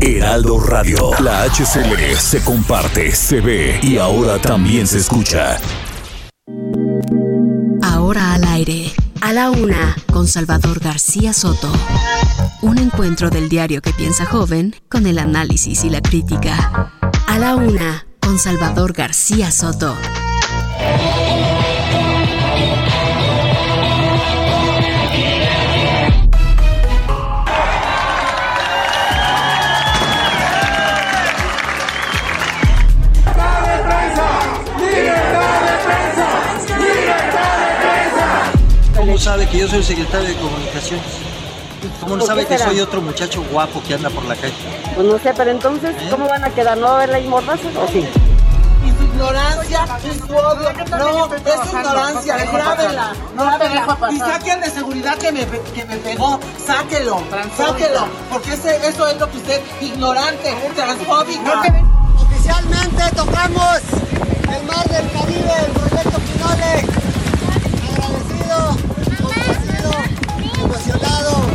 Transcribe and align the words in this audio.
Heraldo 0.00 0.60
Radio. 0.60 1.10
La 1.20 1.44
HCL 1.44 2.16
se 2.18 2.42
comparte, 2.42 3.12
se 3.12 3.40
ve 3.40 3.80
y 3.82 3.98
ahora 3.98 4.38
también 4.38 4.86
se 4.86 4.98
escucha. 4.98 5.58
Ahora 7.82 8.34
al 8.34 8.44
aire, 8.44 8.92
a 9.22 9.32
la 9.32 9.50
una, 9.50 9.96
con 10.12 10.28
Salvador 10.28 10.80
García 10.80 11.32
Soto. 11.32 11.70
Un 12.62 12.78
encuentro 12.78 13.30
del 13.30 13.48
diario 13.48 13.80
que 13.80 13.92
piensa 13.92 14.26
joven 14.26 14.74
con 14.88 15.06
el 15.06 15.18
análisis 15.18 15.84
y 15.84 15.90
la 15.90 16.02
crítica. 16.02 16.92
A 17.26 17.38
la 17.38 17.56
una, 17.56 18.06
con 18.20 18.38
Salvador 18.38 18.92
García 18.92 19.50
Soto. 19.50 19.94
Sabe 39.26 39.48
que 39.48 39.58
yo 39.58 39.66
soy 39.66 39.78
el 39.78 39.84
secretario 39.84 40.28
de 40.28 40.36
Comunicaciones? 40.36 41.04
¿Cómo 42.00 42.14
no 42.14 42.20
¿Por 42.20 42.28
sabe 42.28 42.46
que 42.46 42.56
será? 42.58 42.70
soy 42.70 42.80
otro 42.80 43.02
muchacho 43.02 43.42
guapo 43.50 43.82
que 43.82 43.94
anda 43.94 44.08
por 44.08 44.24
la 44.24 44.36
calle? 44.36 44.54
Pues 44.94 45.04
no 45.04 45.18
sé, 45.18 45.34
pero 45.36 45.50
entonces, 45.50 45.96
¿cómo 46.12 46.28
van 46.28 46.44
a 46.44 46.50
quedar? 46.50 46.78
¿No 46.78 46.86
va 46.86 46.92
a 46.92 46.96
haber 46.98 47.08
ley 47.08 47.26
mordaza 47.26 47.66
o 47.76 47.88
sí? 47.88 48.06
Y 48.86 48.90
su 48.96 49.02
ignorancia 49.02 49.84
y 50.04 50.16
su 50.16 50.32
odio. 50.32 50.72
No, 50.96 51.34
es 51.34 51.72
ignorancia, 51.72 52.36
grábela, 52.36 53.12
grábela. 53.36 53.98
Y 54.12 54.18
saquen 54.18 54.60
de 54.60 54.70
seguridad 54.70 55.18
que 55.18 55.32
me, 55.32 55.44
que 55.44 55.84
me 55.86 55.96
pegó, 55.96 56.38
sáquelo, 56.64 57.20
sáquelo. 57.56 58.06
Porque 58.30 58.52
ese, 58.54 58.76
eso 58.86 59.08
es 59.08 59.18
lo 59.18 59.28
que 59.28 59.38
usted, 59.38 59.60
ignorante, 59.80 60.54
transfóbica. 60.76 61.62
Oficialmente 62.16 63.02
tocamos 63.16 63.78
el 64.56 64.62
mar 64.68 64.86
del 64.88 65.10
Caribe, 65.10 65.52
el 65.66 65.72
proyecto 65.72 66.18
Pinole. 66.20 66.86
Agradecido, 67.92 68.85
emocionado. 70.86 71.46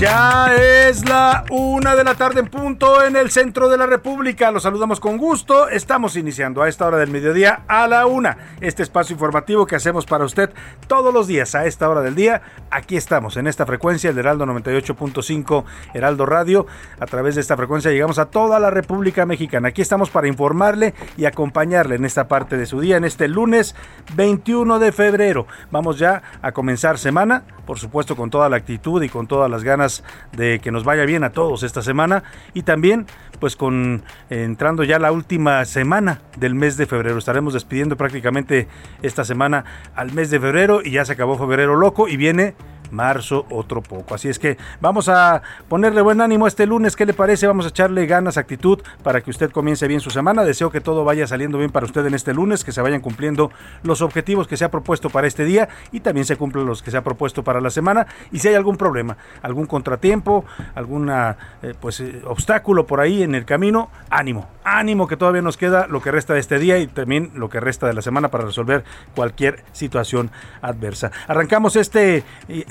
Ya 0.00 0.46
es 0.88 1.06
la 1.06 1.44
una 1.50 1.94
de 1.96 2.02
la 2.02 2.14
tarde 2.14 2.40
en 2.40 2.46
punto 2.46 3.04
en 3.04 3.14
el 3.14 3.30
centro 3.30 3.68
de 3.68 3.76
la 3.76 3.84
República. 3.84 4.50
Los 4.50 4.62
saludamos 4.62 5.00
con 5.00 5.18
gusto. 5.18 5.68
Estamos 5.68 6.16
iniciando 6.16 6.62
a 6.62 6.68
esta 6.68 6.86
hora 6.86 6.96
del 6.96 7.10
mediodía 7.10 7.60
a 7.68 7.86
la 7.86 8.06
una. 8.06 8.38
Este 8.62 8.82
espacio 8.82 9.12
informativo 9.12 9.66
que 9.66 9.76
hacemos 9.76 10.06
para 10.06 10.24
usted 10.24 10.50
todos 10.86 11.12
los 11.12 11.26
días 11.26 11.54
a 11.54 11.66
esta 11.66 11.90
hora 11.90 12.00
del 12.00 12.14
día. 12.14 12.40
Aquí 12.70 12.96
estamos 12.96 13.36
en 13.36 13.48
esta 13.48 13.66
frecuencia, 13.66 14.08
el 14.08 14.18
Heraldo 14.18 14.46
98.5 14.46 15.64
Heraldo 15.92 16.24
Radio. 16.24 16.66
A 16.98 17.04
través 17.04 17.34
de 17.34 17.42
esta 17.42 17.56
frecuencia 17.58 17.90
llegamos 17.90 18.18
a 18.18 18.26
toda 18.26 18.58
la 18.58 18.70
República 18.70 19.26
Mexicana. 19.26 19.68
Aquí 19.68 19.82
estamos 19.82 20.08
para 20.08 20.26
informarle 20.26 20.94
y 21.18 21.26
acompañarle 21.26 21.96
en 21.96 22.06
esta 22.06 22.28
parte 22.28 22.56
de 22.56 22.64
su 22.64 22.80
día, 22.80 22.96
en 22.96 23.04
este 23.04 23.28
lunes 23.28 23.74
21 24.14 24.78
de 24.78 24.92
febrero. 24.92 25.46
Vamos 25.70 25.98
ya 25.98 26.22
a 26.40 26.52
comenzar 26.52 26.96
semana, 26.96 27.44
por 27.66 27.78
supuesto 27.78 28.16
con 28.16 28.30
toda 28.30 28.48
la 28.48 28.56
actitud 28.56 29.02
y 29.02 29.10
con 29.10 29.26
todas 29.26 29.50
las 29.50 29.64
ganas 29.64 30.02
de 30.32 30.60
que 30.60 30.70
nos 30.70 30.77
vaya 30.84 31.04
bien 31.04 31.24
a 31.24 31.30
todos 31.30 31.62
esta 31.62 31.82
semana 31.82 32.22
y 32.54 32.62
también 32.62 33.06
pues 33.38 33.56
con 33.56 34.02
entrando 34.30 34.84
ya 34.84 34.98
la 34.98 35.12
última 35.12 35.64
semana 35.64 36.20
del 36.36 36.54
mes 36.54 36.76
de 36.76 36.86
febrero. 36.86 37.18
Estaremos 37.18 37.54
despidiendo 37.54 37.96
prácticamente 37.96 38.68
esta 39.02 39.24
semana 39.24 39.64
al 39.94 40.12
mes 40.12 40.30
de 40.30 40.40
febrero 40.40 40.80
y 40.84 40.92
ya 40.92 41.04
se 41.04 41.12
acabó 41.12 41.38
febrero 41.38 41.76
loco 41.76 42.08
y 42.08 42.16
viene 42.16 42.54
marzo 42.90 43.46
otro 43.50 43.82
poco. 43.82 44.14
Así 44.14 44.28
es 44.28 44.38
que 44.38 44.56
vamos 44.80 45.08
a 45.08 45.42
ponerle 45.68 46.00
buen 46.02 46.20
ánimo 46.20 46.46
este 46.46 46.66
lunes. 46.66 46.96
¿Qué 46.96 47.06
le 47.06 47.14
parece? 47.14 47.46
Vamos 47.46 47.66
a 47.66 47.68
echarle 47.68 48.06
ganas, 48.06 48.36
actitud 48.36 48.80
para 49.02 49.20
que 49.20 49.30
usted 49.30 49.50
comience 49.50 49.86
bien 49.88 50.00
su 50.00 50.10
semana. 50.10 50.44
Deseo 50.44 50.70
que 50.70 50.80
todo 50.80 51.04
vaya 51.04 51.26
saliendo 51.26 51.58
bien 51.58 51.70
para 51.70 51.86
usted 51.86 52.04
en 52.06 52.14
este 52.14 52.34
lunes, 52.34 52.64
que 52.64 52.72
se 52.72 52.82
vayan 52.82 53.00
cumpliendo 53.00 53.50
los 53.82 54.02
objetivos 54.02 54.46
que 54.46 54.56
se 54.56 54.64
ha 54.64 54.70
propuesto 54.70 55.10
para 55.10 55.26
este 55.26 55.44
día 55.44 55.68
y 55.92 56.00
también 56.00 56.24
se 56.24 56.36
cumplan 56.36 56.66
los 56.66 56.82
que 56.82 56.90
se 56.90 56.96
ha 56.96 57.02
propuesto 57.02 57.42
para 57.42 57.60
la 57.60 57.70
semana. 57.70 58.06
Y 58.32 58.38
si 58.38 58.48
hay 58.48 58.54
algún 58.54 58.76
problema, 58.76 59.16
algún 59.42 59.66
contratiempo, 59.66 60.44
alguna 60.74 61.36
eh, 61.62 61.74
pues 61.78 62.00
eh, 62.00 62.22
obstáculo 62.24 62.86
por 62.86 63.00
ahí 63.00 63.22
en 63.22 63.34
el 63.34 63.44
camino, 63.44 63.90
ánimo, 64.10 64.48
ánimo 64.64 65.06
que 65.06 65.16
todavía 65.16 65.42
nos 65.42 65.56
queda 65.56 65.86
lo 65.86 66.00
que 66.00 66.10
resta 66.10 66.34
de 66.34 66.40
este 66.40 66.58
día 66.58 66.78
y 66.78 66.86
también 66.86 67.30
lo 67.34 67.48
que 67.48 67.60
resta 67.60 67.86
de 67.86 67.94
la 67.94 68.02
semana 68.02 68.28
para 68.28 68.44
resolver 68.44 68.84
cualquier 69.14 69.64
situación 69.72 70.30
adversa. 70.62 71.10
Arrancamos 71.26 71.76
este 71.76 72.24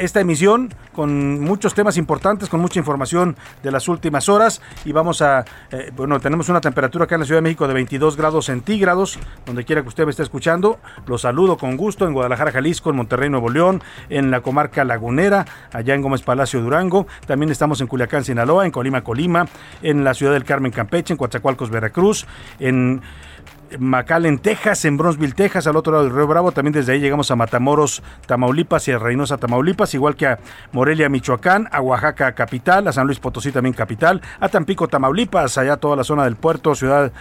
esta 0.08 0.20
emisión 0.20 0.74
con 0.94 1.40
muchos 1.42 1.76
temas 1.76 1.98
importantes, 1.98 2.50
con 2.50 2.60
mucha 2.60 2.80
información 2.80 3.36
de 3.62 3.72
las 3.72 3.88
últimas 3.88 4.30
horas. 4.30 4.62
Y 4.86 4.92
vamos 4.92 5.22
a, 5.22 5.46
eh, 5.70 5.92
bueno, 5.96 6.20
tenemos 6.20 6.50
una 6.50 6.62
temperatura 6.62 7.06
acá 7.06 7.16
en 7.16 7.22
la 7.22 7.26
Ciudad 7.26 7.38
de 7.38 7.44
México 7.44 7.68
de 7.68 7.76
22 7.76 8.18
grados 8.18 8.46
centígrados, 8.46 9.20
donde 9.46 9.64
quiera 9.64 9.84
que 9.84 9.90
usted 9.90 10.06
me 10.06 10.12
esté 10.12 10.24
escuchando, 10.24 10.80
los 11.06 11.22
saludo 11.22 11.58
con 11.58 11.78
gusto 11.78 12.08
en 12.08 12.14
Guadalajara, 12.14 12.52
Jalisco, 12.52 12.90
en 12.90 12.96
Monterrey, 12.96 13.30
Nuevo 13.30 13.50
León, 13.50 13.84
en 14.10 14.32
la 14.32 14.42
comarca 14.42 14.84
lagunera, 14.84 15.46
allá 15.74 15.94
en 15.94 16.02
Gómez 16.02 16.24
Palacio, 16.24 16.62
Durango, 16.62 17.06
también 17.28 17.52
estamos 17.52 17.82
en 17.82 17.88
Culiacán, 17.88 18.24
Sinaloa, 18.24 18.66
en 18.66 18.72
Colima, 18.72 19.04
Colima, 19.04 19.46
en 19.82 20.04
la 20.04 20.14
Ciudad 20.14 20.34
del 20.34 20.46
Carmen, 20.46 20.72
Campeche, 20.72 21.14
en 21.14 21.18
Coatzacoalcos, 21.18 21.70
Veracruz, 21.70 22.26
en 22.60 23.02
McAllen, 23.80 24.40
Texas, 24.40 24.86
en 24.86 24.98
Bronzeville, 24.98 25.34
Texas, 25.34 25.68
al 25.68 25.76
otro 25.76 25.94
lado 25.94 26.06
del 26.06 26.14
Río 26.14 26.28
Bravo. 26.28 26.52
También 26.52 26.74
desde 26.74 26.94
ahí 26.94 27.00
llegamos 27.00 27.30
a 27.32 27.36
Matamoros, 27.36 28.02
Tamaulipas 28.26 28.88
y 28.88 28.92
a 28.92 29.00
Reynosa, 29.00 29.38
Tamaulipas, 29.38 29.94
igual 29.94 30.16
que 30.16 30.28
a 30.28 30.40
Morelia, 30.72 31.10
Michoacán, 31.10 31.68
a 31.72 31.82
Oaxaca, 31.82 32.34
capital, 32.34 32.88
a 32.88 32.92
San 32.92 33.06
Luis 33.06 33.20
Potosí, 33.20 33.52
también 33.52 33.74
capital, 33.74 34.22
a 34.40 34.50
Tampico, 34.50 34.88
Tamaulipas, 34.88 35.58
allá 35.58 35.78
toda 35.78 35.96
la 35.96 36.04
zona 36.04 36.24
del 36.24 36.36
puerto, 36.36 36.76
ciudad, 36.76 37.12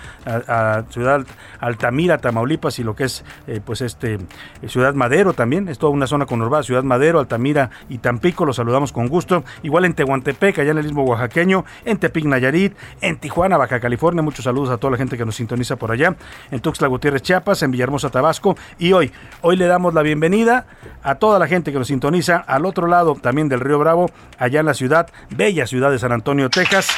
ciudad 0.90 1.26
Altamira, 1.60 2.18
Tamaulipas 2.18 2.78
y 2.78 2.84
lo 2.84 2.94
que 2.94 3.04
es, 3.04 3.24
eh, 3.46 3.60
pues, 3.64 3.80
este, 3.80 4.14
eh, 4.14 4.68
Ciudad 4.68 4.94
Madero 4.94 5.32
también, 5.32 5.68
es 5.68 5.78
toda 5.78 5.92
una 5.92 6.06
zona 6.06 6.26
conurbada, 6.26 6.62
Ciudad 6.62 6.82
Madero, 6.82 7.18
Altamira 7.18 7.70
y 7.88 7.98
Tampico, 7.98 8.44
los 8.44 8.56
saludamos 8.56 8.92
con 8.92 9.08
gusto. 9.08 9.44
Igual 9.62 9.84
en 9.84 9.94
Tehuantepec, 9.94 10.58
allá 10.58 10.70
en 10.70 10.78
el 10.78 10.84
mismo 10.84 11.04
oaxaqueño, 11.04 11.64
en 11.84 11.98
Tepic, 11.98 12.24
Nayarit, 12.24 12.74
en 13.00 13.18
Tijuana, 13.18 13.56
Baja 13.56 13.80
California, 13.80 14.22
muchos 14.22 14.44
saludos 14.44 14.70
a 14.70 14.78
toda 14.78 14.92
la 14.92 14.96
gente 14.96 15.16
que 15.16 15.24
nos 15.24 15.36
sintoniza 15.36 15.76
por 15.76 15.90
allá 15.90 16.16
en 16.50 16.60
Tuxtla 16.60 16.88
Gutiérrez, 16.88 17.22
Chiapas, 17.22 17.62
en 17.62 17.70
Villahermosa, 17.70 18.10
Tabasco. 18.10 18.56
Y 18.78 18.92
hoy, 18.92 19.12
hoy 19.42 19.56
le 19.56 19.66
damos 19.66 19.94
la 19.94 20.02
bienvenida 20.02 20.66
a 21.02 21.16
toda 21.16 21.38
la 21.38 21.47
gente 21.47 21.72
que 21.72 21.78
nos 21.78 21.88
sintoniza 21.88 22.36
al 22.36 22.66
otro 22.66 22.86
lado 22.86 23.14
también 23.14 23.48
del 23.48 23.60
Río 23.60 23.78
Bravo, 23.78 24.10
allá 24.38 24.60
en 24.60 24.66
la 24.66 24.74
ciudad, 24.74 25.09
bella 25.30 25.66
ciudad 25.66 25.91
de 25.91 25.98
San 25.98 26.12
Antonio, 26.12 26.50
Texas. 26.50 26.88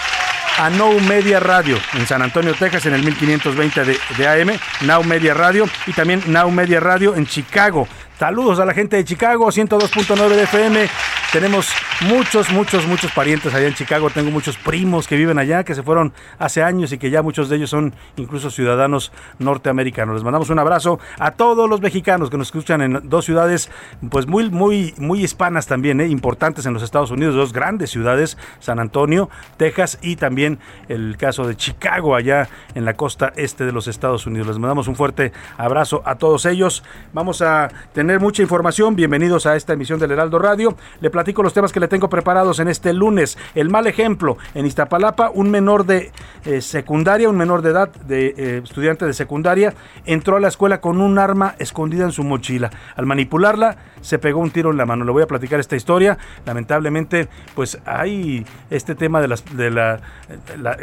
A 0.60 0.70
Now 0.70 0.98
Media 1.02 1.38
Radio 1.38 1.78
en 1.94 2.04
San 2.04 2.20
Antonio, 2.20 2.52
Texas, 2.52 2.84
en 2.86 2.94
el 2.94 3.04
1520 3.04 3.84
de, 3.84 3.96
de 4.16 4.26
AM, 4.26 4.58
Now 4.80 5.04
Media 5.04 5.32
Radio 5.32 5.66
y 5.86 5.92
también 5.92 6.20
Now 6.26 6.50
Media 6.50 6.80
Radio 6.80 7.14
en 7.14 7.26
Chicago. 7.26 7.86
Saludos 8.18 8.58
a 8.58 8.64
la 8.64 8.74
gente 8.74 8.96
de 8.96 9.04
Chicago, 9.04 9.46
102.9 9.46 10.28
de 10.30 10.42
FM, 10.42 10.88
tenemos 11.30 11.70
muchos, 12.08 12.50
muchos, 12.50 12.86
muchos 12.86 13.12
parientes 13.12 13.52
allá 13.52 13.68
en 13.68 13.74
Chicago. 13.74 14.08
Tengo 14.08 14.30
muchos 14.30 14.56
primos 14.56 15.06
que 15.06 15.14
viven 15.14 15.38
allá, 15.38 15.62
que 15.62 15.74
se 15.74 15.82
fueron 15.82 16.14
hace 16.38 16.62
años 16.62 16.90
y 16.92 16.96
que 16.96 17.10
ya 17.10 17.20
muchos 17.20 17.50
de 17.50 17.56
ellos 17.56 17.68
son 17.68 17.94
incluso 18.16 18.50
ciudadanos 18.50 19.12
norteamericanos. 19.38 20.14
Les 20.14 20.24
mandamos 20.24 20.48
un 20.48 20.58
abrazo 20.58 20.98
a 21.18 21.32
todos 21.32 21.68
los 21.68 21.82
mexicanos 21.82 22.30
que 22.30 22.38
nos 22.38 22.48
escuchan 22.48 22.80
en 22.80 23.10
dos 23.10 23.26
ciudades, 23.26 23.70
pues 24.10 24.26
muy, 24.26 24.48
muy, 24.48 24.94
muy 24.96 25.22
hispanas 25.22 25.66
también, 25.66 26.00
¿eh? 26.00 26.08
importantes 26.08 26.64
en 26.64 26.72
los 26.72 26.82
Estados 26.82 27.10
Unidos, 27.10 27.34
dos 27.34 27.52
grandes 27.52 27.90
ciudades, 27.90 28.38
San 28.58 28.78
Antonio, 28.78 29.28
Texas 29.58 29.98
y 30.00 30.16
también 30.16 30.58
el 30.88 31.18
caso 31.18 31.46
de 31.46 31.56
Chicago, 31.56 32.14
allá 32.14 32.48
en 32.74 32.86
la 32.86 32.94
costa 32.94 33.34
este 33.36 33.66
de 33.66 33.72
los 33.72 33.86
Estados 33.86 34.26
Unidos. 34.26 34.46
Les 34.46 34.58
mandamos 34.58 34.88
un 34.88 34.96
fuerte 34.96 35.32
abrazo 35.58 36.02
a 36.06 36.14
todos 36.14 36.46
ellos. 36.46 36.82
Vamos 37.12 37.42
a 37.42 37.68
tener 37.92 38.07
mucha 38.16 38.40
información. 38.40 38.96
Bienvenidos 38.96 39.44
a 39.44 39.54
esta 39.54 39.74
emisión 39.74 40.00
del 40.00 40.12
Heraldo 40.12 40.38
Radio. 40.38 40.74
Le 41.02 41.10
platico 41.10 41.42
los 41.42 41.52
temas 41.52 41.72
que 41.72 41.80
le 41.80 41.88
tengo 41.88 42.08
preparados 42.08 42.58
en 42.58 42.68
este 42.68 42.94
lunes. 42.94 43.36
El 43.54 43.68
mal 43.68 43.86
ejemplo 43.86 44.38
en 44.54 44.64
Iztapalapa, 44.64 45.30
un 45.34 45.50
menor 45.50 45.84
de 45.84 46.10
eh, 46.46 46.62
secundaria, 46.62 47.28
un 47.28 47.36
menor 47.36 47.60
de 47.60 47.70
edad, 47.70 47.90
de 47.90 48.34
eh, 48.38 48.60
estudiante 48.64 49.04
de 49.04 49.12
secundaria, 49.12 49.74
entró 50.06 50.38
a 50.38 50.40
la 50.40 50.48
escuela 50.48 50.80
con 50.80 51.02
un 51.02 51.18
arma 51.18 51.54
escondida 51.58 52.04
en 52.04 52.12
su 52.12 52.24
mochila. 52.24 52.70
Al 52.96 53.04
manipularla, 53.04 53.76
se 54.00 54.18
pegó 54.18 54.40
un 54.40 54.52
tiro 54.52 54.70
en 54.70 54.78
la 54.78 54.86
mano. 54.86 55.04
Le 55.04 55.12
voy 55.12 55.24
a 55.24 55.26
platicar 55.26 55.60
esta 55.60 55.76
historia. 55.76 56.16
Lamentablemente, 56.46 57.28
pues 57.54 57.78
hay 57.84 58.46
este 58.70 58.94
tema 58.94 59.20
de, 59.20 59.28
las, 59.28 59.44
de 59.54 59.70
la, 59.70 60.00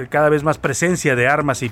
cada 0.09 0.29
vez 0.29 0.43
más 0.43 0.59
presencia 0.59 1.15
de 1.15 1.27
armas 1.27 1.63
y, 1.63 1.71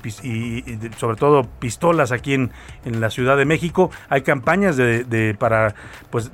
sobre 0.97 1.17
todo 1.17 1.43
pistolas 1.59 2.11
aquí 2.11 2.33
en, 2.33 2.51
en, 2.85 3.01
la 3.01 3.09
Ciudad 3.09 3.37
de 3.37 3.45
México. 3.45 3.91
Hay 4.09 4.21
campañas 4.21 4.77
de, 4.77 5.35
para 5.43 5.75
pues 6.09 6.31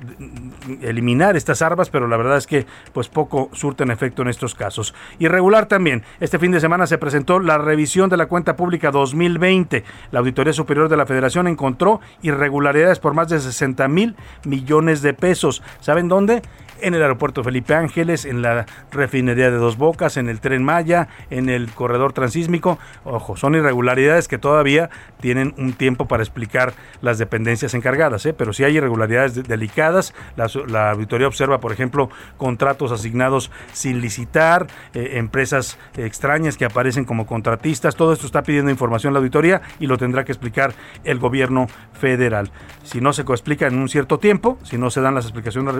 eliminar 0.82 1.36
estas 1.36 1.62
armas, 1.62 1.90
pero 1.90 2.06
la 2.06 2.16
verdad 2.16 2.36
es 2.36 2.46
que 2.46 2.64
pues 2.92 3.08
poco 3.08 3.50
surten 3.52 3.90
efecto 3.90 4.22
en 4.22 4.28
estos 4.28 4.54
casos. 4.54 4.94
Irregular 5.18 5.66
también. 5.66 6.04
Este 6.20 6.38
fin 6.38 6.52
de 6.52 6.60
semana 6.60 6.86
se 6.86 6.96
presentó 6.96 7.40
la 7.40 7.58
revisión 7.58 8.08
de 8.08 8.16
la 8.16 8.26
cuenta 8.26 8.54
pública 8.54 8.92
2020. 8.92 9.82
La 10.12 10.20
Auditoría 10.20 10.52
Superior 10.52 10.88
de 10.88 10.96
la 10.96 11.06
Federación 11.06 11.48
encontró 11.48 12.00
irregularidades 12.22 13.00
por 13.00 13.14
más 13.14 13.28
de 13.28 13.40
60 13.40 13.88
mil 13.88 14.14
millones 14.44 15.02
de 15.02 15.12
pesos. 15.12 15.60
¿Saben 15.80 16.06
dónde? 16.06 16.42
En 16.82 16.94
el 16.94 17.02
aeropuerto 17.02 17.44
Felipe 17.44 17.74
Ángeles, 17.74 18.24
en 18.24 18.42
la 18.42 18.66
refinería 18.90 19.50
de 19.50 19.56
Dos 19.56 19.76
Bocas, 19.76 20.16
en 20.16 20.28
el 20.28 20.40
tren 20.40 20.62
Maya, 20.64 21.08
en 21.30 21.48
el 21.48 21.70
corredor 21.72 22.12
transísmico. 22.12 22.78
Ojo, 23.04 23.36
son 23.36 23.54
irregularidades 23.54 24.28
que 24.28 24.38
todavía 24.38 24.90
tienen 25.20 25.54
un 25.58 25.72
tiempo 25.72 26.06
para 26.06 26.22
explicar 26.22 26.72
las 27.02 27.18
dependencias 27.18 27.74
encargadas, 27.74 28.26
¿eh? 28.26 28.32
pero 28.32 28.52
si 28.52 28.64
hay 28.64 28.76
irregularidades 28.76 29.34
delicadas. 29.46 30.14
La, 30.36 30.90
auditoría 30.90 31.26
observa, 31.26 31.60
por 31.60 31.72
ejemplo, 31.72 32.10
contratos 32.36 32.92
asignados 32.92 33.50
sin 33.72 34.00
licitar, 34.00 34.66
eh, 34.94 35.12
empresas 35.14 35.78
extrañas 35.96 36.56
que 36.56 36.64
aparecen 36.64 37.04
como 37.04 37.26
contratistas. 37.26 37.96
Todo 37.96 38.12
esto 38.12 38.26
está 38.26 38.42
pidiendo 38.42 38.70
información 38.70 39.12
la 39.12 39.18
auditoría 39.18 39.62
y 39.78 39.86
lo 39.86 39.98
tendrá 39.98 40.24
que 40.24 40.32
explicar 40.32 40.72
el 41.04 41.18
gobierno 41.18 41.66
federal. 41.92 42.50
Si 42.82 43.00
no 43.00 43.12
se 43.12 43.22
explica 43.22 43.66
en 43.66 43.78
un 43.78 43.88
cierto 43.88 44.18
tiempo, 44.18 44.58
si 44.62 44.78
no 44.78 44.90
se 44.90 45.00
dan 45.00 45.14
las 45.14 45.26
explicaciones 45.26 45.74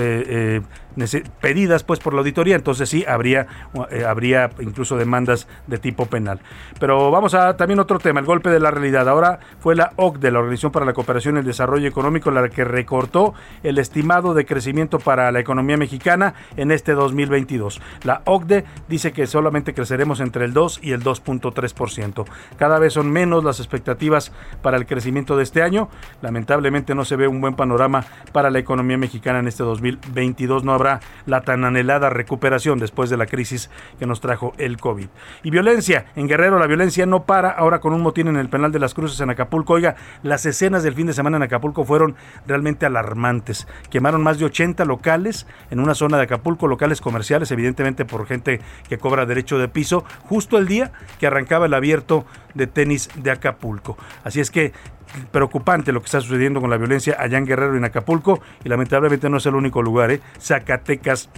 eh, 0.00 0.62
eh, 0.96 1.22
pedidas 1.40 1.84
pues 1.84 2.00
por 2.00 2.14
la 2.14 2.20
auditoría, 2.20 2.56
entonces 2.56 2.88
sí 2.88 3.04
habría, 3.06 3.46
eh, 3.90 4.04
habría 4.04 4.50
incluso 4.60 4.96
demandas 4.96 5.46
de 5.66 5.78
tipo 5.78 6.06
penal. 6.06 6.40
Pero 6.78 7.10
vamos 7.10 7.34
a 7.34 7.56
también 7.56 7.78
otro 7.80 7.98
tema, 7.98 8.20
el 8.20 8.26
golpe 8.26 8.50
de 8.50 8.60
la 8.60 8.70
realidad. 8.70 9.08
Ahora 9.08 9.40
fue 9.60 9.76
la 9.76 9.92
OCDE, 9.96 10.30
la 10.30 10.40
Organización 10.40 10.72
para 10.72 10.86
la 10.86 10.92
Cooperación 10.92 11.36
y 11.36 11.38
el 11.40 11.44
Desarrollo 11.44 11.88
Económico, 11.88 12.30
la 12.30 12.48
que 12.48 12.64
recortó 12.64 13.34
el 13.62 13.78
estimado 13.78 14.34
de 14.34 14.44
crecimiento 14.44 14.98
para 14.98 15.30
la 15.32 15.40
economía 15.40 15.76
mexicana 15.76 16.34
en 16.56 16.70
este 16.70 16.92
2022. 16.92 17.80
La 18.04 18.22
OCDE 18.24 18.64
dice 18.88 19.12
que 19.12 19.26
solamente 19.26 19.74
creceremos 19.74 20.20
entre 20.20 20.44
el 20.44 20.52
2 20.52 20.80
y 20.82 20.92
el 20.92 21.02
2.3%. 21.02 22.24
Cada 22.56 22.78
vez 22.78 22.94
son 22.94 23.10
menos 23.10 23.44
las 23.44 23.60
expectativas 23.60 24.32
para 24.62 24.76
el 24.76 24.86
crecimiento 24.86 25.36
de 25.36 25.44
este 25.44 25.62
año. 25.62 25.88
Lamentablemente 26.22 26.94
no 26.94 27.04
se 27.04 27.16
ve 27.16 27.28
un 27.28 27.40
buen 27.40 27.54
panorama 27.54 28.04
para 28.32 28.50
la 28.50 28.58
economía 28.58 28.98
mexicana 28.98 29.38
en 29.38 29.48
este 29.48 29.62
2022 29.62 29.89
2022 29.98 30.64
no 30.64 30.72
habrá 30.72 31.00
la 31.26 31.42
tan 31.42 31.64
anhelada 31.64 32.10
recuperación 32.10 32.78
después 32.78 33.10
de 33.10 33.16
la 33.16 33.26
crisis 33.26 33.70
que 33.98 34.06
nos 34.06 34.20
trajo 34.20 34.52
el 34.58 34.78
COVID. 34.78 35.08
Y 35.42 35.50
violencia, 35.50 36.06
en 36.16 36.28
Guerrero 36.28 36.58
la 36.58 36.66
violencia 36.66 37.06
no 37.06 37.24
para, 37.24 37.50
ahora 37.50 37.80
con 37.80 37.92
un 37.92 38.02
motín 38.02 38.28
en 38.28 38.36
el 38.36 38.48
penal 38.48 38.72
de 38.72 38.78
las 38.78 38.94
Cruces 38.94 39.20
en 39.20 39.30
Acapulco. 39.30 39.74
Oiga, 39.74 39.96
las 40.22 40.46
escenas 40.46 40.82
del 40.82 40.94
fin 40.94 41.06
de 41.06 41.12
semana 41.12 41.36
en 41.36 41.42
Acapulco 41.42 41.84
fueron 41.84 42.16
realmente 42.46 42.86
alarmantes. 42.86 43.66
Quemaron 43.90 44.22
más 44.22 44.38
de 44.38 44.46
80 44.46 44.84
locales 44.84 45.46
en 45.70 45.80
una 45.80 45.94
zona 45.94 46.16
de 46.16 46.24
Acapulco, 46.24 46.66
locales 46.66 47.00
comerciales, 47.00 47.50
evidentemente 47.50 48.04
por 48.04 48.26
gente 48.26 48.60
que 48.88 48.98
cobra 48.98 49.26
derecho 49.26 49.58
de 49.58 49.68
piso, 49.68 50.04
justo 50.24 50.58
el 50.58 50.66
día 50.66 50.92
que 51.18 51.26
arrancaba 51.26 51.66
el 51.66 51.74
abierto 51.74 52.24
de 52.54 52.66
tenis 52.66 53.08
de 53.16 53.30
Acapulco. 53.30 53.96
Así 54.24 54.40
es 54.40 54.50
que 54.50 54.72
preocupante 55.30 55.92
lo 55.92 56.00
que 56.00 56.06
está 56.06 56.20
sucediendo 56.20 56.60
con 56.60 56.70
la 56.70 56.76
violencia 56.76 57.16
allá 57.18 57.38
en 57.38 57.46
Guerrero 57.46 57.74
y 57.74 57.78
en 57.78 57.84
Acapulco 57.84 58.40
y 58.64 58.68
lamentablemente 58.68 59.28
no 59.28 59.38
es 59.38 59.46
el 59.46 59.54
único 59.54 59.82
lugar, 59.82 60.10
¿eh? 60.10 60.20
Zacatecas 60.40 61.28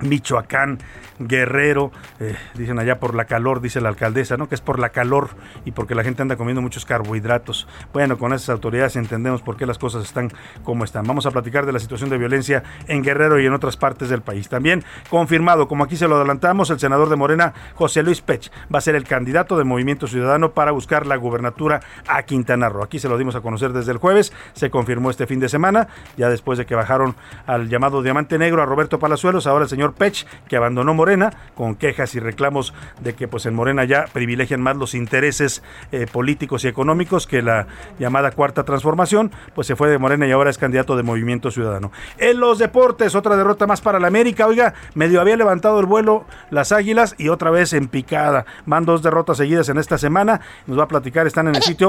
Michoacán, 0.00 0.78
Guerrero, 1.18 1.92
eh, 2.20 2.36
dicen 2.54 2.78
allá 2.78 2.98
por 2.98 3.14
la 3.14 3.24
calor, 3.26 3.60
dice 3.60 3.80
la 3.80 3.88
alcaldesa, 3.88 4.36
¿no? 4.36 4.48
Que 4.48 4.54
es 4.54 4.60
por 4.60 4.78
la 4.78 4.88
calor 4.88 5.30
y 5.64 5.70
porque 5.70 5.94
la 5.94 6.02
gente 6.02 6.22
anda 6.22 6.36
comiendo 6.36 6.60
muchos 6.60 6.84
carbohidratos. 6.84 7.68
Bueno, 7.92 8.18
con 8.18 8.32
esas 8.32 8.48
autoridades 8.48 8.96
entendemos 8.96 9.42
por 9.42 9.56
qué 9.56 9.66
las 9.66 9.78
cosas 9.78 10.04
están 10.04 10.32
como 10.64 10.84
están. 10.84 11.06
Vamos 11.06 11.26
a 11.26 11.30
platicar 11.30 11.66
de 11.66 11.72
la 11.72 11.78
situación 11.78 12.10
de 12.10 12.18
violencia 12.18 12.64
en 12.88 13.02
Guerrero 13.02 13.40
y 13.40 13.46
en 13.46 13.52
otras 13.52 13.76
partes 13.76 14.08
del 14.08 14.22
país. 14.22 14.48
También 14.48 14.84
confirmado, 15.08 15.68
como 15.68 15.84
aquí 15.84 15.96
se 15.96 16.08
lo 16.08 16.16
adelantamos, 16.16 16.70
el 16.70 16.80
senador 16.80 17.08
de 17.08 17.16
Morena, 17.16 17.54
José 17.74 18.02
Luis 18.02 18.20
Pech, 18.20 18.50
va 18.72 18.78
a 18.78 18.82
ser 18.82 18.94
el 18.96 19.04
candidato 19.04 19.56
de 19.56 19.64
Movimiento 19.64 20.06
Ciudadano 20.06 20.52
para 20.52 20.72
buscar 20.72 21.06
la 21.06 21.16
gubernatura 21.16 21.80
a 22.08 22.22
Quintana 22.24 22.68
Roo. 22.68 22.82
Aquí 22.82 22.98
se 22.98 23.08
lo 23.08 23.18
dimos 23.18 23.36
a 23.36 23.40
conocer 23.40 23.72
desde 23.72 23.92
el 23.92 23.98
jueves, 23.98 24.32
se 24.52 24.70
confirmó 24.70 25.10
este 25.10 25.26
fin 25.26 25.40
de 25.40 25.48
semana, 25.48 25.88
ya 26.16 26.28
después 26.28 26.58
de 26.58 26.66
que 26.66 26.74
bajaron 26.74 27.14
al 27.46 27.68
llamado 27.68 28.02
Diamante 28.02 28.38
Negro 28.38 28.62
a 28.62 28.66
Roberto 28.66 28.98
Palazuelos, 28.98 29.46
ahora 29.46 29.64
el 29.64 29.70
señor 29.70 29.93
Pech, 29.94 30.26
que 30.48 30.56
abandonó 30.56 30.94
Morena 30.94 31.30
con 31.54 31.74
quejas 31.76 32.14
y 32.14 32.20
reclamos 32.20 32.74
de 33.00 33.14
que 33.14 33.28
pues 33.28 33.46
en 33.46 33.54
Morena 33.54 33.84
ya 33.84 34.06
privilegian 34.12 34.60
más 34.60 34.76
los 34.76 34.94
intereses 34.94 35.62
eh, 35.92 36.06
políticos 36.10 36.64
y 36.64 36.68
económicos 36.68 37.26
que 37.26 37.42
la 37.42 37.66
llamada 37.98 38.30
cuarta 38.32 38.64
transformación, 38.64 39.32
pues 39.54 39.66
se 39.66 39.76
fue 39.76 39.88
de 39.88 39.98
Morena 39.98 40.26
y 40.26 40.32
ahora 40.32 40.50
es 40.50 40.58
candidato 40.58 40.96
de 40.96 41.02
Movimiento 41.02 41.50
Ciudadano. 41.50 41.92
En 42.18 42.40
los 42.40 42.58
deportes, 42.58 43.14
otra 43.14 43.36
derrota 43.36 43.66
más 43.66 43.80
para 43.80 43.98
la 43.98 44.08
América, 44.08 44.46
oiga, 44.46 44.74
medio 44.94 45.20
había 45.20 45.36
levantado 45.36 45.80
el 45.80 45.86
vuelo 45.86 46.24
las 46.50 46.72
Águilas 46.72 47.14
y 47.18 47.28
otra 47.28 47.50
vez 47.50 47.72
en 47.72 47.88
picada. 47.88 48.46
Van 48.66 48.84
dos 48.84 49.02
derrotas 49.02 49.36
seguidas 49.36 49.68
en 49.68 49.78
esta 49.78 49.98
semana, 49.98 50.40
nos 50.66 50.78
va 50.78 50.84
a 50.84 50.88
platicar, 50.88 51.26
están 51.26 51.48
en 51.48 51.56
el 51.56 51.62
sitio 51.62 51.88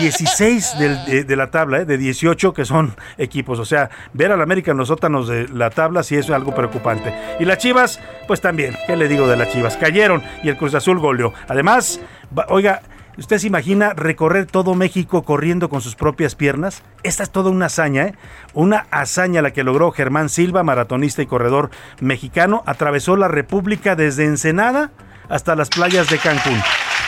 16 0.00 0.78
de, 1.26 1.36
la 1.36 1.50
tabla, 1.50 1.78
eh, 1.78 1.84
de 1.84 1.98
18 1.98 2.52
que 2.52 2.64
son 2.64 2.94
equipos, 3.18 3.58
o 3.58 3.64
sea, 3.64 3.90
ver 4.12 4.32
al 4.32 4.40
América 4.40 4.70
en 4.70 4.76
los 4.76 4.88
sótanos 4.88 5.28
de 5.28 5.48
la 5.48 5.70
tabla 5.70 6.02
sí 6.02 6.16
es 6.16 6.30
algo 6.30 6.54
preocupante. 6.54 7.14
Y 7.38 7.44
las 7.44 7.58
Chivas, 7.58 8.00
pues 8.26 8.40
también, 8.40 8.76
¿qué 8.86 8.96
le 8.96 9.08
digo 9.08 9.26
de 9.26 9.36
las 9.36 9.50
Chivas? 9.52 9.76
Cayeron 9.76 10.22
y 10.42 10.48
el 10.48 10.56
Cruz 10.56 10.74
Azul 10.74 10.98
goleó. 10.98 11.32
Además, 11.48 12.00
oiga, 12.48 12.82
¿Usted 13.18 13.36
se 13.36 13.48
imagina 13.48 13.92
recorrer 13.92 14.46
todo 14.46 14.74
México 14.74 15.24
corriendo 15.24 15.68
con 15.68 15.82
sus 15.82 15.94
propias 15.94 16.34
piernas? 16.36 16.82
Esta 17.02 17.22
es 17.22 17.30
toda 17.30 17.50
una 17.50 17.66
hazaña, 17.66 18.04
¿eh? 18.04 18.14
Una 18.54 18.86
hazaña 18.90 19.42
la 19.42 19.52
que 19.52 19.62
logró 19.62 19.90
Germán 19.90 20.30
Silva, 20.30 20.62
maratonista 20.62 21.20
y 21.20 21.26
corredor 21.26 21.70
mexicano. 22.00 22.62
Atravesó 22.64 23.16
la 23.16 23.28
República 23.28 23.94
desde 23.94 24.24
Ensenada 24.24 24.90
hasta 25.28 25.54
las 25.54 25.68
playas 25.68 26.08
de 26.08 26.16
Cancún. 26.16 26.58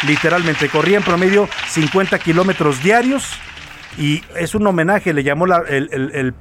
Literalmente 0.06 0.68
corría 0.68 0.98
en 0.98 1.02
promedio 1.02 1.48
50 1.68 2.18
kilómetros 2.18 2.82
diarios 2.82 3.24
y 3.98 4.22
es 4.36 4.54
un 4.54 4.66
homenaje, 4.66 5.12
le 5.12 5.22
llamó 5.22 5.46
la, 5.46 5.62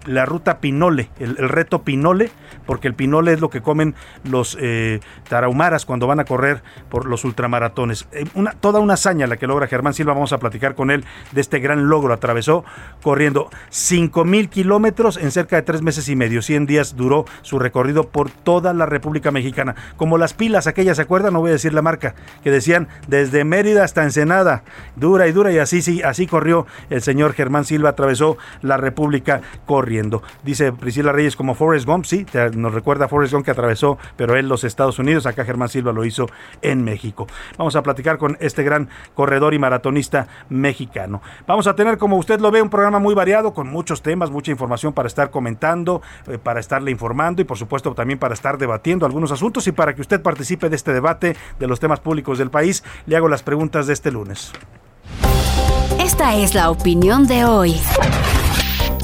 la 0.06 0.26
ruta 0.26 0.60
Pinole, 0.60 1.10
el, 1.20 1.36
reto 1.36 1.84
Pinole, 1.84 2.32
porque 2.66 2.88
el 2.88 2.94
Pinole 2.94 3.34
es 3.34 3.42
lo 3.42 3.50
que 3.50 3.62
comen 3.62 3.94
los 4.24 4.58
eh, 4.60 5.02
tarahumaras 5.28 5.86
cuando 5.86 6.08
van 6.08 6.22
a 6.22 6.26
correr 6.26 6.64
por 6.90 7.06
los 7.06 7.26
ultramaratones. 7.26 8.08
Eh, 8.14 8.26
toda 8.62 8.80
una 8.80 8.94
hazaña 8.94 9.28
la 9.28 9.36
que 9.36 9.48
logra 9.48 9.68
Germán 9.68 9.94
Silva, 9.94 10.14
vamos 10.14 10.32
a 10.32 10.38
platicar 10.38 10.76
con 10.76 10.92
él 10.92 11.04
de 11.34 11.42
este 11.42 11.60
gran 11.60 11.90
logro. 11.90 12.14
Atravesó 12.14 12.64
corriendo 13.02 13.50
5 13.70 14.24
mil 14.24 14.48
kilómetros 14.50 15.18
en 15.18 15.32
cerca 15.32 15.58
de 15.58 15.64
tres 15.64 15.82
meses 15.82 16.08
y 16.08 16.16
medio. 16.16 16.42
100 16.42 16.66
días 16.66 16.96
duró 16.96 17.26
su 17.42 17.60
recorrido 17.60 18.08
por 18.08 18.32
toda 18.32 18.74
la 18.74 18.86
República 18.86 19.32
Mexicana. 19.32 19.76
Como 19.98 20.18
las 20.18 20.34
pilas 20.34 20.68
aquellas, 20.68 20.96
¿se 20.96 21.04
acuerdan? 21.04 21.34
No 21.34 21.42
voy 21.42 21.50
a 21.50 21.54
decir 21.54 21.74
la 21.74 21.82
marca, 21.82 22.16
que 22.44 22.52
decían 22.52 22.88
desde 23.10 23.44
Mérida 23.44 23.84
hasta 23.84 24.04
Ensenada, 24.04 24.64
dura 24.96 25.28
y 25.28 25.34
dura, 25.34 25.52
y 25.52 25.58
así, 25.58 25.82
sí, 25.82 26.02
así 26.02 26.28
corrió 26.28 26.66
el 26.90 27.02
señor 27.02 27.34
Germán 27.34 27.41
Germán 27.42 27.66
Silva 27.66 27.90
atravesó 27.90 28.38
la 28.62 28.78
República 28.78 29.42
corriendo. 29.66 30.22
Dice 30.44 30.72
Priscila 30.72 31.12
Reyes 31.12 31.36
como 31.36 31.56
Forrest 31.56 31.88
Gump, 31.88 32.06
sí, 32.06 32.24
nos 32.56 32.72
recuerda 32.72 33.06
a 33.06 33.08
Forrest 33.08 33.34
Gump 33.34 33.46
que 33.46 33.52
atravesó, 33.52 33.98
pero 34.16 34.36
él 34.36 34.48
los 34.48 34.64
Estados 34.64 35.00
Unidos, 35.00 35.26
acá 35.26 35.44
Germán 35.44 35.70
Silva 35.70 35.92
lo 35.92 36.06
hizo 36.06 36.28
en 36.62 36.84
México. 36.84 37.26
Vamos 37.58 37.76
a 37.76 37.82
platicar 37.82 38.20
con 38.20 38.38
este 38.40 38.62
gran 38.62 38.90
corredor 39.16 39.56
y 39.56 39.60
maratonista 39.60 40.28
mexicano. 40.50 41.24
Vamos 41.48 41.66
a 41.66 41.76
tener, 41.76 41.98
como 41.98 42.18
usted 42.18 42.40
lo 42.40 42.52
ve, 42.52 42.62
un 42.62 42.70
programa 42.70 43.00
muy 43.00 43.16
variado 43.16 43.54
con 43.54 43.68
muchos 43.68 44.04
temas, 44.04 44.30
mucha 44.30 44.52
información 44.52 44.94
para 44.94 45.08
estar 45.08 45.32
comentando, 45.32 46.04
eh, 46.28 46.38
para 46.38 46.60
estarle 46.60 46.92
informando 46.92 47.42
y 47.42 47.46
por 47.46 47.58
supuesto 47.58 47.96
también 47.96 48.20
para 48.20 48.36
estar 48.36 48.60
debatiendo 48.60 49.08
algunos 49.08 49.32
asuntos 49.32 49.66
y 49.68 49.72
para 49.72 49.96
que 49.96 50.02
usted 50.02 50.22
participe 50.22 50.70
de 50.70 50.76
este 50.76 50.94
debate 50.94 51.36
de 51.60 51.68
los 51.68 51.80
temas 51.80 52.00
públicos 52.00 52.38
del 52.38 52.52
país, 52.52 52.84
le 53.08 53.16
hago 53.16 53.28
las 53.28 53.42
preguntas 53.42 53.88
de 53.88 53.94
este 53.94 54.12
lunes. 54.12 54.52
Es 56.24 56.54
la 56.54 56.70
opinión 56.70 57.26
de 57.26 57.46
hoy. 57.46 57.82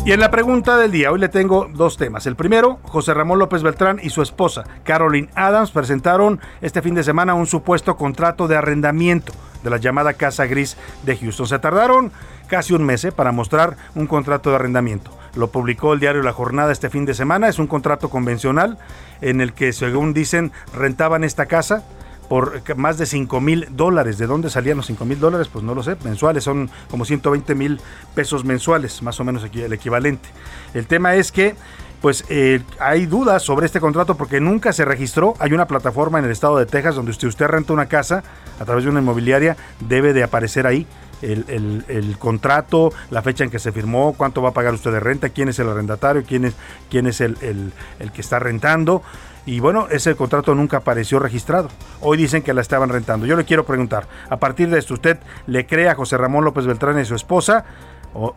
Y 0.06 0.12
en 0.12 0.20
la 0.20 0.30
pregunta 0.30 0.78
del 0.78 0.92
día, 0.92 1.12
hoy 1.12 1.20
le 1.20 1.30
tengo 1.30 1.68
dos 1.74 1.98
temas. 1.98 2.28
El 2.28 2.36
primero, 2.36 2.80
José 2.84 3.16
Ramón 3.16 3.40
López 3.40 3.64
Beltrán 3.64 4.00
y 4.02 4.12
su 4.12 4.22
esposa, 4.22 4.66
Caroline 4.84 5.28
Adams, 5.34 5.72
presentaron 5.72 6.40
este 6.62 6.84
fin 6.84 6.94
de 6.94 7.04
semana 7.04 7.34
un 7.34 7.48
supuesto 7.48 7.98
contrato 7.98 8.48
de 8.48 8.56
arrendamiento 8.56 9.34
de 9.64 9.70
la 9.72 9.78
llamada 9.78 10.14
Casa 10.14 10.46
Gris 10.46 10.78
de 11.04 11.18
Houston. 11.18 11.48
Se 11.48 11.58
tardaron 11.58 12.12
casi 12.48 12.74
un 12.74 12.86
mes 12.86 13.04
eh, 13.04 13.12
para 13.12 13.32
mostrar 13.32 13.78
un 13.96 14.06
contrato 14.06 14.52
de 14.52 14.58
arrendamiento. 14.58 15.12
Lo 15.36 15.50
publicó 15.50 15.94
el 15.94 16.00
diario 16.00 16.22
La 16.22 16.34
Jornada 16.34 16.72
este 16.72 16.92
fin 16.92 17.06
de 17.06 17.16
semana. 17.16 17.50
Es 17.50 17.58
un 17.58 17.68
contrato 17.68 18.10
convencional 18.10 18.78
en 19.22 19.42
el 19.42 19.54
que, 19.54 19.74
según 19.74 20.14
dicen, 20.14 20.52
rentaban 20.74 21.24
esta 21.24 21.48
casa 21.48 21.84
por 22.30 22.62
más 22.76 22.98
de 22.98 23.06
5 23.06 23.40
mil 23.42 23.68
dólares. 23.72 24.18
¿De 24.18 24.28
dónde 24.28 24.50
salían 24.50 24.78
los 24.78 24.88
5 24.88 25.06
mil 25.06 25.20
dólares? 25.20 25.48
Pues 25.52 25.64
no 25.64 25.74
lo 25.74 25.84
sé. 25.84 25.96
Mensuales 26.04 26.44
son 26.44 26.70
como 26.90 27.06
120 27.06 27.56
mil 27.56 27.80
pesos 28.16 28.44
mensuales, 28.46 29.02
más 29.02 29.20
o 29.20 29.24
menos 29.24 29.44
el 29.44 29.74
equivalente. 29.74 30.30
El 30.74 30.88
tema 30.88 31.16
es 31.16 31.32
que 31.32 31.56
pues 32.02 32.26
eh, 32.30 32.62
hay 32.80 33.08
dudas 33.08 33.42
sobre 33.42 33.66
este 33.66 33.80
contrato 33.80 34.16
porque 34.16 34.40
nunca 34.40 34.72
se 34.74 34.86
registró. 34.86 35.36
Hay 35.40 35.54
una 35.54 35.66
plataforma 35.66 36.20
en 36.20 36.26
el 36.26 36.32
estado 36.32 36.58
de 36.58 36.66
Texas 36.66 36.96
donde 36.96 37.12
usted, 37.12 37.28
usted 37.28 37.48
renta 37.48 37.74
una 37.74 37.88
casa 37.88 38.24
a 38.60 38.66
través 38.66 38.84
de 38.84 38.92
una 38.92 39.00
inmobiliaria, 39.00 39.58
debe 39.80 40.14
de 40.14 40.24
aparecer 40.24 40.68
ahí. 40.68 40.86
El, 41.20 42.16
contrato, 42.20 42.94
la 43.10 43.24
fecha 43.24 43.44
en 43.44 43.50
que 43.50 43.58
se 43.58 43.72
firmó, 43.72 44.14
cuánto 44.16 44.44
va 44.44 44.50
a 44.50 44.54
pagar 44.54 44.76
usted 44.76 44.92
de 44.92 45.00
renta, 45.00 45.30
quién 45.30 45.50
es 45.50 45.58
el 45.58 45.68
arrendatario, 45.68 46.24
quién 46.24 46.46
es, 46.46 46.54
quién 46.92 47.08
es 47.08 47.22
el, 47.22 47.36
el 47.42 48.12
que 48.12 48.22
está 48.22 48.38
rentando. 48.38 49.02
Y 49.48 49.62
bueno, 49.62 49.88
ese 49.90 50.14
contrato 50.18 50.54
nunca 50.54 50.78
apareció 50.78 51.20
registrado. 51.20 51.70
Hoy 52.02 52.18
dicen 52.18 52.44
que 52.44 52.54
la 52.54 52.60
estaban 52.60 52.90
rentando. 52.90 53.26
Yo 53.26 53.38
le 53.38 53.46
quiero 53.46 53.66
preguntar, 53.66 54.06
a 54.30 54.36
partir 54.36 54.70
de 54.70 54.78
esto, 54.78 54.94
¿usted 54.94 55.20
le 55.48 55.66
cree 55.66 55.88
a 55.88 55.96
José 55.96 56.18
Ramón 56.18 56.44
López 56.44 56.66
Beltrán 56.66 57.00
y 57.00 57.06
su 57.06 57.16
esposa 57.16 57.64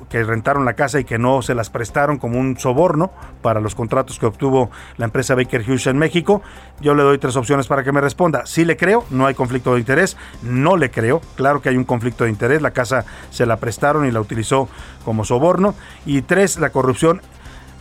que 0.09 0.23
rentaron 0.23 0.65
la 0.65 0.75
casa 0.75 1.01
y 1.01 1.05
que 1.05 1.19
no 1.19 1.43
se 1.43 1.55
las 1.55 1.69
prestaron 1.71 2.19
como 2.19 2.39
un 2.39 2.59
soborno 2.59 3.11
para 3.43 3.61
los 3.61 3.75
contratos 3.75 4.19
que 4.19 4.27
obtuvo 4.27 4.71
la 4.99 5.07
empresa 5.07 5.35
Baker 5.35 5.63
Hughes 5.63 5.89
en 5.89 5.99
México. 5.99 6.43
Yo 6.81 6.95
le 6.95 7.03
doy 7.03 7.19
tres 7.19 7.35
opciones 7.35 7.67
para 7.67 7.83
que 7.83 7.91
me 7.91 8.01
responda. 8.01 8.47
Sí 8.47 8.65
le 8.65 8.77
creo, 8.77 9.05
no 9.11 9.27
hay 9.27 9.35
conflicto 9.35 9.75
de 9.75 9.81
interés. 9.81 10.17
No 10.43 10.77
le 10.77 10.93
creo, 10.93 11.21
claro 11.35 11.61
que 11.61 11.71
hay 11.71 11.77
un 11.77 11.85
conflicto 11.85 12.23
de 12.23 12.31
interés. 12.31 12.63
La 12.63 12.71
casa 12.71 13.05
se 13.31 13.47
la 13.47 13.57
prestaron 13.57 14.07
y 14.07 14.13
la 14.13 14.21
utilizó 14.21 14.69
como 15.05 15.25
soborno. 15.25 15.75
Y 16.07 16.23
tres, 16.23 16.59
la 16.61 16.71
corrupción 16.71 17.21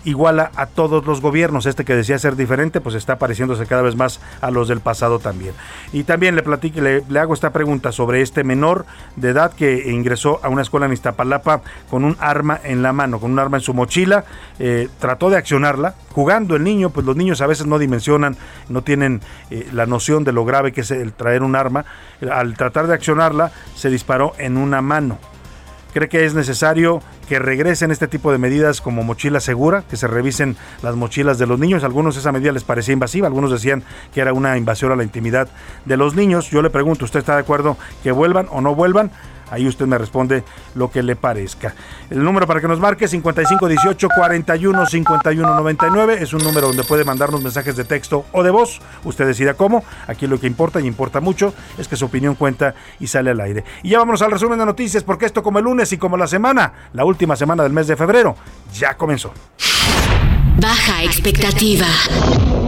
iguala 0.06 0.52
a 0.56 0.66
todos 0.66 1.06
los 1.06 1.22
gobiernos. 1.22 1.66
Este 1.66 1.86
que 1.86 1.96
decía 1.96 2.20
ser 2.20 2.36
diferente, 2.36 2.82
pues 2.82 2.96
está 2.96 3.18
pareciéndose 3.18 3.66
cada 3.66 3.82
vez 3.82 3.96
más 3.96 4.20
a 4.42 4.52
los 4.52 4.68
del 4.68 4.80
pasado 4.80 5.20
también. 5.20 5.54
Y 5.94 6.04
también 6.04 6.36
le 6.36 6.44
platico, 6.44 6.82
le, 6.82 7.04
hago 7.20 7.34
esta 7.34 7.52
pregunta 7.52 7.92
sobre 7.92 8.22
este 8.22 8.44
menor 8.44 8.86
de 9.16 9.30
edad 9.30 9.54
que 9.54 9.92
ingresó 9.92 10.40
a 10.44 10.50
una 10.50 10.62
escuela 10.62 10.86
en 10.86 10.94
Iztapalapa 10.94 11.62
con 11.90 12.04
un 12.04 12.18
arma 12.20 12.60
en 12.64 12.82
la 12.82 12.94
mano, 12.94 13.20
con 13.20 13.32
un 13.32 13.40
arma 13.40 13.58
en 13.58 13.64
su 13.64 13.74
mochila. 13.74 14.26
Eh, 14.60 14.90
trató 15.00 15.30
de 15.30 15.38
accionarla, 15.38 15.96
jugando 16.12 16.56
el 16.56 16.64
niño, 16.64 16.90
pues 16.90 17.06
los 17.06 17.16
niños 17.16 17.42
a 17.42 17.48
veces 17.48 17.68
no 17.68 17.80
dimensionan, 17.80 18.38
no 18.70 18.82
tienen 18.82 19.22
eh, 19.50 19.68
la 19.74 19.86
noción 19.86 20.24
de 20.24 20.32
lo 20.32 20.46
grave 20.46 20.72
que 20.72 20.82
es 20.82 20.92
el 20.92 21.14
traer 21.14 21.44
un 21.44 21.56
arma. 21.56 21.86
Al 22.32 22.56
tratar 22.56 22.88
de 22.88 22.94
accionarla, 22.94 23.52
se 23.76 23.90
disparó 23.90 24.34
en 24.38 24.58
una 24.58 24.82
mano 24.82 25.18
cree 25.94 26.10
que 26.10 26.26
es 26.26 26.34
necesario 26.34 27.02
que 27.28 27.40
regresen 27.40 27.92
este 27.92 28.08
tipo 28.08 28.32
de 28.32 28.38
medidas 28.38 28.82
como 28.82 29.04
mochila 29.04 29.40
segura, 29.40 29.84
que 29.90 29.98
se 29.98 30.08
revisen 30.08 30.58
las 30.82 30.96
mochilas 30.96 31.38
de 31.38 31.48
los 31.48 31.60
niños. 31.60 31.84
algunos 31.84 32.18
esa 32.18 32.32
medida 32.32 32.52
les 32.52 32.64
parecía 32.64 32.94
invasiva, 32.94 33.28
algunos 33.28 33.52
decían 33.52 33.84
que 34.14 34.22
era 34.22 34.34
una 34.34 34.58
invasión 34.58 34.92
a 34.92 34.96
la 34.96 35.04
intimidad 35.04 35.48
de 35.86 35.98
los 35.98 36.16
niños. 36.16 36.50
Yo 36.50 36.62
le 36.62 36.70
pregunto, 36.70 37.06
¿usted 37.06 37.20
está 37.20 37.36
de 37.36 37.42
acuerdo 37.42 37.78
que 38.04 38.12
vuelvan 38.12 38.48
o 38.52 38.62
no 38.62 38.76
vuelvan? 38.76 39.12
Ahí 39.52 39.68
usted 39.68 39.86
me 39.86 39.98
responde 39.98 40.44
lo 40.76 40.92
que 40.92 41.04
le 41.04 41.16
parezca. 41.16 41.74
El 42.10 42.24
número 42.24 42.48
para 42.48 42.62
que 42.62 42.68
nos 42.68 42.80
marque 42.80 43.08
5518 43.08 44.08
41 44.16 44.86
51 44.86 46.12
es 46.12 46.34
un 46.34 46.44
número 46.44 46.68
donde 46.68 46.84
puede 46.84 47.04
mandarnos 47.04 47.42
mensajes 47.42 47.76
de 47.76 47.84
texto 47.84 48.26
o 48.32 48.44
de 48.44 48.50
voz. 48.50 48.80
Usted 49.04 49.26
decida 49.26 49.54
cómo. 49.54 49.84
Aquí 50.08 50.28
lo 50.28 50.40
que 50.40 50.48
importa 50.48 50.80
y 50.80 50.88
importa 50.88 51.20
mucho 51.20 51.54
es 51.78 51.88
que 51.88 51.96
su 51.96 52.06
opinión 52.06 52.36
cuenta 52.36 52.76
y 53.00 53.08
sale 53.08 53.32
al 53.32 53.40
aire. 53.42 53.64
Y 53.84 53.90
ya 53.90 54.00
vámonos 54.00 54.22
al 54.22 54.32
resumen 54.32 54.60
de 54.60 54.66
noticias 54.66 55.04
porque 55.04 55.26
esto 55.26 55.44
como 55.44 55.60
el 55.60 55.66
lunes 55.66 55.92
y 55.94 55.98
como 55.98 56.18
la 56.18 56.28
semana, 56.28 56.74
la 56.94 57.06
última 57.06 57.36
semana 57.36 57.64
del 57.64 57.74
mes 57.74 57.88
de 57.88 57.96
febrero, 57.96 58.36
ya 58.74 58.96
comenzó. 58.96 59.34
Baja 60.58 61.04
expectativa. 61.04 61.88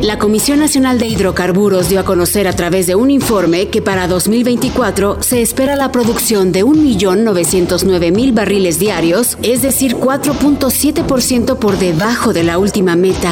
La 0.02 0.18
Comisión 0.18 0.60
Nacional 0.60 0.98
de 0.98 1.06
Hidrocarburos 1.06 1.90
dio 1.90 2.00
a 2.00 2.04
conocer 2.04 2.48
a 2.48 2.54
través 2.54 2.88
de 2.88 2.96
un 2.96 3.12
informe 3.12 3.68
que 3.68 3.84
para 3.84 4.08
2024 4.08 5.22
se 5.22 5.44
espera 5.44 5.76
la 5.76 5.92
producción 5.92 6.52
de 6.52 6.66
1.909.000 6.66 8.34
barriles 8.34 8.80
diarios, 8.80 9.38
es 9.44 9.62
decir, 9.62 9.96
4.7% 9.98 11.58
por 11.58 11.78
debajo 11.78 12.34
de 12.34 12.44
la 12.44 12.58
última 12.58 12.96
meta. 12.96 13.32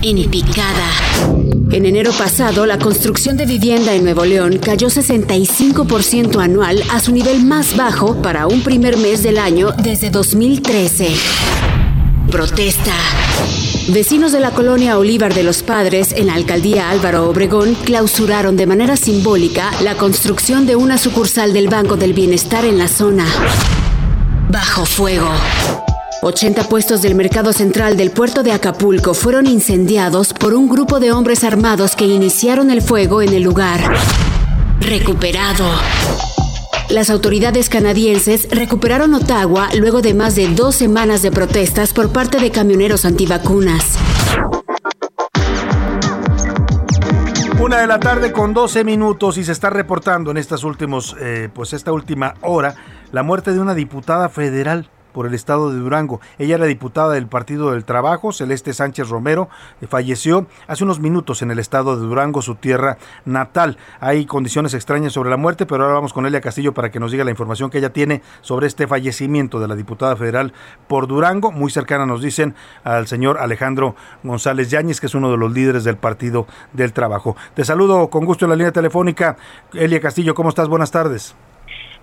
En 0.00 0.30
picada. 0.30 0.90
En 1.70 1.84
enero 1.84 2.12
pasado, 2.12 2.64
la 2.64 2.78
construcción 2.78 3.36
de 3.36 3.44
vivienda 3.44 3.92
en 3.92 4.04
Nuevo 4.04 4.24
León 4.24 4.58
cayó 4.58 4.88
65% 4.88 6.42
anual 6.42 6.82
a 6.90 7.00
su 7.00 7.12
nivel 7.12 7.44
más 7.44 7.76
bajo 7.76 8.22
para 8.22 8.46
un 8.46 8.62
primer 8.62 8.96
mes 8.96 9.22
del 9.22 9.36
año 9.36 9.72
desde 9.82 10.08
2013. 10.08 11.75
Protesta. 12.30 12.92
Vecinos 13.88 14.32
de 14.32 14.40
la 14.40 14.50
colonia 14.50 14.98
Olivar 14.98 15.32
de 15.32 15.42
los 15.42 15.62
Padres, 15.62 16.12
en 16.12 16.26
la 16.26 16.34
alcaldía 16.34 16.90
Álvaro 16.90 17.28
Obregón, 17.28 17.74
clausuraron 17.74 18.56
de 18.56 18.66
manera 18.66 18.96
simbólica 18.96 19.70
la 19.82 19.96
construcción 19.96 20.66
de 20.66 20.76
una 20.76 20.98
sucursal 20.98 21.52
del 21.52 21.68
Banco 21.68 21.96
del 21.96 22.12
Bienestar 22.12 22.64
en 22.64 22.78
la 22.78 22.88
zona. 22.88 23.24
Bajo 24.50 24.84
fuego. 24.84 25.28
80 26.22 26.68
puestos 26.68 27.02
del 27.02 27.14
mercado 27.14 27.52
central 27.52 27.96
del 27.96 28.10
puerto 28.10 28.42
de 28.42 28.52
Acapulco 28.52 29.14
fueron 29.14 29.46
incendiados 29.46 30.32
por 30.32 30.54
un 30.54 30.68
grupo 30.68 30.98
de 30.98 31.12
hombres 31.12 31.44
armados 31.44 31.94
que 31.94 32.06
iniciaron 32.06 32.70
el 32.70 32.82
fuego 32.82 33.22
en 33.22 33.32
el 33.32 33.42
lugar. 33.42 33.80
Recuperado. 34.80 35.64
Las 36.88 37.10
autoridades 37.10 37.68
canadienses 37.68 38.48
recuperaron 38.50 39.12
Ottawa 39.14 39.68
luego 39.76 40.02
de 40.02 40.14
más 40.14 40.36
de 40.36 40.48
dos 40.48 40.76
semanas 40.76 41.22
de 41.22 41.32
protestas 41.32 41.92
por 41.92 42.12
parte 42.12 42.38
de 42.38 42.50
camioneros 42.50 43.04
antivacunas. 43.04 43.98
Una 47.60 47.78
de 47.78 47.86
la 47.88 47.98
tarde 47.98 48.32
con 48.32 48.54
12 48.54 48.84
minutos 48.84 49.38
y 49.38 49.44
se 49.44 49.50
está 49.50 49.70
reportando 49.70 50.30
en 50.30 50.36
estas 50.36 50.62
últimos, 50.62 51.16
eh, 51.20 51.48
pues 51.52 51.72
esta 51.72 51.92
última 51.92 52.34
hora, 52.42 52.76
la 53.10 53.24
muerte 53.24 53.52
de 53.52 53.60
una 53.60 53.74
diputada 53.74 54.28
federal 54.28 54.88
por 55.16 55.26
el 55.26 55.32
estado 55.32 55.72
de 55.72 55.78
Durango. 55.78 56.20
Ella 56.38 56.56
era 56.56 56.66
diputada 56.66 57.14
del 57.14 57.26
Partido 57.26 57.70
del 57.70 57.86
Trabajo, 57.86 58.32
Celeste 58.32 58.74
Sánchez 58.74 59.08
Romero, 59.08 59.48
eh, 59.80 59.86
falleció 59.86 60.46
hace 60.68 60.84
unos 60.84 61.00
minutos 61.00 61.40
en 61.40 61.50
el 61.50 61.58
estado 61.58 61.96
de 61.96 62.06
Durango, 62.06 62.42
su 62.42 62.56
tierra 62.56 62.98
natal. 63.24 63.78
Hay 63.98 64.26
condiciones 64.26 64.74
extrañas 64.74 65.14
sobre 65.14 65.30
la 65.30 65.38
muerte, 65.38 65.64
pero 65.64 65.84
ahora 65.84 65.94
vamos 65.94 66.12
con 66.12 66.26
Elia 66.26 66.42
Castillo 66.42 66.74
para 66.74 66.90
que 66.90 67.00
nos 67.00 67.12
diga 67.12 67.24
la 67.24 67.30
información 67.30 67.70
que 67.70 67.78
ella 67.78 67.94
tiene 67.94 68.20
sobre 68.42 68.66
este 68.66 68.86
fallecimiento 68.86 69.58
de 69.58 69.68
la 69.68 69.74
diputada 69.74 70.16
federal 70.16 70.52
por 70.86 71.06
Durango. 71.06 71.50
Muy 71.50 71.70
cercana 71.70 72.04
nos 72.04 72.20
dicen 72.20 72.54
al 72.84 73.06
señor 73.06 73.38
Alejandro 73.38 73.96
González 74.22 74.68
Yáñez, 74.68 75.00
que 75.00 75.06
es 75.06 75.14
uno 75.14 75.30
de 75.30 75.38
los 75.38 75.50
líderes 75.50 75.82
del 75.84 75.96
Partido 75.96 76.46
del 76.74 76.92
Trabajo. 76.92 77.38
Te 77.54 77.64
saludo 77.64 78.10
con 78.10 78.26
gusto 78.26 78.44
en 78.44 78.50
la 78.50 78.56
línea 78.56 78.72
telefónica. 78.72 79.38
Elia 79.72 79.98
Castillo, 79.98 80.34
¿cómo 80.34 80.50
estás? 80.50 80.68
Buenas 80.68 80.90
tardes. 80.90 81.34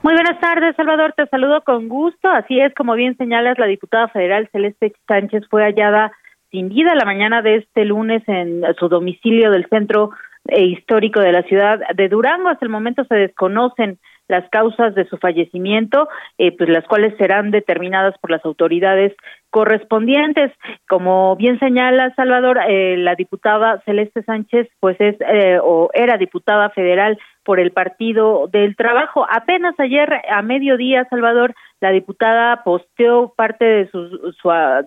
Muy 0.04 0.16
buenas 0.16 0.38
tardes, 0.42 0.76
Salvador. 0.76 1.14
Te 1.16 1.26
saludo 1.28 1.62
con 1.64 1.88
gusto. 1.88 2.30
Así 2.30 2.60
es, 2.60 2.74
como 2.76 2.94
bien 2.94 3.16
señalas, 3.16 3.58
la 3.58 3.68
diputada 3.68 4.10
federal 4.10 4.50
Celeste 4.52 4.92
Sánchez 5.08 5.46
fue 5.50 5.64
hallada 5.64 6.12
sin 6.52 6.68
vida 6.68 6.94
la 6.94 7.06
mañana 7.06 7.42
de 7.42 7.56
este 7.56 7.86
lunes 7.86 8.22
en 8.28 8.64
su 8.78 8.90
domicilio 8.90 9.50
del 9.50 9.66
centro 9.70 10.10
eh, 10.50 10.62
histórico 10.66 11.22
de 11.22 11.32
la 11.32 11.44
ciudad 11.44 11.80
de 11.96 12.10
Durango. 12.10 12.50
Hasta 12.50 12.66
el 12.66 12.70
momento 12.70 13.06
se 13.06 13.16
desconocen 13.16 13.98
las 14.28 14.50
causas 14.50 14.96
de 14.96 15.06
su 15.06 15.18
fallecimiento, 15.18 16.08
eh, 16.38 16.56
pues 16.58 16.70
las 16.70 16.86
cuales 16.86 17.16
serán 17.18 17.52
determinadas 17.52 18.16
por 18.20 18.32
las 18.32 18.44
autoridades 18.46 19.14
correspondientes. 19.50 20.52
Como 20.88 21.36
bien 21.36 21.60
señala 21.60 22.14
Salvador, 22.16 22.60
eh, 22.68 22.98
la 22.98 23.16
diputada 23.16 23.82
Celeste 23.86 24.24
Sánchez, 24.24 24.68
pues 24.80 25.00
es 25.00 25.16
eh, 25.22 25.60
o 25.62 25.90
era 25.94 26.18
diputada 26.18 26.70
federal 26.72 27.20
por 27.44 27.60
el 27.60 27.72
Partido 27.72 28.48
del 28.48 28.76
Trabajo. 28.76 29.26
Apenas 29.30 29.76
ayer 29.78 30.10
a 30.30 30.42
mediodía, 30.42 31.06
Salvador, 31.10 31.54
la 31.84 31.92
diputada 31.92 32.64
posteó 32.64 33.34
parte 33.36 33.66
de 33.66 33.92
sus, 33.92 34.10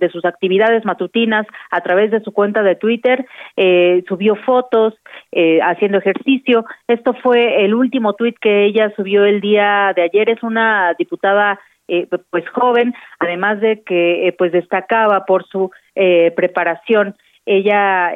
de 0.00 0.09
sus 0.09 0.25
actividades 0.25 0.83
matutinas 0.87 1.47
a 1.71 1.83
través 1.83 2.11
de 2.11 2.23
su 2.23 2.33
cuenta 2.33 2.62
de 2.62 2.75
Twitter, 2.75 3.26
eh, 3.55 4.03
subió 4.09 4.35
fotos 4.35 4.95
eh, 5.31 5.61
haciendo 5.61 5.99
ejercicio. 5.99 6.65
Esto 6.88 7.12
fue 7.23 7.67
el 7.67 7.75
último 7.75 8.15
tuit 8.15 8.38
que 8.41 8.65
ella 8.65 8.95
subió 8.97 9.26
el 9.26 9.43
día 9.43 9.93
de 9.95 10.05
ayer. 10.05 10.31
Es 10.31 10.43
una 10.43 10.95
diputada 10.99 11.61
eh, 11.87 12.09
pues 12.31 12.49
joven, 12.49 12.95
además 13.19 13.61
de 13.61 13.83
que 13.83 14.35
pues 14.38 14.53
destacaba 14.53 15.26
por 15.26 15.47
su 15.47 15.71
preparación. 15.95 17.15
Ella 17.45 18.12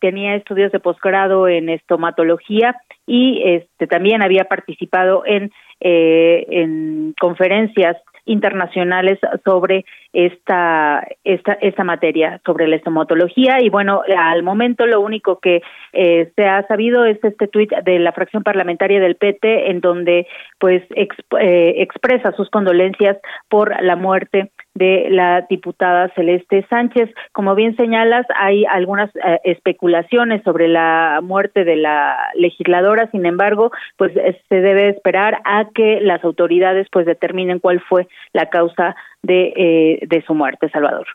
tenía 0.00 0.34
estudios 0.34 0.72
de 0.72 0.80
posgrado 0.80 1.46
en 1.46 1.68
estomatología 1.68 2.74
y 3.06 3.42
este 3.44 3.86
también 3.86 4.22
había 4.22 4.44
participado 4.44 5.22
en 5.24 5.52
en 5.80 7.14
conferencias 7.20 7.96
internacionales 8.28 9.18
sobre 9.44 9.84
esta, 10.12 11.06
esta, 11.24 11.52
esta 11.54 11.84
materia, 11.84 12.40
sobre 12.44 12.68
la 12.68 12.76
estomatología. 12.76 13.60
Y 13.60 13.68
bueno, 13.68 14.02
al 14.16 14.42
momento 14.42 14.86
lo 14.86 15.00
único 15.00 15.38
que 15.40 15.62
eh, 15.92 16.30
se 16.36 16.44
ha 16.44 16.66
sabido 16.66 17.04
es 17.04 17.18
este 17.22 17.48
tuit 17.48 17.70
de 17.70 17.98
la 17.98 18.12
fracción 18.12 18.42
parlamentaria 18.42 19.00
del 19.00 19.16
PT, 19.16 19.70
en 19.70 19.80
donde 19.80 20.26
pues 20.58 20.82
eh, 20.90 21.74
expresa 21.78 22.32
sus 22.32 22.48
condolencias 22.50 23.18
por 23.48 23.82
la 23.82 23.96
muerte 23.96 24.50
de 24.78 25.08
la 25.10 25.44
diputada 25.50 26.10
Celeste 26.14 26.64
Sánchez. 26.70 27.10
Como 27.32 27.54
bien 27.54 27.76
señalas, 27.76 28.26
hay 28.36 28.64
algunas 28.64 29.10
eh, 29.16 29.40
especulaciones 29.44 30.42
sobre 30.44 30.68
la 30.68 31.20
muerte 31.22 31.64
de 31.64 31.76
la 31.76 32.16
legisladora, 32.34 33.10
sin 33.10 33.26
embargo, 33.26 33.72
pues 33.96 34.12
se 34.14 34.54
debe 34.54 34.88
esperar 34.90 35.38
a 35.44 35.66
que 35.74 36.00
las 36.00 36.22
autoridades 36.24 36.86
pues 36.92 37.06
determinen 37.06 37.58
cuál 37.58 37.80
fue 37.88 38.06
la 38.32 38.46
causa 38.46 38.94
de, 39.22 39.52
eh, 39.56 40.06
de 40.06 40.22
su 40.22 40.34
muerte, 40.34 40.68
Salvador. 40.70 41.06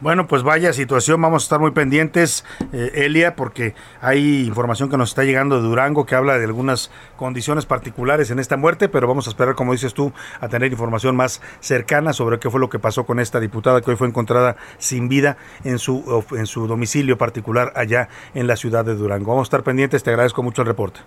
Bueno, 0.00 0.26
pues 0.26 0.42
vaya 0.42 0.72
situación, 0.72 1.20
vamos 1.20 1.42
a 1.42 1.44
estar 1.44 1.60
muy 1.60 1.72
pendientes, 1.72 2.44
eh, 2.72 3.04
Elia, 3.04 3.36
porque 3.36 3.74
hay 4.00 4.46
información 4.46 4.88
que 4.88 4.96
nos 4.96 5.10
está 5.10 5.24
llegando 5.24 5.56
de 5.56 5.68
Durango 5.68 6.06
que 6.06 6.14
habla 6.14 6.38
de 6.38 6.44
algunas 6.46 6.90
condiciones 7.16 7.66
particulares 7.66 8.30
en 8.30 8.38
esta 8.38 8.56
muerte, 8.56 8.88
pero 8.88 9.06
vamos 9.06 9.26
a 9.26 9.30
esperar, 9.30 9.54
como 9.54 9.72
dices 9.72 9.92
tú, 9.92 10.12
a 10.40 10.48
tener 10.48 10.72
información 10.72 11.16
más 11.16 11.42
cercana 11.60 12.14
sobre 12.14 12.38
qué 12.38 12.48
fue 12.48 12.60
lo 12.60 12.70
que 12.70 12.78
pasó 12.78 13.04
con 13.04 13.09
esta 13.18 13.40
diputada 13.40 13.80
que 13.80 13.90
hoy 13.90 13.96
fue 13.96 14.08
encontrada 14.08 14.56
sin 14.78 15.08
vida 15.08 15.36
en 15.64 15.78
su, 15.78 16.24
en 16.32 16.46
su 16.46 16.66
domicilio 16.66 17.18
particular 17.18 17.72
allá 17.74 18.08
en 18.34 18.46
la 18.46 18.56
ciudad 18.56 18.84
de 18.84 18.94
Durango. 18.94 19.30
Vamos 19.30 19.46
a 19.46 19.48
estar 19.48 19.62
pendientes, 19.62 20.02
te 20.02 20.10
agradezco 20.10 20.42
mucho 20.42 20.62
el 20.62 20.68
reporte. 20.68 21.00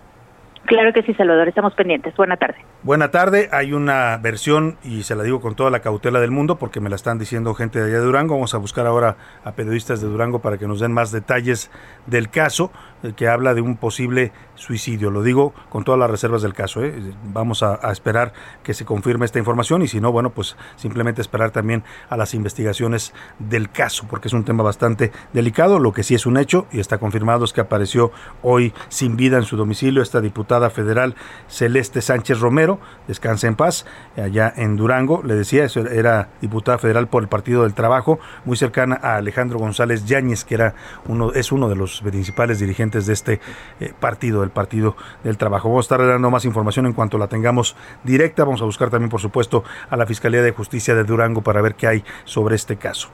Claro 0.66 0.94
que 0.94 1.04
sí, 1.04 1.14
Salvador, 1.14 1.50
estamos 1.50 1.74
pendientes. 1.74 2.16
Buena 2.16 2.38
tarde. 2.38 2.56
Buena 2.84 3.12
tarde, 3.12 3.50
hay 3.52 3.74
una 3.74 4.18
versión 4.18 4.78
y 4.82 5.04
se 5.04 5.14
la 5.16 5.24
digo 5.24 5.42
con 5.42 5.56
toda 5.56 5.70
la 5.70 5.82
cautela 5.82 6.22
del 6.22 6.32
mundo 6.32 6.58
porque 6.58 6.80
me 6.80 6.90
la 6.90 6.96
están 6.96 7.20
diciendo 7.20 7.54
gente 7.54 7.80
de 7.80 7.88
allá 7.88 8.00
de 8.00 8.06
Durango. 8.06 8.36
Vamos 8.36 8.54
a 8.54 8.60
buscar 8.60 8.88
ahora 8.88 9.18
a 9.44 9.52
periodistas 9.52 10.02
de 10.02 10.08
Durango 10.08 10.40
para 10.40 10.58
que 10.58 10.66
nos 10.66 10.80
den 10.80 10.94
más 10.94 11.12
detalles 11.12 11.70
del 12.08 12.30
caso 12.30 12.72
que 13.16 13.28
habla 13.28 13.54
de 13.54 13.62
un 13.62 13.76
posible 13.76 14.32
suicidio. 14.56 15.12
Lo 15.12 15.24
digo 15.24 15.54
con 15.70 15.84
todas 15.84 16.00
las 16.00 16.10
reservas 16.10 16.42
del 16.42 16.54
caso. 16.54 16.84
¿eh? 16.84 16.94
Vamos 17.26 17.64
a, 17.64 17.80
esperar 17.92 18.34
que 18.64 18.74
se 18.74 18.86
confirme 18.86 19.26
esta 19.26 19.40
información 19.40 19.82
y 19.82 19.88
si 19.88 20.00
no, 20.00 20.12
bueno, 20.12 20.30
pues 20.30 20.56
simplemente 20.78 21.22
esperar 21.22 21.52
también 21.52 21.84
a 22.10 22.18
las 22.18 22.34
investigaciones 22.34 23.14
del 23.40 23.70
caso, 23.70 24.06
porque 24.10 24.30
es 24.30 24.34
un 24.34 24.46
tema 24.46 24.64
bastante 24.64 25.12
delicado. 25.34 25.80
Lo 25.80 25.92
que 25.92 26.04
sí 26.04 26.16
es 26.16 26.26
un 26.26 26.38
hecho 26.38 26.66
y 26.72 26.80
está 26.80 26.98
confirmado 26.98 27.46
es 27.46 27.54
que 27.54 27.62
apareció 27.62 28.12
hoy 28.42 28.74
sin 28.90 29.18
vida 29.18 29.38
en 29.38 29.44
su 29.44 29.58
domicilio 29.58 30.02
esta 30.02 30.22
diputada 30.22 30.70
federal 30.70 31.16
Celeste 31.48 32.02
Sánchez 32.02 32.40
Romero, 32.40 32.80
descansa 33.08 33.48
en 33.48 33.56
paz, 33.56 33.86
allá 34.16 34.54
en 34.56 34.76
Durango. 34.76 35.22
Le 35.24 35.36
decía, 35.36 35.68
era 35.92 36.30
diputada 36.42 36.78
federal 36.78 37.08
por 37.08 37.24
el 37.24 37.30
Partido 37.30 37.64
del 37.64 37.74
Trabajo, 37.74 38.20
muy 38.46 38.58
cercana 38.58 39.00
a 39.02 39.18
Alejandro 39.18 39.60
González 39.60 40.06
Yáñez, 40.06 40.46
que 40.46 40.56
era 40.56 40.76
uno, 41.06 41.34
es 41.34 41.52
uno 41.52 41.70
de 41.70 41.76
los 41.76 42.02
principales 42.02 42.60
dirigentes 42.60 42.93
de 43.02 43.14
este 43.14 43.40
eh, 43.80 43.94
partido, 44.00 44.42
del 44.42 44.50
Partido 44.50 44.96
del 45.24 45.38
Trabajo. 45.38 45.70
Vamos 45.70 45.86
a 45.86 45.88
estar 45.96 46.08
dando 46.08 46.30
más 46.30 46.46
información 46.46 46.86
en 46.86 46.94
cuanto 46.94 47.18
la 47.18 47.28
tengamos 47.28 47.76
directa. 48.04 48.44
Vamos 48.44 48.62
a 48.62 48.66
buscar 48.66 48.90
también, 48.90 49.10
por 49.10 49.22
supuesto, 49.22 49.64
a 49.90 49.98
la 49.98 50.06
Fiscalía 50.06 50.42
de 50.42 50.52
Justicia 50.52 50.96
de 50.96 51.04
Durango 51.04 51.42
para 51.42 51.62
ver 51.62 51.76
qué 51.76 51.88
hay 51.88 52.04
sobre 52.26 52.56
este 52.56 52.78
caso. 52.78 53.10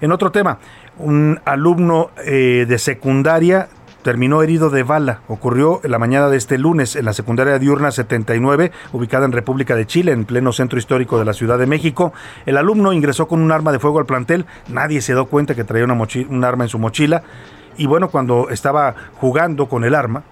En 0.00 0.12
otro 0.12 0.30
tema, 0.30 0.58
un 0.98 1.40
alumno 1.44 2.10
eh, 2.24 2.66
de 2.68 2.78
secundaria 2.78 3.68
terminó 4.06 4.40
herido 4.40 4.70
de 4.70 4.84
bala. 4.84 5.22
Ocurrió 5.26 5.80
en 5.82 5.90
la 5.90 5.98
mañana 5.98 6.28
de 6.28 6.36
este 6.36 6.58
lunes 6.58 6.94
en 6.94 7.06
la 7.06 7.12
secundaria 7.12 7.58
diurna 7.58 7.90
79, 7.90 8.70
ubicada 8.92 9.26
en 9.26 9.32
República 9.32 9.74
de 9.74 9.84
Chile, 9.84 10.12
en 10.12 10.24
pleno 10.24 10.52
centro 10.52 10.78
histórico 10.78 11.18
de 11.18 11.24
la 11.24 11.32
Ciudad 11.32 11.58
de 11.58 11.66
México. 11.66 12.12
El 12.46 12.56
alumno 12.56 12.92
ingresó 12.92 13.26
con 13.26 13.42
un 13.42 13.50
arma 13.50 13.72
de 13.72 13.80
fuego 13.80 13.98
al 13.98 14.06
plantel. 14.06 14.46
Nadie 14.68 15.00
se 15.00 15.14
dio 15.14 15.26
cuenta 15.26 15.56
que 15.56 15.64
traía 15.64 15.84
una 15.84 15.94
un 16.28 16.44
arma 16.44 16.62
en 16.62 16.68
su 16.68 16.78
mochila. 16.78 17.24
Y 17.76 17.86
bueno, 17.86 18.08
cuando 18.08 18.48
estaba 18.50 18.94
jugando 19.18 19.68
con 19.68 19.84
el 19.84 19.94
arma, 19.94 20.24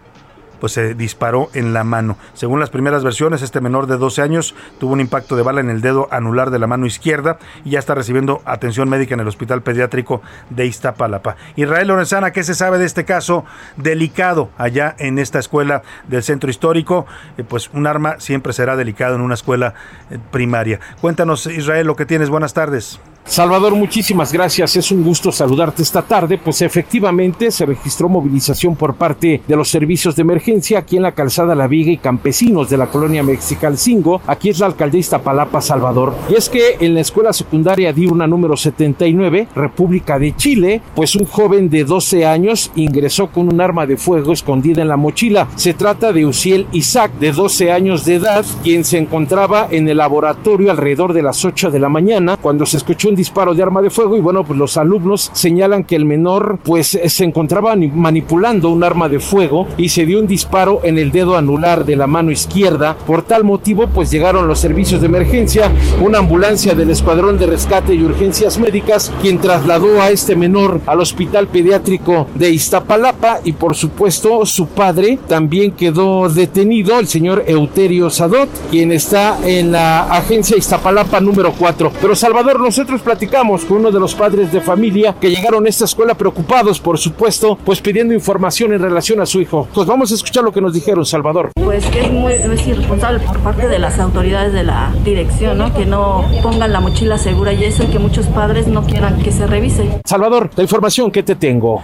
pues 0.64 0.72
se 0.72 0.94
disparó 0.94 1.50
en 1.52 1.74
la 1.74 1.84
mano. 1.84 2.16
Según 2.32 2.58
las 2.58 2.70
primeras 2.70 3.04
versiones, 3.04 3.42
este 3.42 3.60
menor 3.60 3.86
de 3.86 3.98
12 3.98 4.22
años 4.22 4.54
tuvo 4.78 4.94
un 4.94 5.00
impacto 5.00 5.36
de 5.36 5.42
bala 5.42 5.60
en 5.60 5.68
el 5.68 5.82
dedo 5.82 6.08
anular 6.10 6.50
de 6.50 6.58
la 6.58 6.66
mano 6.66 6.86
izquierda 6.86 7.38
y 7.66 7.70
ya 7.72 7.78
está 7.78 7.94
recibiendo 7.94 8.40
atención 8.46 8.88
médica 8.88 9.12
en 9.12 9.20
el 9.20 9.28
Hospital 9.28 9.62
Pediátrico 9.62 10.22
de 10.48 10.64
Iztapalapa. 10.64 11.36
Israel 11.56 11.88
Lorenzana, 11.88 12.30
¿qué 12.32 12.42
se 12.44 12.54
sabe 12.54 12.78
de 12.78 12.86
este 12.86 13.04
caso 13.04 13.44
delicado 13.76 14.48
allá 14.56 14.94
en 14.98 15.18
esta 15.18 15.38
escuela 15.38 15.82
del 16.08 16.22
centro 16.22 16.48
histórico? 16.48 17.04
Eh, 17.36 17.44
pues 17.44 17.68
un 17.74 17.86
arma 17.86 18.18
siempre 18.18 18.54
será 18.54 18.74
delicado 18.74 19.16
en 19.16 19.20
una 19.20 19.34
escuela 19.34 19.74
eh, 20.10 20.18
primaria. 20.30 20.80
Cuéntanos, 21.00 21.46
Israel, 21.46 21.86
lo 21.86 21.94
que 21.96 22.06
tienes. 22.06 22.30
Buenas 22.30 22.54
tardes. 22.54 23.00
Salvador, 23.26 23.74
muchísimas 23.74 24.32
gracias. 24.32 24.76
Es 24.76 24.92
un 24.92 25.02
gusto 25.02 25.32
saludarte 25.32 25.82
esta 25.82 26.02
tarde. 26.02 26.38
Pues 26.38 26.60
efectivamente 26.60 27.50
se 27.50 27.64
registró 27.64 28.08
movilización 28.08 28.76
por 28.76 28.94
parte 28.96 29.40
de 29.48 29.56
los 29.56 29.70
servicios 29.70 30.14
de 30.14 30.22
emergencia 30.22 30.80
aquí 30.80 30.98
en 30.98 31.02
la 31.02 31.12
calzada 31.12 31.54
La 31.54 31.66
Viga 31.66 31.90
y 31.90 31.96
campesinos 31.96 32.68
de 32.68 32.76
la 32.76 32.88
colonia 32.88 33.22
Mexicalcingo. 33.22 34.20
Aquí 34.26 34.50
es 34.50 34.58
la 34.58 34.66
alcaldista 34.66 35.22
Palapa 35.22 35.62
Salvador. 35.62 36.14
Y 36.28 36.34
es 36.34 36.50
que 36.50 36.76
en 36.80 36.94
la 36.94 37.00
escuela 37.00 37.32
secundaria 37.32 37.94
diurna 37.94 38.26
número 38.26 38.58
79, 38.58 39.48
República 39.56 40.18
de 40.18 40.36
Chile, 40.36 40.82
pues 40.94 41.16
un 41.16 41.24
joven 41.24 41.70
de 41.70 41.84
12 41.84 42.26
años 42.26 42.70
ingresó 42.76 43.28
con 43.28 43.52
un 43.52 43.60
arma 43.60 43.86
de 43.86 43.96
fuego 43.96 44.34
escondida 44.34 44.82
en 44.82 44.88
la 44.88 44.98
mochila. 44.98 45.48
Se 45.56 45.72
trata 45.72 46.12
de 46.12 46.26
Uciel 46.26 46.66
Isaac, 46.72 47.12
de 47.18 47.32
12 47.32 47.72
años 47.72 48.04
de 48.04 48.16
edad, 48.16 48.44
quien 48.62 48.84
se 48.84 48.98
encontraba 48.98 49.66
en 49.70 49.88
el 49.88 49.96
laboratorio 49.96 50.70
alrededor 50.70 51.14
de 51.14 51.22
las 51.22 51.42
8 51.42 51.70
de 51.70 51.80
la 51.80 51.88
mañana 51.88 52.36
cuando 52.36 52.66
se 52.66 52.76
escuchó 52.76 53.13
disparo 53.16 53.54
de 53.54 53.62
arma 53.62 53.82
de 53.82 53.90
fuego 53.90 54.16
y 54.16 54.20
bueno, 54.20 54.44
pues 54.44 54.58
los 54.58 54.76
alumnos 54.76 55.30
señalan 55.32 55.84
que 55.84 55.96
el 55.96 56.04
menor 56.04 56.58
pues 56.62 56.98
se 57.04 57.24
encontraba 57.24 57.74
manipulando 57.76 58.70
un 58.70 58.84
arma 58.84 59.08
de 59.08 59.20
fuego 59.20 59.66
y 59.76 59.88
se 59.88 60.06
dio 60.06 60.20
un 60.20 60.26
disparo 60.26 60.80
en 60.84 60.98
el 60.98 61.10
dedo 61.12 61.36
anular 61.36 61.84
de 61.84 61.96
la 61.96 62.06
mano 62.06 62.30
izquierda. 62.30 62.96
Por 63.06 63.22
tal 63.22 63.44
motivo 63.44 63.88
pues 63.88 64.10
llegaron 64.10 64.48
los 64.48 64.58
servicios 64.58 65.00
de 65.00 65.06
emergencia, 65.06 65.70
una 66.00 66.18
ambulancia 66.18 66.74
del 66.74 66.90
Escuadrón 66.90 67.38
de 67.38 67.46
Rescate 67.46 67.94
y 67.94 68.02
Urgencias 68.02 68.58
Médicas, 68.58 69.12
quien 69.20 69.38
trasladó 69.38 70.00
a 70.00 70.10
este 70.10 70.36
menor 70.36 70.80
al 70.86 71.00
Hospital 71.00 71.48
Pediátrico 71.48 72.26
de 72.34 72.50
Iztapalapa 72.50 73.40
y 73.44 73.52
por 73.52 73.74
supuesto 73.74 74.46
su 74.46 74.68
padre 74.68 75.18
también 75.28 75.72
quedó 75.72 76.28
detenido, 76.28 76.98
el 76.98 77.06
señor 77.06 77.44
Euterio 77.46 78.10
Sadot, 78.10 78.48
quien 78.70 78.92
está 78.92 79.38
en 79.44 79.72
la 79.72 80.04
agencia 80.04 80.56
Iztapalapa 80.56 81.20
número 81.20 81.52
4. 81.58 81.92
Pero 82.00 82.14
Salvador, 82.14 82.60
nosotros 82.60 83.00
platicamos 83.04 83.64
con 83.64 83.78
uno 83.78 83.90
de 83.90 84.00
los 84.00 84.14
padres 84.14 84.50
de 84.50 84.60
familia 84.60 85.14
que 85.20 85.30
llegaron 85.30 85.66
a 85.66 85.68
esta 85.68 85.84
escuela 85.84 86.14
preocupados, 86.14 86.80
por 86.80 86.98
supuesto, 86.98 87.56
pues 87.64 87.80
pidiendo 87.80 88.14
información 88.14 88.72
en 88.72 88.80
relación 88.80 89.20
a 89.20 89.26
su 89.26 89.40
hijo. 89.40 89.68
Pues 89.72 89.86
vamos 89.86 90.10
a 90.10 90.14
escuchar 90.14 90.42
lo 90.42 90.52
que 90.52 90.60
nos 90.60 90.72
dijeron, 90.72 91.04
Salvador. 91.04 91.50
Pues 91.54 91.86
que 91.86 92.00
es 92.00 92.10
muy 92.10 92.32
es 92.32 92.66
irresponsable 92.66 93.20
por 93.20 93.38
parte 93.40 93.68
de 93.68 93.78
las 93.78 94.00
autoridades 94.00 94.52
de 94.52 94.64
la 94.64 94.92
dirección, 95.04 95.58
¿no? 95.58 95.72
Que 95.74 95.86
no 95.86 96.24
pongan 96.42 96.72
la 96.72 96.80
mochila 96.80 97.18
segura 97.18 97.52
y 97.52 97.64
eso 97.64 97.88
que 97.90 97.98
muchos 97.98 98.26
padres 98.26 98.66
no 98.66 98.84
quieran 98.84 99.20
que 99.22 99.30
se 99.30 99.46
revise. 99.46 100.00
Salvador, 100.04 100.50
la 100.56 100.62
información 100.62 101.10
que 101.10 101.22
te 101.22 101.34
tengo. 101.34 101.82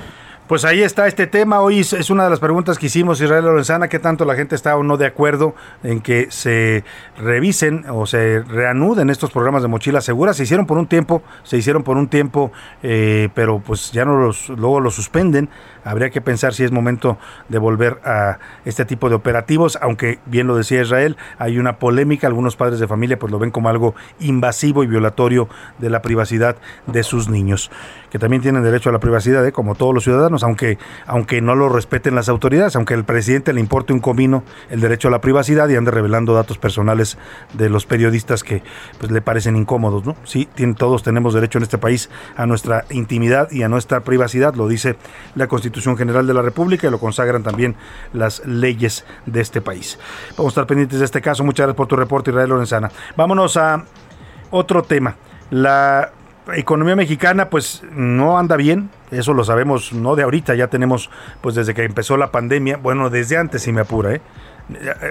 Pues 0.51 0.65
ahí 0.65 0.83
está 0.83 1.07
este 1.07 1.29
tema. 1.29 1.61
Hoy 1.61 1.79
es 1.79 2.11
una 2.11 2.25
de 2.25 2.31
las 2.31 2.41
preguntas 2.41 2.77
que 2.77 2.87
hicimos 2.87 3.21
Israel 3.21 3.45
Lorenzana, 3.45 3.87
qué 3.87 4.01
tanto 4.01 4.25
la 4.25 4.35
gente 4.35 4.57
está 4.57 4.77
o 4.77 4.83
no 4.83 4.97
de 4.97 5.07
acuerdo 5.07 5.55
en 5.85 6.01
que 6.01 6.27
se 6.33 6.83
revisen 7.17 7.85
o 7.89 8.05
se 8.05 8.41
reanuden 8.41 9.11
estos 9.11 9.31
programas 9.31 9.63
de 9.63 9.69
mochila 9.69 10.01
segura. 10.01 10.35
Se 10.35 10.43
hicieron 10.43 10.67
por 10.67 10.77
un 10.77 10.89
tiempo, 10.89 11.23
se 11.45 11.57
hicieron 11.57 11.85
por 11.85 11.97
un 11.97 12.09
tiempo, 12.09 12.51
eh, 12.83 13.29
pero 13.33 13.61
pues 13.61 13.93
ya 13.93 14.05
no 14.05 14.19
los, 14.19 14.49
luego 14.49 14.81
los 14.81 14.97
suspenden. 14.97 15.49
Habría 15.85 16.11
que 16.11 16.21
pensar 16.21 16.55
si 16.55 16.64
es 16.64 16.73
momento 16.73 17.19
de 17.49 17.59
volver 17.59 18.01
a 18.05 18.38
este 18.64 18.85
tipo 18.85 19.09
de 19.09 19.14
operativos, 19.14 19.79
aunque 19.81 20.19
bien 20.27 20.47
lo 20.47 20.57
decía 20.57 20.83
Israel, 20.83 21.16
hay 21.38 21.59
una 21.59 21.79
polémica, 21.79 22.27
algunos 22.27 22.57
padres 22.57 22.81
de 22.81 22.87
familia 22.87 23.19
pues 23.19 23.33
lo 23.33 23.38
ven 23.38 23.51
como 23.51 23.69
algo 23.69 23.95
invasivo 24.19 24.85
y 24.85 24.87
violatorio 24.87 25.49
de 25.79 25.90
la 25.90 26.03
privacidad 26.03 26.57
de 26.87 27.03
sus 27.03 27.29
niños, 27.29 27.71
que 28.11 28.19
también 28.19 28.43
tienen 28.43 28.62
derecho 28.62 28.90
a 28.90 28.93
la 28.93 29.01
privacidad, 29.01 29.47
¿eh? 29.47 29.53
como 29.53 29.75
todos 29.75 29.95
los 29.95 30.05
ciudadanos 30.05 30.43
aunque, 30.43 30.79
aunque 31.07 31.40
no 31.40 31.55
lo 31.55 31.69
respeten 31.69 32.14
las 32.14 32.29
autoridades, 32.29 32.77
aunque 32.77 32.95
al 32.95 33.05
presidente 33.05 33.53
le 33.53 33.61
importe 33.61 33.93
un 33.93 34.01
comino 34.01 34.45
el 34.69 34.81
derecho 34.81 35.09
a 35.09 35.11
la 35.11 35.21
privacidad 35.21 35.69
y 35.69 35.77
ande 35.77 35.90
revelando 35.90 36.35
datos 36.35 36.59
personales 36.59 37.19
de 37.55 37.69
los 37.69 37.87
periodistas 37.87 38.45
que 38.45 38.62
pues, 38.99 39.11
le 39.11 39.23
parecen 39.23 39.57
incómodos, 39.57 40.05
¿no? 40.05 40.16
Sí, 40.25 40.49
todos 40.77 41.03
tenemos 41.03 41.35
derecho 41.35 41.59
en 41.59 41.64
este 41.64 41.79
país 41.79 42.11
a 42.37 42.47
nuestra 42.47 42.85
intimidad 42.90 43.51
y 43.51 43.62
a 43.62 43.69
nuestra 43.69 44.01
privacidad, 44.01 44.55
lo 44.55 44.69
dice 44.69 44.97
la 45.35 45.47
Constitución 45.47 45.69
General 45.96 46.26
de 46.26 46.35
la 46.35 46.42
República 46.42 46.87
y 46.87 46.90
lo 46.90 46.98
consagran 46.98 47.42
también 47.42 47.76
las 48.12 48.44
leyes 48.46 49.04
de 49.26 49.40
este 49.40 49.61
país. 49.61 49.98
Vamos 50.37 50.46
a 50.46 50.52
estar 50.52 50.66
pendientes 50.66 50.98
de 50.98 51.04
este 51.04 51.20
caso. 51.20 51.44
Muchas 51.44 51.64
gracias 51.64 51.76
por 51.76 51.87
tu 51.87 51.96
reporte, 51.96 52.30
Israel 52.30 52.50
Lorenzana. 52.50 52.90
Vámonos 53.16 53.56
a 53.56 53.85
otro 54.50 54.83
tema. 54.83 55.16
La 55.50 56.12
economía 56.54 56.96
mexicana 56.96 57.50
pues 57.50 57.83
no 57.92 58.38
anda 58.38 58.56
bien, 58.56 58.90
eso 59.11 59.35
lo 59.35 59.44
sabemos 59.44 59.92
no 59.92 60.16
de 60.16 60.22
ahorita, 60.22 60.54
ya 60.54 60.68
tenemos 60.68 61.11
pues 61.40 61.54
desde 61.54 61.74
que 61.74 61.85
empezó 61.85 62.16
la 62.16 62.30
pandemia, 62.30 62.76
bueno, 62.76 63.11
desde 63.11 63.37
antes 63.37 63.62
si 63.62 63.72
me 63.72 63.83
apura, 63.83 64.14
¿eh? 64.14 64.20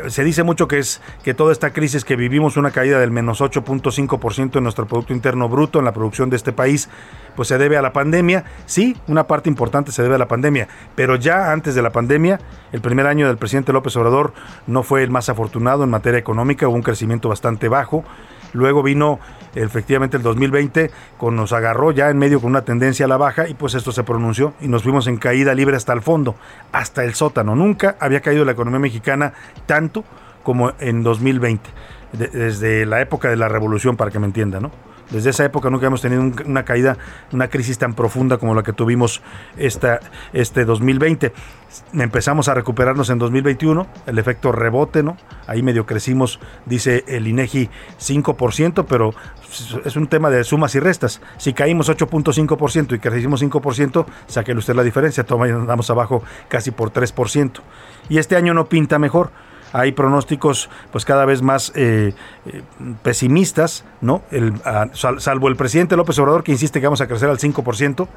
Se 0.08 0.24
dice 0.24 0.44
mucho 0.44 0.68
que 0.68 0.80
es 0.80 1.02
que 1.24 1.34
toda 1.34 1.52
esta 1.52 1.72
crisis 1.72 2.06
que 2.06 2.16
vivimos 2.16 2.58
una 2.58 2.72
caída 2.72 3.00
del 3.00 3.12
menos 3.12 3.42
8.5% 3.42 4.58
en 4.58 4.64
nuestro 4.64 4.88
producto 4.88 5.14
interno 5.14 5.50
bruto 5.50 5.80
en 5.80 5.86
la 5.86 5.94
producción 5.94 6.30
de 6.30 6.36
este 6.36 6.52
país 6.52 6.90
pues 7.36 7.48
se 7.48 7.58
debe 7.58 7.78
a 7.78 7.82
la 7.82 7.94
pandemia. 7.94 8.44
Sí 8.66 8.96
una 9.08 9.26
parte 9.26 9.50
importante 9.50 9.92
se 9.92 10.04
debe 10.04 10.16
a 10.16 10.20
la 10.20 10.28
pandemia 10.28 10.68
pero 10.96 11.16
ya 11.16 11.52
antes 11.52 11.76
de 11.76 11.82
la 11.82 11.92
pandemia 11.92 12.40
el 12.72 12.82
primer 12.82 13.08
año 13.08 13.28
del 13.28 13.38
presidente 13.38 13.74
López 13.74 13.96
Obrador 13.96 14.34
no 14.68 14.84
fue 14.84 15.04
el 15.04 15.10
más 15.10 15.30
afortunado 15.30 15.84
en 15.84 15.90
materia 15.90 16.20
económica 16.20 16.68
hubo 16.68 16.76
un 16.76 16.84
crecimiento 16.84 17.30
bastante 17.30 17.68
bajo 17.68 18.04
Luego 18.54 18.84
vino 18.84 19.20
efectivamente 19.56 20.18
el 20.18 20.24
2020, 20.24 20.92
con, 21.18 21.36
nos 21.36 21.54
agarró 21.54 21.92
ya 21.92 22.10
en 22.10 22.18
medio 22.18 22.40
con 22.40 22.52
una 22.52 22.64
tendencia 22.64 23.06
a 23.06 23.10
la 23.10 23.18
baja 23.18 23.48
y 23.48 23.54
pues 23.54 23.74
esto 23.76 23.92
se 23.92 24.04
pronunció 24.04 24.54
y 24.62 24.68
nos 24.68 24.84
fuimos 24.84 25.08
en 25.08 25.18
caída 25.18 25.54
libre 25.54 25.76
hasta 25.76 25.94
el 25.94 26.02
fondo, 26.02 26.36
hasta 26.72 27.04
el 27.04 27.14
sótano. 27.16 27.56
Nunca 27.56 27.96
había 28.00 28.22
caído 28.22 28.46
la 28.46 28.52
economía 28.52 28.80
mexicana 28.80 29.34
tanto 29.66 30.04
como 30.44 30.74
en 30.80 31.04
2020, 31.04 31.70
desde 32.14 32.86
la 32.86 33.02
época 33.02 33.30
de 33.30 33.36
la 33.36 33.50
revolución, 33.50 33.98
para 33.98 34.10
que 34.10 34.20
me 34.20 34.26
entienda, 34.26 34.60
¿no? 34.60 34.72
Desde 35.10 35.32
esa 35.32 35.44
época 35.44 35.70
nunca 35.70 35.88
hemos 35.88 36.02
tenido 36.02 36.22
una 36.46 36.64
caída, 36.64 36.98
una 37.32 37.48
crisis 37.48 37.78
tan 37.78 37.96
profunda 37.96 38.38
como 38.38 38.54
la 38.54 38.62
que 38.62 38.74
tuvimos 38.74 39.22
esta, 39.58 40.00
este 40.34 40.66
2020. 40.66 41.34
Empezamos 41.94 42.48
a 42.48 42.54
recuperarnos 42.54 43.10
en 43.10 43.18
2021, 43.18 43.88
el 44.06 44.20
efecto 44.20 44.52
rebote, 44.52 45.02
¿no? 45.02 45.18
Ahí 45.48 45.64
medio 45.64 45.86
crecimos, 45.86 46.40
dice 46.66 47.04
el 47.08 47.28
INEGI, 47.28 47.70
5%, 48.00 48.86
pero 48.88 49.14
es 49.84 49.96
un 49.96 50.08
tema 50.08 50.30
de 50.30 50.44
sumas 50.44 50.76
y 50.76 50.80
restas. 50.80 51.22
Si 51.38 51.54
caímos 51.54 51.90
8.5% 51.90 52.96
y 52.96 53.00
crecimos 53.00 53.42
5%, 53.42 54.06
sáquele 54.28 54.60
usted 54.60 54.76
la 54.76 54.84
diferencia, 54.84 55.24
toma 55.24 55.46
andamos 55.46 55.90
abajo 55.90 56.24
casi 56.50 56.72
por 56.72 56.92
3%. 56.92 57.62
Y 58.10 58.18
este 58.18 58.36
año 58.36 58.54
no 58.54 58.66
pinta 58.66 59.00
mejor 59.00 59.32
hay 59.74 59.92
pronósticos 59.92 60.70
pues 60.92 61.06
cada 61.06 61.26
vez 61.26 61.42
más 61.42 61.72
eh, 61.76 62.14
eh, 62.46 62.62
pesimistas, 63.04 63.86
¿no? 64.02 64.22
El, 64.32 64.54
salvo 64.94 65.48
el 65.48 65.56
presidente 65.56 65.96
López 65.96 66.18
Obrador 66.20 66.44
que 66.44 66.52
insiste 66.52 66.80
que 66.80 66.88
vamos 66.88 67.02
a 67.02 67.08
crecer 67.08 67.30
al 67.30 67.38
5%. 67.38 68.08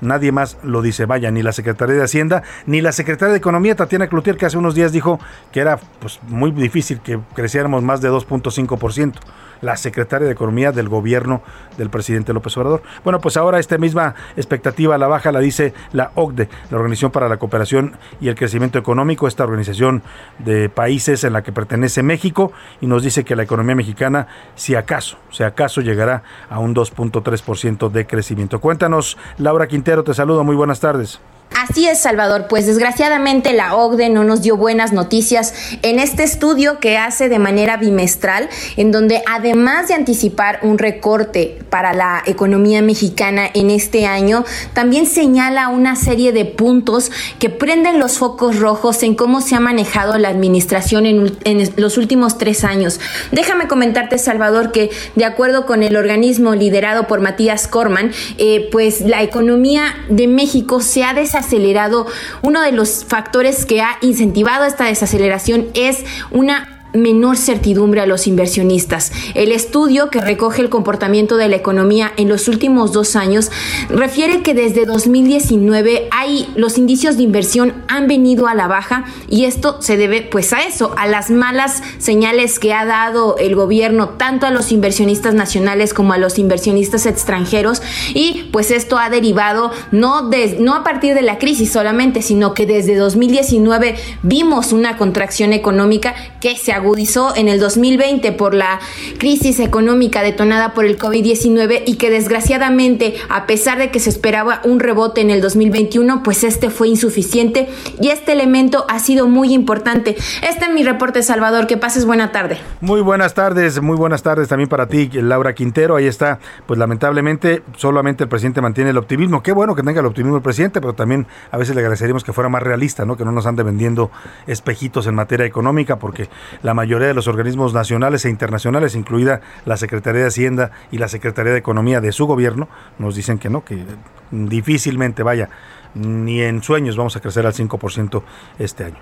Nadie 0.00 0.32
más 0.32 0.56
lo 0.62 0.80
dice, 0.80 1.04
vaya, 1.04 1.30
ni 1.30 1.42
la 1.42 1.52
Secretaría 1.52 1.94
de 1.94 2.02
Hacienda, 2.02 2.42
ni 2.64 2.80
la 2.80 2.90
Secretaria 2.90 3.32
de 3.32 3.38
Economía, 3.38 3.76
Tatiana 3.76 4.08
Cloutier, 4.08 4.38
que 4.38 4.46
hace 4.46 4.56
unos 4.56 4.74
días 4.74 4.92
dijo 4.92 5.20
que 5.52 5.60
era 5.60 5.78
pues, 5.98 6.20
muy 6.26 6.52
difícil 6.52 7.00
que 7.00 7.20
creciéramos 7.34 7.82
más 7.82 8.00
de 8.00 8.10
2.5% 8.10 9.14
la 9.60 9.76
secretaria 9.76 10.26
de 10.26 10.32
Economía 10.32 10.72
del 10.72 10.88
gobierno 10.88 11.42
del 11.76 11.90
presidente 11.90 12.32
López 12.32 12.56
Obrador. 12.56 12.82
Bueno, 13.04 13.20
pues 13.20 13.36
ahora 13.36 13.58
esta 13.58 13.78
misma 13.78 14.14
expectativa 14.36 14.94
a 14.94 14.98
la 14.98 15.06
baja 15.06 15.32
la 15.32 15.40
dice 15.40 15.74
la 15.92 16.12
OCDE, 16.14 16.48
la 16.70 16.76
Organización 16.76 17.10
para 17.10 17.28
la 17.28 17.38
Cooperación 17.38 17.96
y 18.20 18.28
el 18.28 18.34
Crecimiento 18.34 18.78
Económico, 18.78 19.26
esta 19.26 19.44
organización 19.44 20.02
de 20.38 20.68
países 20.68 21.24
en 21.24 21.32
la 21.32 21.42
que 21.42 21.52
pertenece 21.52 22.02
México, 22.02 22.52
y 22.80 22.86
nos 22.86 23.02
dice 23.02 23.24
que 23.24 23.36
la 23.36 23.42
economía 23.42 23.74
mexicana, 23.74 24.26
si 24.54 24.74
acaso, 24.74 25.18
si 25.30 25.42
acaso 25.42 25.80
llegará 25.80 26.22
a 26.48 26.58
un 26.58 26.74
2.3% 26.74 27.90
de 27.90 28.06
crecimiento. 28.06 28.60
Cuéntanos, 28.60 29.16
Laura 29.38 29.66
Quintero, 29.66 30.04
te 30.04 30.14
saludo, 30.14 30.44
muy 30.44 30.56
buenas 30.56 30.80
tardes. 30.80 31.20
Así 31.52 31.86
es, 31.86 32.00
Salvador. 32.00 32.46
Pues 32.48 32.66
desgraciadamente 32.66 33.52
la 33.52 33.74
OCDE 33.74 34.08
no 34.08 34.22
nos 34.22 34.40
dio 34.40 34.56
buenas 34.56 34.92
noticias 34.92 35.52
en 35.82 35.98
este 35.98 36.22
estudio 36.22 36.78
que 36.78 36.96
hace 36.96 37.28
de 37.28 37.40
manera 37.40 37.76
bimestral, 37.76 38.48
en 38.76 38.92
donde 38.92 39.22
además 39.28 39.88
de 39.88 39.94
anticipar 39.94 40.60
un 40.62 40.78
recorte 40.78 41.58
para 41.68 41.92
la 41.92 42.22
economía 42.24 42.82
mexicana 42.82 43.50
en 43.52 43.70
este 43.70 44.06
año, 44.06 44.44
también 44.74 45.06
señala 45.06 45.68
una 45.68 45.96
serie 45.96 46.32
de 46.32 46.44
puntos 46.44 47.10
que 47.40 47.50
prenden 47.50 47.98
los 47.98 48.18
focos 48.18 48.58
rojos 48.58 49.02
en 49.02 49.16
cómo 49.16 49.40
se 49.40 49.56
ha 49.56 49.60
manejado 49.60 50.18
la 50.18 50.28
administración 50.28 51.04
en, 51.04 51.72
los 51.76 51.98
últimos 51.98 52.38
tres 52.38 52.62
años. 52.64 53.00
Déjame 53.32 53.66
comentarte, 53.66 54.18
Salvador, 54.18 54.70
que 54.70 54.90
de 55.16 55.24
acuerdo 55.24 55.66
con 55.66 55.82
el 55.82 55.96
organismo 55.96 56.54
liderado 56.54 57.06
por 57.06 57.20
Matías 57.20 57.66
Corman, 57.66 58.12
eh, 58.38 58.68
pues 58.70 59.00
la 59.00 59.22
economía 59.22 59.96
de 60.08 60.28
México 60.28 60.80
se 60.80 61.02
ha 61.02 61.12
desarrollado 61.12 61.39
acelerado, 61.40 62.06
uno 62.42 62.62
de 62.62 62.72
los 62.72 63.04
factores 63.04 63.66
que 63.66 63.82
ha 63.82 63.98
incentivado 64.00 64.64
esta 64.64 64.84
desaceleración 64.84 65.68
es 65.74 66.04
una 66.30 66.79
menor 66.92 67.36
certidumbre 67.36 68.00
a 68.00 68.06
los 68.06 68.26
inversionistas. 68.26 69.12
El 69.34 69.52
estudio 69.52 70.10
que 70.10 70.20
recoge 70.20 70.62
el 70.62 70.68
comportamiento 70.68 71.36
de 71.36 71.48
la 71.48 71.56
economía 71.56 72.12
en 72.16 72.28
los 72.28 72.48
últimos 72.48 72.92
dos 72.92 73.16
años 73.16 73.50
refiere 73.88 74.42
que 74.42 74.54
desde 74.54 74.86
2019 74.86 76.08
hay 76.10 76.48
los 76.56 76.78
indicios 76.78 77.16
de 77.16 77.22
inversión 77.22 77.74
han 77.88 78.06
venido 78.06 78.46
a 78.46 78.54
la 78.54 78.66
baja 78.66 79.04
y 79.28 79.44
esto 79.44 79.80
se 79.80 79.96
debe 79.96 80.22
pues 80.22 80.52
a 80.52 80.62
eso, 80.62 80.94
a 80.96 81.06
las 81.06 81.30
malas 81.30 81.82
señales 81.98 82.58
que 82.58 82.72
ha 82.72 82.84
dado 82.84 83.36
el 83.38 83.54
gobierno 83.54 84.10
tanto 84.10 84.46
a 84.46 84.50
los 84.50 84.72
inversionistas 84.72 85.34
nacionales 85.34 85.94
como 85.94 86.12
a 86.12 86.18
los 86.18 86.38
inversionistas 86.38 87.06
extranjeros 87.06 87.82
y 88.14 88.48
pues 88.52 88.70
esto 88.70 88.98
ha 88.98 89.10
derivado 89.10 89.70
no 89.92 90.28
de, 90.28 90.56
no 90.60 90.74
a 90.74 90.84
partir 90.84 91.14
de 91.14 91.22
la 91.22 91.38
crisis 91.38 91.72
solamente, 91.72 92.22
sino 92.22 92.54
que 92.54 92.66
desde 92.66 92.96
2019 92.96 93.96
vimos 94.22 94.72
una 94.72 94.96
contracción 94.96 95.52
económica 95.52 96.14
que 96.40 96.56
se 96.56 96.72
ha 96.72 96.79
agudizó 96.80 97.36
en 97.36 97.48
el 97.48 97.60
2020 97.60 98.32
por 98.32 98.54
la 98.54 98.80
crisis 99.18 99.60
económica 99.60 100.22
detonada 100.22 100.74
por 100.74 100.84
el 100.84 100.98
COVID-19 100.98 101.82
y 101.86 101.96
que 101.96 102.10
desgraciadamente, 102.10 103.14
a 103.28 103.46
pesar 103.46 103.78
de 103.78 103.90
que 103.90 104.00
se 104.00 104.10
esperaba 104.10 104.60
un 104.64 104.80
rebote 104.80 105.20
en 105.20 105.30
el 105.30 105.40
2021, 105.40 106.22
pues 106.22 106.42
este 106.42 106.70
fue 106.70 106.88
insuficiente 106.88 107.68
y 108.00 108.08
este 108.08 108.32
elemento 108.32 108.86
ha 108.88 108.98
sido 108.98 109.28
muy 109.28 109.52
importante. 109.52 110.16
Este 110.42 110.64
es 110.64 110.72
mi 110.72 110.82
reporte, 110.82 111.22
Salvador. 111.22 111.66
Que 111.66 111.76
pases 111.76 112.04
buena 112.04 112.32
tarde. 112.32 112.58
Muy 112.80 113.00
buenas 113.00 113.34
tardes, 113.34 113.80
muy 113.80 113.96
buenas 113.96 114.22
tardes 114.22 114.48
también 114.48 114.68
para 114.68 114.86
ti, 114.86 115.10
Laura 115.12 115.54
Quintero. 115.54 115.96
Ahí 115.96 116.06
está, 116.06 116.38
pues 116.66 116.78
lamentablemente 116.78 117.62
solamente 117.76 118.24
el 118.24 118.28
presidente 118.28 118.60
mantiene 118.60 118.90
el 118.90 118.96
optimismo. 118.96 119.42
Qué 119.42 119.52
bueno 119.52 119.74
que 119.74 119.82
tenga 119.82 120.00
el 120.00 120.06
optimismo 120.06 120.36
el 120.36 120.42
presidente, 120.42 120.80
pero 120.80 120.94
también 120.94 121.26
a 121.50 121.58
veces 121.58 121.74
le 121.74 121.82
agradeceríamos 121.82 122.24
que 122.24 122.32
fuera 122.32 122.48
más 122.48 122.62
realista, 122.62 123.04
¿no? 123.04 123.16
Que 123.16 123.24
no 123.24 123.32
nos 123.32 123.46
ande 123.46 123.62
vendiendo 123.62 124.10
espejitos 124.46 125.06
en 125.06 125.14
materia 125.14 125.46
económica, 125.46 125.98
porque 125.98 126.28
la 126.62 126.69
la 126.70 126.74
mayoría 126.74 127.08
de 127.08 127.14
los 127.14 127.26
organismos 127.26 127.74
nacionales 127.74 128.24
e 128.24 128.30
internacionales, 128.30 128.94
incluida 128.94 129.40
la 129.64 129.76
Secretaría 129.76 130.20
de 130.20 130.28
Hacienda 130.28 130.70
y 130.92 130.98
la 130.98 131.08
Secretaría 131.08 131.50
de 131.50 131.58
Economía 131.58 132.00
de 132.00 132.12
su 132.12 132.28
gobierno, 132.28 132.68
nos 132.96 133.16
dicen 133.16 133.40
que 133.40 133.50
no, 133.50 133.64
que 133.64 133.84
difícilmente 134.30 135.24
vaya, 135.24 135.48
ni 135.94 136.42
en 136.42 136.62
sueños 136.62 136.96
vamos 136.96 137.16
a 137.16 137.20
crecer 137.20 137.44
al 137.44 137.54
5% 137.54 138.22
este 138.60 138.84
año. 138.84 138.98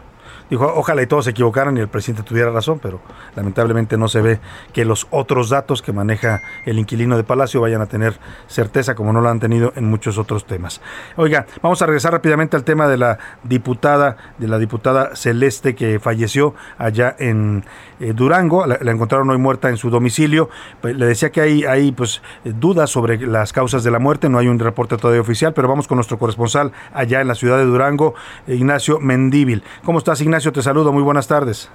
Dijo, 0.51 0.73
ojalá 0.75 1.03
y 1.03 1.07
todos 1.07 1.27
se 1.27 1.31
equivocaran 1.33 1.77
y 1.77 1.81
el 1.81 1.89
presidente 1.89 2.23
tuviera 2.27 2.51
razón, 2.51 2.79
pero 2.79 3.01
lamentablemente 3.37 3.97
no 3.97 4.09
se 4.09 4.23
ve 4.23 4.41
que 4.73 4.85
los 4.85 5.07
otros 5.11 5.51
datos 5.51 5.83
que 5.83 5.93
maneja 5.93 6.41
el 6.65 6.79
inquilino 6.79 7.17
de 7.17 7.25
Palacio 7.25 7.61
vayan 7.61 7.83
a 7.83 7.87
tener 7.87 8.19
certeza 8.47 8.95
como 8.95 9.13
no 9.13 9.21
lo 9.21 9.29
han 9.29 9.41
tenido 9.41 9.73
en 9.77 9.85
muchos 9.85 10.17
otros 10.19 10.47
temas. 10.47 10.81
Oiga, 11.17 11.47
vamos 11.63 11.83
a 11.83 11.87
regresar 11.87 12.13
rápidamente 12.13 12.57
al 12.57 12.65
tema 12.65 12.89
de 12.89 12.97
la 12.97 13.19
diputada, 13.45 14.17
de 14.39 14.49
la 14.49 14.59
diputada 14.59 15.15
Celeste 15.17 15.75
que 15.75 15.99
falleció 16.01 16.55
allá 16.79 17.15
en 17.19 17.65
eh, 18.01 18.13
Durango, 18.15 18.67
la, 18.67 18.79
encontraron 18.91 19.31
hoy 19.31 19.39
muerta 19.39 19.69
en 19.69 19.77
su 19.77 19.91
domicilio. 19.91 20.51
Pues, 20.81 20.97
le 20.97 21.07
decía 21.07 21.31
que 21.31 21.41
hay, 21.41 21.65
hay 21.65 21.93
pues 21.93 22.23
dudas 22.45 22.91
sobre 22.91 23.19
las 23.27 23.53
causas 23.53 23.85
de 23.85 23.91
la 23.91 23.99
muerte, 23.99 24.29
no 24.29 24.39
hay 24.39 24.49
un 24.49 24.59
reporte 24.59 24.97
todavía 24.97 25.21
oficial, 25.21 25.53
pero 25.55 25.69
vamos 25.69 25.89
con 25.89 25.97
nuestro 25.97 26.19
corresponsal 26.19 26.73
allá 26.93 27.21
en 27.21 27.29
la 27.29 27.35
ciudad 27.35 27.59
de 27.59 27.65
Durango, 27.65 28.15
Ignacio 28.47 29.01
Mendíbil. 29.01 29.63
¿Cómo 29.85 29.99
estás, 29.99 30.21
Ignacio? 30.21 30.53
te 30.53 30.63
saludo, 30.63 30.93
muy 30.93 31.03
buenas 31.03 31.29
tardes. 31.29 31.71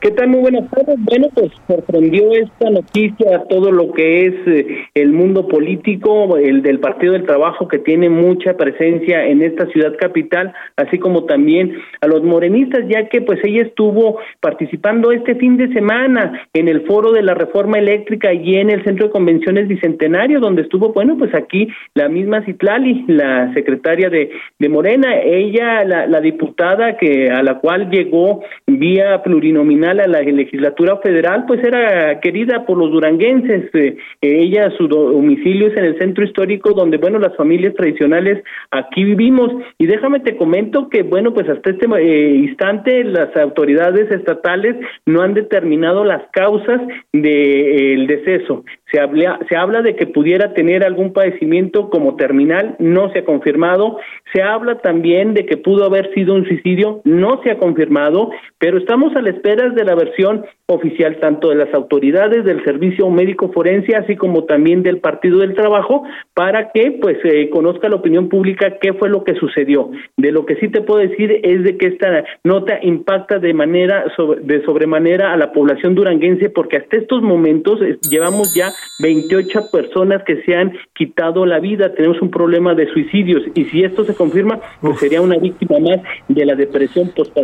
¿Qué 0.00 0.10
tal? 0.10 0.28
Muy 0.28 0.40
buenas 0.40 0.70
tardes. 0.70 0.96
Bueno, 0.98 1.28
pues 1.34 1.50
sorprendió 1.66 2.30
esta 2.32 2.68
noticia 2.68 3.36
a 3.36 3.44
todo 3.44 3.72
lo 3.72 3.92
que 3.92 4.26
es 4.26 4.34
eh, 4.46 4.86
el 4.94 5.12
mundo 5.12 5.48
político, 5.48 6.36
el 6.36 6.62
del 6.62 6.78
Partido 6.78 7.14
del 7.14 7.24
Trabajo 7.24 7.68
que 7.68 7.78
tiene 7.78 8.10
mucha 8.10 8.54
presencia 8.54 9.26
en 9.26 9.42
esta 9.42 9.66
ciudad 9.68 9.96
capital, 9.98 10.52
así 10.76 10.98
como 10.98 11.24
también 11.24 11.78
a 12.02 12.06
los 12.06 12.22
morenistas, 12.22 12.82
ya 12.86 13.08
que 13.08 13.22
pues 13.22 13.40
ella 13.44 13.62
estuvo 13.62 14.18
participando 14.40 15.10
este 15.10 15.36
fin 15.36 15.56
de 15.56 15.72
semana 15.72 16.46
en 16.52 16.68
el 16.68 16.82
foro 16.86 17.12
de 17.12 17.22
la 17.22 17.32
reforma 17.32 17.78
eléctrica 17.78 18.32
y 18.34 18.56
en 18.56 18.68
el 18.68 18.84
Centro 18.84 19.06
de 19.06 19.12
Convenciones 19.12 19.68
Bicentenario, 19.68 20.38
donde 20.38 20.62
estuvo, 20.62 20.92
bueno, 20.92 21.16
pues 21.16 21.34
aquí 21.34 21.68
la 21.94 22.10
misma 22.10 22.44
Citlali, 22.44 23.06
la 23.08 23.54
secretaria 23.54 24.10
de, 24.10 24.30
de 24.58 24.68
Morena, 24.68 25.16
ella, 25.22 25.82
la, 25.84 26.06
la 26.06 26.20
diputada 26.20 26.98
que 26.98 27.30
a 27.30 27.42
la 27.42 27.58
cual 27.60 27.88
llegó 27.90 28.42
vía 28.66 29.22
plurinominal 29.22 29.93
a 30.00 30.06
la 30.06 30.20
legislatura 30.20 30.98
federal, 30.98 31.44
pues 31.46 31.62
era 31.62 32.20
querida 32.20 32.64
por 32.66 32.78
los 32.78 32.90
duranguenses. 32.90 33.70
Eh, 33.74 33.96
ella, 34.20 34.70
su 34.76 34.88
domicilio 34.88 35.68
es 35.68 35.76
en 35.76 35.84
el 35.84 35.98
centro 35.98 36.24
histórico 36.24 36.72
donde, 36.72 36.98
bueno, 36.98 37.18
las 37.18 37.36
familias 37.36 37.74
tradicionales 37.74 38.42
aquí 38.70 39.04
vivimos. 39.04 39.50
Y 39.78 39.86
déjame 39.86 40.20
te 40.20 40.36
comento 40.36 40.88
que, 40.88 41.02
bueno, 41.02 41.32
pues 41.32 41.48
hasta 41.48 41.70
este 41.70 41.86
eh, 41.98 42.34
instante 42.36 43.04
las 43.04 43.36
autoridades 43.36 44.10
estatales 44.10 44.76
no 45.06 45.22
han 45.22 45.34
determinado 45.34 46.04
las 46.04 46.22
causas 46.32 46.80
del 47.12 47.22
de, 47.22 47.94
el 47.94 48.06
deceso. 48.06 48.64
Se 48.90 49.00
habla, 49.00 49.40
se 49.48 49.56
habla 49.56 49.82
de 49.82 49.96
que 49.96 50.06
pudiera 50.06 50.54
tener 50.54 50.84
algún 50.84 51.12
padecimiento 51.12 51.90
como 51.90 52.16
terminal, 52.16 52.76
no 52.78 53.12
se 53.12 53.20
ha 53.20 53.24
confirmado. 53.24 53.98
Se 54.32 54.42
habla 54.42 54.78
también 54.78 55.34
de 55.34 55.46
que 55.46 55.56
pudo 55.56 55.84
haber 55.84 56.12
sido 56.14 56.34
un 56.34 56.46
suicidio, 56.46 57.00
no 57.04 57.40
se 57.42 57.50
ha 57.50 57.58
confirmado, 57.58 58.30
pero 58.58 58.78
estamos 58.78 59.14
a 59.16 59.22
la 59.22 59.30
espera 59.30 59.70
de 59.74 59.84
la 59.84 59.94
versión 59.94 60.44
oficial 60.66 61.18
tanto 61.20 61.50
de 61.50 61.56
las 61.56 61.74
autoridades 61.74 62.44
del 62.44 62.64
Servicio 62.64 63.10
Médico 63.10 63.52
Forense 63.52 63.94
así 63.96 64.16
como 64.16 64.44
también 64.44 64.82
del 64.82 64.98
Partido 64.98 65.40
del 65.40 65.54
Trabajo 65.54 66.04
para 66.32 66.70
que 66.72 66.98
pues 67.02 67.18
se 67.22 67.50
conozca 67.50 67.88
la 67.90 67.96
opinión 67.96 68.30
pública 68.30 68.78
qué 68.80 68.94
fue 68.94 69.10
lo 69.10 69.24
que 69.24 69.34
sucedió. 69.34 69.90
De 70.16 70.32
lo 70.32 70.46
que 70.46 70.56
sí 70.56 70.68
te 70.68 70.80
puedo 70.80 71.00
decir 71.00 71.40
es 71.42 71.62
de 71.64 71.76
que 71.76 71.88
esta 71.88 72.24
nota 72.44 72.78
impacta 72.82 73.38
de 73.38 73.52
manera 73.52 74.06
de 74.42 74.64
sobremanera 74.64 75.32
a 75.32 75.36
la 75.36 75.52
población 75.52 75.94
duranguense 75.94 76.48
porque 76.48 76.78
hasta 76.78 76.96
estos 76.96 77.22
momentos 77.22 77.80
llevamos 78.08 78.54
ya 78.54 78.70
28 79.00 79.70
personas 79.70 80.22
que 80.24 80.42
se 80.42 80.56
han 80.56 80.72
quitado 80.94 81.44
la 81.44 81.58
vida, 81.58 81.94
tenemos 81.94 82.20
un 82.22 82.30
problema 82.30 82.74
de 82.74 82.90
suicidios 82.90 83.42
y 83.54 83.64
si 83.66 83.84
esto 83.84 84.04
se 84.04 84.14
confirma 84.14 84.60
pues 84.80 84.98
sería 84.98 85.20
una 85.20 85.36
víctima 85.36 85.78
más 85.78 86.00
de 86.28 86.44
la 86.46 86.54
depresión 86.54 87.10
post 87.14 87.36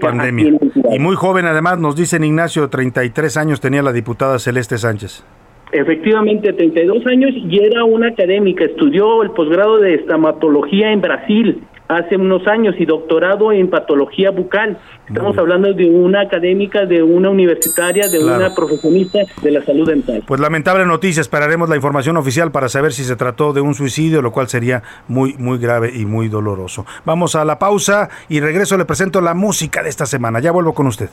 pandémica. 0.00 0.66
Y 0.90 0.98
muy 0.98 1.16
joven 1.16 1.46
además, 1.46 1.78
nos 1.78 1.96
dicen 1.96 2.24
Ignacio, 2.24 2.68
33 2.68 3.36
años 3.36 3.60
tenía 3.60 3.82
la 3.82 3.92
diputada 3.92 4.38
Celeste 4.38 4.78
Sánchez. 4.78 5.24
Efectivamente, 5.72 6.52
32 6.52 7.06
años 7.06 7.30
y 7.34 7.58
era 7.58 7.84
una 7.84 8.08
académica, 8.08 8.64
estudió 8.64 9.22
el 9.22 9.30
posgrado 9.32 9.78
de 9.78 9.94
estomatología 9.94 10.92
en 10.92 11.00
Brasil 11.00 11.62
hace 11.88 12.16
unos 12.16 12.46
años 12.46 12.74
y 12.78 12.84
doctorado 12.84 13.50
en 13.50 13.68
patología 13.68 14.30
bucal. 14.30 14.78
Estamos 15.08 15.36
hablando 15.38 15.72
de 15.72 15.86
una 15.86 16.20
académica, 16.20 16.84
de 16.84 17.02
una 17.02 17.30
universitaria, 17.30 18.08
de 18.08 18.22
una 18.22 18.54
profesionista 18.54 19.20
de 19.42 19.50
la 19.50 19.64
salud 19.64 19.88
dental. 19.88 20.22
Pues 20.26 20.40
lamentable 20.40 20.84
noticia, 20.84 21.22
esperaremos 21.22 21.68
la 21.68 21.76
información 21.76 22.16
oficial 22.18 22.52
para 22.52 22.68
saber 22.68 22.92
si 22.92 23.04
se 23.04 23.16
trató 23.16 23.52
de 23.52 23.62
un 23.62 23.74
suicidio, 23.74 24.20
lo 24.20 24.32
cual 24.32 24.48
sería 24.48 24.82
muy, 25.08 25.34
muy 25.38 25.58
grave 25.58 25.90
y 25.94 26.04
muy 26.04 26.28
doloroso. 26.28 26.84
Vamos 27.04 27.34
a 27.34 27.44
la 27.44 27.58
pausa 27.58 28.10
y 28.28 28.40
regreso 28.40 28.76
le 28.76 28.84
presento 28.84 29.20
la 29.20 29.34
música 29.34 29.82
de 29.82 29.88
esta 29.88 30.04
semana. 30.04 30.40
Ya 30.40 30.52
vuelvo 30.52 30.74
con 30.74 30.86
usted. 30.86 31.08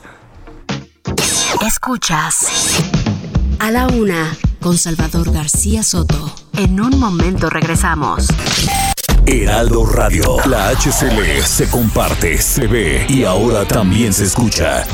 Escuchas 1.66 2.95
a 3.58 3.70
la 3.70 3.86
una 3.86 4.36
con 4.60 4.76
Salvador 4.76 5.32
García 5.32 5.82
Soto. 5.82 6.34
En 6.54 6.80
un 6.80 6.98
momento 6.98 7.50
regresamos. 7.50 8.26
Heraldo 9.26 9.84
Radio. 9.86 10.36
La 10.46 10.70
HCL 10.70 11.42
se 11.44 11.68
comparte, 11.68 12.38
se 12.38 12.66
ve 12.66 13.06
y 13.08 13.24
ahora 13.24 13.66
también 13.66 14.12
se 14.12 14.24
escucha. 14.24 14.84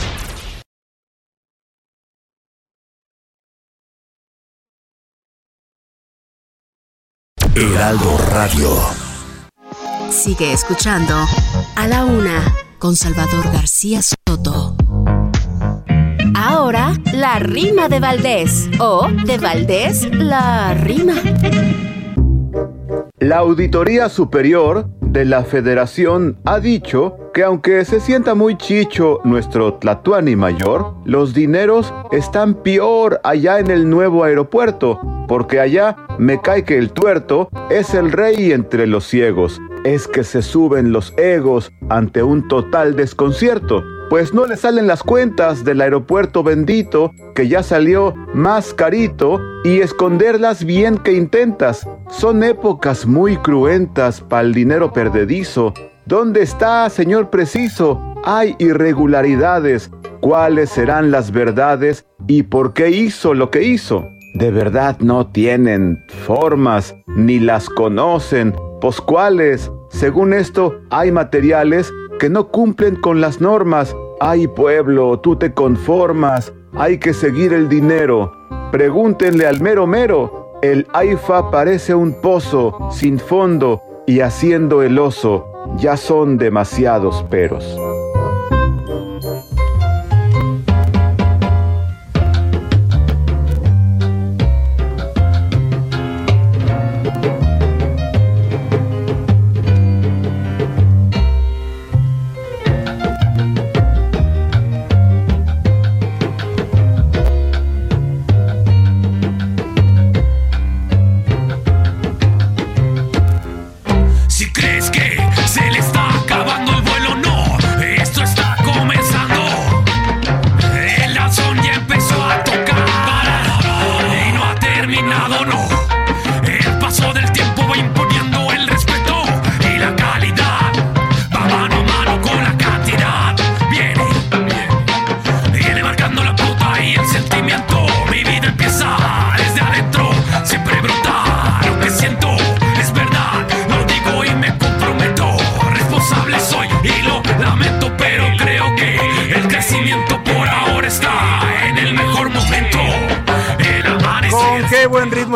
Heraldo 7.55 8.19
Radio. 8.31 8.71
Sigue 10.11 10.53
escuchando 10.53 11.15
a 11.77 11.87
la 11.87 12.05
una 12.05 12.43
con 12.79 12.97
Salvador 12.97 13.53
García 13.53 14.01
Soto. 14.03 14.77
La 16.73 17.39
rima 17.39 17.91
de 17.91 18.01
Valdés 18.01 18.71
o 18.81 19.07
de 19.27 19.37
Valdés, 19.37 20.09
la 20.15 20.73
rima. 20.73 21.13
La 23.19 23.39
Auditoría 23.41 24.09
Superior 24.09 24.89
de 25.03 25.27
la 25.27 25.45
Federación 25.45 26.39
ha 26.47 26.61
dicho 26.61 27.31
que 27.35 27.43
aunque 27.43 27.85
se 27.85 28.01
sienta 28.01 28.35
muy 28.35 28.57
chicho 28.57 29.21
nuestro 29.23 29.75
Tlatuani 29.75 30.35
mayor, 30.35 30.95
los 31.05 31.35
dineros 31.35 31.93
están 32.11 32.55
peor 32.55 33.21
allá 33.23 33.59
en 33.59 33.71
el 33.71 33.91
nuevo 33.91 34.25
aeropuerto, 34.25 34.99
porque 35.29 35.61
allá 35.61 35.95
me 36.19 36.41
cae 36.41 36.65
que 36.65 36.79
el 36.79 36.91
tuerto 36.91 37.51
es 37.69 37.93
el 37.93 38.11
rey 38.11 38.51
entre 38.51 38.87
los 38.87 39.05
ciegos. 39.05 39.61
Es 39.85 40.09
que 40.09 40.25
se 40.25 40.41
suben 40.41 40.91
los 40.91 41.13
egos 41.19 41.71
ante 41.91 42.23
un 42.23 42.49
total 42.49 42.97
desconcierto 42.97 43.85
pues 44.13 44.35
no 44.35 44.45
le 44.45 44.59
salen 44.59 44.87
las 44.87 45.03
cuentas 45.03 45.65
del 45.65 45.81
aeropuerto 45.81 46.43
bendito 46.43 47.15
que 47.35 47.49
ya 47.49 47.63
salió 47.63 48.13
más 48.35 48.75
carito 48.75 49.41
y 49.65 49.81
esconderlas 49.81 50.67
bien 50.67 50.99
que 50.99 51.15
intentas. 51.15 51.89
Son 52.11 52.43
épocas 52.45 53.07
muy 53.07 53.39
cruentas 53.39 54.21
para 54.21 54.43
el 54.43 54.53
dinero 54.53 54.93
perdedizo. 54.93 55.73
¿Dónde 56.05 56.43
está, 56.43 56.91
señor 56.91 57.31
preciso? 57.31 57.99
Hay 58.23 58.55
irregularidades. 58.59 59.91
¿Cuáles 60.21 60.69
serán 60.69 61.11
las 61.11 61.33
verdades 61.33 62.05
y 62.29 62.43
por 62.43 62.75
qué 62.75 62.91
hizo 62.91 63.33
lo 63.33 63.51
que 63.51 63.63
hizo? 63.63 64.07
De 64.35 64.51
verdad 64.51 64.99
no 65.01 65.29
tienen 65.29 66.05
formas 66.27 66.95
ni 67.07 67.39
las 67.39 67.67
conocen. 67.71 68.55
Pues 68.83 69.01
cuáles? 69.01 69.71
Según 69.89 70.35
esto, 70.35 70.81
hay 70.91 71.13
materiales 71.13 71.91
que 72.19 72.29
no 72.29 72.49
cumplen 72.49 72.97
con 72.97 73.21
las 73.21 73.41
normas. 73.41 73.97
Ay 74.21 74.47
pueblo, 74.47 75.19
tú 75.21 75.37
te 75.37 75.53
conformas, 75.53 76.53
hay 76.75 76.99
que 76.99 77.13
seguir 77.13 77.53
el 77.53 77.69
dinero. 77.69 78.33
Pregúntenle 78.71 79.47
al 79.47 79.61
mero 79.61 79.87
mero, 79.87 80.59
el 80.63 80.87
AIFA 80.93 81.51
parece 81.51 81.95
un 81.95 82.21
pozo 82.21 82.89
sin 82.93 83.19
fondo 83.19 83.83
y 84.07 84.21
haciendo 84.21 84.83
el 84.83 84.99
oso, 84.99 85.47
ya 85.77 85.97
son 85.97 86.39
demasiados 86.39 87.23
peros. 87.25 87.65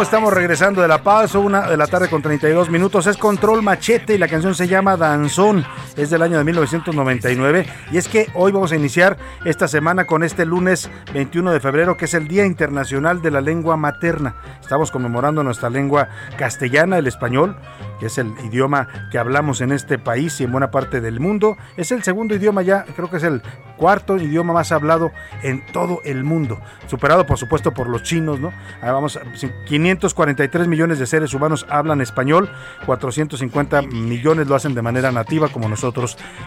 Estamos 0.02 0.32
regresando 0.32 0.82
de 0.82 0.88
La 0.88 1.02
Paz, 1.02 1.35
una 1.35 1.68
de 1.68 1.76
la 1.76 1.87
tarde 1.87 2.09
con 2.09 2.20
32 2.20 2.68
minutos. 2.70 3.06
Es 3.06 3.16
Control 3.16 3.62
Machete 3.62 4.14
y 4.14 4.18
la 4.18 4.28
canción 4.28 4.54
se 4.54 4.68
llama 4.68 4.96
Danzón. 4.96 5.64
Es 5.96 6.11
del 6.11 6.22
año 6.22 6.38
de 6.38 6.44
1999 6.44 7.66
y 7.90 7.96
es 7.96 8.09
que 8.09 8.28
hoy 8.35 8.52
vamos 8.52 8.72
a 8.72 8.76
iniciar 8.76 9.16
esta 9.44 9.66
semana 9.66 10.04
con 10.04 10.22
este 10.22 10.44
lunes 10.44 10.90
21 11.14 11.52
de 11.52 11.61
febrero 11.61 11.96
que 11.96 12.04
es 12.04 12.14
el 12.14 12.28
Día 12.28 12.44
Internacional 12.44 13.22
de 13.22 13.30
la 13.30 13.40
Lengua 13.40 13.76
Materna. 13.76 14.37
Estamos 14.61 14.90
conmemorando 14.90 15.42
nuestra 15.42 15.70
lengua 15.70 16.09
castellana, 16.37 16.98
el 16.98 17.06
español, 17.06 17.56
que 17.98 18.06
es 18.06 18.18
el 18.18 18.32
idioma 18.44 19.09
que 19.11 19.18
hablamos 19.18 19.61
en 19.61 19.72
este 19.72 19.98
país 19.98 20.38
y 20.40 20.44
en 20.44 20.52
buena 20.52 20.70
parte 20.70 21.00
del 21.00 21.18
mundo. 21.18 21.56
Es 21.76 21.90
el 21.92 22.02
segundo 22.02 22.35
idioma 22.35 22.62
ya, 22.62 22.85
creo 22.94 23.09
que 23.09 23.16
es 23.16 23.22
el 23.22 23.42
cuarto 23.76 24.16
idioma 24.16 24.52
más 24.52 24.72
hablado 24.72 25.12
en 25.42 25.64
todo 25.72 26.00
el 26.04 26.24
mundo, 26.24 26.61
superado 26.88 27.26
por 27.26 27.38
supuesto 27.38 27.72
por 27.72 27.88
los 27.88 28.02
chinos, 28.02 28.38
¿no? 28.38 28.52
Ah, 28.82 28.92
vamos, 28.92 29.18
543 29.66 30.68
millones 30.68 30.98
de 30.98 31.06
seres 31.06 31.32
humanos 31.32 31.66
hablan 31.70 32.00
español, 32.00 32.50
450 32.85 33.82
millones 33.82 34.46
lo 34.46 34.54
hacen 34.54 34.74
de 34.74 34.82
manera 34.82 35.11
nativa 35.12 35.48
como 35.48 35.68
nosotros 35.68 35.86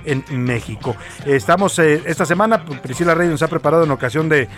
en 0.06 0.24
México. 0.44 0.96
Estamos 1.26 1.80
eh, 1.80 2.02
esta 2.06 2.26
semana, 2.26 2.66
Priscila 2.66 3.16
Rey 3.16 3.30
nos 3.30 3.42
ha 3.42 3.48
preparado 3.48 3.84
en 3.84 3.92
ocasión 3.92 4.30
de 4.30 4.50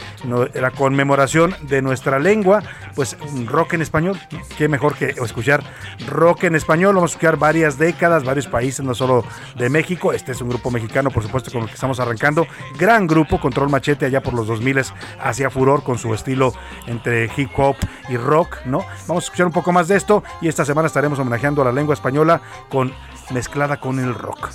la 0.54 0.72
conmemoración 0.72 1.56
de 1.64 1.82
nuestra 1.82 2.20
lengua, 2.20 2.64
pues 2.96 3.18
rock 3.46 3.74
en 3.74 3.82
español, 3.82 4.20
qué 4.58 4.68
mejor 4.68 4.96
que 4.96 5.10
escuchar 5.10 5.64
rock 6.08 6.46
en 6.46 6.56
español, 6.56 6.96
vamos 6.96 7.12
a 7.12 7.14
escuchar 7.14 7.38
varias 7.38 7.78
décadas, 7.78 8.24
varios 8.24 8.48
países, 8.48 8.84
no 8.86 8.96
solo 8.96 9.24
de 9.56 9.70
México, 9.70 10.14
este 10.14 10.32
es 10.32 10.42
un 10.42 10.50
grupo 10.50 10.72
mexicano 10.72 11.12
por 11.12 11.24
supuesto 11.24 11.52
con 11.52 11.62
el 11.62 11.68
que 11.68 11.76
estamos 11.76 12.00
arrancando, 12.00 12.48
gran 12.78 13.08
grupo, 13.08 13.40
Control 13.40 13.70
Machete 13.70 14.06
allá 14.06 14.22
por 14.22 14.34
los 14.34 14.48
2000 14.48 14.72
hacía 15.20 15.50
furor 15.50 15.84
con 15.84 15.98
su 15.98 16.14
estilo 16.14 16.54
entre 16.88 17.30
hip 17.36 17.50
hop 17.58 17.76
y 18.10 18.18
rock, 18.18 18.58
¿no? 18.66 18.80
Vamos 19.08 19.24
a 19.24 19.26
escuchar 19.26 19.48
un 19.48 19.54
poco 19.54 19.72
más 19.72 19.88
de 19.88 19.98
esto 19.98 20.24
y 20.42 20.48
esta 20.48 20.66
semana 20.66 20.88
estaremos 20.88 21.20
homenajeando 21.20 21.62
a 21.62 21.66
la 21.66 21.72
lengua 21.72 21.94
española 21.94 22.42
con 22.70 22.94
mezclada 23.32 23.80
con 23.80 24.00
el 24.00 24.14
rock. 24.14 24.50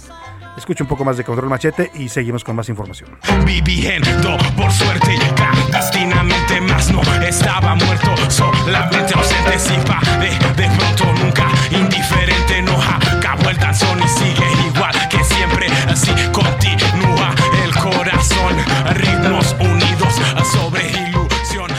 Escucha 0.57 0.85
un 0.85 0.89
poco 0.89 1.05
más 1.05 1.17
de 1.17 1.25
Control 1.25 1.51
Machete 1.51 1.91
y 1.95 2.09
seguimos 2.09 2.43
con 2.43 2.57
más 2.57 2.69
información. 2.69 3.11
Viviendo 3.45 4.39
por 4.57 4.73
suerte, 4.73 5.19
clandestinamente 5.35 6.61
más 6.63 6.91
no 6.91 7.03
estaba 7.23 7.75
muerto, 7.75 8.15
solamente 8.31 9.15
ausente 9.15 9.59
sin 9.59 9.81
de, 9.81 10.63
de 10.63 10.77
pronto 10.77 11.05
nunca 11.23 11.47
indiferente, 11.71 12.63
no 12.63 12.73
acabó 12.81 13.51
el 13.51 13.57
danzón 13.59 13.99
y 14.03 14.09
sigue 14.09 14.47
igual 14.67 14.95
que 15.11 15.23
siempre, 15.25 15.67
así 15.89 16.13
continúa 16.33 17.35
el 17.63 17.75
corazón, 17.75 18.57
ritmos 18.95 19.55
unidos 19.61 20.15
sobre 20.53 20.91
ilusión. 20.91 21.71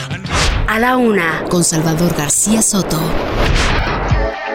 A 0.68 0.80
la 0.80 0.98
una, 0.98 1.44
con 1.50 1.64
Salvador 1.64 2.14
García 2.16 2.62
Soto. 2.62 3.02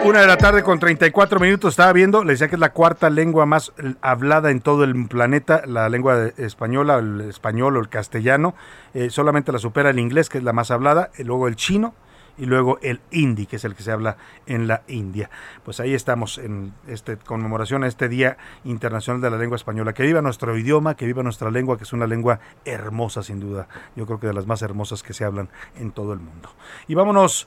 Una 0.04 0.20
de 0.20 0.26
la 0.26 0.36
tarde 0.36 0.64
con 0.64 0.80
34 0.80 1.38
minutos 1.38 1.74
estaba 1.74 1.92
viendo, 1.92 2.24
le 2.24 2.32
decía 2.32 2.48
que 2.48 2.56
es 2.56 2.60
la 2.60 2.72
cuarta 2.72 3.08
lengua 3.08 3.46
más 3.46 3.72
hablada 4.00 4.50
en 4.50 4.60
todo 4.60 4.82
el 4.82 5.06
planeta, 5.06 5.62
la 5.64 5.88
lengua 5.88 6.26
española, 6.38 6.98
el 6.98 7.20
español 7.20 7.76
o 7.76 7.80
el 7.80 7.88
castellano, 7.88 8.54
eh, 8.94 9.10
solamente 9.10 9.52
la 9.52 9.58
supera 9.58 9.90
el 9.90 10.00
inglés, 10.00 10.28
que 10.28 10.38
es 10.38 10.44
la 10.44 10.52
más 10.52 10.72
hablada, 10.72 11.10
y 11.16 11.22
luego 11.22 11.46
el 11.46 11.54
chino, 11.54 11.94
y 12.36 12.46
luego 12.46 12.78
el 12.82 13.00
hindi, 13.12 13.46
que 13.46 13.56
es 13.56 13.64
el 13.64 13.76
que 13.76 13.84
se 13.84 13.92
habla 13.92 14.16
en 14.46 14.66
la 14.66 14.82
India. 14.88 15.30
Pues 15.64 15.78
ahí 15.78 15.94
estamos 15.94 16.38
en 16.38 16.72
este 16.88 17.16
conmemoración 17.16 17.84
a 17.84 17.86
este 17.86 18.08
Día 18.08 18.38
Internacional 18.64 19.20
de 19.20 19.30
la 19.30 19.36
Lengua 19.36 19.56
Española. 19.56 19.92
Que 19.92 20.02
viva 20.02 20.20
nuestro 20.22 20.56
idioma, 20.56 20.96
que 20.96 21.06
viva 21.06 21.22
nuestra 21.22 21.50
lengua, 21.50 21.76
que 21.76 21.84
es 21.84 21.92
una 21.92 22.06
lengua 22.06 22.40
hermosa 22.64 23.22
sin 23.22 23.38
duda. 23.38 23.68
Yo 23.96 24.06
creo 24.06 24.18
que 24.18 24.26
de 24.26 24.34
las 24.34 24.46
más 24.46 24.62
hermosas 24.62 25.02
que 25.02 25.12
se 25.12 25.24
hablan 25.24 25.48
en 25.78 25.92
todo 25.92 26.12
el 26.12 26.20
mundo. 26.20 26.48
Y 26.88 26.94
vámonos 26.94 27.46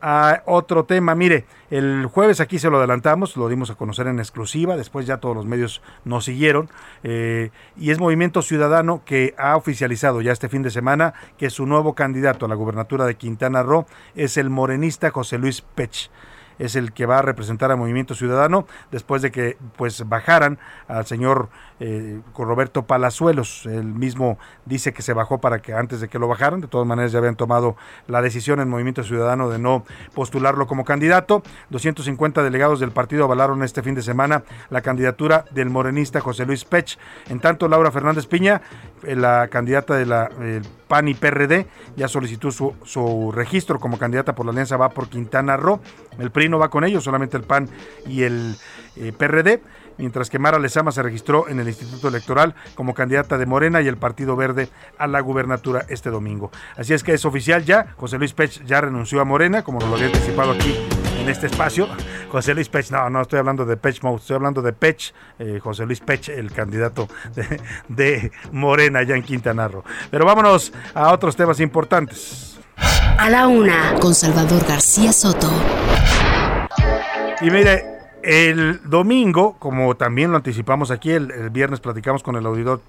a 0.00 0.42
otro 0.46 0.84
tema. 0.84 1.14
Mire, 1.14 1.44
el 1.70 2.06
jueves 2.06 2.40
aquí 2.40 2.58
se 2.58 2.70
lo 2.70 2.78
adelantamos, 2.78 3.36
lo 3.36 3.48
dimos 3.48 3.70
a 3.70 3.74
conocer 3.74 4.06
en 4.06 4.18
exclusiva, 4.18 4.76
después 4.76 5.06
ya 5.06 5.18
todos 5.18 5.36
los 5.36 5.46
medios 5.46 5.82
nos 6.04 6.24
siguieron, 6.24 6.70
eh, 7.02 7.50
y 7.76 7.90
es 7.90 7.98
Movimiento 7.98 8.42
Ciudadano 8.42 9.02
que 9.04 9.34
ha 9.38 9.56
oficializado 9.56 10.20
ya 10.20 10.32
este 10.32 10.48
fin 10.48 10.62
de 10.62 10.70
semana 10.70 11.14
que 11.36 11.50
su 11.50 11.66
nuevo 11.66 11.94
candidato 11.94 12.46
a 12.46 12.48
la 12.48 12.54
gubernatura 12.54 13.06
de 13.06 13.16
Quintana 13.16 13.62
Roo 13.62 13.86
es 14.14 14.36
el 14.36 14.50
morenista 14.50 15.10
José 15.10 15.38
Luis 15.38 15.60
Pech 15.60 16.10
es 16.58 16.76
el 16.76 16.92
que 16.92 17.06
va 17.06 17.18
a 17.18 17.22
representar 17.22 17.70
a 17.70 17.76
Movimiento 17.76 18.14
Ciudadano 18.14 18.66
después 18.90 19.22
de 19.22 19.30
que 19.30 19.56
pues 19.76 20.08
bajaran 20.08 20.58
al 20.86 21.06
señor 21.06 21.48
eh, 21.80 22.20
Roberto 22.36 22.82
Palazuelos. 22.86 23.66
Él 23.66 23.84
mismo 23.84 24.38
dice 24.64 24.92
que 24.92 25.02
se 25.02 25.12
bajó 25.12 25.38
para 25.38 25.60
que 25.60 25.74
antes 25.74 26.00
de 26.00 26.08
que 26.08 26.18
lo 26.18 26.28
bajaran, 26.28 26.60
de 26.60 26.68
todas 26.68 26.86
maneras 26.86 27.12
ya 27.12 27.18
habían 27.18 27.36
tomado 27.36 27.76
la 28.06 28.22
decisión 28.22 28.60
en 28.60 28.68
Movimiento 28.68 29.02
Ciudadano 29.02 29.48
de 29.48 29.58
no 29.58 29.84
postularlo 30.14 30.66
como 30.66 30.84
candidato. 30.84 31.42
250 31.70 32.42
delegados 32.42 32.80
del 32.80 32.90
partido 32.90 33.24
avalaron 33.24 33.62
este 33.62 33.82
fin 33.82 33.94
de 33.94 34.02
semana 34.02 34.44
la 34.70 34.80
candidatura 34.80 35.44
del 35.50 35.70
morenista 35.70 36.20
José 36.20 36.46
Luis 36.46 36.64
Pech. 36.64 36.98
En 37.28 37.40
tanto, 37.40 37.68
Laura 37.68 37.90
Fernández 37.90 38.26
Piña, 38.26 38.62
eh, 39.04 39.14
la 39.14 39.48
candidata 39.48 39.94
de 39.94 40.06
la 40.06 40.30
PAN 40.88 41.06
y 41.08 41.14
PRD, 41.14 41.66
ya 41.96 42.08
solicitó 42.08 42.50
su, 42.50 43.32
registro 43.32 43.78
como 43.78 43.98
candidata 43.98 44.34
por 44.34 44.46
la 44.46 44.52
Alianza 44.52 44.76
Va 44.76 44.88
por 44.90 45.08
Quintana 45.08 45.56
Roo. 45.56 45.80
El 46.18 46.30
PRI 46.30 46.48
no 46.48 46.58
va 46.58 46.70
con 46.70 46.84
ellos, 46.84 47.04
solamente 47.04 47.36
el 47.36 47.44
PAN 47.44 47.68
y 48.06 48.22
el 48.22 48.56
eh, 48.96 49.12
PRD 49.16 49.60
mientras 49.98 50.30
que 50.30 50.38
Mara 50.38 50.58
Lezama 50.58 50.92
se 50.92 51.02
registró 51.02 51.48
en 51.48 51.60
el 51.60 51.68
Instituto 51.68 52.08
Electoral 52.08 52.54
como 52.74 52.94
candidata 52.94 53.36
de 53.36 53.46
Morena 53.46 53.82
y 53.82 53.88
el 53.88 53.96
Partido 53.96 54.36
Verde 54.36 54.68
a 54.96 55.06
la 55.06 55.20
gubernatura 55.20 55.84
este 55.88 56.10
domingo. 56.10 56.50
Así 56.76 56.94
es 56.94 57.02
que 57.02 57.12
es 57.12 57.24
oficial 57.24 57.64
ya, 57.64 57.94
José 57.96 58.18
Luis 58.18 58.32
Pech 58.32 58.64
ya 58.64 58.80
renunció 58.80 59.20
a 59.20 59.24
Morena, 59.24 59.62
como 59.62 59.80
lo 59.80 59.94
había 59.94 60.06
anticipado 60.06 60.52
aquí 60.52 60.74
en 61.20 61.28
este 61.28 61.46
espacio. 61.46 61.88
José 62.30 62.54
Luis 62.54 62.68
Pech, 62.68 62.90
no, 62.90 63.08
no 63.10 63.22
estoy 63.22 63.38
hablando 63.38 63.64
de 63.64 63.76
Pech 63.76 64.02
Mode, 64.02 64.16
estoy 64.16 64.36
hablando 64.36 64.62
de 64.62 64.72
Pech, 64.72 65.14
eh, 65.38 65.60
José 65.62 65.86
Luis 65.86 66.00
Pech, 66.00 66.28
el 66.28 66.52
candidato 66.52 67.08
de, 67.34 67.60
de 67.88 68.32
Morena 68.52 69.02
ya 69.02 69.14
en 69.14 69.22
Quintana 69.22 69.68
Roo. 69.68 69.84
Pero 70.10 70.24
vámonos 70.24 70.72
a 70.94 71.12
otros 71.12 71.36
temas 71.36 71.60
importantes. 71.60 72.58
A 72.76 73.28
la 73.30 73.48
una, 73.48 73.94
con 74.00 74.14
Salvador 74.14 74.64
García 74.66 75.12
Soto. 75.12 75.50
Y 77.40 77.50
mire, 77.50 77.97
el 78.28 78.82
domingo, 78.84 79.56
como 79.58 79.96
también 79.96 80.30
lo 80.30 80.36
anticipamos 80.36 80.90
aquí, 80.90 81.12
el, 81.12 81.48
viernes 81.48 81.80
platicamos 81.80 82.22
con 82.22 82.36
el 82.36 82.44
auditor, 82.44 82.82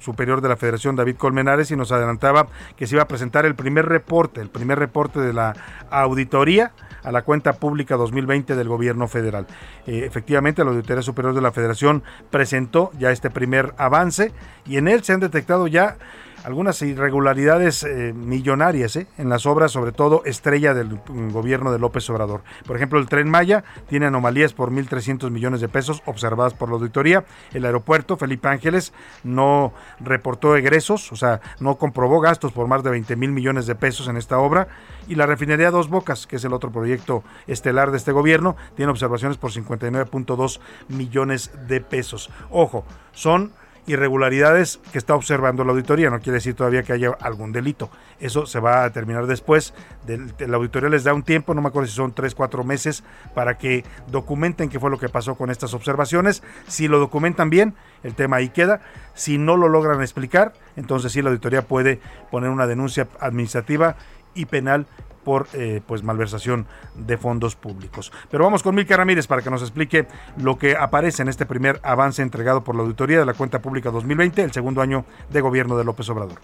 superior 0.00 0.42
de 0.42 0.50
la 0.50 0.58
Federación, 0.58 0.96
David 0.96 1.16
Colmenares, 1.16 1.70
y 1.70 1.76
nos 1.76 1.92
adelantaba 1.92 2.48
que 2.76 2.86
se 2.86 2.96
iba 2.96 3.02
a 3.02 3.08
presentar 3.08 3.46
el 3.46 3.54
primer 3.54 3.86
reporte, 3.86 4.42
el 4.42 4.50
primer 4.50 4.78
reporte 4.78 5.18
de 5.18 5.32
la 5.32 5.54
auditoría 5.88 6.72
a 7.02 7.10
la 7.10 7.22
cuenta 7.22 7.54
pública 7.54 7.96
2020 7.96 8.54
del 8.54 8.68
gobierno 8.68 9.08
federal. 9.08 9.46
Eh, 9.86 10.02
efectivamente, 10.04 10.62
la 10.62 10.72
Auditoría 10.72 11.02
Superior 11.02 11.34
de 11.34 11.40
la 11.40 11.52
Federación 11.52 12.02
presentó 12.30 12.90
ya 12.98 13.10
este 13.12 13.30
primer 13.30 13.72
avance 13.78 14.32
y 14.66 14.76
en 14.76 14.88
él 14.88 15.02
se 15.04 15.14
han 15.14 15.20
detectado 15.20 15.68
ya 15.68 15.96
algunas 16.44 16.80
irregularidades 16.82 17.82
eh, 17.82 18.12
millonarias 18.14 18.96
eh, 18.96 19.06
en 19.18 19.28
las 19.28 19.46
obras, 19.46 19.72
sobre 19.72 19.92
todo 19.92 20.22
estrella 20.24 20.74
del 20.74 21.00
gobierno 21.32 21.72
de 21.72 21.78
López 21.78 22.08
Obrador. 22.10 22.42
Por 22.66 22.76
ejemplo, 22.76 22.98
el 22.98 23.08
tren 23.08 23.28
Maya 23.28 23.64
tiene 23.88 24.06
anomalías 24.06 24.52
por 24.52 24.70
1.300 24.70 25.30
millones 25.30 25.60
de 25.60 25.68
pesos 25.68 26.02
observadas 26.06 26.54
por 26.54 26.68
la 26.68 26.76
auditoría. 26.76 27.24
El 27.52 27.64
aeropuerto 27.64 28.16
Felipe 28.16 28.48
Ángeles 28.48 28.92
no 29.24 29.72
reportó 30.00 30.56
egresos, 30.56 31.12
o 31.12 31.16
sea, 31.16 31.40
no 31.60 31.76
comprobó 31.76 32.20
gastos 32.20 32.52
por 32.52 32.66
más 32.68 32.82
de 32.82 32.90
20 32.90 33.16
mil 33.16 33.32
millones 33.32 33.66
de 33.66 33.74
pesos 33.74 34.08
en 34.08 34.16
esta 34.16 34.38
obra. 34.38 34.68
Y 35.08 35.14
la 35.14 35.26
refinería 35.26 35.70
Dos 35.70 35.88
Bocas, 35.88 36.26
que 36.26 36.36
es 36.36 36.44
el 36.44 36.52
otro 36.52 36.70
proyecto 36.70 37.22
estelar 37.46 37.90
de 37.90 37.96
este 37.96 38.12
gobierno, 38.12 38.56
tiene 38.74 38.90
observaciones 38.90 39.36
por 39.38 39.52
59.2 39.52 40.60
millones 40.88 41.50
de 41.68 41.80
pesos. 41.80 42.30
Ojo, 42.50 42.84
son 43.12 43.52
irregularidades 43.86 44.80
que 44.92 44.98
está 44.98 45.14
observando 45.14 45.64
la 45.64 45.72
auditoría. 45.72 46.10
No 46.10 46.20
quiere 46.20 46.34
decir 46.34 46.54
todavía 46.54 46.82
que 46.82 46.92
haya 46.92 47.10
algún 47.20 47.52
delito. 47.52 47.90
Eso 48.20 48.46
se 48.46 48.60
va 48.60 48.82
a 48.82 48.84
determinar 48.84 49.26
después. 49.26 49.74
la 50.06 50.56
auditoría 50.56 50.88
les 50.88 51.04
da 51.04 51.14
un 51.14 51.22
tiempo, 51.22 51.54
no 51.54 51.62
me 51.62 51.68
acuerdo 51.68 51.88
si 51.88 51.94
son 51.94 52.12
tres, 52.12 52.34
cuatro 52.34 52.64
meses, 52.64 53.04
para 53.34 53.58
que 53.58 53.84
documenten 54.08 54.68
qué 54.68 54.80
fue 54.80 54.90
lo 54.90 54.98
que 54.98 55.08
pasó 55.08 55.36
con 55.36 55.50
estas 55.50 55.74
observaciones. 55.74 56.42
Si 56.66 56.88
lo 56.88 56.98
documentan 56.98 57.50
bien, 57.50 57.74
el 58.02 58.14
tema 58.14 58.36
ahí 58.36 58.48
queda. 58.48 58.80
Si 59.14 59.38
no 59.38 59.56
lo 59.56 59.68
logran 59.68 60.02
explicar, 60.02 60.52
entonces 60.76 61.12
sí 61.12 61.22
la 61.22 61.30
auditoría 61.30 61.62
puede 61.62 62.00
poner 62.30 62.50
una 62.50 62.66
denuncia 62.66 63.08
administrativa 63.20 63.96
y 64.34 64.46
penal 64.46 64.86
por 65.26 65.48
eh, 65.54 65.80
pues 65.84 66.04
malversación 66.04 66.66
de 66.94 67.18
fondos 67.18 67.56
públicos. 67.56 68.12
Pero 68.30 68.44
vamos 68.44 68.62
con 68.62 68.76
Milka 68.76 68.96
Ramírez 68.96 69.26
para 69.26 69.42
que 69.42 69.50
nos 69.50 69.60
explique 69.60 70.06
lo 70.40 70.56
que 70.56 70.76
aparece 70.76 71.22
en 71.22 71.28
este 71.28 71.46
primer 71.46 71.80
avance 71.82 72.22
entregado 72.22 72.62
por 72.62 72.76
la 72.76 72.82
Auditoría 72.82 73.18
de 73.18 73.26
la 73.26 73.34
Cuenta 73.34 73.58
Pública 73.58 73.90
2020, 73.90 74.40
el 74.44 74.52
segundo 74.52 74.82
año 74.82 75.04
de 75.28 75.40
gobierno 75.40 75.76
de 75.76 75.84
López 75.84 76.08
Obrador. 76.10 76.38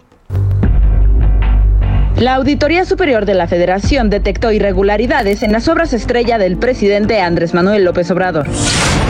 La 2.17 2.35
Auditoría 2.35 2.83
Superior 2.83 3.25
de 3.25 3.35
la 3.35 3.47
Federación 3.47 4.09
detectó 4.09 4.51
irregularidades 4.51 5.43
en 5.43 5.53
las 5.53 5.69
obras 5.69 5.93
estrella 5.93 6.37
del 6.37 6.57
presidente 6.57 7.21
Andrés 7.21 7.53
Manuel 7.53 7.85
López 7.85 8.11
Obrador. 8.11 8.49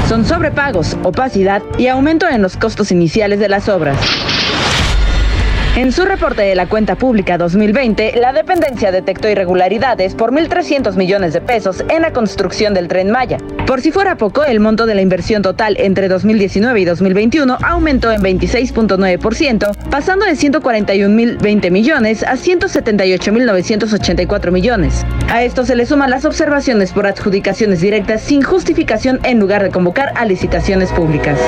Son 0.07 0.23
sobrepagos, 0.23 0.97
opacidad 1.01 1.63
y 1.79 1.87
aumento 1.87 2.29
en 2.29 2.43
los 2.43 2.57
costos 2.57 2.91
iniciales 2.91 3.39
de 3.39 3.49
las 3.49 3.69
obras. 3.69 3.97
En 5.75 5.91
su 5.91 6.05
reporte 6.05 6.43
de 6.43 6.53
la 6.53 6.67
cuenta 6.67 6.93
pública 6.93 7.39
2020, 7.39 8.17
la 8.17 8.31
dependencia 8.31 8.91
detectó 8.91 9.27
irregularidades 9.27 10.13
por 10.13 10.31
1.300 10.31 10.95
millones 10.95 11.33
de 11.33 11.41
pesos 11.41 11.83
en 11.89 12.03
la 12.03 12.13
construcción 12.13 12.75
del 12.75 12.87
tren 12.87 13.09
Maya. 13.09 13.39
Por 13.65 13.81
si 13.81 13.91
fuera 13.91 14.15
poco, 14.15 14.43
el 14.43 14.59
monto 14.59 14.85
de 14.85 14.93
la 14.93 15.01
inversión 15.01 15.41
total 15.41 15.75
entre 15.79 16.09
2019 16.09 16.79
y 16.79 16.85
2021 16.85 17.57
aumentó 17.63 18.11
en 18.11 18.21
26.9%, 18.21 19.89
pasando 19.89 20.27
de 20.27 20.33
141.020 20.33 21.71
millones 21.71 22.21
a 22.21 22.33
178.984 22.33 24.51
millones. 24.51 25.03
A 25.27 25.43
esto 25.43 25.65
se 25.65 25.75
le 25.75 25.87
suman 25.87 26.11
las 26.11 26.25
observaciones 26.25 26.91
por 26.91 27.07
adjudicaciones 27.07 27.81
directas 27.81 28.21
sin 28.21 28.43
justificación 28.43 29.19
en 29.23 29.39
lugar 29.39 29.63
de 29.63 29.71
convocar 29.71 30.13
a 30.15 30.25
licitaciones 30.25 30.91
públicas. 30.91 31.39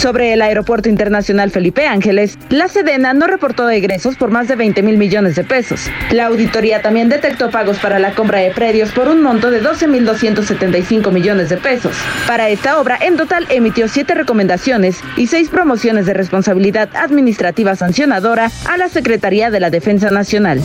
Sobre 0.00 0.32
el 0.32 0.40
Aeropuerto 0.40 0.88
Internacional 0.88 1.50
Felipe 1.50 1.86
Ángeles, 1.86 2.38
la 2.48 2.68
Sedena 2.68 3.12
no 3.12 3.26
reportó 3.26 3.68
egresos 3.68 4.16
por 4.16 4.30
más 4.30 4.48
de 4.48 4.56
20 4.56 4.82
mil 4.82 4.96
millones 4.96 5.36
de 5.36 5.44
pesos. 5.44 5.90
La 6.10 6.24
auditoría 6.24 6.80
también 6.80 7.10
detectó 7.10 7.50
pagos 7.50 7.78
para 7.80 7.98
la 7.98 8.14
compra 8.14 8.38
de 8.38 8.50
predios 8.50 8.92
por 8.92 9.08
un 9.08 9.20
monto 9.20 9.50
de 9.50 9.62
12.275 9.62 11.12
millones 11.12 11.50
de 11.50 11.58
pesos. 11.58 11.94
Para 12.26 12.48
esta 12.48 12.80
obra, 12.80 12.96
en 12.98 13.18
total 13.18 13.46
emitió 13.50 13.88
siete 13.88 14.14
recomendaciones 14.14 15.02
y 15.18 15.26
seis 15.26 15.50
promociones 15.50 16.06
de 16.06 16.14
responsabilidad 16.14 16.88
administrativa 16.94 17.76
sancionadora 17.76 18.50
a 18.70 18.78
la 18.78 18.88
Secretaría 18.88 19.50
de 19.50 19.60
la 19.60 19.68
Defensa 19.68 20.08
Nacional. 20.08 20.62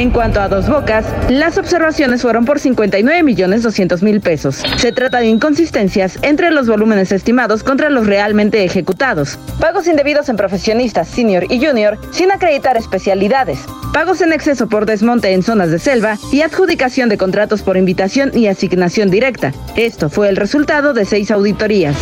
En 0.00 0.08
cuanto 0.08 0.40
a 0.40 0.48
Dos 0.48 0.66
Bocas, 0.66 1.04
las 1.28 1.58
observaciones 1.58 2.22
fueron 2.22 2.46
por 2.46 2.58
59 2.58 3.22
millones 3.22 3.62
200 3.62 4.02
mil 4.02 4.22
pesos. 4.22 4.62
Se 4.78 4.92
trata 4.92 5.18
de 5.18 5.26
inconsistencias 5.26 6.18
entre 6.22 6.50
los 6.50 6.66
volúmenes 6.66 7.12
estimados 7.12 7.62
contra 7.62 7.90
los 7.90 8.06
realmente 8.06 8.64
ejecutados. 8.64 9.38
Pagos 9.60 9.86
indebidos 9.86 10.30
en 10.30 10.38
profesionistas 10.38 11.06
senior 11.06 11.44
y 11.50 11.62
junior 11.62 11.98
sin 12.12 12.32
acreditar 12.32 12.78
especialidades. 12.78 13.58
Pagos 13.92 14.22
en 14.22 14.32
exceso 14.32 14.70
por 14.70 14.86
desmonte 14.86 15.34
en 15.34 15.42
zonas 15.42 15.70
de 15.70 15.78
selva 15.78 16.16
y 16.32 16.40
adjudicación 16.40 17.10
de 17.10 17.18
contratos 17.18 17.60
por 17.60 17.76
invitación 17.76 18.30
y 18.34 18.46
asignación 18.46 19.10
directa. 19.10 19.52
Esto 19.76 20.08
fue 20.08 20.30
el 20.30 20.36
resultado 20.36 20.94
de 20.94 21.04
seis 21.04 21.30
auditorías. 21.30 21.94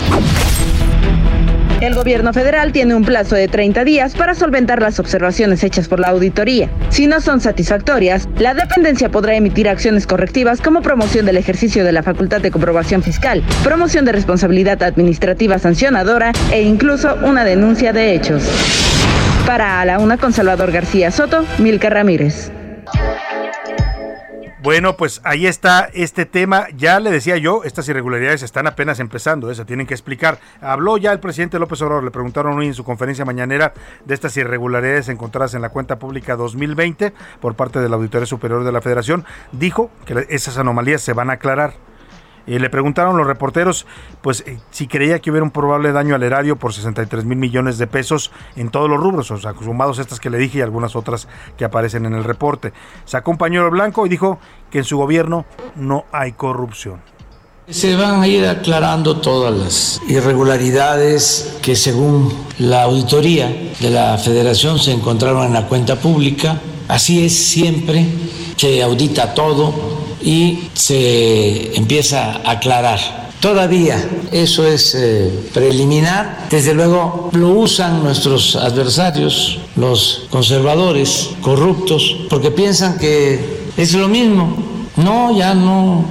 El 1.81 1.95
gobierno 1.95 2.33
federal 2.33 2.73
tiene 2.73 2.97
un 2.97 3.05
plazo 3.05 3.37
de 3.37 3.47
30 3.47 3.85
días 3.85 4.15
para 4.15 4.35
solventar 4.35 4.83
las 4.83 4.99
observaciones 4.99 5.63
hechas 5.63 5.87
por 5.87 6.01
la 6.01 6.09
auditoría. 6.09 6.69
Si 6.89 7.07
no 7.07 7.21
son 7.21 7.41
satisfactorias, 7.41 8.29
la 8.37 8.53
dependencia 8.53 9.11
podrá 9.11 9.37
emitir 9.37 9.69
acciones 9.69 10.05
correctivas 10.05 10.61
como 10.61 10.83
promoción 10.83 11.25
del 11.25 11.37
ejercicio 11.37 11.85
de 11.85 11.93
la 11.93 12.03
facultad 12.03 12.41
de 12.41 12.51
comprobación 12.51 13.05
fiscal, 13.05 13.45
promoción 13.63 14.05
de 14.05 14.13
responsabilidad 14.13 14.83
administrativa 14.83 15.61
sancionadora 15.61 16.33
e 16.51 16.63
incluso 16.63 17.17
una 17.23 17.45
denuncia 17.45 17.93
de 17.93 18.13
hechos. 18.13 18.43
Para 19.47 19.81
A 19.81 19.85
la 19.85 20.01
Una 20.01 20.17
con 20.17 20.33
Salvador 20.33 20.73
García 20.73 21.13
Soto, 21.13 21.45
Milka 21.59 21.91
Ramírez. 21.91 22.51
Bueno, 24.61 24.97
pues 24.97 25.21
ahí 25.23 25.47
está 25.47 25.89
este 25.95 26.27
tema. 26.27 26.67
Ya 26.77 26.99
le 26.99 27.13
decía 27.13 27.37
yo, 27.37 27.63
estas 27.63 27.89
irregularidades 27.89 28.43
están 28.43 28.67
apenas 28.67 28.99
empezando, 28.99 29.51
¿eh? 29.53 29.55
se 29.55 29.65
tienen 29.65 29.87
que 29.87 29.95
explicar. 29.95 30.41
Habló 30.61 30.97
ya 30.97 31.13
el 31.13 31.21
presidente 31.21 31.61
López 31.61 31.81
Obrador, 31.83 32.03
le 32.03 32.11
preguntaron 32.11 32.59
hoy 32.59 32.67
en 32.67 32.75
su 32.75 32.83
conferencia 32.83 33.25
mañanera 33.25 33.73
de 34.05 34.15
estas 34.15 34.37
irregularidades 34.37 35.09
encontradas 35.11 35.55
en 35.55 35.63
la 35.63 35.69
cuenta 35.69 36.01
pública 36.01 36.35
2020 36.35 37.13
por 37.41 37.55
parte 37.55 37.79
de 37.79 37.89
la 37.89 37.95
Auditoría 37.97 38.27
Superior 38.27 38.65
de 38.65 38.73
la 38.73 38.81
Federación. 38.81 39.25
Dijo 39.53 39.93
que 40.05 40.27
esas 40.29 40.59
anomalías 40.59 41.03
se 41.03 41.13
van 41.13 41.31
a 41.31 41.35
aclarar. 41.35 41.75
Le 42.49 42.71
preguntaron 42.71 43.17
los 43.17 43.27
reporteros, 43.27 43.87
pues, 44.23 44.43
eh, 44.47 44.59
si 44.71 44.87
creía 44.87 45.19
que 45.19 45.31
hubiera 45.31 45.45
un 45.45 45.51
probable 45.51 45.93
daño 45.93 46.15
al 46.15 46.23
erario 46.23 46.57
por 46.57 46.73
63 46.73 47.25
mil 47.25 47.37
millones 47.37 47.77
de 47.77 47.87
pesos 47.87 48.31
en 48.57 48.71
todos 48.71 48.89
los 48.89 48.99
rubros, 48.99 49.31
o 49.31 49.37
sea, 49.37 49.55
sumados 49.63 49.99
estas 49.99 50.19
que 50.21 50.31
le 50.31 50.39
dije 50.39 50.59
y 50.59 50.63
algunas 50.63 50.97
otras 50.97 51.29
que 51.57 51.65
aparecen 51.65 52.07
en 52.07 52.15
el 52.15 52.25
reporte. 52.25 52.73
Sacó 53.05 53.31
un 53.31 53.39
pañuelo 53.39 53.71
blanco 53.71 54.07
y 54.07 54.09
dijo 54.09 54.39
que 54.71 54.79
en 54.79 54.85
su 54.85 54.97
gobierno 54.97 55.45
no 55.77 56.07
hay 56.13 56.33
corrupción. 56.33 57.01
Se 57.69 57.97
van 57.97 58.23
a 58.23 58.27
ir 58.27 58.47
aclarando 58.47 59.19
todas 59.19 59.55
las 59.55 60.01
irregularidades 60.09 61.59
que 61.61 61.77
según 61.77 62.33
la 62.59 62.85
auditoría 62.85 63.55
de 63.79 63.91
la 63.91 64.17
federación 64.17 64.79
se 64.79 64.93
encontraron 64.93 65.45
en 65.45 65.53
la 65.53 65.67
cuenta 65.67 65.97
pública. 65.97 66.59
Así 66.89 67.27
es 67.27 67.37
siempre, 67.37 68.07
se 68.57 68.83
audita 68.83 69.35
todo, 69.35 69.98
y 70.23 70.69
se 70.75 71.77
empieza 71.77 72.41
a 72.45 72.53
aclarar. 72.53 72.99
Todavía 73.41 73.97
eso 74.33 74.67
es 74.67 74.97
eh, 74.97 75.31
preliminar. 75.55 76.49
Desde 76.51 76.75
luego 76.75 77.31
lo 77.35 77.51
usan 77.51 78.03
nuestros 78.03 78.57
adversarios, 78.57 79.61
los 79.77 80.27
conservadores, 80.31 81.31
corruptos, 81.41 82.27
porque 82.29 82.51
piensan 82.51 82.99
que 82.99 83.71
es 83.77 83.95
lo 83.95 84.09
mismo. 84.09 84.57
No, 84.97 85.37
ya 85.37 85.55
no. 85.55 86.05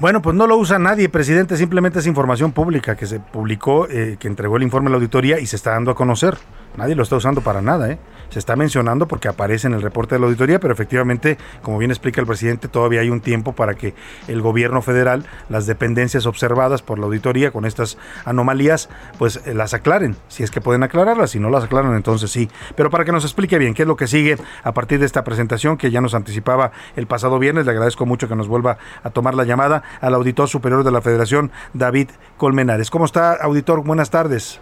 Bueno, 0.00 0.22
pues 0.22 0.34
no 0.34 0.46
lo 0.46 0.56
usa 0.56 0.78
nadie, 0.78 1.08
presidente, 1.08 1.56
simplemente 1.56 1.98
es 1.98 2.06
información 2.06 2.52
pública 2.52 2.96
que 2.96 3.06
se 3.06 3.20
publicó, 3.20 3.88
eh, 3.88 4.16
que 4.18 4.28
entregó 4.28 4.56
el 4.56 4.62
informe 4.62 4.88
a 4.88 4.90
la 4.90 4.96
auditoría 4.96 5.40
y 5.40 5.46
se 5.46 5.56
está 5.56 5.72
dando 5.72 5.90
a 5.90 5.94
conocer. 5.94 6.36
Nadie 6.76 6.94
lo 6.94 7.02
está 7.02 7.16
usando 7.16 7.40
para 7.40 7.60
nada, 7.60 7.90
¿eh? 7.90 7.98
Se 8.30 8.38
está 8.38 8.56
mencionando 8.56 9.06
porque 9.06 9.28
aparece 9.28 9.66
en 9.66 9.74
el 9.74 9.82
reporte 9.82 10.14
de 10.14 10.20
la 10.20 10.26
auditoría, 10.26 10.60
pero 10.60 10.72
efectivamente, 10.72 11.38
como 11.62 11.78
bien 11.78 11.90
explica 11.90 12.20
el 12.20 12.26
presidente, 12.26 12.68
todavía 12.68 13.00
hay 13.00 13.10
un 13.10 13.20
tiempo 13.20 13.52
para 13.52 13.74
que 13.74 13.94
el 14.28 14.42
gobierno 14.42 14.82
federal, 14.82 15.24
las 15.48 15.66
dependencias 15.66 16.26
observadas 16.26 16.82
por 16.82 16.98
la 16.98 17.06
auditoría 17.06 17.50
con 17.50 17.64
estas 17.64 17.98
anomalías, 18.24 18.88
pues 19.18 19.46
eh, 19.46 19.54
las 19.54 19.74
aclaren, 19.74 20.16
si 20.28 20.42
es 20.42 20.50
que 20.50 20.60
pueden 20.60 20.82
aclararlas, 20.82 21.30
si 21.30 21.40
no 21.40 21.50
las 21.50 21.64
aclaran, 21.64 21.94
entonces 21.94 22.30
sí. 22.30 22.48
Pero 22.74 22.90
para 22.90 23.04
que 23.04 23.12
nos 23.12 23.24
explique 23.24 23.58
bien 23.58 23.74
qué 23.74 23.82
es 23.82 23.88
lo 23.88 23.96
que 23.96 24.06
sigue 24.06 24.36
a 24.62 24.72
partir 24.72 24.98
de 24.98 25.06
esta 25.06 25.24
presentación 25.24 25.76
que 25.76 25.90
ya 25.90 26.00
nos 26.00 26.14
anticipaba 26.14 26.72
el 26.96 27.06
pasado 27.06 27.38
viernes, 27.38 27.66
le 27.66 27.72
agradezco 27.72 28.06
mucho 28.06 28.28
que 28.28 28.36
nos 28.36 28.48
vuelva 28.48 28.78
a 29.02 29.10
tomar 29.10 29.34
la 29.34 29.44
llamada 29.44 29.82
al 30.00 30.14
auditor 30.14 30.48
superior 30.48 30.84
de 30.84 30.90
la 30.90 31.00
Federación, 31.00 31.50
David 31.74 32.10
Colmenares. 32.36 32.90
¿Cómo 32.90 33.04
está, 33.04 33.34
auditor? 33.34 33.84
Buenas 33.84 34.10
tardes. 34.10 34.60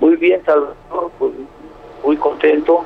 Muy 0.00 0.16
bien, 0.16 0.40
Salvador, 0.44 1.10
pues, 1.18 1.33
muy 2.04 2.16
contento. 2.16 2.84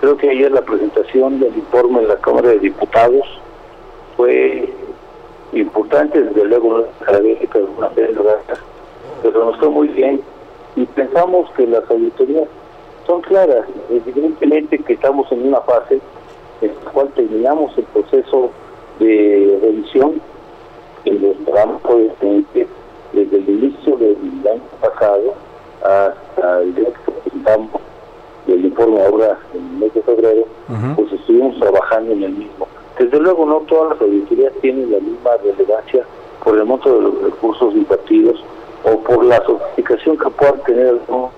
Creo 0.00 0.16
que 0.16 0.30
ayer 0.30 0.52
la 0.52 0.62
presentación 0.62 1.40
del 1.40 1.56
informe 1.56 2.00
en 2.00 2.08
la 2.08 2.16
Cámara 2.16 2.48
de 2.50 2.58
Diputados 2.58 3.26
fue 4.16 4.68
importante, 5.52 6.22
desde 6.22 6.44
luego 6.44 6.84
académica 7.00 7.58
de 7.58 7.64
una 7.64 7.90
pero 9.22 9.44
nos 9.46 9.58
fue 9.58 9.70
muy 9.70 9.88
bien 9.88 10.20
y 10.76 10.84
pensamos 10.84 11.50
que 11.56 11.66
las 11.66 11.88
auditorías 11.90 12.46
son 13.06 13.22
claras. 13.22 13.66
Evidentemente 13.90 14.78
que 14.78 14.92
estamos 14.92 15.30
en 15.32 15.48
una 15.48 15.60
fase 15.60 16.00
en 16.60 16.72
la 16.84 16.90
cual 16.90 17.08
terminamos 17.14 17.76
el 17.78 17.84
proceso 17.84 18.50
de 18.98 19.58
revisión 19.62 20.20
que 21.04 21.12
lo 21.12 21.28
esperamos 21.28 21.82
desde 23.12 23.36
el 23.36 23.48
inicio 23.48 23.96
del 23.96 24.16
año 24.46 24.62
pasado 24.80 25.34
hasta 25.82 26.60
el 26.60 26.74
día 26.74 26.88
que 26.88 27.12
presentamos 27.12 27.70
el 28.46 28.64
informe 28.64 29.02
ahora 29.02 29.38
en 29.54 29.60
el 29.60 29.72
mes 29.78 29.94
de 29.94 30.02
febrero, 30.02 30.44
pues 30.94 31.12
estuvimos 31.12 31.58
trabajando 31.58 32.12
en 32.12 32.22
el 32.22 32.32
mismo. 32.32 32.68
Desde 32.98 33.18
luego 33.20 33.44
no 33.44 33.60
todas 33.60 33.90
las 33.90 34.00
auditorías 34.00 34.52
tienen 34.60 34.90
la 34.90 34.98
misma 35.00 35.30
relevancia 35.42 36.04
por 36.42 36.56
el 36.56 36.64
monto 36.64 36.94
de 36.94 37.02
los 37.02 37.22
recursos 37.22 37.74
invertidos 37.74 38.42
o 38.84 38.98
por 39.00 39.24
la 39.24 39.44
sofisticación 39.44 40.16
que 40.16 40.30
puedan 40.30 40.62
tener 40.62 40.94
¿no? 41.08 41.30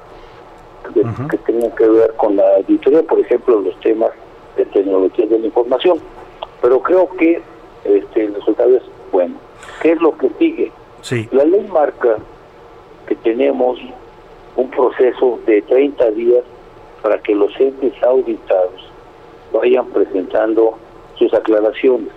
que, 0.93 1.39
tengan 1.39 1.71
que 1.73 1.89
ver 1.89 2.15
con 2.17 2.37
la 2.37 2.57
auditoría, 2.57 3.03
por 3.03 3.19
ejemplo, 3.19 3.61
los 3.61 3.79
temas 3.81 4.11
de 4.57 4.65
tecnología 4.67 5.27
de 5.27 5.39
la 5.39 5.47
información. 5.47 5.99
Pero 6.61 6.81
creo 6.81 7.09
que 7.17 7.41
este, 7.85 8.25
el 8.25 8.35
resultado 8.35 8.77
es 8.77 8.83
bueno. 9.13 9.35
¿Qué 9.81 9.93
es 9.93 10.01
lo 10.01 10.17
que 10.17 10.31
sigue? 10.39 10.73
Sí. 11.03 11.29
La 11.33 11.45
ley 11.45 11.67
marca 11.73 12.17
que 13.07 13.15
tenemos 13.17 13.79
un 14.57 14.71
proceso 14.71 15.39
de 15.47 15.63
30 15.63 16.11
días 16.11 16.45
para 17.03 17.18
que 17.18 17.34
los 17.34 17.51
entes 17.61 17.92
auditados 18.03 18.90
vayan 19.53 19.86
presentando 19.86 20.78
sus 21.16 21.32
aclaraciones. 21.34 22.09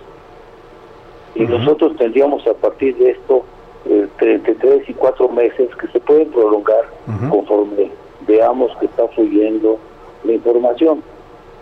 Y 1.34 1.44
nosotros 1.44 1.96
tendríamos 1.96 2.46
a 2.46 2.54
partir 2.54 2.96
de 2.96 3.10
esto 3.10 3.42
eh, 3.86 4.06
entre 4.20 4.54
tres 4.54 4.88
y 4.88 4.94
cuatro 4.94 5.28
meses 5.28 5.74
que 5.76 5.88
se 5.88 6.00
pueden 6.00 6.28
prolongar 6.28 6.84
conforme 7.30 7.90
veamos 8.26 8.70
que 8.78 8.86
está 8.86 9.08
fluyendo 9.08 9.78
la 10.24 10.32
información. 10.32 11.02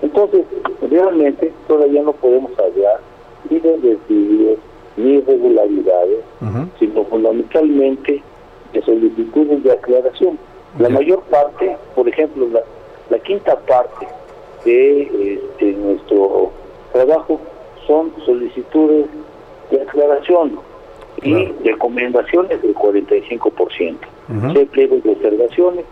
Entonces, 0.02 0.44
realmente 0.90 1.52
todavía 1.68 2.02
no 2.02 2.12
podemos 2.12 2.50
hablar 2.58 3.00
ni 3.48 3.58
de 3.58 3.78
desvíos 3.78 4.58
ni 4.96 5.12
irregularidades, 5.14 6.24
sino 6.78 7.04
fundamentalmente 7.04 8.22
de 8.72 8.82
solicitudes 8.82 9.62
de 9.62 9.72
aclaración. 9.72 10.38
La 10.78 10.88
mayor 10.88 11.22
parte, 11.22 11.76
por 11.94 12.08
ejemplo, 12.08 12.48
la, 12.52 12.60
la 13.10 13.18
quinta 13.18 13.56
parte 13.60 14.06
de 14.64 15.34
este, 15.34 15.72
nuestro 15.72 16.50
trabajo 16.92 17.40
son 17.86 18.12
solicitudes 18.24 19.06
de 19.70 19.82
aclaración 19.82 20.58
y 21.22 21.46
recomendaciones 21.64 22.62
del 22.62 22.74
45%. 22.74 23.96
Uh 24.28 24.32
-huh. 24.32 24.68
pliegos 24.68 25.02
de 25.02 25.10
observaciones 25.10 25.84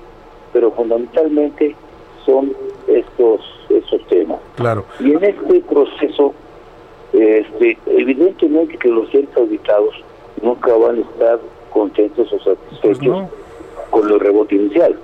pero 0.52 0.70
fundamentalmente 0.72 1.74
son 2.24 2.52
estos 2.86 3.40
estos 3.68 4.06
temas. 4.06 4.38
Claro. 4.56 4.84
Y 4.98 5.12
en 5.12 5.24
este 5.24 5.60
proceso, 5.60 6.32
este, 7.12 7.78
evidentemente 7.86 8.78
que 8.78 8.88
los 8.88 9.12
entes 9.14 9.36
auditados 9.36 9.94
nunca 10.42 10.74
van 10.74 10.96
a 10.96 11.00
estar 11.00 11.38
contentos 11.70 12.32
o 12.32 12.38
satisfechos 12.38 13.28
con 13.90 14.10
el 14.10 14.20
rebote 14.20 14.54
inicial. 14.54 14.98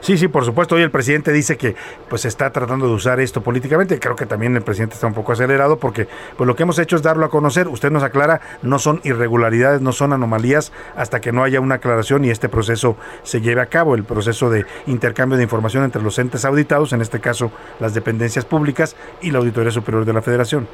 Sí, 0.00 0.18
sí, 0.18 0.28
por 0.28 0.44
supuesto. 0.44 0.74
Hoy 0.74 0.82
el 0.82 0.90
presidente 0.90 1.32
dice 1.32 1.56
que 1.56 1.74
pues 2.08 2.24
está 2.24 2.50
tratando 2.50 2.86
de 2.86 2.94
usar 2.94 3.20
esto 3.20 3.40
políticamente. 3.40 3.98
Creo 3.98 4.16
que 4.16 4.26
también 4.26 4.56
el 4.56 4.62
presidente 4.62 4.94
está 4.94 5.06
un 5.06 5.14
poco 5.14 5.32
acelerado 5.32 5.78
porque 5.78 6.06
pues 6.36 6.46
lo 6.46 6.54
que 6.54 6.64
hemos 6.64 6.78
hecho 6.78 6.96
es 6.96 7.02
darlo 7.02 7.24
a 7.26 7.30
conocer. 7.30 7.68
Usted 7.68 7.90
nos 7.90 8.02
aclara, 8.02 8.40
no 8.62 8.78
son 8.78 9.00
irregularidades, 9.04 9.80
no 9.80 9.92
son 9.92 10.12
anomalías 10.12 10.72
hasta 10.96 11.20
que 11.20 11.32
no 11.32 11.42
haya 11.42 11.60
una 11.60 11.76
aclaración 11.76 12.24
y 12.24 12.30
este 12.30 12.48
proceso 12.48 12.96
se 13.22 13.40
lleve 13.40 13.60
a 13.60 13.66
cabo, 13.66 13.94
el 13.94 14.04
proceso 14.04 14.50
de 14.50 14.64
intercambio 14.86 15.36
de 15.36 15.44
información 15.44 15.84
entre 15.84 16.02
los 16.02 16.18
entes 16.18 16.44
auditados, 16.44 16.92
en 16.92 17.00
este 17.00 17.20
caso 17.20 17.50
las 17.78 17.94
dependencias 17.94 18.44
públicas 18.44 18.96
y 19.22 19.30
la 19.30 19.38
Auditoría 19.38 19.70
Superior 19.70 20.04
de 20.04 20.12
la 20.12 20.22
Federación. 20.22 20.66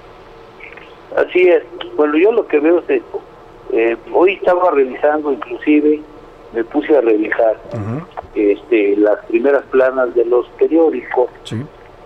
Así 1.17 1.49
es. 1.49 1.63
Bueno, 1.97 2.17
yo 2.19 2.33
lo 2.33 2.47
que 2.47 2.61
veo 2.61 2.81
es 2.81 2.91
esto. 2.91 3.21
Eh, 3.73 3.97
hoy 4.13 4.35
estaba 4.35 4.71
revisando 4.71 5.33
inclusive 5.33 6.01
me 6.57 6.65
puse 6.65 6.97
a 6.97 7.03
revisar 7.03 7.57
este, 8.35 8.97
las 8.97 9.23
primeras 9.27 9.63
planas 9.65 10.15
de 10.15 10.25
los 10.25 10.49
periódicos 10.59 11.29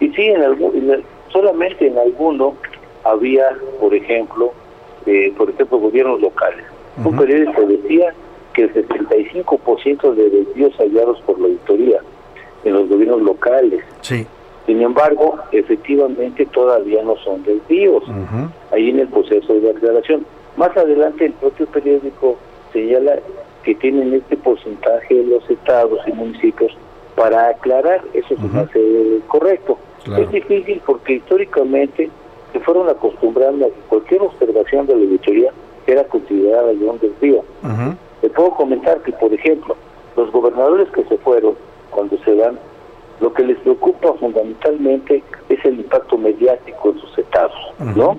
y 0.00 0.08
sí, 0.08 0.22
en 0.22 0.42
algún, 0.42 1.04
solamente 1.32 1.86
en 1.86 1.96
alguno 1.96 2.56
había, 3.04 3.56
por 3.78 3.94
ejemplo, 3.94 4.52
eh, 5.06 5.32
por 5.36 5.50
ejemplo, 5.50 5.78
gobiernos 5.78 6.20
locales. 6.20 6.64
Un 7.04 7.16
periódico 7.16 7.62
decía 7.62 8.12
que 8.54 8.62
el 8.62 8.74
75% 8.74 10.14
de 10.14 10.30
desvíos 10.30 10.74
hallados 10.78 11.20
por 11.20 11.38
la 11.38 11.46
auditoría 11.46 12.00
en 12.64 12.72
los 12.72 12.88
gobiernos 12.88 13.22
locales. 13.22 13.84
Sí. 14.00 14.26
Sin 14.66 14.82
embargo, 14.82 15.38
efectivamente 15.52 16.44
todavía 16.46 17.02
no 17.04 17.16
son 17.18 17.44
desvíos 17.44 18.02
ahí 18.72 18.90
en 18.90 18.98
el 18.98 19.08
proceso 19.08 19.54
de 19.54 19.60
declaración. 19.60 20.26
Más 20.56 20.76
adelante 20.76 21.26
el 21.26 21.32
propio 21.34 21.66
periódico 21.66 22.36
señala 22.72 23.18
que 23.70 23.76
tienen 23.76 24.12
este 24.14 24.36
porcentaje 24.36 25.14
de 25.14 25.26
los 25.26 25.48
estados 25.48 26.00
y 26.04 26.12
municipios 26.12 26.76
para 27.14 27.50
aclarar, 27.50 28.02
eso 28.14 28.34
se 28.34 28.48
me 28.48 28.60
hace 28.62 29.20
correcto. 29.28 29.78
Es 30.18 30.28
difícil 30.32 30.82
porque 30.84 31.14
históricamente 31.14 32.10
se 32.52 32.58
fueron 32.58 32.88
acostumbrando 32.88 33.66
a 33.66 33.68
que 33.68 33.80
cualquier 33.88 34.22
observación 34.22 34.88
de 34.88 34.96
la 34.96 35.02
auditoría 35.02 35.52
era 35.86 36.02
considerada 36.02 36.72
ya 36.72 36.90
un 36.90 36.98
desvío. 36.98 37.44
Le 38.22 38.30
puedo 38.30 38.50
comentar 38.54 39.00
que, 39.02 39.12
por 39.12 39.32
ejemplo, 39.32 39.76
los 40.16 40.32
gobernadores 40.32 40.88
que 40.90 41.04
se 41.04 41.16
fueron, 41.18 41.54
cuando 41.90 42.18
se 42.24 42.34
van, 42.34 42.58
lo 43.20 43.32
que 43.32 43.44
les 43.44 43.58
preocupa 43.58 44.14
fundamentalmente 44.14 45.22
es 45.48 45.64
el 45.64 45.78
impacto 45.78 46.18
mediático 46.18 46.90
en 46.90 46.98
sus 46.98 47.18
estados, 47.18 47.72
¿no? 47.94 48.18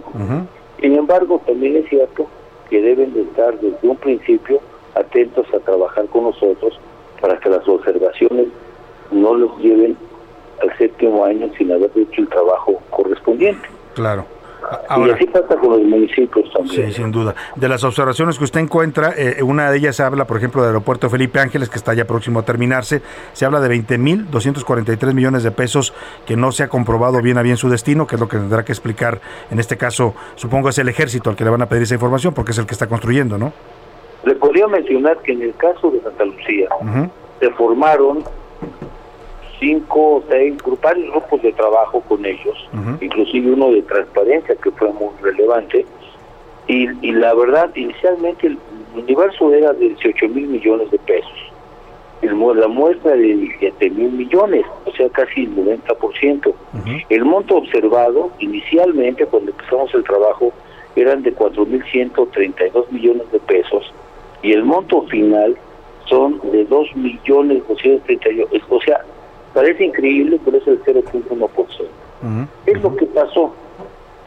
Sin 0.80 0.96
embargo, 0.96 1.42
también 1.46 1.76
es 1.76 1.90
cierto 1.90 2.28
que 2.70 2.82
deben 2.82 3.14
de 3.14 3.24
estar 3.24 3.60
desde 3.60 3.86
un 3.86 3.98
principio 3.98 4.62
atentos 4.96 5.46
a 5.54 5.60
trabajar 5.60 6.06
con 6.08 6.24
nosotros 6.24 6.80
para 7.20 7.40
que 7.40 7.50
las 7.50 7.68
observaciones 7.68 8.48
no 9.12 9.36
los 9.36 9.58
lleven 9.60 9.96
al 10.62 10.78
séptimo 10.78 11.26
año 11.26 11.50
sin 11.58 11.72
haber 11.72 11.92
hecho 11.96 12.22
el 12.22 12.28
trabajo 12.28 12.82
correspondiente. 12.90 13.68
Claro. 13.94 14.26
y 15.06 15.10
así 15.10 15.26
pasa 15.26 15.56
con 15.58 15.72
los 15.72 15.82
municipios 15.82 16.52
también. 16.54 16.88
Sí, 16.88 16.94
sin 16.94 17.12
duda. 17.12 17.36
De 17.56 17.68
las 17.68 17.84
observaciones 17.84 18.38
que 18.38 18.44
usted 18.44 18.62
encuentra, 18.62 19.14
eh, 19.18 19.44
una 19.44 19.70
de 19.70 19.78
ellas 19.78 20.00
habla, 20.00 20.26
por 20.26 20.38
ejemplo, 20.38 20.62
del 20.62 20.70
aeropuerto 20.70 21.10
Felipe 21.10 21.40
Ángeles, 21.40 21.70
que 21.70 21.78
está 21.78 21.94
ya 21.94 22.06
próximo 22.06 22.40
a 22.40 22.44
terminarse. 22.44 23.02
Se 23.34 23.46
habla 23.46 23.60
de 23.60 23.70
20.243 23.76 25.14
millones 25.14 25.44
de 25.44 25.52
pesos 25.52 25.94
que 26.26 26.38
no 26.38 26.52
se 26.52 26.64
ha 26.64 26.70
comprobado 26.70 27.22
bien 27.22 27.38
a 27.38 27.42
bien 27.42 27.58
su 27.58 27.70
destino, 27.70 28.08
que 28.08 28.16
es 28.16 28.22
lo 28.22 28.30
que 28.30 28.38
tendrá 28.38 28.64
que 28.64 28.72
explicar, 28.72 29.20
en 29.50 29.60
este 29.60 29.78
caso, 29.78 30.14
supongo 30.36 30.70
es 30.70 30.78
el 30.78 30.88
ejército 30.90 31.30
al 31.30 31.36
que 31.36 31.44
le 31.44 31.50
van 31.50 31.62
a 31.62 31.66
pedir 31.68 31.84
esa 31.84 31.96
información, 31.96 32.34
porque 32.34 32.52
es 32.52 32.58
el 32.58 32.66
que 32.66 32.74
está 32.74 32.88
construyendo, 32.88 33.38
¿no? 33.38 33.52
Le 34.24 34.36
podría 34.36 34.68
mencionar 34.68 35.18
que 35.20 35.32
en 35.32 35.42
el 35.42 35.56
caso 35.56 35.90
de 35.92 36.02
Santa 36.02 36.26
Lucía 36.26 36.70
se 37.40 37.50
formaron 37.52 38.24
cinco 39.60 40.18
o 40.18 40.24
seis 40.30 40.58
grupos, 40.58 40.92
grupos 41.12 41.42
de 41.42 41.52
trabajo 41.54 42.02
con 42.02 42.26
ellos, 42.26 42.70
inclusive 43.00 43.52
uno 43.52 43.72
de 43.72 43.82
transparencia 43.84 44.56
que 44.56 44.72
fue 44.72 44.92
muy 44.94 45.10
relevante. 45.22 45.86
Y, 46.68 46.88
y 47.06 47.12
la 47.12 47.34
verdad, 47.34 47.70
inicialmente 47.76 48.48
el 48.48 48.58
universo 48.96 49.54
era 49.54 49.74
de 49.74 49.90
18 49.90 50.30
mil 50.30 50.48
millones 50.48 50.92
de 50.92 51.00
pesos. 51.00 51.32
El, 52.22 52.38
la 52.60 52.68
muestra 52.68 53.12
de 53.12 53.36
17 53.36 53.90
mil 53.90 54.12
millones, 54.12 54.64
o 54.86 54.92
sea, 54.92 55.10
casi 55.10 55.46
el 55.46 55.56
90%. 55.56 56.54
El 57.10 57.26
monto 57.26 57.56
observado 57.56 58.30
inicialmente, 58.40 59.26
cuando 59.26 59.52
empezamos 59.52 59.94
el 59.96 60.04
trabajo, 60.04 60.54
eran 60.96 61.24
de 61.24 61.36
4.132 61.36 62.92
millones 62.92 63.32
de 63.32 63.40
pesos 63.40 63.92
y 64.42 64.54
el 64.54 64.64
monto 64.64 65.04
final 65.04 65.56
son 66.06 66.40
de 66.52 66.66
2 66.66 66.96
millones 66.96 67.64
o 67.70 68.82
sea, 68.82 69.02
parece 69.54 69.86
increíble, 69.86 70.40
pero 70.44 70.58
es 70.58 70.68
el 70.68 70.82
0.1%. 70.84 71.48
Es 72.66 72.82
lo 72.82 72.96
que 72.96 73.06
pasó, 73.08 73.54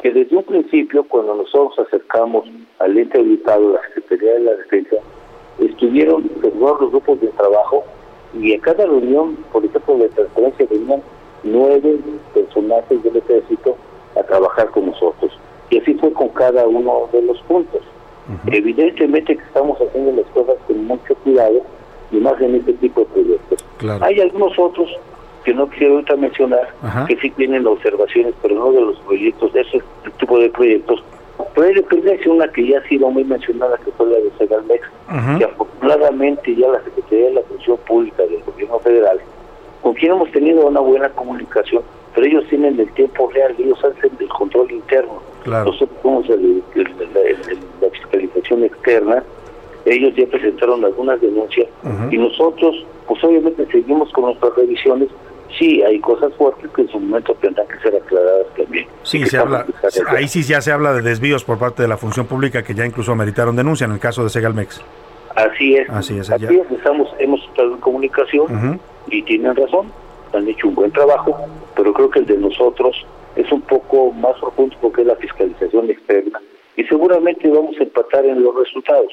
que 0.02 0.10
desde 0.10 0.36
un 0.36 0.44
principio, 0.44 1.04
cuando 1.04 1.34
nosotros 1.34 1.86
acercamos 1.86 2.44
al 2.78 2.96
ente 2.96 3.18
auditado, 3.18 3.74
la 3.74 3.80
Secretaría 3.94 4.34
de 4.34 4.40
la 4.40 4.52
Defensa, 4.52 4.96
estuvieron 5.58 6.28
todos 6.28 6.80
los 6.80 6.90
grupos 6.90 7.20
de 7.20 7.28
trabajo 7.28 7.84
y 8.38 8.52
en 8.52 8.60
cada 8.60 8.84
reunión, 8.86 9.36
por 9.52 9.64
ejemplo, 9.64 9.96
de 9.96 10.08
transparencia, 10.08 10.66
venían 10.68 11.02
nueve 11.44 11.98
personajes 12.32 13.02
del 13.02 13.16
ejército 13.16 13.76
a 14.16 14.22
trabajar 14.24 14.70
con 14.70 14.86
nosotros. 14.86 15.32
Y 15.70 15.78
así 15.78 15.94
fue 15.94 16.12
con 16.12 16.28
cada 16.30 16.66
uno 16.66 17.08
de 17.12 17.22
los 17.22 17.40
puntos. 17.42 17.80
Evidentemente 18.46 19.36
que 19.36 19.42
estamos 19.42 19.78
haciendo 19.80 20.12
las 20.12 20.26
cosas 20.32 20.56
con 20.66 20.84
mucho 20.86 21.14
cuidado 21.16 21.60
y 22.10 22.16
más 22.16 22.40
en 22.40 22.56
este 22.56 22.72
tipo 22.74 23.00
de 23.00 23.06
proyectos. 23.06 23.64
Hay 24.02 24.20
algunos 24.20 24.58
otros 24.58 24.90
que 25.44 25.52
no 25.52 25.66
quiero 25.66 25.94
ahorita 25.94 26.16
mencionar, 26.16 26.68
que 27.06 27.16
sí 27.16 27.30
tienen 27.30 27.66
observaciones, 27.66 28.34
pero 28.40 28.54
no 28.54 28.72
de 28.72 28.80
los 28.80 28.98
proyectos, 29.00 29.52
de 29.52 29.60
ese 29.60 29.82
tipo 30.18 30.38
de 30.38 30.48
proyectos. 30.48 31.02
Pero 31.54 31.66
hay 31.66 31.74
dependencia 31.74 32.32
una 32.32 32.48
que 32.48 32.66
ya 32.66 32.78
ha 32.78 32.88
sido 32.88 33.10
muy 33.10 33.24
mencionada, 33.24 33.76
que 33.78 33.90
fue 33.92 34.06
la 34.06 34.16
de 34.16 34.30
Segalmex, 34.38 34.88
que 35.38 35.44
afortunadamente 35.44 36.56
ya 36.56 36.68
la 36.68 36.82
Secretaría 36.82 37.26
de 37.26 37.34
la 37.34 37.42
Función 37.42 37.76
Pública 37.86 38.22
del 38.22 38.42
Gobierno 38.44 38.78
Federal, 38.78 39.20
con 39.82 39.92
quien 39.94 40.12
hemos 40.12 40.30
tenido 40.32 40.66
una 40.66 40.80
buena 40.80 41.10
comunicación, 41.10 41.82
pero 42.14 42.26
ellos 42.26 42.44
tienen 42.48 42.80
el 42.80 42.90
tiempo 42.92 43.30
real, 43.34 43.54
ellos 43.58 43.78
hacen 43.84 44.10
el 44.18 44.28
control 44.28 44.70
interno. 44.70 45.20
Nosotros 45.46 45.98
somos 46.02 46.28
el, 46.30 46.62
la 46.74 47.20
externa, 48.52 49.22
ellos 49.84 50.14
ya 50.16 50.26
presentaron 50.26 50.84
algunas 50.84 51.20
denuncias 51.20 51.66
y 52.10 52.16
nosotros, 52.16 52.84
pues 53.06 53.22
obviamente 53.22 53.66
seguimos 53.70 54.10
con 54.12 54.24
nuestras 54.24 54.54
revisiones. 54.56 55.08
Sí, 55.58 55.82
hay 55.82 56.00
cosas 56.00 56.32
fuertes 56.34 56.68
que 56.74 56.82
en 56.82 56.88
su 56.88 56.98
momento 56.98 57.32
tendrán 57.40 57.68
que 57.68 57.78
ser 57.78 57.94
aclaradas 57.94 58.46
también. 58.56 58.86
Sí, 59.04 59.24
se 59.24 59.38
habla, 59.38 59.64
ahí 60.08 60.26
sí 60.26 60.42
ya 60.42 60.60
se 60.60 60.72
habla 60.72 60.92
de 60.94 61.02
desvíos 61.02 61.44
por 61.44 61.58
parte 61.58 61.82
de 61.82 61.88
la 61.88 61.96
función 61.96 62.26
pública 62.26 62.64
que 62.64 62.74
ya 62.74 62.84
incluso 62.84 63.12
ameritaron 63.12 63.54
denuncia 63.54 63.84
en 63.84 63.92
el 63.92 64.00
caso 64.00 64.24
de 64.24 64.30
Segalmex. 64.30 64.80
Así 65.36 65.76
es. 65.76 65.88
Así 65.90 66.18
es. 66.18 66.28
Así 66.28 66.44
es 66.46 66.70
estamos, 66.72 67.08
hemos 67.18 67.40
estado 67.44 67.74
en 67.74 67.80
comunicación 67.80 68.80
y 69.08 69.22
tienen 69.22 69.54
razón, 69.54 69.92
han 70.32 70.48
hecho 70.48 70.66
un 70.66 70.74
buen 70.74 70.90
trabajo, 70.90 71.36
pero 71.76 71.92
creo 71.92 72.10
que 72.10 72.20
el 72.20 72.26
de 72.26 72.38
nosotros 72.38 73.06
es 73.36 73.50
un 73.52 73.60
poco 73.62 74.12
más 74.12 74.36
profundo 74.40 74.76
porque 74.80 75.02
es 75.02 75.06
la 75.06 75.16
fiscalización 75.16 75.90
externa 75.90 76.40
y 76.76 76.84
seguramente 76.84 77.48
vamos 77.48 77.76
a 77.78 77.82
empatar 77.84 78.24
en 78.24 78.42
los 78.42 78.54
resultados. 78.54 79.12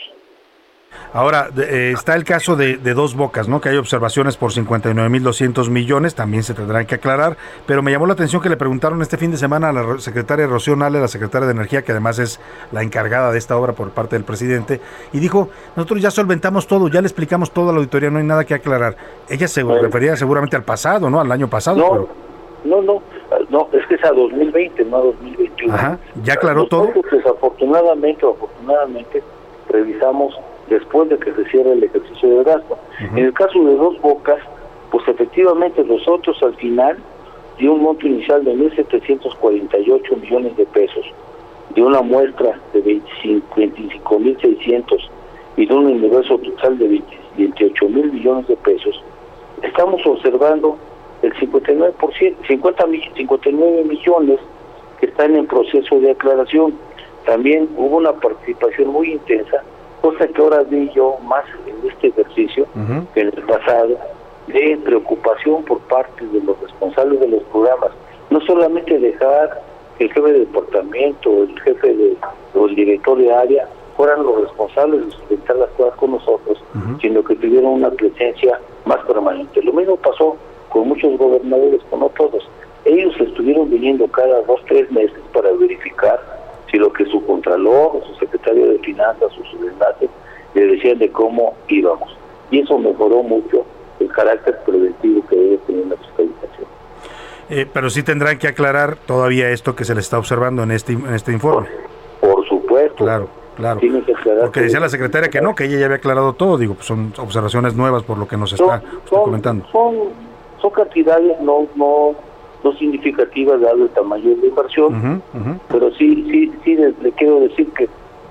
Ahora, 1.14 1.49
eh, 1.57 1.91
está 1.93 2.16
el 2.16 2.24
caso 2.24 2.55
de, 2.55 2.78
Dos 2.78 3.16
Bocas, 3.16 3.47
¿no? 3.47 3.59
Que 3.59 3.70
hay 3.70 3.78
observaciones 3.78 4.38
por 4.38 4.51
59.200 4.51 5.70
millones, 5.70 6.16
también 6.16 6.43
se 6.43 6.53
tendrán 6.53 6.86
que 6.86 6.95
aclarar, 6.95 7.38
pero 7.66 7.82
me 7.82 7.91
llamó 7.91 8.05
la 8.07 8.14
atención 8.14 8.41
que 8.41 8.49
le 8.49 8.55
preguntaron 8.55 9.01
este 9.01 9.18
fin 9.18 9.32
de 9.32 9.38
semana 9.38 9.70
a 9.70 9.74
la 9.74 9.99
secretaria 9.99 10.47
Rocío 10.47 10.76
Nale, 10.76 10.99
la 10.99 11.09
secretaria 11.09 11.47
de 11.47 11.53
Energía, 11.53 11.82
que 11.82 11.91
además 11.91 12.20
es 12.20 12.39
la 12.72 12.82
encargada 12.82 13.32
de 13.32 13.38
esta 13.38 13.57
obra 13.57 13.74
por 13.74 13.91
parte 13.91 14.16
del 14.16 14.24
presidente, 14.24 14.80
y 15.12 15.20
dijo, 15.20 15.49
nosotros 15.76 16.01
ya 16.01 16.12
solventamos 16.12 16.68
todo, 16.68 16.88
ya 16.88 17.01
le 17.01 17.07
explicamos 17.07 17.51
todo 17.51 17.70
a 17.70 17.74
la 17.74 17.80
auditoría, 17.80 18.09
no 18.09 18.20
hay 18.20 18.26
nada 18.26 18.45
que 18.45 18.53
aclarar. 18.53 18.95
Ella 19.30 19.47
se 19.47 19.64
refería 19.64 20.16
seguramente 20.16 20.55
al 20.55 20.64
pasado, 20.64 21.09
¿no? 21.09 21.20
Al 21.20 21.32
año 21.32 21.49
pasado. 21.49 21.78
No, 21.78 22.31
no, 22.64 22.82
no, 22.82 23.01
no, 23.49 23.68
es 23.74 23.86
que 23.88 23.95
es 23.95 24.05
a 24.05 24.12
2020, 24.12 24.86
no 24.86 24.97
a 24.97 25.01
2021. 25.01 25.74
Ajá, 25.74 25.97
¿ya 26.24 26.34
aclaró 26.34 26.68
todo? 26.68 26.89
Desafortunadamente 27.12 28.26
o 28.26 28.32
afortunadamente 28.32 29.24
revisamos 29.70 30.38
después 30.70 31.09
de 31.09 31.18
que 31.18 31.34
se 31.34 31.45
cierre 31.45 31.74
el 31.74 31.84
ejercicio 31.84 32.38
de 32.38 32.43
gasto. 32.43 32.78
En 32.99 33.18
el 33.18 33.34
caso 33.34 33.64
de 33.64 33.76
Dos 33.76 33.99
Bocas, 34.01 34.39
pues 34.89 35.07
efectivamente 35.07 35.84
nosotros 35.84 36.41
al 36.43 36.55
final, 36.55 36.97
de 37.59 37.70
un 37.70 37.82
monto 37.82 38.07
inicial 38.07 38.43
de 38.43 38.53
1.748 38.53 40.22
millones 40.22 40.57
de 40.57 40.66
pesos, 40.66 41.05
de 41.76 41.82
una 41.82 42.01
muestra 42.01 42.59
de 42.74 42.84
25.600 42.84 45.09
y 45.57 45.66
de 45.66 45.74
un 45.74 45.86
universo 45.86 46.38
total 46.38 46.78
de 46.78 47.01
28 47.38 47.89
mil 47.89 48.12
millones 48.12 48.47
de 48.47 48.55
pesos, 48.57 49.01
estamos 49.62 50.05
observando 50.05 50.78
el 51.22 51.34
59%, 51.34 52.36
50 52.48 52.86
59 53.16 53.84
millones 53.84 54.40
que 55.00 55.08
están 55.08 55.36
en 55.36 55.48
proceso 55.48 56.00
de 56.00 56.12
aclaración. 56.12 56.74
También 57.26 57.70
hubo 57.78 57.98
una 57.98 58.14
participación 58.14 58.90
muy 58.90 59.12
intensa, 59.14 59.64
cosa 60.02 60.28
que 60.28 60.42
ahora 60.42 60.64
vi 60.64 60.90
yo 60.96 61.18
más 61.24 61.46
en 61.68 61.90
este 61.90 62.08
ejercicio 62.08 62.66
que 63.14 63.22
en 63.22 63.28
el 63.28 63.44
pasado, 63.44 63.98
de 64.48 64.80
preocupación 64.84 65.64
por 65.64 65.80
parte 65.82 66.26
de 66.26 66.42
los 66.42 66.60
responsables 66.62 67.20
de 67.20 67.28
los 67.28 67.44
programas. 67.44 67.92
No 68.30 68.42
solamente 68.42 68.98
dejar 68.98 69.62
que 69.98 70.06
el 70.06 70.14
jefe 70.14 70.32
de 70.32 70.40
departamento, 70.40 71.44
el 71.44 71.60
jefe 71.62 71.94
de, 71.94 72.18
o 72.56 72.66
el 72.66 72.76
director 72.76 73.18
de 73.18 73.32
área 73.32 73.68
fueran 73.96 74.24
los 74.24 74.42
responsables 74.42 75.06
de 75.06 75.12
sustentar 75.12 75.58
las 75.58 75.70
cosas 75.72 75.96
con 75.96 76.12
nosotros, 76.12 76.64
sino 77.02 77.24
que 77.24 77.36
tuvieron 77.36 77.74
una 77.74 77.92
presencia 77.92 78.60
más 78.86 79.00
permanente. 79.06 79.62
Lo 79.62 79.74
mismo 79.74 79.96
pasó 79.98 80.38
con 80.72 80.88
muchos 80.88 81.18
gobernadores, 81.18 81.82
con 81.90 82.00
no 82.00 82.10
todos. 82.10 82.48
Ellos 82.86 83.14
estuvieron 83.20 83.70
viniendo 83.70 84.08
cada 84.08 84.42
dos, 84.42 84.62
tres 84.68 84.90
meses 84.92 85.20
para 85.34 85.52
verificar 85.52 86.20
si 86.72 86.78
lo 86.78 86.92
que 86.92 87.06
su 87.06 87.24
contralor 87.26 87.98
o 87.98 88.02
su 88.08 88.16
secretario 88.16 88.70
de 88.70 88.80
finanzas 88.80 89.32
o 89.38 89.46
su 89.46 89.68
enlace 89.68 90.10
le 90.56 90.66
decían 90.68 90.98
de 90.98 91.12
cómo 91.12 91.54
íbamos. 91.68 92.18
Y 92.50 92.60
eso 92.60 92.78
mejoró 92.80 93.22
mucho 93.22 93.66
el 94.00 94.08
carácter 94.12 94.58
preventivo 94.66 95.26
que 95.28 95.36
debe 95.36 95.58
tener 95.60 95.86
la 95.88 95.98
fiscalización. 95.98 96.68
Eh, 97.50 97.68
pero 97.72 97.90
sí 97.90 98.02
tendrán 98.02 98.40
que 98.40 98.48
aclarar 98.48 98.96
todavía 98.96 99.50
esto 99.50 99.76
que 99.76 99.84
se 99.84 99.94
le 99.94 100.00
está 100.00 100.18
observando 100.18 100.64
en 100.64 100.72
este, 100.72 100.94
en 100.94 101.14
este 101.14 101.34
informe. 101.34 101.68
Por, 102.20 102.48
supuesto. 102.48 103.04
Claro. 103.04 103.30
Claro, 103.54 103.82
porque 104.40 104.62
decía 104.62 104.80
la 104.80 104.88
secretaria 104.88 105.30
que 105.30 105.42
no, 105.42 105.54
que 105.54 105.66
ella 105.66 105.78
ya 105.78 105.86
había 105.86 105.98
aclarado 105.98 106.34
todo, 106.34 106.58
digo, 106.58 106.74
pues 106.74 106.88
son 106.88 107.14
observaciones 107.18 107.76
nuevas 107.76 108.02
por 108.04 108.18
lo 108.18 108.26
que 108.26 108.38
nos 108.38 108.54
está 108.54 108.82
comentando. 109.10 109.68
Son, 109.72 109.96
son 110.62 110.72
cantidades 110.72 111.39
no, 111.41 111.68
no, 111.76 112.16
no 112.64 112.74
significativas 112.74 113.59
dado 113.62 113.84
el 113.84 113.89
tamaño 113.89 114.30
de 114.30 114.38
la 114.38 114.45
inversión, 114.47 115.22
pero 115.70 115.91
sí, 115.95 116.24
sí, 116.30 116.51
sí 116.64 116.76
le, 116.76 117.12
quiero 117.14 117.39
decir 117.41 117.68
que 117.74 117.89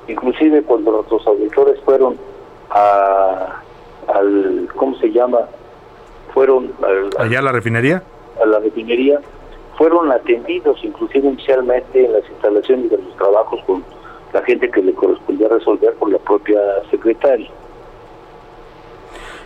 inclusive 0.08 0.62
cuando 0.62 0.92
nuestros 0.92 1.26
auditores 1.26 1.80
fueron 1.80 2.16
a, 2.70 3.60
al, 4.08 4.68
¿cómo 4.76 4.96
se 4.98 5.10
llama? 5.10 5.40
Fueron 6.32 6.72
allá 7.18 7.40
a 7.40 7.42
la 7.42 7.52
refinería. 7.52 8.02
A 8.40 8.46
la 8.46 8.60
refinería, 8.60 9.20
fueron 9.76 10.10
atendidos 10.12 10.78
inclusive 10.84 11.28
inicialmente 11.28 12.04
en 12.04 12.12
las 12.12 12.28
instalaciones 12.30 12.90
de 12.90 12.98
los 12.98 13.16
trabajos 13.16 13.60
con 13.66 13.84
la 14.32 14.42
gente 14.42 14.70
que 14.70 14.82
le 14.82 14.92
correspondía 14.92 15.48
resolver 15.48 15.94
por 15.94 16.10
la 16.10 16.18
propia 16.18 16.60
secretaria. 16.90 17.50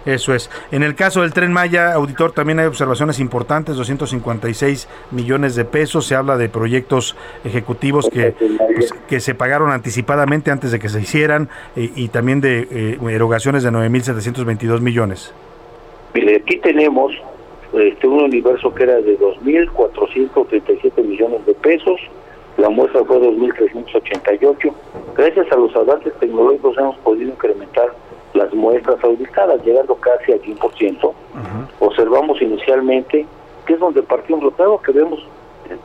Eso 0.07 0.35
es. 0.35 0.51
En 0.71 0.83
el 0.83 0.95
caso 0.95 1.23
del 1.23 1.33
tren 1.33 1.53
Maya, 1.53 1.95
auditor, 1.95 2.33
también 2.33 2.59
hay 2.59 2.67
observaciones 2.67 3.21
importantes, 3.21 3.77
256 3.77 4.89
millones 5.11 5.55
de 5.55 5.65
pesos. 5.65 6.07
Se 6.07 6.15
habla 6.15 6.37
de 6.37 6.49
proyectos 6.49 7.17
ejecutivos 7.45 8.09
que, 8.11 8.35
pues, 8.75 8.93
que 9.09 9.21
se 9.21 9.35
pagaron 9.35 9.71
anticipadamente 9.71 10.51
antes 10.51 10.73
de 10.73 10.79
que 10.79 10.89
se 10.89 11.01
hicieran 11.01 11.49
eh, 11.77 11.91
y 11.95 12.09
también 12.09 12.41
de 12.41 12.69
eh, 12.71 12.99
erogaciones 13.11 13.63
de 13.63 13.71
9.722 13.71 14.81
millones. 14.81 15.33
Mire, 16.15 16.37
aquí 16.37 16.59
tenemos 16.59 17.13
este, 17.73 18.07
un 18.07 18.25
universo 18.25 18.75
que 18.75 18.83
era 18.85 18.97
de 19.01 19.19
2.437 19.19 21.03
millones 21.03 21.45
de 21.47 21.55
pesos 21.55 22.01
la 22.57 22.69
muestra 22.69 23.05
fue 23.05 23.19
2.388. 23.19 24.73
Gracias 25.17 25.51
a 25.51 25.57
los 25.57 25.75
avances 25.75 26.13
tecnológicos 26.21 26.79
hemos 26.79 26.97
podido 26.99 27.31
incrementar 27.31 27.93
las 28.35 28.53
muestras 28.53 29.03
auditadas, 29.03 29.65
llegando 29.65 29.95
casi 29.97 30.33
al 30.33 30.43
100%. 30.43 31.13
Observamos 31.81 32.43
inicialmente 32.43 33.27
que 33.67 33.73
es 33.73 33.81
donde 33.81 34.03
partió 34.03 34.37
un 34.37 34.43
rotado 34.43 34.81
que 34.83 34.93
vemos, 34.93 35.21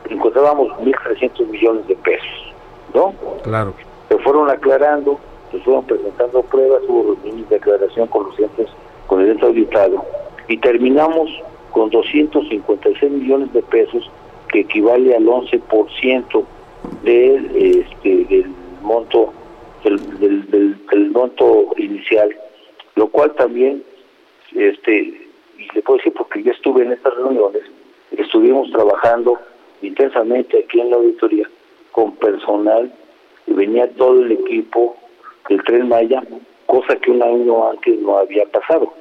encontrábamos 0.08 0.68
1.300 0.80 1.46
millones 1.46 1.86
de 1.86 1.96
pesos, 1.96 2.54
¿no? 2.94 3.14
Claro. 3.42 3.72
Se 4.08 4.18
fueron 4.18 4.50
aclarando, 4.50 5.18
se 5.50 5.58
fueron 5.60 5.84
presentando 5.84 6.42
pruebas, 6.42 6.82
hubo 6.88 7.14
reuniones 7.14 7.48
de 7.48 7.56
aclaración 7.56 8.06
con 8.08 8.26
los 8.26 8.38
entes, 8.38 8.68
con 9.06 9.22
el 9.22 9.30
ente 9.30 9.46
auditado, 9.46 10.04
y 10.48 10.58
terminamos 10.58 11.30
con 11.70 11.88
256 11.90 13.10
millones 13.10 13.52
de 13.52 13.62
pesos, 13.62 14.10
que 14.48 14.60
equivale 14.60 15.14
al 15.14 15.24
11% 15.24 16.44
del, 17.02 17.56
este, 17.56 18.24
del 18.24 18.52
monto 18.82 19.32
del, 19.84 20.50
del, 20.50 21.10
monto 21.10 21.72
inicial, 21.76 22.34
lo 22.96 23.08
cual 23.08 23.34
también, 23.34 23.82
este, 24.54 24.92
y 25.58 25.68
le 25.74 25.82
puedo 25.82 25.98
decir 25.98 26.12
porque 26.14 26.42
yo 26.42 26.52
estuve 26.52 26.82
en 26.82 26.92
estas 26.92 27.14
reuniones, 27.14 27.62
estuvimos 28.12 28.70
trabajando 28.70 29.38
intensamente 29.82 30.64
aquí 30.64 30.80
en 30.80 30.90
la 30.90 30.96
auditoría 30.96 31.48
con 31.92 32.14
personal 32.16 32.92
y 33.46 33.52
venía 33.52 33.88
todo 33.94 34.22
el 34.22 34.32
equipo 34.32 34.96
del 35.48 35.62
Tren 35.64 35.88
Maya, 35.88 36.22
cosa 36.66 36.96
que 36.96 37.10
un 37.10 37.22
año 37.22 37.70
antes 37.70 37.98
no 38.00 38.18
había 38.18 38.44
pasado. 38.46 38.92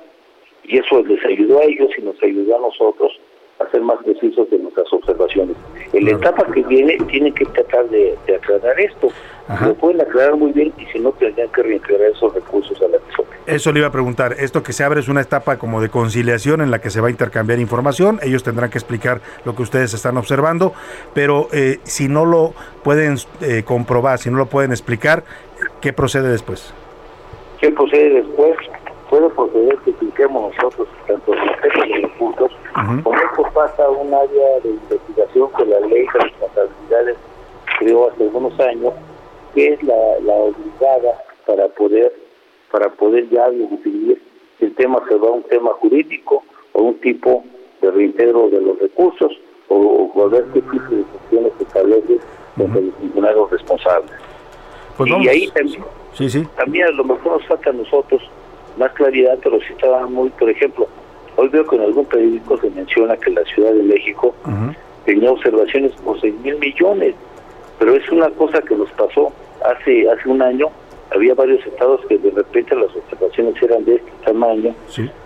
Y 0.64 0.78
eso 0.78 1.04
les 1.04 1.24
ayudó 1.26 1.60
a 1.60 1.64
ellos 1.64 1.90
y 1.98 2.02
nos 2.02 2.22
ayudó 2.22 2.58
a 2.58 2.62
nosotros 2.62 3.20
a 3.60 3.70
ser 3.72 3.82
más 3.82 3.98
precisos 4.04 4.50
de 4.50 4.58
nuestras 4.58 4.92
observaciones. 4.94 5.56
En 5.94 6.06
la 6.06 6.12
etapa 6.12 6.46
que 6.52 6.64
viene 6.64 6.98
tienen 7.10 7.34
que 7.34 7.46
tratar 7.46 7.88
de, 7.90 8.18
aclarar 8.36 8.80
esto. 8.80 9.10
Lo 9.66 9.74
pueden 9.74 10.00
aclarar 10.00 10.36
muy 10.36 10.52
bien 10.52 10.72
y 10.78 10.86
si 10.86 11.00
no 11.00 11.12
tendrían 11.14 11.50
que 11.50 11.64
reintegrar 11.64 12.12
esos 12.12 12.34
recursos 12.36 12.80
a 12.82 12.88
la 12.88 13.00
tesorería. 13.00 13.40
Eso 13.48 13.72
le 13.72 13.80
iba 13.80 13.88
a 13.88 13.92
preguntar. 13.92 14.36
Esto 14.38 14.62
que 14.62 14.74
se 14.74 14.84
abre 14.84 15.00
es 15.00 15.08
una 15.08 15.22
etapa 15.22 15.58
como 15.58 15.82
de 15.82 15.90
conciliación 15.90 16.62
en 16.62 16.70
la 16.70 16.80
que 16.80 16.92
se 16.92 17.02
va 17.02 17.08
a 17.08 17.10
intercambiar 17.10 17.58
información. 17.60 18.20
Ellos 18.22 18.44
tendrán 18.44 18.70
que 18.70 18.78
explicar 18.78 19.22
lo 19.46 19.56
que 19.56 19.64
ustedes 19.64 19.94
están 19.96 20.18
observando, 20.18 20.74
pero 21.16 21.48
eh, 21.52 21.80
si 21.84 22.08
no 22.08 22.26
lo 22.26 22.54
pueden 22.84 23.16
eh, 23.42 23.64
comprobar, 23.66 24.20
si 24.20 24.30
no 24.30 24.38
lo 24.38 24.46
pueden 24.46 24.72
explicar, 24.72 25.24
¿qué 25.82 25.94
procede 25.94 26.30
después? 26.30 26.72
¿Qué 27.60 27.72
procede 27.72 28.22
después? 28.22 28.56
Puede 29.10 29.30
proceder 29.32 29.78
que 29.80 29.90
expliquemos 29.90 30.54
nosotros 30.56 30.88
tanto 31.08 31.34
los 31.34 32.52
de 32.76 32.82
recursos 32.82 33.04
con 33.04 33.16
esto 33.16 33.44
pasa 33.54 33.90
un 33.90 34.14
área 34.14 34.60
de 34.64 34.70
investigación 34.70 35.50
que 35.58 35.66
la 35.66 35.80
ley 35.82 36.06
de 36.14 36.20
responsabilidades 36.20 37.18
creó 37.80 38.10
hace 38.10 38.24
algunos 38.24 38.60
años, 38.60 38.94
que 39.54 39.74
es 39.74 39.84
la, 39.84 39.96
obligada 40.34 41.24
para 41.46 41.68
poder 41.70 42.14
para 42.72 42.90
poder 42.90 43.28
ya 43.30 43.50
definir 43.50 44.22
si 44.60 44.66
el 44.66 44.76
tema 44.76 45.02
se 45.08 45.16
va 45.16 45.30
a 45.30 45.32
un 45.32 45.44
tema 45.44 45.72
jurídico 45.74 46.44
o 46.74 46.84
un 46.84 47.00
tipo 47.00 47.44
de 47.82 47.90
reintegro 47.90 48.50
de 48.50 48.62
los 48.62 48.78
recursos 48.80 49.32
o, 49.70 50.12
o 50.14 50.30
ver 50.30 50.46
qué 50.54 50.62
tipo 50.62 50.96
de 50.96 51.04
funciones 51.04 51.54
se 51.58 51.64
establece 51.64 52.20
entre 52.58 52.82
los 52.82 52.94
funcionarios 52.96 53.50
responsables. 53.50 54.12
Pues 54.98 55.10
y 55.10 55.28
ahí 55.30 55.48
también, 55.48 55.84
sí, 56.14 56.30
sí. 56.30 56.46
también 56.58 56.88
a 56.88 56.92
lo 56.92 57.06
mejor 57.06 57.38
nos 57.38 57.48
falta 57.48 57.70
a 57.70 57.74
nosotros 57.74 58.22
más 58.78 58.92
claridad, 58.94 59.38
pero 59.42 59.60
sí 59.62 59.68
estaba 59.72 60.06
muy, 60.08 60.30
por 60.32 60.50
ejemplo, 60.50 60.88
Hoy 61.42 61.48
veo 61.48 61.66
que 61.66 61.78
en 61.78 61.84
algún 61.84 62.04
periódico 62.04 62.58
se 62.58 62.70
menciona 62.72 63.16
que 63.16 63.32
la 63.32 63.46
Ciudad 63.46 63.72
de 63.72 63.82
México 63.82 64.36
tenía 65.06 65.32
observaciones 65.32 65.94
por 66.04 66.20
6 66.20 66.36
mil 66.44 66.60
millones, 66.60 67.16
pero 67.80 67.96
es 67.96 68.12
una 68.12 68.30
cosa 68.32 68.62
que 68.62 68.76
nos 68.76 68.92
pasó 68.92 69.32
hace 69.64 70.10
hace 70.10 70.28
un 70.28 70.42
año. 70.42 70.68
Había 71.12 71.36
varios 71.36 71.66
estados 71.66 72.02
que 72.10 72.18
de 72.18 72.32
repente 72.32 72.76
las 72.76 72.94
observaciones 72.94 73.54
eran 73.64 73.86
de 73.86 73.96
este 73.96 74.12
tamaño, 74.26 74.76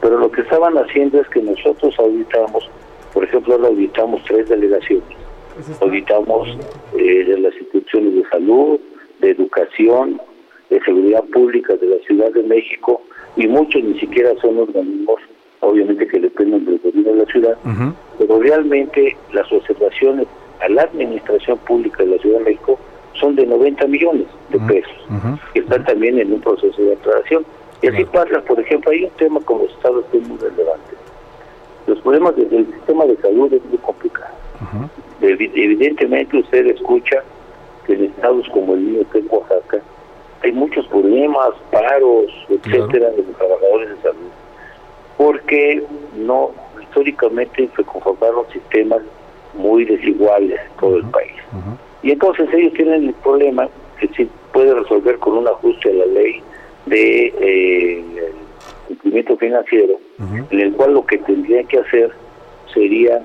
pero 0.02 0.20
lo 0.20 0.32
que 0.32 0.42
estaban 0.42 0.78
haciendo 0.78 1.20
es 1.20 1.28
que 1.30 1.42
nosotros 1.42 1.96
auditamos, 1.98 2.70
por 3.12 3.24
ejemplo, 3.24 3.56
ahora 3.56 3.70
auditamos 3.70 4.24
tres 4.26 4.48
delegaciones. 4.48 5.18
Auditamos 5.82 6.48
eh, 6.96 7.24
de 7.26 7.40
las 7.40 7.56
instituciones 7.56 8.14
de 8.14 8.30
salud, 8.30 8.80
de 9.20 9.32
educación, 9.32 10.22
de 10.70 10.80
seguridad 10.82 11.24
pública 11.34 11.76
de 11.76 11.88
la 11.88 11.98
Ciudad 12.06 12.32
de 12.34 12.44
México, 12.44 13.02
y 13.36 13.48
muchos 13.48 13.82
ni 13.82 14.00
siquiera 14.00 14.32
son 14.40 14.60
organismos 14.60 15.20
obviamente 15.64 16.08
que 16.08 16.20
dependen 16.20 16.66
del 16.66 16.80
gobierno 16.80 17.12
de 17.12 17.18
la 17.18 17.26
ciudad, 17.26 17.58
pero 18.20 18.40
realmente 18.40 19.16
las 19.32 19.52
observaciones 19.52 20.28
a 20.62 20.70
la 20.70 20.84
administración 20.84 21.58
pública 21.60 22.04
de 22.04 22.10
la 22.10 22.18
Ciudad 22.20 22.40
de 22.40 22.46
México 22.46 22.80
son 23.14 23.36
de 23.36 23.46
90 23.46 23.88
millones 23.88 24.28
de 24.50 24.60
pesos, 24.60 24.94
que 25.54 25.60
están 25.60 25.84
también 25.86 26.20
en 26.20 26.34
un 26.34 26.42
proceso 26.42 26.82
de 26.82 26.94
aclaración. 26.94 27.46
Y 27.82 27.88
así 27.88 28.06
pasa, 28.06 28.42
por 28.42 28.60
ejemplo, 28.60 28.92
hay 28.92 29.04
un 29.04 29.10
tema 29.12 29.40
con 29.42 29.60
los 29.60 29.70
estados 29.72 30.06
que 30.12 30.18
es 30.18 30.28
muy 30.28 30.38
relevante. 30.38 30.96
Los 31.86 32.00
problemas 32.00 32.36
del 32.36 32.66
sistema 32.66 33.06
de 33.06 33.18
salud 33.18 33.54
es 33.54 33.64
muy 33.66 33.78
complicado. 33.80 34.34
Evidentemente 35.22 36.38
usted 36.38 36.66
escucha 36.68 37.24
que 37.86 37.94
en 37.94 38.06
estados 38.06 38.48
como 38.50 38.74
el 38.74 38.82
mío, 38.82 39.06
que 39.12 39.20
es 39.20 39.26
Oaxaca, 39.30 39.82
hay 40.42 40.52
muchos 40.52 40.86
problemas, 40.88 41.50
paros, 41.72 42.32
etcétera, 42.50 43.10
de 43.12 43.24
los 43.24 43.36
trabajadores 43.38 43.90
de 43.90 44.02
salud 44.02 44.43
porque 45.18 45.84
no 46.16 46.52
históricamente 46.82 47.70
se 47.76 47.84
conformaron 47.84 48.46
sistemas 48.52 49.02
muy 49.54 49.86
desiguales 49.86 50.60
en 50.60 50.78
todo 50.80 50.98
el 50.98 51.06
país. 51.06 51.34
Y 52.02 52.12
entonces 52.12 52.50
ellos 52.54 52.74
tienen 52.74 53.08
el 53.08 53.14
problema 53.16 53.70
que 54.00 54.08
se 54.10 54.28
puede 54.52 54.74
resolver 54.74 55.18
con 55.20 55.38
un 55.38 55.48
ajuste 55.48 55.90
a 55.90 55.94
la 55.94 56.06
ley 56.08 56.42
de 56.86 57.34
eh, 57.40 58.04
cumplimiento 58.88 59.36
cumplimiento 59.36 59.38
financiero, 59.38 60.00
en 60.52 60.60
el 60.60 60.74
cual 60.74 60.94
lo 60.94 61.06
que 61.06 61.18
tendría 61.20 61.64
que 61.64 61.80
hacer 61.80 62.12
sería 62.74 63.22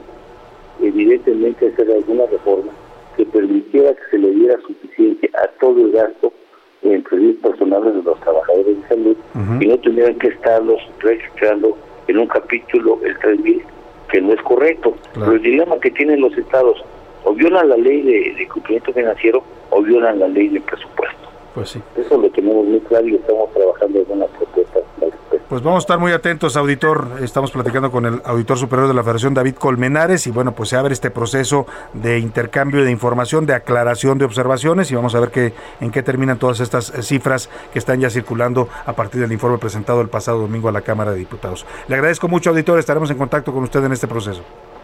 evidentemente 0.80 1.68
hacer 1.68 1.90
alguna 1.90 2.26
reforma 2.26 2.72
que 3.16 3.24
permitiera 3.26 3.92
que 3.94 4.02
se 4.10 4.18
le 4.18 4.30
diera 4.30 4.56
suficiente 4.60 5.30
a 5.34 5.48
todo 5.58 5.80
el 5.80 5.92
gasto 5.92 6.32
en 6.82 7.04
servicios 7.04 7.36
personales 7.42 7.94
de 7.94 8.02
los 8.02 8.20
trabajadores 8.20 8.80
de 8.82 8.88
salud 8.88 9.16
y 9.60 9.66
no 9.66 9.76
tuvieran 9.78 10.14
que 10.16 10.28
estarlos 10.28 10.80
registrando 11.00 11.76
en 12.06 12.18
un 12.18 12.26
capítulo 12.26 12.98
el 13.04 13.18
3000 13.18 13.62
que 14.10 14.20
no 14.20 14.32
es 14.32 14.42
correcto. 14.42 14.94
Pero 15.14 15.32
el 15.32 15.42
dilema 15.42 15.78
que 15.80 15.90
tienen 15.90 16.20
los 16.20 16.36
estados 16.36 16.82
o 17.24 17.34
violan 17.34 17.68
la 17.68 17.76
ley 17.76 18.02
de, 18.02 18.34
de 18.38 18.48
cumplimiento 18.48 18.92
financiero 18.92 19.42
o 19.70 19.82
violan 19.82 20.18
la 20.18 20.28
ley 20.28 20.48
de 20.48 20.60
presupuesto. 20.60 21.28
Pues 21.54 21.70
sí. 21.70 21.82
Eso 21.96 22.16
lo 22.16 22.30
tenemos 22.30 22.64
muy 22.66 22.80
claro 22.80 23.06
y 23.06 23.16
estamos 23.16 23.52
trabajando 23.52 23.98
en 24.00 24.06
una 24.10 24.26
propuesta. 24.26 24.80
Pues 25.48 25.62
vamos 25.62 25.78
a 25.78 25.84
estar 25.84 25.98
muy 25.98 26.12
atentos, 26.12 26.58
auditor. 26.58 27.06
Estamos 27.22 27.50
platicando 27.50 27.90
con 27.90 28.04
el 28.04 28.20
auditor 28.26 28.58
superior 28.58 28.86
de 28.86 28.92
la 28.92 29.02
Federación, 29.02 29.32
David 29.32 29.54
Colmenares, 29.54 30.26
y 30.26 30.30
bueno, 30.30 30.52
pues 30.52 30.68
se 30.68 30.76
abre 30.76 30.92
este 30.92 31.10
proceso 31.10 31.66
de 31.94 32.18
intercambio 32.18 32.84
de 32.84 32.90
información, 32.90 33.46
de 33.46 33.54
aclaración 33.54 34.18
de 34.18 34.26
observaciones, 34.26 34.90
y 34.90 34.94
vamos 34.94 35.14
a 35.14 35.20
ver 35.20 35.30
qué, 35.30 35.54
en 35.80 35.90
qué 35.90 36.02
terminan 36.02 36.38
todas 36.38 36.60
estas 36.60 36.90
eh, 36.90 37.02
cifras 37.02 37.48
que 37.72 37.78
están 37.78 37.98
ya 37.98 38.10
circulando 38.10 38.68
a 38.84 38.92
partir 38.92 39.22
del 39.22 39.32
informe 39.32 39.56
presentado 39.56 40.02
el 40.02 40.10
pasado 40.10 40.38
domingo 40.38 40.68
a 40.68 40.72
la 40.72 40.82
Cámara 40.82 41.12
de 41.12 41.18
Diputados. 41.18 41.64
Le 41.88 41.94
agradezco 41.94 42.28
mucho, 42.28 42.50
auditor. 42.50 42.78
Estaremos 42.78 43.10
en 43.10 43.16
contacto 43.16 43.50
con 43.50 43.62
usted 43.62 43.82
en 43.82 43.92
este 43.92 44.06
proceso. 44.06 44.42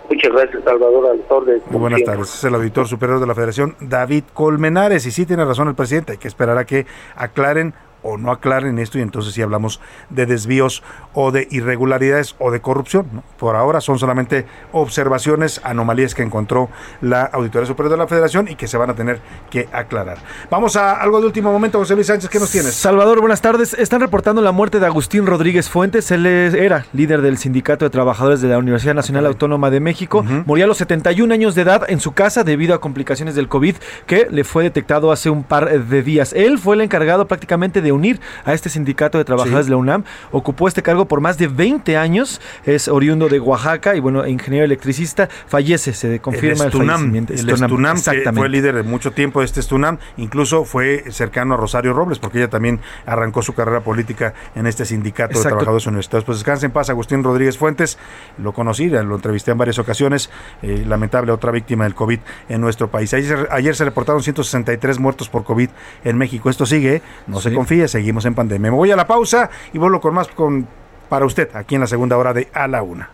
Muchas 0.08 0.32
gracias, 0.32 0.64
Salvador 0.64 1.10
Altordes. 1.10 1.62
Muy 1.68 1.80
buenas 1.80 2.02
tardes. 2.04 2.34
Es 2.36 2.44
el 2.44 2.54
auditor 2.54 2.88
superior 2.88 3.20
de 3.20 3.26
la 3.26 3.34
Federación, 3.34 3.76
David 3.80 4.24
Colmenares. 4.32 5.04
Y 5.04 5.10
sí 5.10 5.26
tiene 5.26 5.44
razón 5.44 5.68
el 5.68 5.74
presidente, 5.74 6.12
hay 6.12 6.18
que 6.18 6.28
esperar 6.28 6.56
a 6.56 6.64
que 6.64 6.86
aclaren 7.16 7.74
o 8.04 8.16
no 8.16 8.30
aclaren 8.30 8.78
esto 8.78 8.98
y 8.98 9.02
entonces 9.02 9.34
sí 9.34 9.42
hablamos 9.42 9.80
de 10.10 10.26
desvíos 10.26 10.84
o 11.12 11.32
de 11.32 11.48
irregularidades 11.50 12.36
o 12.38 12.52
de 12.52 12.60
corrupción. 12.60 13.06
¿no? 13.12 13.24
Por 13.38 13.56
ahora 13.56 13.80
son 13.80 13.98
solamente 13.98 14.46
observaciones, 14.72 15.60
anomalías 15.64 16.14
que 16.14 16.22
encontró 16.22 16.68
la 17.00 17.24
Auditoría 17.24 17.66
Superior 17.66 17.92
de 17.92 17.98
la 17.98 18.06
Federación 18.06 18.46
y 18.48 18.54
que 18.54 18.68
se 18.68 18.76
van 18.76 18.90
a 18.90 18.94
tener 18.94 19.20
que 19.50 19.68
aclarar. 19.72 20.18
Vamos 20.50 20.76
a 20.76 21.00
algo 21.00 21.20
de 21.20 21.26
último 21.26 21.50
momento, 21.50 21.78
José 21.78 21.94
Luis 21.94 22.06
Sánchez, 22.06 22.30
¿qué 22.30 22.38
nos 22.38 22.50
tienes? 22.50 22.74
Salvador, 22.74 23.20
buenas 23.20 23.40
tardes. 23.40 23.74
Están 23.74 24.00
reportando 24.00 24.42
la 24.42 24.52
muerte 24.52 24.78
de 24.78 24.86
Agustín 24.86 25.26
Rodríguez 25.26 25.68
Fuentes. 25.68 26.10
Él 26.10 26.26
era 26.26 26.86
líder 26.92 27.22
del 27.22 27.38
Sindicato 27.38 27.84
de 27.84 27.90
Trabajadores 27.90 28.40
de 28.40 28.48
la 28.48 28.58
Universidad 28.58 28.94
Nacional 28.94 29.26
Autónoma 29.26 29.70
de 29.70 29.80
México. 29.80 30.22
Murió 30.22 30.66
a 30.66 30.68
los 30.68 30.78
71 30.78 31.32
años 31.32 31.54
de 31.54 31.62
edad 31.62 31.84
en 31.88 32.00
su 32.00 32.12
casa 32.12 32.44
debido 32.44 32.74
a 32.74 32.80
complicaciones 32.80 33.34
del 33.34 33.48
COVID 33.48 33.76
que 34.06 34.28
le 34.30 34.44
fue 34.44 34.62
detectado 34.64 35.10
hace 35.10 35.30
un 35.30 35.42
par 35.42 35.70
de 35.70 36.02
días. 36.02 36.32
Él 36.34 36.58
fue 36.58 36.74
el 36.74 36.82
encargado 36.82 37.26
prácticamente 37.26 37.80
de 37.80 37.93
unir 37.94 38.20
a 38.44 38.52
este 38.52 38.68
sindicato 38.68 39.18
de 39.18 39.24
trabajadores 39.24 39.66
Sí. 39.66 39.70
de 39.70 39.70
la 39.70 39.76
UNAM. 39.78 40.04
Ocupó 40.32 40.68
este 40.68 40.82
cargo 40.82 41.06
por 41.06 41.20
más 41.20 41.38
de 41.38 41.48
20 41.48 41.96
años. 41.96 42.40
Es 42.64 42.88
oriundo 42.88 43.28
de 43.28 43.40
Oaxaca 43.40 43.94
y 43.96 44.00
bueno, 44.00 44.26
ingeniero 44.26 44.64
electricista. 44.64 45.28
Fallece, 45.46 45.92
se 45.92 46.20
confirma 46.20 46.64
el, 46.64 46.68
Estunam, 46.70 46.88
fallecimiento. 46.96 47.32
el 47.32 47.48
Estunam, 47.50 47.96
que 48.02 48.32
fue 48.32 48.48
líder 48.48 48.74
de 48.74 48.82
mucho 48.82 49.12
tiempo 49.12 49.40
de 49.40 49.46
este 49.46 49.60
Estunam, 49.60 49.98
incluso 50.16 50.64
fue 50.64 51.04
cercano 51.10 51.54
a 51.54 51.56
Rosario 51.56 51.92
Robles, 51.92 52.18
porque 52.18 52.38
ella 52.38 52.50
también 52.50 52.80
arrancó 53.06 53.42
su 53.42 53.54
carrera 53.54 53.80
política 53.80 54.34
en 54.54 54.66
este 54.66 54.84
sindicato 54.84 55.38
de 55.38 55.44
trabajadores 55.44 55.86
universitarios. 55.86 56.24
Pues 56.24 56.38
descanse 56.38 56.66
en 56.66 56.72
paz, 56.72 56.90
Agustín 56.90 57.22
Rodríguez 57.22 57.58
Fuentes, 57.58 57.98
lo 58.38 58.52
conocí, 58.52 58.88
lo 58.88 59.14
entrevisté 59.14 59.50
en 59.52 59.58
varias 59.58 59.78
ocasiones, 59.78 60.30
eh, 60.62 60.84
lamentable 60.86 61.32
otra 61.32 61.50
víctima 61.50 61.84
del 61.84 61.94
COVID 61.94 62.18
en 62.48 62.60
nuestro 62.60 62.88
país. 62.90 63.12
Ayer, 63.14 63.48
ayer 63.50 63.74
se 63.76 63.84
reportaron 63.84 64.22
163 64.22 64.98
muertos 64.98 65.28
por 65.28 65.44
COVID 65.44 65.68
en 66.04 66.18
México. 66.18 66.50
Esto 66.50 66.66
sigue, 66.66 67.02
no 67.26 67.40
se 67.40 67.50
Sí. 67.50 67.54
Seguimos 67.88 68.24
en 68.24 68.34
pandemia. 68.34 68.70
Me 68.70 68.76
voy 68.76 68.90
a 68.90 68.96
la 68.96 69.06
pausa 69.06 69.50
y 69.72 69.78
vuelvo 69.78 70.00
con 70.00 70.14
más 70.14 70.28
con, 70.28 70.66
para 71.08 71.24
usted 71.26 71.54
aquí 71.54 71.74
en 71.74 71.82
la 71.82 71.86
segunda 71.86 72.16
hora 72.16 72.32
de 72.32 72.48
A 72.52 72.68
la 72.68 72.82
Una. 72.82 73.10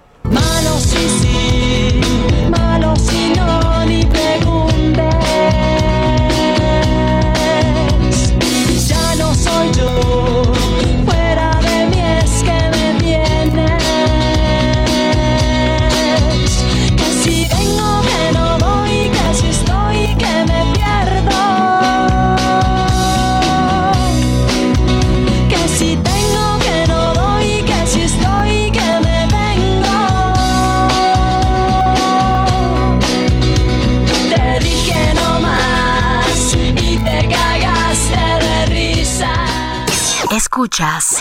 Escuchas 40.53 41.15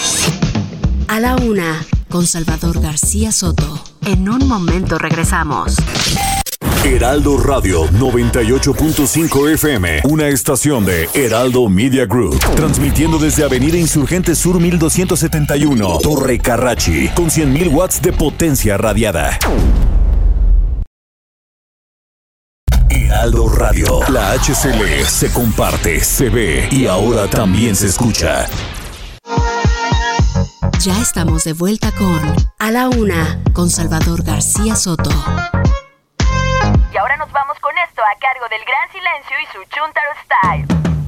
a 1.08 1.20
la 1.20 1.36
una 1.36 1.86
con 2.10 2.26
Salvador 2.26 2.82
García 2.82 3.32
Soto. 3.32 3.80
En 4.08 4.28
un 4.28 4.48
momento 4.48 4.98
regresamos. 4.98 5.76
Heraldo 6.84 7.38
Radio 7.38 7.86
98.5 7.90 9.54
FM, 9.54 10.02
una 10.06 10.30
estación 10.30 10.84
de 10.84 11.08
Heraldo 11.14 11.70
Media 11.70 12.08
Group, 12.08 12.40
transmitiendo 12.56 13.20
desde 13.20 13.44
Avenida 13.44 13.78
Insurgente 13.78 14.34
Sur 14.34 14.60
1271, 14.60 16.00
Torre 16.00 16.40
Carrachi, 16.40 17.10
con 17.10 17.30
100.000 17.30 17.72
watts 17.72 18.02
de 18.02 18.12
potencia 18.12 18.80
radiada. 18.80 19.38
Heraldo 22.90 23.48
Radio, 23.50 24.00
la 24.10 24.32
HCL 24.34 25.06
se 25.06 25.32
comparte, 25.32 26.00
se 26.04 26.30
ve 26.30 26.68
y 26.72 26.88
ahora 26.88 27.28
también 27.30 27.76
se 27.76 27.86
escucha. 27.86 28.48
Ya 30.80 30.98
estamos 31.02 31.44
de 31.44 31.52
vuelta 31.52 31.92
con 31.92 32.22
A 32.58 32.72
la 32.72 32.88
una 32.88 33.44
con 33.52 33.70
Salvador 33.70 34.24
García 34.24 34.78
Soto. 34.78 35.10
Y 36.94 36.98
ahora 36.98 37.18
nos 37.18 37.30
vamos 37.34 37.60
con 37.60 37.78
esto 37.80 38.02
a 38.02 38.18
cargo 38.18 38.46
del 38.50 38.62
Gran 38.64 38.90
Silencio 38.90 39.36
y 39.42 39.46
su 39.48 39.60
Chuntaro 39.76 40.10
Style. 40.24 40.99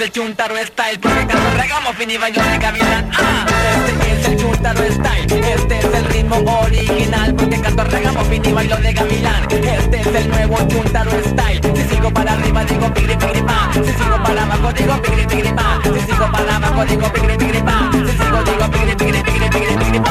El 0.00 0.12
Chuntaro 0.12 0.56
Style 0.56 0.98
Porque 1.00 1.26
cuando 1.26 1.50
regamos 1.56 1.96
fin 1.96 2.10
y 2.10 2.16
bailo 2.16 2.42
de 2.42 2.58
gavilán 2.58 3.10
ah, 3.14 3.46
Este 3.88 4.12
es 4.12 4.28
el 4.28 4.36
Chuntaro 4.36 4.57
Style. 4.58 5.54
Este 5.54 5.78
es 5.78 5.84
el 5.84 6.04
ritmo 6.06 6.36
original 6.62 7.32
Porque 7.34 7.60
canto 7.60 7.84
regamos 7.84 8.26
fin 8.26 8.44
y 8.44 8.52
bailo 8.52 8.76
de 8.76 8.92
gavilán. 8.92 9.46
Este 9.50 10.00
es 10.00 10.06
el 10.06 10.28
nuevo 10.28 10.56
Chuntaro 10.66 11.12
Style. 11.24 11.60
Si 11.76 11.94
sigo 11.94 12.10
para 12.10 12.32
arriba 12.32 12.64
digo 12.64 12.92
pigri 12.92 13.16
pigri 13.16 13.42
pa. 13.42 13.70
Si 13.72 13.84
sigo 13.84 14.22
para 14.24 14.42
abajo 14.42 14.72
digo 14.72 15.00
pigri 15.02 15.26
pigri 15.26 15.52
pa. 15.52 15.80
Si 15.84 16.00
sigo 16.00 16.32
para 16.32 16.56
abajo 16.56 16.84
digo 16.86 17.12
pigri 17.12 17.36
pigri 17.36 17.62
pa. 17.62 17.90
Si 17.92 17.98
sigo 18.18 18.42
digo 18.42 18.70
pigri 18.70 18.96
pigri 18.96 19.22
pigri 19.22 19.48
pigri 19.48 19.76
pigri 19.76 20.00
pa. 20.00 20.10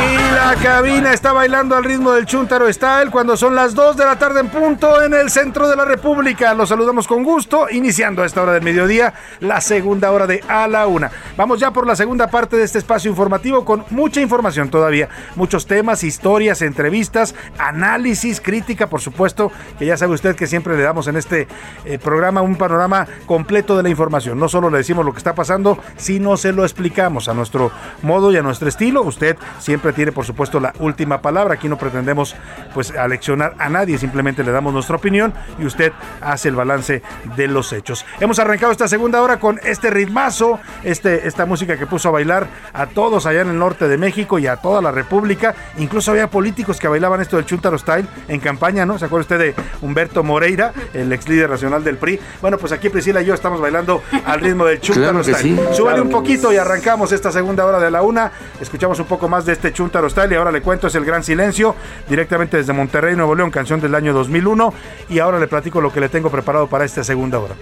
Y 0.00 0.34
la 0.34 0.56
cabina 0.62 1.12
está 1.12 1.32
bailando 1.32 1.76
al 1.76 1.84
ritmo 1.84 2.12
del 2.12 2.26
Chuntaro 2.26 2.72
Style 2.72 3.10
cuando 3.10 3.36
son 3.36 3.54
las 3.54 3.74
2 3.74 3.96
de 3.96 4.04
la 4.04 4.18
tarde 4.18 4.40
en 4.40 4.48
punto 4.48 5.02
en 5.02 5.14
el 5.14 5.30
centro 5.30 5.68
de 5.68 5.76
la 5.76 5.84
República. 5.84 6.54
Los 6.54 6.68
saludamos 6.68 7.06
con 7.06 7.22
gusto, 7.22 7.66
iniciando 7.70 8.22
a 8.22 8.26
esta 8.26 8.42
hora 8.42 8.52
del 8.52 8.62
mediodía 8.62 9.12
la 9.40 9.60
segunda 9.60 10.10
hora 10.10 10.26
de 10.26 10.42
A 10.48 10.66
la 10.68 10.86
Una. 10.86 11.10
Vamos 11.36 11.60
ya 11.60 11.70
por 11.70 11.86
la 11.86 11.94
segunda 11.94 12.19
parte 12.28 12.56
de 12.56 12.64
este 12.64 12.78
espacio 12.78 13.10
informativo 13.10 13.64
con 13.64 13.84
mucha 13.90 14.20
información 14.20 14.70
todavía, 14.70 15.08
muchos 15.36 15.66
temas, 15.66 16.04
historias, 16.04 16.62
entrevistas, 16.62 17.34
análisis, 17.58 18.40
crítica, 18.40 18.88
por 18.88 19.00
supuesto, 19.00 19.52
que 19.78 19.86
ya 19.86 19.96
sabe 19.96 20.14
usted 20.14 20.36
que 20.36 20.46
siempre 20.46 20.76
le 20.76 20.82
damos 20.82 21.06
en 21.08 21.16
este 21.16 21.48
eh, 21.84 21.98
programa 21.98 22.42
un 22.42 22.56
panorama 22.56 23.06
completo 23.26 23.76
de 23.76 23.82
la 23.82 23.88
información. 23.88 24.38
No 24.38 24.48
solo 24.48 24.70
le 24.70 24.78
decimos 24.78 25.04
lo 25.04 25.12
que 25.12 25.18
está 25.18 25.34
pasando, 25.34 25.78
sino 25.96 26.36
se 26.36 26.52
lo 26.52 26.64
explicamos 26.64 27.28
a 27.28 27.34
nuestro 27.34 27.70
modo 28.02 28.32
y 28.32 28.36
a 28.36 28.42
nuestro 28.42 28.68
estilo. 28.68 29.02
Usted 29.02 29.36
siempre 29.58 29.92
tiene, 29.92 30.12
por 30.12 30.24
supuesto, 30.24 30.60
la 30.60 30.72
última 30.78 31.22
palabra. 31.22 31.54
Aquí 31.54 31.68
no 31.68 31.78
pretendemos 31.78 32.34
pues 32.74 32.90
aleccionar 32.92 33.54
a 33.58 33.68
nadie, 33.68 33.98
simplemente 33.98 34.44
le 34.44 34.52
damos 34.52 34.72
nuestra 34.72 34.96
opinión 34.96 35.32
y 35.58 35.64
usted 35.64 35.92
hace 36.20 36.48
el 36.48 36.56
balance 36.56 37.02
de 37.36 37.48
los 37.48 37.72
hechos. 37.72 38.04
Hemos 38.20 38.38
arrancado 38.38 38.72
esta 38.72 38.88
segunda 38.88 39.22
hora 39.22 39.38
con 39.38 39.60
este 39.62 39.90
ritmazo, 39.90 40.60
este, 40.82 41.26
esta 41.26 41.46
música 41.46 41.76
que 41.76 41.86
puso 41.86 42.08
a 42.10 42.12
bailar 42.12 42.48
a 42.72 42.86
todos 42.86 43.26
allá 43.26 43.40
en 43.42 43.48
el 43.48 43.58
norte 43.58 43.88
de 43.88 43.98
México 43.98 44.38
y 44.38 44.46
a 44.46 44.56
toda 44.56 44.82
la 44.82 44.90
República. 44.92 45.54
Incluso 45.78 46.10
había 46.10 46.28
políticos 46.28 46.78
que 46.78 46.88
bailaban 46.88 47.20
esto 47.20 47.36
del 47.36 47.46
Chuntaro 47.46 47.78
Style 47.78 48.06
en 48.28 48.40
campaña, 48.40 48.86
¿no? 48.86 48.98
¿Se 48.98 49.06
acuerda 49.06 49.22
usted 49.22 49.38
de 49.38 49.54
Humberto 49.80 50.22
Moreira, 50.22 50.72
el 50.92 51.12
ex 51.12 51.28
líder 51.28 51.50
nacional 51.50 51.82
del 51.82 51.96
PRI? 51.96 52.20
Bueno, 52.40 52.58
pues 52.58 52.72
aquí 52.72 52.88
Priscila 52.88 53.22
y 53.22 53.26
yo 53.26 53.34
estamos 53.34 53.60
bailando 53.60 54.02
al 54.26 54.40
ritmo 54.40 54.64
del 54.64 54.80
Chuntaro 54.80 55.22
Claro 55.22 55.24
Style. 55.24 55.56
sí. 55.56 55.74
Súbale 55.74 56.00
un 56.00 56.10
poquito 56.10 56.52
y 56.52 56.56
arrancamos 56.56 57.12
esta 57.12 57.32
segunda 57.32 57.64
hora 57.64 57.80
de 57.80 57.90
la 57.90 58.02
una. 58.02 58.30
Escuchamos 58.60 58.98
un 58.98 59.06
poco 59.06 59.28
más 59.28 59.46
de 59.46 59.52
este 59.52 59.72
Chuntaro 59.72 60.08
Style 60.10 60.32
y 60.32 60.36
ahora 60.36 60.52
le 60.52 60.62
cuento 60.62 60.86
es 60.86 60.94
el 60.94 61.04
Gran 61.04 61.22
Silencio, 61.22 61.74
directamente 62.08 62.56
desde 62.56 62.72
Monterrey, 62.72 63.16
Nuevo 63.16 63.34
León, 63.34 63.50
canción 63.50 63.80
del 63.80 63.94
año 63.94 64.12
2001. 64.12 64.74
Y 65.08 65.18
ahora 65.18 65.38
le 65.38 65.46
platico 65.48 65.80
lo 65.80 65.92
que 65.92 66.00
le 66.00 66.08
tengo 66.08 66.30
preparado 66.30 66.66
para 66.66 66.84
esta 66.84 67.04
segunda 67.04 67.38
hora. 67.38 67.54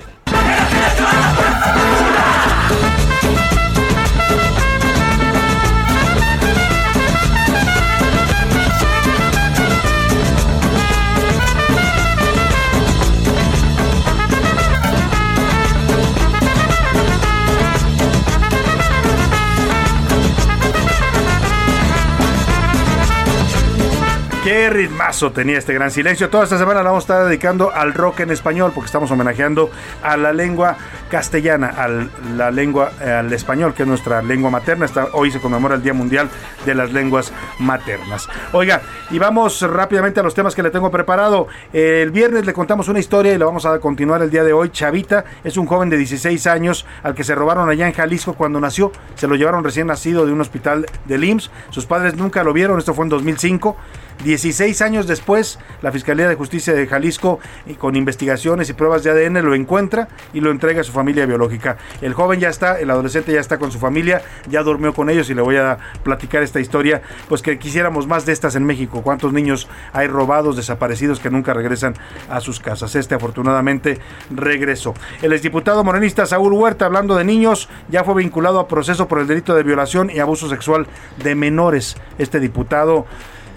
Qué 24.49 24.71
ritmazo 24.71 25.31
tenía 25.31 25.59
este 25.59 25.75
gran 25.75 25.91
silencio. 25.91 26.31
Toda 26.31 26.45
esta 26.45 26.57
semana 26.57 26.83
la 26.83 26.89
vamos 26.89 27.03
a 27.03 27.05
estar 27.05 27.27
dedicando 27.27 27.71
al 27.71 27.93
rock 27.93 28.21
en 28.21 28.31
español, 28.31 28.73
porque 28.75 28.87
estamos 28.87 29.11
homenajeando 29.11 29.71
a 30.03 30.17
la 30.17 30.33
lengua 30.33 30.79
castellana, 31.11 31.67
a 31.77 31.87
la 32.35 32.51
lengua, 32.51 32.93
al 32.99 33.31
español, 33.35 33.75
que 33.75 33.83
es 33.83 33.89
nuestra 33.89 34.23
lengua 34.23 34.49
materna. 34.51 34.87
Está- 34.87 35.09
hoy 35.13 35.31
se 35.31 35.39
conmemora 35.39 35.75
el 35.75 35.83
Día 35.83 35.93
Mundial 35.93 36.31
de 36.65 36.75
las 36.75 36.95
Lenguas 36.95 37.31
Maternas. 37.59 38.27
Oiga, 38.53 38.81
y 39.11 39.19
vamos 39.19 39.61
rápidamente 39.61 40.21
a 40.21 40.23
los 40.23 40.35
temas 40.35 40.55
que 40.55 40.63
le 40.63 40.71
tengo 40.71 40.91
preparado. 40.91 41.49
El 41.75 42.11
viernes 42.11 42.47
le 42.47 42.55
contamos 42.55 42.89
una 42.89 43.01
historia 43.01 43.35
y 43.35 43.37
la 43.39 43.45
vamos 43.45 43.67
a 43.67 43.79
continuar 43.81 44.23
el 44.23 44.31
día 44.31 44.45
de 44.45 44.55
hoy. 44.55 44.71
Chavita 44.71 45.27
es 45.45 45.59
un 45.59 45.67
joven 45.67 45.91
de 45.91 45.99
16 45.99 46.47
años 46.47 46.87
al 47.03 47.15
que 47.15 47.23
se 47.23 47.35
robaron 47.35 47.69
allá 47.69 47.87
en 47.87 47.93
Jalisco 47.93 48.33
cuando 48.33 48.59
nació. 48.61 48.93
Se 49.15 49.27
lo 49.29 49.35
llevaron 49.35 49.63
recién 49.63 49.89
nacido 49.89 50.25
de 50.25 50.33
un 50.33 50.41
hospital 50.41 50.87
del 51.05 51.25
IMSS. 51.25 51.51
Sus 51.69 51.85
padres 51.85 52.17
nunca 52.17 52.43
lo 52.43 52.55
vieron, 52.55 52.79
esto 52.79 52.95
fue 52.95 53.05
en 53.05 53.11
2005. 53.11 53.77
16 54.25 54.83
años 54.83 55.07
después, 55.07 55.59
la 55.81 55.93
Fiscalía 55.93 56.29
de 56.29 56.35
Justicia 56.35 56.75
de 56.75 56.87
Jalisco, 56.87 57.39
y 57.67 57.75
con 57.75 57.95
investigaciones 57.97 58.69
y 58.69 58.73
pruebas 58.73 59.05
de 59.05 59.11
ADN, 59.11 59.45
lo 59.45 59.55
encuentra 59.55 60.09
y 60.33 60.41
lo 60.41 60.51
entrega 60.51 60.81
a 60.81 60.85
su 60.85 60.93
familia 60.93 61.25
biológica. 61.27 61.77
El 62.01 62.15
joven 62.15 62.41
ya 62.41 62.49
está, 62.49 62.81
el 62.81 62.91
adolescente 62.91 63.33
ya 63.33 63.41
está 63.41 63.59
con 63.59 63.71
su 63.71 63.79
familia, 63.79 64.23
ya 64.49 64.63
durmió 64.63 64.93
con 64.93 65.09
ellos 65.09 65.31
y 65.31 65.35
le 65.35 65.43
voy 65.43 65.57
a 65.57 65.79
platicar 66.03 66.43
esta 66.43 66.61
historia, 66.61 67.03
pues 67.29 67.43
que 67.43 67.59
quisiéramos 67.59 68.07
más 68.07 68.27
de 68.27 68.33
estas 68.33 68.57
en 68.57 68.65
México. 68.65 69.03
¿Cuántos 69.03 69.33
niños 69.33 69.69
hay 69.93 70.09
robados, 70.09 70.57
desaparecidos 70.57 71.21
que 71.21 71.31
nunca 71.31 71.55
regresan 71.55 71.95
a 72.29 72.41
sus 72.41 72.59
casas? 72.59 72.95
Este 72.97 73.15
afortunadamente 73.15 73.99
regresó. 74.31 74.95
El 75.23 75.33
exdiputado 75.33 75.85
morenista 75.85 76.27
Saúl 76.27 76.53
Huerta, 76.53 76.87
hablando 76.87 77.15
de 77.15 77.25
niños, 77.25 77.69
ya 77.89 78.03
fue 78.03 78.15
vinculado 78.15 78.59
a 78.59 78.69
proceso 78.69 79.07
por 79.07 79.21
el 79.21 79.27
delito 79.27 79.55
de 79.55 79.63
violación 79.63 80.11
y 80.11 80.19
abuso 80.19 80.49
sexual 80.49 80.87
de 81.23 81.35
menores. 81.35 81.97
Este 82.19 82.41
diputado 82.41 83.07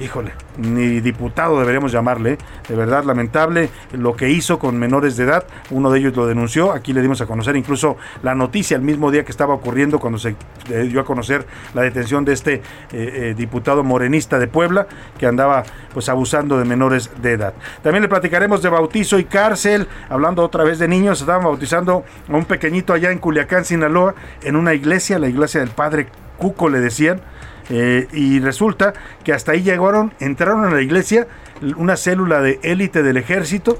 híjole, 0.01 0.33
ni 0.57 0.99
diputado 0.99 1.59
deberíamos 1.59 1.91
llamarle, 1.91 2.37
de 2.67 2.75
verdad 2.75 3.03
lamentable 3.03 3.69
lo 3.93 4.15
que 4.15 4.29
hizo 4.29 4.57
con 4.57 4.77
menores 4.77 5.15
de 5.15 5.25
edad, 5.25 5.45
uno 5.69 5.91
de 5.91 5.99
ellos 5.99 6.15
lo 6.15 6.25
denunció, 6.25 6.71
aquí 6.71 6.91
le 6.91 7.01
dimos 7.01 7.21
a 7.21 7.27
conocer 7.27 7.55
incluso 7.55 7.97
la 8.23 8.33
noticia 8.33 8.75
el 8.75 8.81
mismo 8.81 9.11
día 9.11 9.23
que 9.23 9.31
estaba 9.31 9.53
ocurriendo 9.53 9.99
cuando 9.99 10.17
se 10.17 10.35
eh, 10.69 10.83
dio 10.83 11.01
a 11.01 11.05
conocer 11.05 11.45
la 11.73 11.83
detención 11.83 12.25
de 12.25 12.33
este 12.33 12.53
eh, 12.55 12.61
eh, 12.91 13.35
diputado 13.37 13.83
morenista 13.83 14.39
de 14.39 14.47
Puebla 14.47 14.87
que 15.19 15.27
andaba 15.27 15.63
pues 15.93 16.09
abusando 16.09 16.57
de 16.57 16.65
menores 16.65 17.11
de 17.21 17.33
edad. 17.33 17.53
También 17.83 18.01
le 18.01 18.09
platicaremos 18.09 18.61
de 18.61 18.69
bautizo 18.69 19.19
y 19.19 19.25
cárcel, 19.25 19.87
hablando 20.09 20.43
otra 20.43 20.63
vez 20.63 20.79
de 20.79 20.87
niños, 20.87 21.21
estaban 21.21 21.43
bautizando 21.43 22.03
a 22.27 22.35
un 22.35 22.45
pequeñito 22.45 22.93
allá 22.93 23.11
en 23.11 23.19
Culiacán, 23.19 23.65
Sinaloa, 23.65 24.15
en 24.41 24.55
una 24.55 24.73
iglesia, 24.73 25.19
la 25.19 25.27
iglesia 25.27 25.59
del 25.59 25.69
padre 25.69 26.07
Cuco 26.37 26.69
le 26.69 26.79
decían, 26.79 27.21
eh, 27.73 28.07
y 28.11 28.41
resulta 28.41 28.93
que 29.23 29.31
hasta 29.31 29.53
ahí 29.53 29.63
llegaron, 29.63 30.13
entraron 30.19 30.65
a 30.65 30.71
la 30.71 30.81
iglesia 30.81 31.27
una 31.77 31.95
célula 31.95 32.41
de 32.41 32.59
élite 32.63 33.01
del 33.01 33.15
ejército 33.15 33.79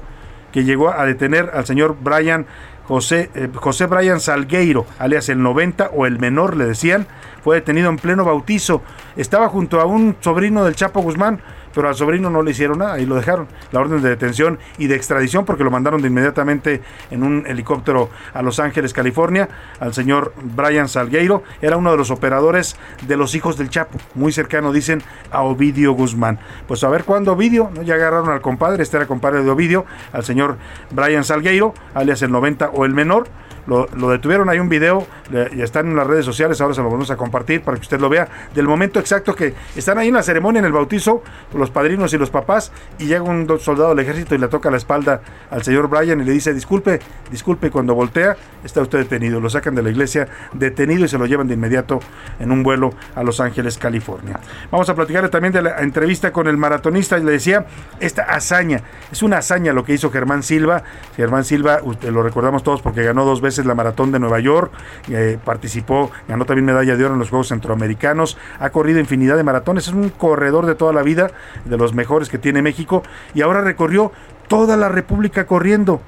que 0.50 0.64
llegó 0.64 0.90
a 0.90 1.04
detener 1.04 1.50
al 1.52 1.66
señor 1.66 1.98
Brian 2.00 2.46
José, 2.88 3.30
eh, 3.34 3.50
José 3.54 3.84
Brian 3.84 4.18
Salgueiro, 4.18 4.86
alias 4.98 5.28
el 5.28 5.42
90 5.42 5.90
o 5.92 6.06
el 6.06 6.18
menor, 6.18 6.56
le 6.56 6.64
decían, 6.64 7.06
fue 7.44 7.56
detenido 7.56 7.90
en 7.90 7.96
pleno 7.96 8.24
bautizo. 8.24 8.82
Estaba 9.16 9.50
junto 9.50 9.78
a 9.78 9.84
un 9.84 10.16
sobrino 10.20 10.64
del 10.64 10.74
Chapo 10.74 11.02
Guzmán, 11.02 11.40
pero 11.74 11.88
al 11.88 11.94
sobrino 11.94 12.30
no 12.30 12.42
le 12.42 12.50
hicieron 12.50 12.78
nada 12.78 12.98
y 13.00 13.06
lo 13.06 13.14
dejaron. 13.14 13.48
La 13.70 13.80
orden 13.80 14.02
de 14.02 14.08
detención 14.08 14.58
y 14.78 14.86
de 14.86 14.96
extradición 14.96 15.44
porque 15.44 15.64
lo 15.64 15.70
mandaron 15.70 16.02
de 16.02 16.08
inmediatamente 16.08 16.82
en 17.10 17.22
un 17.22 17.44
helicóptero 17.46 18.10
a 18.34 18.42
Los 18.42 18.58
Ángeles, 18.58 18.92
California, 18.92 19.48
al 19.80 19.94
señor 19.94 20.32
Brian 20.42 20.88
Salgueiro. 20.88 21.42
Era 21.60 21.76
uno 21.76 21.90
de 21.90 21.96
los 21.96 22.10
operadores 22.10 22.76
de 23.06 23.16
los 23.16 23.34
hijos 23.34 23.56
del 23.56 23.70
Chapo, 23.70 23.98
muy 24.14 24.32
cercano, 24.32 24.72
dicen, 24.72 25.02
a 25.30 25.42
Ovidio 25.42 25.92
Guzmán. 25.92 26.38
Pues 26.66 26.84
a 26.84 26.88
ver 26.88 27.04
cuándo 27.04 27.32
Ovidio, 27.32 27.70
¿no? 27.74 27.82
ya 27.82 27.94
agarraron 27.94 28.30
al 28.30 28.40
compadre, 28.40 28.82
este 28.82 28.96
era 28.96 29.06
compadre 29.06 29.42
de 29.42 29.50
Ovidio, 29.50 29.84
al 30.12 30.24
señor 30.24 30.56
Brian 30.90 31.24
Salgueiro, 31.24 31.74
alias 31.94 32.22
el 32.22 32.30
90 32.30 32.70
o 32.70 32.84
el 32.84 32.94
menor. 32.94 33.28
Lo, 33.66 33.86
detuvieron, 34.10 34.48
hay 34.48 34.58
un 34.58 34.68
video, 34.68 35.06
y 35.52 35.62
están 35.62 35.86
en 35.86 35.96
las 35.96 36.06
redes 36.06 36.24
sociales, 36.24 36.60
ahora 36.60 36.74
se 36.74 36.82
lo 36.82 36.90
vamos 36.90 37.10
a 37.10 37.16
compartir 37.16 37.62
para 37.62 37.76
que 37.76 37.82
usted 37.82 38.00
lo 38.00 38.08
vea, 38.08 38.26
del 38.54 38.66
momento 38.66 38.98
exacto 38.98 39.34
que 39.36 39.54
están 39.76 39.98
ahí 39.98 40.08
en 40.08 40.14
la 40.14 40.22
ceremonia, 40.22 40.58
en 40.58 40.64
el 40.64 40.72
bautizo, 40.72 41.22
los 41.54 41.70
padrinos 41.70 42.12
y 42.12 42.18
los 42.18 42.30
papás, 42.30 42.72
y 42.98 43.06
llega 43.06 43.22
un 43.22 43.46
do- 43.46 43.60
soldado 43.60 43.90
del 43.90 44.00
ejército 44.00 44.34
y 44.34 44.38
le 44.38 44.48
toca 44.48 44.68
la 44.70 44.78
espalda 44.78 45.20
al 45.50 45.62
señor 45.62 45.88
Brian 45.88 46.20
y 46.20 46.24
le 46.24 46.32
dice, 46.32 46.52
disculpe, 46.52 46.98
disculpe, 47.30 47.68
y 47.68 47.70
cuando 47.70 47.94
voltea, 47.94 48.36
está 48.64 48.80
usted 48.80 48.98
detenido. 48.98 49.40
Lo 49.40 49.48
sacan 49.48 49.76
de 49.76 49.82
la 49.82 49.90
iglesia 49.90 50.26
detenido 50.52 51.04
y 51.04 51.08
se 51.08 51.16
lo 51.18 51.26
llevan 51.26 51.46
de 51.46 51.54
inmediato 51.54 52.00
en 52.40 52.50
un 52.50 52.64
vuelo 52.64 52.92
a 53.14 53.22
Los 53.22 53.38
Ángeles, 53.38 53.78
California. 53.78 54.40
Vamos 54.72 54.88
a 54.88 54.94
platicar 54.96 55.28
también 55.28 55.52
de 55.52 55.62
la 55.62 55.78
entrevista 55.78 56.32
con 56.32 56.48
el 56.48 56.56
maratonista 56.56 57.16
y 57.16 57.22
le 57.22 57.32
decía, 57.32 57.66
esta 58.00 58.22
hazaña, 58.24 58.80
es 59.12 59.22
una 59.22 59.38
hazaña 59.38 59.72
lo 59.72 59.84
que 59.84 59.92
hizo 59.94 60.10
Germán 60.10 60.42
Silva. 60.42 60.82
Germán 61.16 61.44
Silva, 61.44 61.78
lo 62.10 62.22
recordamos 62.24 62.64
todos 62.64 62.82
porque 62.82 63.04
ganó 63.04 63.24
dos 63.24 63.40
veces 63.40 63.51
la 63.58 63.74
maratón 63.74 64.12
de 64.12 64.18
Nueva 64.18 64.40
York, 64.40 64.72
eh, 65.08 65.38
participó, 65.44 66.10
ganó 66.28 66.44
también 66.44 66.66
medalla 66.66 66.96
de 66.96 67.04
oro 67.04 67.14
en 67.14 67.20
los 67.20 67.30
Juegos 67.30 67.48
Centroamericanos, 67.48 68.36
ha 68.58 68.70
corrido 68.70 68.98
infinidad 68.98 69.36
de 69.36 69.44
maratones, 69.44 69.88
es 69.88 69.92
un 69.92 70.10
corredor 70.10 70.66
de 70.66 70.74
toda 70.74 70.92
la 70.92 71.02
vida, 71.02 71.30
de 71.64 71.76
los 71.76 71.94
mejores 71.94 72.28
que 72.28 72.38
tiene 72.38 72.62
México, 72.62 73.02
y 73.34 73.42
ahora 73.42 73.60
recorrió 73.60 74.12
toda 74.48 74.76
la 74.76 74.88
República 74.88 75.46
corriendo. 75.46 76.00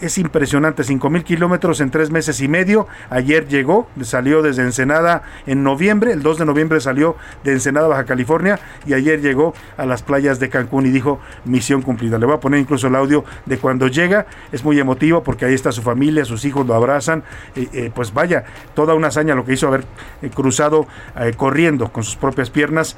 Es 0.00 0.16
impresionante, 0.16 0.84
5 0.84 1.10
mil 1.10 1.24
kilómetros 1.24 1.80
en 1.80 1.90
tres 1.90 2.10
meses 2.10 2.40
y 2.40 2.46
medio. 2.46 2.86
Ayer 3.10 3.48
llegó, 3.48 3.88
salió 4.02 4.42
desde 4.42 4.62
Ensenada 4.62 5.22
en 5.44 5.64
noviembre, 5.64 6.12
el 6.12 6.22
2 6.22 6.38
de 6.38 6.44
noviembre 6.44 6.80
salió 6.80 7.16
de 7.42 7.52
Ensenada, 7.52 7.88
Baja 7.88 8.04
California, 8.04 8.60
y 8.86 8.94
ayer 8.94 9.20
llegó 9.20 9.54
a 9.76 9.86
las 9.86 10.04
playas 10.04 10.38
de 10.38 10.50
Cancún 10.50 10.86
y 10.86 10.90
dijo, 10.90 11.18
misión 11.44 11.82
cumplida. 11.82 12.16
Le 12.16 12.26
voy 12.26 12.36
a 12.36 12.40
poner 12.40 12.60
incluso 12.60 12.86
el 12.86 12.94
audio 12.94 13.24
de 13.46 13.58
cuando 13.58 13.88
llega, 13.88 14.26
es 14.52 14.62
muy 14.62 14.78
emotivo 14.78 15.24
porque 15.24 15.46
ahí 15.46 15.54
está 15.54 15.72
su 15.72 15.82
familia, 15.82 16.24
sus 16.24 16.44
hijos 16.44 16.64
lo 16.64 16.74
abrazan, 16.74 17.24
eh, 17.56 17.68
eh, 17.72 17.90
pues 17.92 18.14
vaya, 18.14 18.44
toda 18.74 18.94
una 18.94 19.08
hazaña 19.08 19.34
lo 19.34 19.44
que 19.44 19.54
hizo 19.54 19.66
haber 19.66 19.84
eh, 20.22 20.30
cruzado 20.30 20.86
eh, 21.18 21.32
corriendo 21.36 21.92
con 21.92 22.04
sus 22.04 22.16
propias 22.16 22.50
piernas 22.50 22.96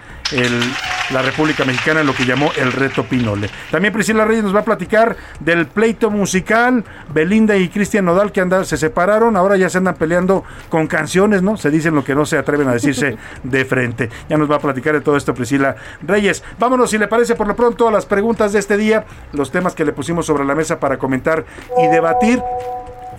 la 1.11 1.23
República 1.23 1.65
Mexicana 1.65 2.01
en 2.01 2.07
lo 2.07 2.15
que 2.15 2.25
llamó 2.25 2.51
el 2.57 2.73
reto 2.73 3.05
Pinole. 3.05 3.51
También 3.71 3.93
Priscila 3.93 4.25
Reyes 4.25 4.45
nos 4.45 4.55
va 4.55 4.61
a 4.61 4.65
platicar 4.65 5.17
del 5.41 5.67
pleito 5.67 6.11
musical, 6.11 6.85
Belinda 7.13 7.57
y 7.57 7.69
Cristian 7.69 8.05
Nodal 8.05 8.33
que 8.33 8.41
andan, 8.41 8.65
se 8.65 8.77
separaron, 8.77 9.37
ahora 9.37 9.57
ya 9.57 9.69
se 9.69 9.79
andan 9.79 9.95
peleando 9.95 10.45
con 10.69 10.87
canciones, 10.87 11.43
¿no? 11.43 11.57
Se 11.57 11.71
dicen 11.71 11.95
lo 11.95 12.05
que 12.05 12.15
no 12.15 12.27
se 12.27 12.39
atreven 12.39 12.69
a 12.69 12.73
decirse 12.73 13.17
de 13.43 13.65
frente. 13.65 14.11
Ya 14.29 14.37
nos 14.37 14.51
va 14.51 14.57
a 14.57 14.61
platicar 14.61 14.95
de 14.95 15.01
todo 15.01 15.17
esto 15.17 15.35
Priscila 15.35 15.77
Reyes. 16.03 16.43
Vámonos, 16.59 16.91
si 16.91 16.99
le 16.99 17.09
parece, 17.09 17.35
por 17.35 17.47
lo 17.47 17.57
pronto 17.57 17.89
a 17.89 17.93
las 17.93 18.07
preguntas 18.07 18.53
de 18.53 18.59
este 18.59 18.77
día, 18.77 19.05
los 19.33 19.51
temas 19.51 19.75
que 19.75 19.85
le 19.85 19.93
pusimos 19.93 20.27
sobre 20.27 20.45
la 20.45 20.55
mesa 20.55 20.79
para 20.79 20.99
comentar 20.99 21.45
y 21.79 21.87
debatir. 21.89 22.41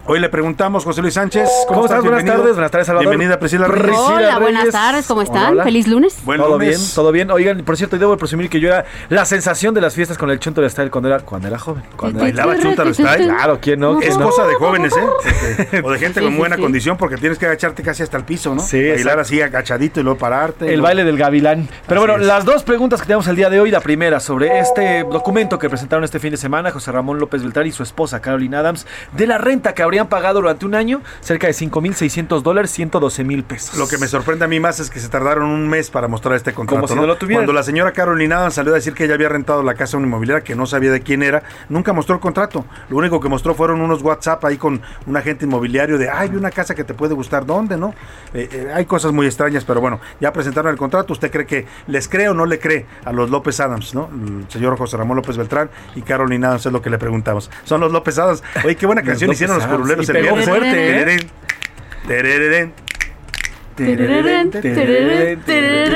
Hoy 0.08 0.20
le 0.20 0.30
preguntamos, 0.30 0.84
José 0.84 1.00
Luis 1.02 1.14
Sánchez. 1.14 1.48
¿Cómo, 1.68 1.86
estás? 1.86 2.02
Buenas 2.02 2.26
tardes, 2.26 2.54
buenas 2.54 2.72
tardes, 2.72 2.88
Salvador. 2.88 3.10
Bienvenida, 3.10 3.40
Priscila 3.40 3.68
Reyes. 3.68 3.98
Hola, 4.00 4.40
buenas 4.40 4.70
tardes, 4.70 5.06
¿cómo 5.06 5.22
están? 5.22 5.38
Hola, 5.44 5.50
hola. 5.52 5.64
Feliz 5.64 5.88
lunes. 5.88 6.18
Buen 6.26 6.40
todo 6.42 6.54
lunes. 6.58 6.70
bien, 6.70 6.82
todo 6.96 7.12
bien. 7.12 7.32
Oigan, 7.32 7.64
por 7.64 7.78
cierto, 7.78 7.98
debo 8.00 8.18
presumir 8.18 8.50
que 8.50 8.60
yo 8.60 8.70
era 8.70 8.84
la 9.10 9.26
sensación 9.26 9.76
de 9.76 9.80
las 9.80 9.94
fiestas 9.94 10.18
con 10.18 10.32
el 10.32 10.40
Chunter 10.40 10.68
Style 10.70 10.90
cuando 10.90 11.08
era, 11.08 11.20
cuando 11.20 11.48
era 11.48 11.60
joven. 11.60 11.84
Cuando 11.96 12.20
¿Bailaba 12.20 12.58
Chuntaro 12.58 12.94
Style? 12.94 13.28
Claro, 13.28 13.60
¿quién 13.62 13.80
no? 13.80 14.00
Es 14.02 14.08
¿Quién 14.08 14.20
no? 14.20 14.26
cosa 14.26 14.48
de 14.48 14.56
jóvenes, 14.56 14.94
¿eh? 14.98 15.82
O 15.84 15.92
de 15.92 16.00
gente 16.00 16.20
Sí, 16.20 16.26
con 16.26 16.36
buena 16.38 16.56
sí. 16.56 16.62
condición 16.62 16.98
porque 16.98 17.18
tienes 17.18 17.38
que 17.38 17.46
agacharte 17.46 17.84
casi 17.84 18.02
hasta 18.04 18.18
el 18.18 18.24
piso, 18.26 18.54
¿no? 18.56 18.62
Sí, 18.62 18.90
Bailar 18.90 19.20
así 19.20 19.40
agachadito 19.40 20.00
y 20.00 20.04
luego 20.04 20.18
pararte. 20.18 20.74
El 20.74 20.82
baile 20.82 21.04
del 21.06 21.18
gavilán. 21.18 21.70
Pero 21.88 22.02
Así 22.02 22.08
bueno, 22.10 22.22
es. 22.24 22.28
las 22.28 22.44
dos 22.44 22.64
preguntas 22.64 23.00
que 23.02 23.06
tenemos 23.08 23.28
el 23.28 23.36
día 23.36 23.50
de 23.52 23.60
hoy. 23.60 23.70
La 23.72 23.82
primera 23.82 24.20
sobre 24.20 24.60
este 24.60 25.04
documento 25.04 25.58
que 25.60 25.70
presentaron 25.70 26.04
este 26.04 26.20
fin 26.20 26.32
de 26.32 26.38
semana 26.38 26.72
José 26.72 26.92
Ramón 26.92 27.20
López 27.20 27.44
Beltrán 27.44 27.68
y 27.68 27.72
su 27.72 27.84
esposa 27.84 28.20
Caroline 28.20 28.58
Adams 28.58 28.86
de 29.14 29.28
la 29.28 29.38
renta 29.38 29.74
que 29.74 29.84
habrían 29.92 30.08
pagado 30.08 30.40
durante 30.40 30.66
un 30.66 30.74
año, 30.74 31.02
cerca 31.20 31.48
de 31.48 31.54
5.600 31.54 32.42
dólares, 32.44 32.72
112 32.72 33.26
mil 33.26 33.44
pesos. 33.44 33.76
Lo 33.78 33.90
que 33.90 33.98
me 33.98 34.08
sorprende 34.08 34.46
a 34.46 34.48
mí 34.48 34.58
más 34.58 34.80
es 34.80 34.90
que 34.90 35.02
se 35.02 35.10
tardaron 35.10 35.50
un 35.50 35.68
mes 35.68 35.90
para 35.90 36.08
mostrar 36.08 36.36
este 36.36 36.54
contrato. 36.54 36.80
Como 36.80 36.88
si 36.88 36.96
no 36.96 37.06
lo 37.06 37.18
tuvieran. 37.18 37.42
Cuando 37.44 37.52
la 37.52 37.62
señora 37.64 37.92
Carolina 37.92 38.38
Adams 38.38 38.54
salió 38.54 38.72
a 38.72 38.76
decir 38.76 38.94
que 38.94 39.04
ella 39.04 39.16
había 39.16 39.28
rentado 39.28 39.64
la 39.64 39.74
casa 39.74 39.98
a 39.98 40.00
una 40.00 40.08
inmobiliaria 40.08 40.46
que 40.46 40.56
no 40.56 40.66
sabía 40.66 40.94
de 40.94 41.02
quién 41.02 41.24
era, 41.24 41.44
nunca 41.68 41.92
mostró 41.92 42.16
el 42.16 42.22
contrato. 42.22 42.66
Lo 42.88 42.96
único 42.96 43.20
que 43.20 43.28
mostró 43.28 43.54
fueron 43.54 43.82
unos 43.82 44.02
WhatsApp 44.02 44.46
ahí 44.46 44.56
con 44.58 44.82
un 45.06 45.18
agente 45.18 45.44
inmobiliario 45.44 45.98
de, 45.98 46.10
ay, 46.10 46.30
vi 46.30 46.38
una 46.38 46.52
casa 46.52 46.74
que 46.74 46.86
te 46.86 46.94
puede 46.94 47.14
gustar, 47.14 47.46
¿dónde, 47.46 47.76
no? 47.76 47.94
Eh, 48.34 48.48
eh, 48.50 48.72
hay 48.74 48.86
cosas 48.86 49.12
muy 49.12 49.26
extrañas, 49.26 49.66
pero 49.66 49.82
bueno, 49.82 50.00
ya 50.22 50.32
presentaron 50.32 50.72
el 50.72 50.78
contrato. 50.78 51.12
¿Usted 51.12 51.30
cree 51.30 51.46
que 51.46 51.68
les 51.88 52.08
cree 52.08 52.30
o 52.30 52.34
no 52.34 52.46
le 52.46 52.60
cree 52.60 52.86
a 53.04 53.12
los 53.12 53.30
López 53.30 53.60
Adams, 53.60 53.94
no? 53.94 54.10
El 54.14 54.46
señor 54.50 54.78
José 54.78 54.96
Ramón 54.96 55.18
López 55.18 55.36
Beltrán 55.36 55.70
y 55.96 56.02
Carolina 56.02 56.48
Adams 56.48 56.66
es 56.66 56.72
lo 56.72 56.82
que 56.82 56.90
le 56.90 56.98
preguntamos. 56.98 57.52
Son 57.66 57.82
los 57.82 57.92
López 57.92 58.18
Adams. 58.20 58.42
Oye, 58.64 58.78
qué 58.78 58.86
buena 58.86 59.02
Los 59.02 59.10
canción 59.10 59.32
hicieron 59.32 59.58
los 59.58 59.66
Adams. 59.66 59.76
curuleros 59.76 59.81
Y 59.90 60.12
el 60.12 60.22
viernes. 60.22 60.46
fuerte, 60.48 61.14
¿eh? 61.14 61.18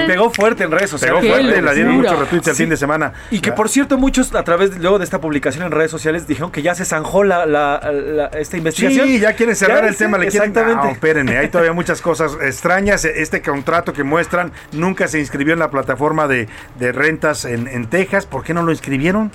Pegó 0.07 0.29
fuerte 0.31 0.63
en 0.63 0.71
redes 0.71 0.89
sociales. 0.89 1.21
Pegó 1.21 1.33
fuerte, 1.35 1.61
la 1.61 1.73
dieron 1.73 1.93
muchos 1.95 2.17
retweets 2.17 2.47
el 2.47 2.55
Sí. 2.55 2.63
fin 2.63 2.69
de 2.69 2.77
semana. 2.77 3.13
Y 3.31 3.39
que 3.39 3.51
por 3.51 3.69
cierto, 3.69 3.97
muchos 3.97 4.33
a 4.33 4.43
través 4.43 4.71
de- 4.73 4.79
luego 4.79 4.97
de 4.97 5.03
esta 5.03 5.19
publicación 5.21 5.65
en 5.65 5.71
redes 5.71 5.91
sociales 5.91 6.25
dijeron 6.25 6.51
que 6.51 6.61
ya 6.61 6.73
se 6.73 6.85
zanjó 6.85 7.23
la, 7.23 7.45
la- 7.45 7.79
la- 7.91 8.27
esta 8.27 8.57
investigación. 8.57 9.07
Sí, 9.07 9.19
ya 9.19 9.33
quieren 9.33 9.55
cerrar 9.55 9.81
Ya, 9.83 9.89
el 9.89 9.93
sí, 9.95 9.99
tema, 9.99 10.17
le 10.17 10.27
quieren... 10.29 10.49
Exactamente. 10.49 10.85
No, 10.87 10.91
espérenme, 10.93 11.37
hay 11.37 11.49
todavía 11.49 11.73
muchas 11.73 12.01
cosas 12.01 12.37
extrañas. 12.41 13.05
Este 13.05 13.41
contrato 13.41 13.93
que 13.93 14.03
muestran 14.03 14.51
nunca 14.71 15.07
se 15.07 15.19
inscribió 15.19 15.53
en 15.53 15.59
la 15.59 15.69
plataforma 15.69 16.27
de, 16.27 16.47
de 16.79 16.91
rentas 16.91 17.45
en, 17.45 17.67
en 17.67 17.87
Texas. 17.87 18.25
¿Por 18.25 18.43
qué 18.43 18.53
no 18.53 18.63
lo 18.63 18.71
inscribieron? 18.71 19.31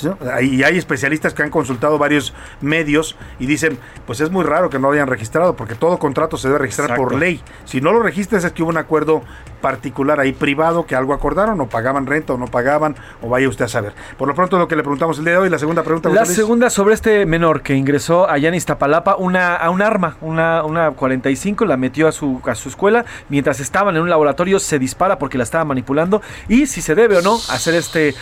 Pues, 0.00 0.16
¿no? 0.20 0.40
Y 0.40 0.62
hay 0.62 0.78
especialistas 0.78 1.34
que 1.34 1.42
han 1.42 1.50
consultado 1.50 1.98
varios 1.98 2.34
medios 2.60 3.16
y 3.38 3.46
dicen, 3.46 3.78
pues 4.06 4.20
es 4.20 4.30
muy 4.30 4.44
raro 4.44 4.70
que 4.70 4.78
no 4.78 4.88
lo 4.88 4.94
hayan 4.94 5.08
registrado, 5.08 5.56
porque 5.56 5.74
todo 5.74 5.98
contrato 5.98 6.36
se 6.36 6.48
debe 6.48 6.60
registrar 6.60 6.96
por 6.96 7.14
ley. 7.14 7.40
Si 7.64 7.80
no 7.80 7.92
lo 7.92 8.02
registras 8.02 8.44
es 8.44 8.52
que 8.52 8.62
hubo 8.62 8.70
un 8.70 8.76
acuerdo 8.76 9.22
particular 9.60 10.20
ahí 10.20 10.32
privado 10.32 10.86
que 10.86 10.94
algo 10.94 11.12
acordaron, 11.12 11.60
o 11.60 11.68
pagaban 11.68 12.06
renta 12.06 12.34
o 12.34 12.38
no 12.38 12.46
pagaban, 12.46 12.94
o 13.22 13.28
vaya 13.28 13.48
usted 13.48 13.64
a 13.64 13.68
saber. 13.68 13.92
Por 14.16 14.28
lo 14.28 14.34
pronto 14.34 14.58
lo 14.58 14.68
que 14.68 14.76
le 14.76 14.82
preguntamos 14.82 15.18
el 15.18 15.24
día 15.24 15.34
de 15.34 15.38
hoy, 15.38 15.50
la 15.50 15.58
segunda 15.58 15.82
pregunta. 15.82 16.08
La 16.08 16.24
segunda 16.24 16.70
sobre 16.70 16.94
este 16.94 17.26
menor 17.26 17.62
que 17.62 17.74
ingresó 17.74 18.28
allá 18.28 18.48
en 18.48 18.54
Iztapalapa 18.54 19.16
una, 19.16 19.56
a 19.56 19.70
un 19.70 19.82
arma, 19.82 20.16
una, 20.20 20.64
una 20.64 20.90
45, 20.92 21.64
la 21.64 21.76
metió 21.76 22.08
a 22.08 22.12
su, 22.12 22.40
a 22.46 22.54
su 22.54 22.68
escuela. 22.68 23.04
Mientras 23.28 23.60
estaban 23.60 23.96
en 23.96 24.02
un 24.02 24.10
laboratorio 24.10 24.60
se 24.60 24.78
dispara 24.78 25.18
porque 25.18 25.38
la 25.38 25.44
estaba 25.44 25.64
manipulando. 25.64 26.22
Y 26.48 26.66
si 26.66 26.80
se 26.80 26.94
debe 26.94 27.16
o 27.16 27.22
no 27.22 27.36
hacer 27.50 27.74
este, 27.74 28.14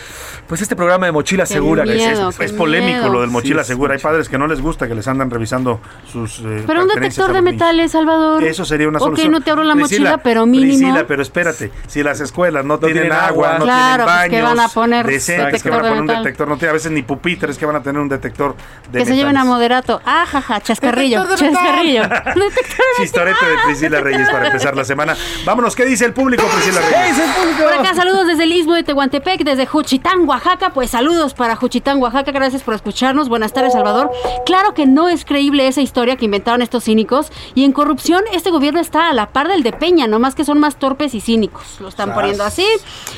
pues 0.47 0.61
este 0.61 0.75
programa 0.75 1.05
de 1.05 1.11
mochila 1.11 1.45
Qué 1.45 1.59
segura. 1.75 1.85
miedo, 1.85 2.29
es, 2.39 2.51
polémico 2.53 2.97
miedo. 2.99 3.09
lo 3.13 3.21
del 3.21 3.29
mochila 3.29 3.63
Sí, 3.63 3.67
segura. 3.69 3.93
Hay 3.93 3.99
padres 3.99 4.29
que 4.29 4.37
no 4.37 4.47
les 4.47 4.61
gusta 4.61 4.87
que 4.87 4.95
les 4.95 5.07
andan 5.07 5.29
revisando 5.29 5.79
sus. 6.11 6.39
eh, 6.39 6.63
Pero 6.65 6.81
un 6.83 6.87
detector 6.87 7.33
de 7.33 7.41
metales, 7.41 7.91
Salvador. 7.91 8.43
Eso 8.43 8.65
sería 8.65 8.87
una 8.87 8.97
Ok, 8.99 9.03
solución. 9.05 9.31
no 9.31 9.41
te 9.41 9.51
abro 9.51 9.63
la 9.63 9.73
Priscila, 9.75 10.11
mochila, 10.11 10.23
pero 10.23 10.45
mínimo. 10.45 10.67
Priscila, 10.79 11.05
pero 11.07 11.21
espérate. 11.21 11.71
Si 11.87 12.03
las 12.03 12.19
escuelas 12.19 12.63
no, 12.65 12.77
tienen, 12.79 13.03
tienen 13.03 13.11
agua, 13.13 13.47
agua. 13.55 13.59
no 13.59 13.65
Claro, 13.65 14.05
tienen 14.05 14.05
pues, 14.19 14.29
¿qué 14.29 14.41
baños 14.41 14.57
van 14.57 14.59
a 14.65 14.69
poner? 14.69 15.05
decentes, 15.05 15.63
que 15.63 15.69
van 15.69 15.79
a 15.79 15.83
de 15.83 15.89
poner 15.89 16.01
un 16.01 16.07
detector, 16.23 16.47
no 16.47 16.57
tiene 16.57 16.69
a 16.69 16.73
veces 16.73 16.91
ni 16.91 17.01
pupitres 17.01 17.57
que 17.57 17.65
van 17.65 17.75
a 17.75 17.81
tener 17.83 18.01
un 18.01 18.09
detector 18.09 18.55
de 18.91 18.99
que 18.99 19.05
se 19.05 19.15
lleven 19.15 19.37
a 19.37 19.43
moderato. 19.43 20.01
Ah, 20.05 20.25
jaja, 20.29 20.61
chascarrillo, 20.61 21.21
Detector 21.23 21.51
chascarrillo. 21.53 22.03
Chistorete 22.97 23.45
de 23.45 23.55
Priscila 23.65 24.01
Reyes 24.01 24.29
para 24.29 24.47
empezar 24.47 24.75
la 24.75 24.83
semana. 24.83 25.15
Vámonos, 25.45 25.75
¿qué 25.75 25.85
dice 25.85 26.05
el 26.05 26.13
público, 26.13 26.43
Priscila 26.47 26.81
Reyes? 26.81 27.17
Por 27.61 27.73
acá 27.73 27.93
saludos 27.95 28.27
desde 28.27 28.43
el 28.43 28.51
Istmo 28.53 28.73
de 28.75 28.83
Tehuantepec, 28.83 29.43
desde 29.43 29.65
Juchitán, 29.65 30.27
Oaxaca. 30.27 30.71
Pues 30.71 30.91
saludos 30.91 31.33
para 31.33 31.46
Juchitán, 31.55 32.01
Oaxaca. 32.01 32.31
Gracias 32.31 32.63
por 32.63 32.73
escucharnos. 32.73 33.29
Buenas 33.29 33.53
tardes, 33.53 33.73
Salvador. 33.73 34.11
Claro 34.45 34.73
que 34.73 34.85
no 34.85 35.09
es 35.09 35.25
creíble 35.25 35.67
esa 35.67 35.81
historia 35.81 36.15
que 36.15 36.25
inventaron 36.25 36.61
estos 36.61 36.83
cínicos. 36.83 37.31
Y 37.55 37.63
en 37.63 37.71
corrupción, 37.71 38.23
este 38.33 38.51
gobierno 38.51 38.79
está 38.79 39.09
a 39.09 39.13
la 39.13 39.29
par 39.29 39.47
del 39.47 39.63
de 39.63 39.71
Peña, 39.73 40.07
nomás 40.07 40.35
que 40.35 40.43
son 40.43 40.59
más 40.59 40.77
torpes 40.77 41.13
y 41.13 41.21
cínicos. 41.21 41.77
Lo 41.79 41.87
están 41.87 42.07
Sas. 42.09 42.15
poniendo 42.15 42.43
así. 42.43 42.65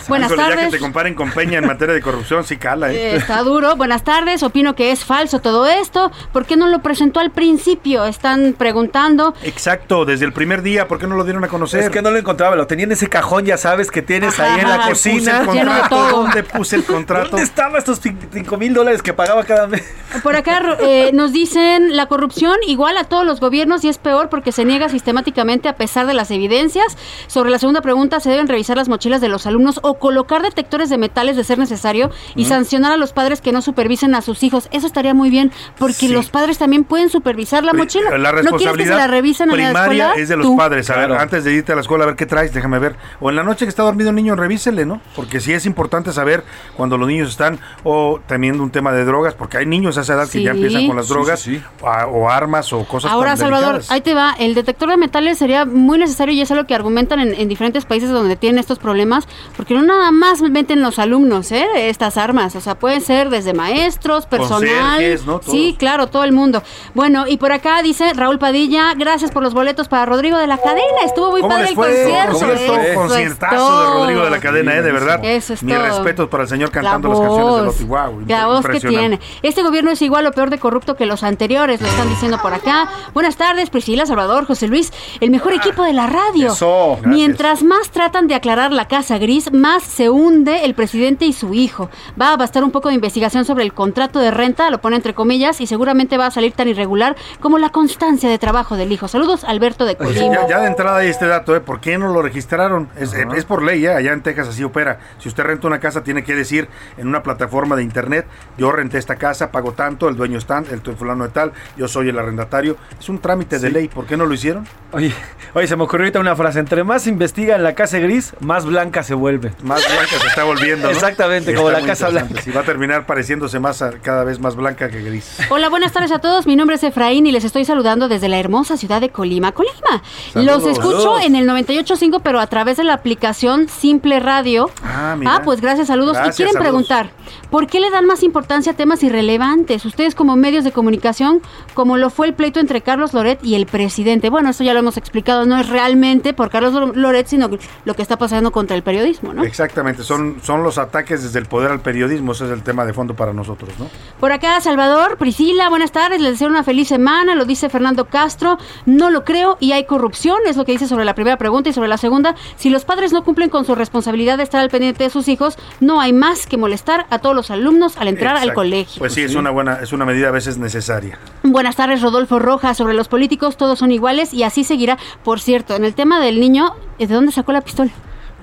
Buenas 0.08 0.32
Híjole, 0.32 0.42
Ya 0.44 0.50
que 0.50 0.56
tardes. 0.56 0.72
te 0.72 0.80
comparen 0.80 1.16
con 1.16 1.32
Peña 1.32 1.60
en 1.60 1.68
materia 1.68 1.94
de 1.94 2.02
corrupción, 2.02 2.44
sí 2.44 2.58
cala, 2.58 2.92
Eh, 2.92 3.12
¿eh? 3.12 3.16
Está 3.16 3.42
duro. 3.44 3.76
Buenas 3.76 4.04
tardes. 4.04 4.44
Opino 4.44 4.76
que 4.76 4.92
es 4.92 5.04
falso 5.06 5.40
todo 5.40 5.68
esto. 5.68 6.12
¿Por 6.32 6.46
qué 6.46 6.56
no 6.58 6.68
lo 6.68 6.80
presentó 6.80 7.20
al 7.20 7.32
principio? 7.32 8.06
Están 8.06 8.56
preguntando. 8.58 9.34
Exacto, 9.44 10.06
desde 10.06 10.26
el 10.26 10.34
primer 10.34 10.62
día, 10.62 10.88
¿por 10.88 11.00
qué 11.00 11.08
no 11.08 11.16
lo 11.16 11.24
dieron 11.24 11.44
a 11.44 11.48
conocer? 11.48 11.82
Es 11.84 11.90
que 11.90 12.02
no 12.02 12.12
lo 12.12 12.18
encontraba, 12.18 12.56
lo 12.56 12.68
tenía 12.68 12.86
en 12.86 12.92
ese 12.92 13.08
cajón, 13.10 13.46
ya 13.46 13.58
sabes, 13.58 13.92
que 13.92 14.02
tienes 14.02 14.40
ahí 14.40 14.60
en 14.60 14.70
la. 14.70 14.88
Puse 14.90 15.12
cocina. 15.12 15.40
el 15.42 15.46
contrato. 15.46 16.10
¿Dónde 16.10 16.44
puse 16.44 16.76
el 16.76 16.84
contrato? 16.86 17.30
¿Dónde 17.30 17.44
estaban 17.44 17.76
estos 17.78 18.00
5 18.32 18.58
mil 18.58 18.74
dólares 18.74 19.02
que 19.02 19.14
pagaba 19.14 19.44
cada 19.44 19.68
mes? 19.68 19.84
Por 20.24 20.36
acá 20.36 20.78
eh, 20.82 21.12
nos 21.14 21.32
dicen 21.34 21.96
la 21.96 22.08
corrupción 22.08 22.56
igual 22.68 22.98
a 22.98 23.04
todos 23.04 23.26
los 23.26 23.40
gobiernos 23.40 23.84
y 23.84 23.90
es 23.90 23.98
peor 23.98 24.30
porque 24.30 24.52
se 24.52 24.66
niega 24.66 24.90
sistemáticamente 24.90 25.70
a 25.70 25.76
pesar 25.76 26.08
de 26.08 26.14
las 26.14 26.32
evidencias. 26.32 26.98
Sobre 27.28 27.50
la 27.52 27.60
segunda 27.60 27.82
pregunta, 27.82 28.20
se 28.20 28.30
deben 28.30 28.48
revisar 28.48 28.78
las 28.78 28.90
mochilas 28.90 29.22
de 29.22 29.30
los 29.30 29.46
alumnos 29.46 29.80
o 29.84 30.00
colocar 30.00 30.42
detectores 30.42 30.90
de 30.90 30.98
metales 30.98 31.36
de 31.38 31.44
ser 31.44 31.60
necesario 31.60 32.10
y 32.36 32.46
sancionar 32.46 32.92
a 32.92 32.98
los 32.98 33.14
padres 33.14 33.42
que 33.42 33.52
no 33.52 33.62
supervisen 33.62 34.16
a 34.16 34.22
sus 34.22 34.42
hijos. 34.44 34.68
Eso 34.72 34.88
estaría 34.88 35.14
muy 35.14 35.30
bien 35.30 35.52
porque 35.78 35.94
Sí. 35.94 36.08
los 36.10 36.30
padres 36.30 36.58
también 36.58 36.84
pueden 36.86 37.10
supervisar 37.10 37.64
la 37.64 37.74
mochila. 37.74 38.18
La 38.18 38.32
¿No 38.32 38.34
quieres 38.34 38.34
que 38.34 38.48
se 38.48 38.52
responsabilidad 38.52 38.98
la 38.98 39.08
revisen 39.08 39.50
en 39.52 39.58
la 39.58 39.64
primaria 39.66 40.04
escuela? 40.06 40.14
es 40.24 40.30
de 40.30 40.38
los 40.38 40.46
Tú. 40.48 40.58
padres. 40.58 40.90
A 40.90 40.96
ver, 40.96 41.08
Claro. 41.08 41.22
antes 41.22 41.44
de 41.44 41.54
irte 41.54 41.72
a 41.72 41.76
la 41.76 41.82
escuela, 41.82 42.04
a 42.06 42.08
ver 42.08 42.16
qué 42.16 42.26
traes, 42.26 42.54
déjame 42.54 42.80
ver. 42.80 42.96
O 43.20 43.30
en 43.30 43.36
la 43.36 43.44
noche 43.44 43.66
que 43.66 43.70
está 43.70 43.84
dormido 43.84 44.10
un 44.10 44.16
niño, 44.16 44.36
revísele, 44.36 44.86
¿no? 44.86 45.02
Porque 45.16 45.40
sí 45.40 45.54
es 45.54 45.66
importante 45.66 46.12
saber 46.14 46.44
cuando 46.76 46.98
los 46.98 47.08
niños 47.08 47.30
están 47.30 47.60
o 47.84 48.09
teniendo 48.28 48.64
un 48.64 48.72
tema 48.72 48.92
de 48.92 49.06
drogas, 49.06 49.34
porque 49.34 49.58
hay 49.58 49.66
niños 49.66 49.98
a 49.98 50.02
esa 50.02 50.14
edad 50.14 50.28
que 50.30 50.42
ya 50.44 50.52
empiezan 50.52 50.88
con 50.88 50.96
las 50.96 51.08
drogas 51.08 51.40
sí, 51.40 51.58
sí. 51.58 51.64
a- 51.86 52.08
o 52.08 52.30
armas 52.30 52.72
o 52.74 52.84
cosas 52.86 53.12
Ahora, 53.12 53.32
tan 53.32 53.38
Salvador, 53.40 53.74
delicadas. 53.74 53.92
ahí 53.92 54.02
te 54.02 54.14
va. 54.14 54.36
El 54.40 54.56
detector 54.56 54.90
de 54.90 54.98
metales 54.98 55.38
sería 55.38 55.66
muy 55.66 55.98
necesario 56.00 56.34
y 56.34 56.42
es 56.42 56.52
algo 56.52 56.66
que 56.66 56.76
argumentan 56.76 57.20
en, 57.20 57.34
en 57.34 57.48
diferentes 57.48 57.86
países 57.86 58.10
donde 58.10 58.36
tienen 58.36 58.60
estos 58.60 58.80
problemas, 58.80 59.28
porque 59.56 59.74
no 59.74 59.82
nada 59.84 60.12
más 60.12 60.42
meten 60.42 60.82
los 60.82 61.00
alumnos, 61.00 61.52
¿eh? 61.52 61.66
Estas 61.90 62.18
armas. 62.18 62.56
O 62.56 62.62
sea, 62.62 62.76
pueden 62.76 63.02
ser 63.02 63.30
desde 63.30 63.54
maestros, 63.54 64.26
personal. 64.26 65.00
Sí, 65.46 65.76
claro, 65.78 66.08
todo 66.08 66.24
el 66.24 66.32
mundo. 66.32 66.64
Bueno, 66.94 67.26
y 67.28 67.38
por 67.38 67.52
acá 67.52 67.82
dice 67.82 68.14
Raúl 68.14 68.40
Padilla, 68.40 68.94
gracias 68.96 69.32
por 69.32 69.44
los 69.44 69.54
boletos 69.54 69.88
para 69.88 70.06
Rodrigo 70.06 70.38
de 70.38 70.48
la 70.48 70.58
Cadena. 70.58 70.80
Estuvo 71.06 71.32
muy 71.32 71.42
¿Cómo 71.42 71.54
padre 71.56 71.70
el 71.70 71.76
concierto. 71.76 72.38
Eso 72.38 72.52
es 72.54 72.96
Conciertazo 72.96 73.82
de. 73.82 73.94
Rodrigo 74.00 74.24
de 74.24 74.30
la 74.30 74.40
Cadena, 74.40 74.76
¿eh? 74.76 74.82
De 74.82 74.92
verdad. 74.92 75.20
Eso 75.24 75.54
es 75.54 75.64
Mi 75.64 75.74
todo. 75.74 75.84
respetos 75.84 76.30
para 76.30 76.44
el 76.44 76.50
señor 76.50 76.72
cantando 76.72 77.08
La 77.10 77.14
las 77.16 77.22
canciones 77.24 77.56
de 77.56 77.62
voz. 77.62 77.66
Wow, 78.08 78.24
La 78.28 78.48
voz 78.48 78.66
que 78.66 78.80
tiene. 78.80 79.20
Este 79.42 79.64
gobierno 79.64 79.92
es 79.92 80.02
igual 80.02 80.26
o 80.28 80.32
peor 80.32 80.50
de 80.50 80.60
corrupto 80.60 80.96
que 80.96 81.06
los 81.06 81.24
anteriores, 81.24 81.82
lo 81.82 81.88
están 81.88 82.10
diciendo 82.10 82.40
por 82.42 82.54
acá. 82.54 82.90
Buenas 83.14 83.36
tardes, 83.36 83.70
Priscila, 83.70 84.06
Salvador, 84.06 84.46
José 84.46 84.68
Luis, 84.68 84.92
el 85.20 85.32
mejor 85.32 85.54
equipo 85.54 85.84
de 85.84 85.94
la 85.94 86.08
radio. 86.08 86.54
Eso. 86.54 86.98
Gracias. 87.02 87.08
Mientras 87.16 87.64
más 87.64 87.90
tratan 87.92 88.28
de 88.28 88.36
aclarar 88.36 88.72
la 88.72 88.88
casa 88.88 89.18
gris, 89.18 89.52
más 89.52 89.84
se 89.84 90.10
hunde 90.10 90.66
el 90.66 90.74
presidente 90.76 91.26
y 91.26 91.34
su 91.34 91.54
hijo. 91.54 91.90
Va 92.20 92.34
a 92.34 92.38
bastar 92.38 92.64
un 92.64 92.72
poco 92.72 92.90
de 92.90 92.96
investigación 92.96 93.46
sobre 93.46 93.64
el 93.64 93.74
contrato 93.74 94.20
de 94.20 94.32
renta, 94.32 94.70
lo 94.70 94.80
pone 94.80 94.96
entre 94.96 95.14
comillas, 95.14 95.62
y 95.62 95.68
seguramente 95.68 96.18
va 96.18 96.28
a 96.28 96.32
salir 96.32 96.54
tan 96.54 96.68
irregular 96.68 97.16
como 97.40 97.58
la 97.58 97.70
constancia 97.70 98.30
de 98.30 98.38
trabajo 98.38 98.76
del 98.76 98.92
hijo. 98.92 99.08
Saludos, 99.08 99.44
Alberto 99.44 99.86
de 99.86 99.96
Pues 99.96 100.10
Colima. 100.10 100.36
ya, 100.42 100.48
ya 100.48 100.60
de 100.60 100.68
entrada 100.68 100.98
hay 100.98 101.10
este 101.10 101.28
dato, 101.28 101.56
¿eh? 101.56 101.62
¿Por 101.62 101.80
qué 101.80 101.98
no 101.98 102.10
lo 102.14 102.22
registraron? 102.22 102.90
Es, 102.98 103.14
es 103.14 103.46
por 103.46 103.64
ley, 103.64 103.86
¿eh? 103.86 103.94
Allá 103.94 104.14
en 104.14 104.22
Texas 104.22 104.50
así 104.50 104.64
opera. 104.64 105.00
Si 105.20 105.28
usted 105.30 105.44
renta 105.44 105.68
una 105.68 105.80
casa, 105.80 106.04
tiene 106.04 106.24
que 106.24 106.36
decir 106.36 106.70
en 106.98 107.08
una 107.08 107.24
plataforma 107.24 107.76
de 107.76 107.84
internet, 107.90 108.26
yo 108.58 108.72
renté 108.72 108.98
esta 108.98 109.16
casa, 109.18 109.52
pago 109.52 109.74
tanto, 109.74 110.08
el 110.08 110.16
dueño 110.16 110.38
está, 110.38 110.60
el 110.72 110.82
fulano 110.96 111.26
de 111.26 111.30
tal, 111.32 111.52
yo 111.78 111.88
soy 111.88 112.10
el 112.10 112.18
arrendatario. 112.20 112.78
Es 113.00 113.10
un 113.10 113.20
trámite 113.20 113.60
de 113.60 113.70
ley. 113.70 113.88
¿Por 113.88 114.06
qué 114.06 114.16
no 114.16 114.26
lo 114.26 114.34
hicieron? 114.34 114.66
Oye, 114.92 115.14
oye, 115.54 115.68
se 115.68 115.76
me 115.76 115.84
ocurrió 115.84 116.06
ahorita 116.06 116.20
una 116.20 116.36
frase. 116.36 116.60
Entre 116.60 116.84
más 116.84 117.04
se 117.04 117.10
investiga 117.10 117.56
en 117.56 117.64
la 117.64 117.76
casa 117.76 118.00
gris, 118.00 118.34
más 118.40 118.66
blanca 118.66 119.04
se 119.04 119.14
vuelve. 119.14 119.52
Más 119.64 119.84
blanca 119.86 120.18
se 120.20 120.28
está 120.28 120.44
volviendo, 120.44 120.88
¿no? 120.88 120.92
Exactamente, 120.94 121.54
como 121.54 121.70
la 121.70 121.82
Casa. 121.82 122.10
Blanca. 122.10 122.42
Sí, 122.42 122.52
va 122.52 122.62
a 122.62 122.64
terminar 122.64 123.06
pareciéndose 123.06 123.60
más 123.60 123.82
a- 123.82 123.92
cada 124.00 124.24
vez 124.24 124.40
más 124.40 124.56
blanca 124.56 124.90
que 124.90 125.02
gris. 125.02 125.38
Hola, 125.50 125.70
buenas 125.70 125.92
tardes 125.92 126.12
a 126.12 126.20
todos. 126.20 126.46
Mi 126.48 126.56
nombre 126.56 126.76
es 126.76 126.84
Efraín 126.84 127.26
y 127.28 127.32
les 127.32 127.44
estoy 127.44 127.66
saludando 127.66 128.08
desde 128.08 128.30
la 128.30 128.40
hermosa 128.40 128.78
ciudad 128.78 129.02
de 129.02 129.10
Colima, 129.10 129.52
Colima. 129.52 130.02
Saludos. 130.34 130.64
Los 130.64 130.72
escucho 130.72 131.00
Saludos. 131.02 131.26
en 131.26 131.36
el 131.36 131.48
98.5, 131.48 132.22
pero 132.24 132.40
a 132.40 132.48
través 132.48 132.78
de 132.78 132.84
la 132.84 132.94
aplicación 132.94 133.68
Simple 133.70 134.20
Radio. 134.20 134.70
Ah, 134.84 135.16
mira. 135.18 135.42
pues 135.44 135.62
gracias, 135.62 135.88
saludos. 135.88 136.14
Gracias, 136.14 136.36
y 136.36 136.38
quieren 136.38 136.54
saludos. 136.54 136.70
preguntar, 136.88 137.10
¿por 137.50 137.68
qué 137.68 137.80
le 137.80 137.90
dan 137.90 138.06
más 138.06 138.24
importancia 138.24 138.74
a 138.74 138.76
temas 138.76 139.04
irrelevantes? 139.04 139.86
Ustedes 139.86 140.16
como 140.16 140.36
medios 140.36 140.64
de 140.64 140.72
comunicación, 140.72 141.42
como 141.74 141.98
lo 141.98 142.10
fue 142.10 142.28
el 142.28 142.34
pleito 142.34 142.60
entre 142.60 142.82
Carlos 142.82 143.14
Loret 143.14 143.44
y 143.44 143.56
el 143.56 143.66
presidente. 143.66 144.30
Bueno, 144.30 144.50
esto 144.50 144.64
ya 144.64 144.74
lo 144.74 144.80
hemos 144.80 144.98
explicado, 144.98 145.46
no 145.46 145.58
es 145.60 145.70
realmente 145.70 146.34
por 146.34 146.50
Carlos 146.50 146.96
Loret, 146.96 147.28
sino 147.28 147.50
lo 147.86 147.94
que 147.96 148.02
está 148.02 148.18
pasando 148.18 148.52
contra 148.52 148.76
el 148.76 148.84
periodismo, 148.84 149.34
¿no? 149.34 149.44
Exactamente, 149.44 150.04
son, 150.04 150.38
son 150.44 150.64
los 150.64 150.78
ataques 150.78 151.24
desde 151.24 151.40
el 151.40 151.46
poder 151.46 151.72
al 151.72 151.82
periodismo, 151.82 152.34
ese 152.34 152.46
es 152.46 152.52
el 152.52 152.64
tema 152.64 152.86
de 152.86 152.94
fondo 152.94 153.16
para 153.16 153.34
nosotros, 153.34 153.72
¿no? 153.80 153.88
Por 154.20 154.32
acá, 154.32 154.60
Salvador, 154.62 155.18
Priscila, 155.18 155.70
buenas 155.70 155.92
tardes, 155.92 156.22
les 156.22 156.34
deseo 156.34 156.48
una 156.48 156.64
feliz 156.64 156.88
semana, 156.88 157.36
lo 157.36 157.46
dice 157.46 157.70
Fernando 157.70 158.06
Castro, 158.06 158.58
no 158.86 159.10
lo 159.10 159.24
creo 159.24 159.58
y 159.60 159.72
hay 159.72 159.86
corrupción, 159.86 160.38
es 160.46 160.58
lo 160.58 160.66
que 160.66 160.74
dice 160.74 160.88
sobre 160.88 161.06
la 161.06 161.16
primera 161.16 161.38
pregunta 161.38 161.70
y 161.70 161.74
sobre 161.74 161.90
la 161.90 161.98
segunda, 161.98 162.36
si 162.56 162.70
los 162.70 162.86
padres 162.86 163.14
no 163.14 163.24
cumplen 163.24 163.50
con 163.50 163.66
su 163.66 163.76
responsabilidad 163.76 164.38
de 164.38 164.44
estar 164.44 164.62
al 164.62 164.70
pendiente 164.70 165.04
de 165.04 165.10
sus 165.10 165.28
hijos, 165.28 165.58
no 165.80 166.02
hay 166.02 166.14
más 166.14 166.46
que 166.46 166.58
molestar 166.58 167.06
a 167.10 167.20
todos 167.20 167.39
los 167.40 167.52
alumnos 167.52 167.96
al 167.98 168.08
entrar 168.10 168.36
al 168.38 168.54
colegio. 168.54 169.00
Pues 169.00 169.14
sí, 169.14 169.22
es 169.22 169.36
una 169.36 169.50
buena, 169.50 169.76
es 169.82 169.94
una 169.94 170.06
medida 170.06 170.28
a 170.28 170.32
veces 170.32 170.58
necesaria. 170.58 171.18
Buenas 171.44 171.76
tardes, 171.78 172.02
Rodolfo 172.02 172.38
Rojas. 172.40 172.76
Sobre 172.78 172.94
los 172.94 173.08
políticos, 173.08 173.56
todos 173.58 173.80
son 173.80 173.92
iguales 173.92 174.34
y 174.34 174.44
así 174.44 174.64
seguirá. 174.64 174.98
Por 175.24 175.40
cierto, 175.40 175.76
en 175.76 175.86
el 175.86 175.94
tema 175.96 176.20
del 176.20 176.40
niño, 176.40 176.76
¿de 176.98 177.08
dónde 177.08 177.32
sacó 177.32 177.52
la 177.54 177.62
pistola? 177.62 177.92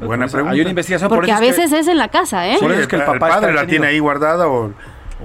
Buena 0.01 0.27
pregunta. 0.29 0.55
Hay 0.55 0.61
una 0.61 0.71
investigación 0.71 1.09
por 1.09 1.19
Porque 1.19 1.31
eso 1.33 1.41
a 1.41 1.45
es 1.47 1.55
que- 1.57 1.63
veces 1.63 1.79
es 1.81 1.89
en 1.89 1.99
la 1.99 2.09
casa, 2.09 2.49
¿eh? 2.49 2.55
Sí, 2.55 2.61
Por 2.63 2.73
eso 2.73 2.81
es 2.83 2.87
que 2.89 2.97
el 2.97 3.03
el 3.03 3.07
papá 3.07 3.29
padre 3.29 3.53
la 3.55 3.67
tiene 3.67 3.87
ahí 3.87 3.99
guardada 3.99 4.49
o, 4.49 4.73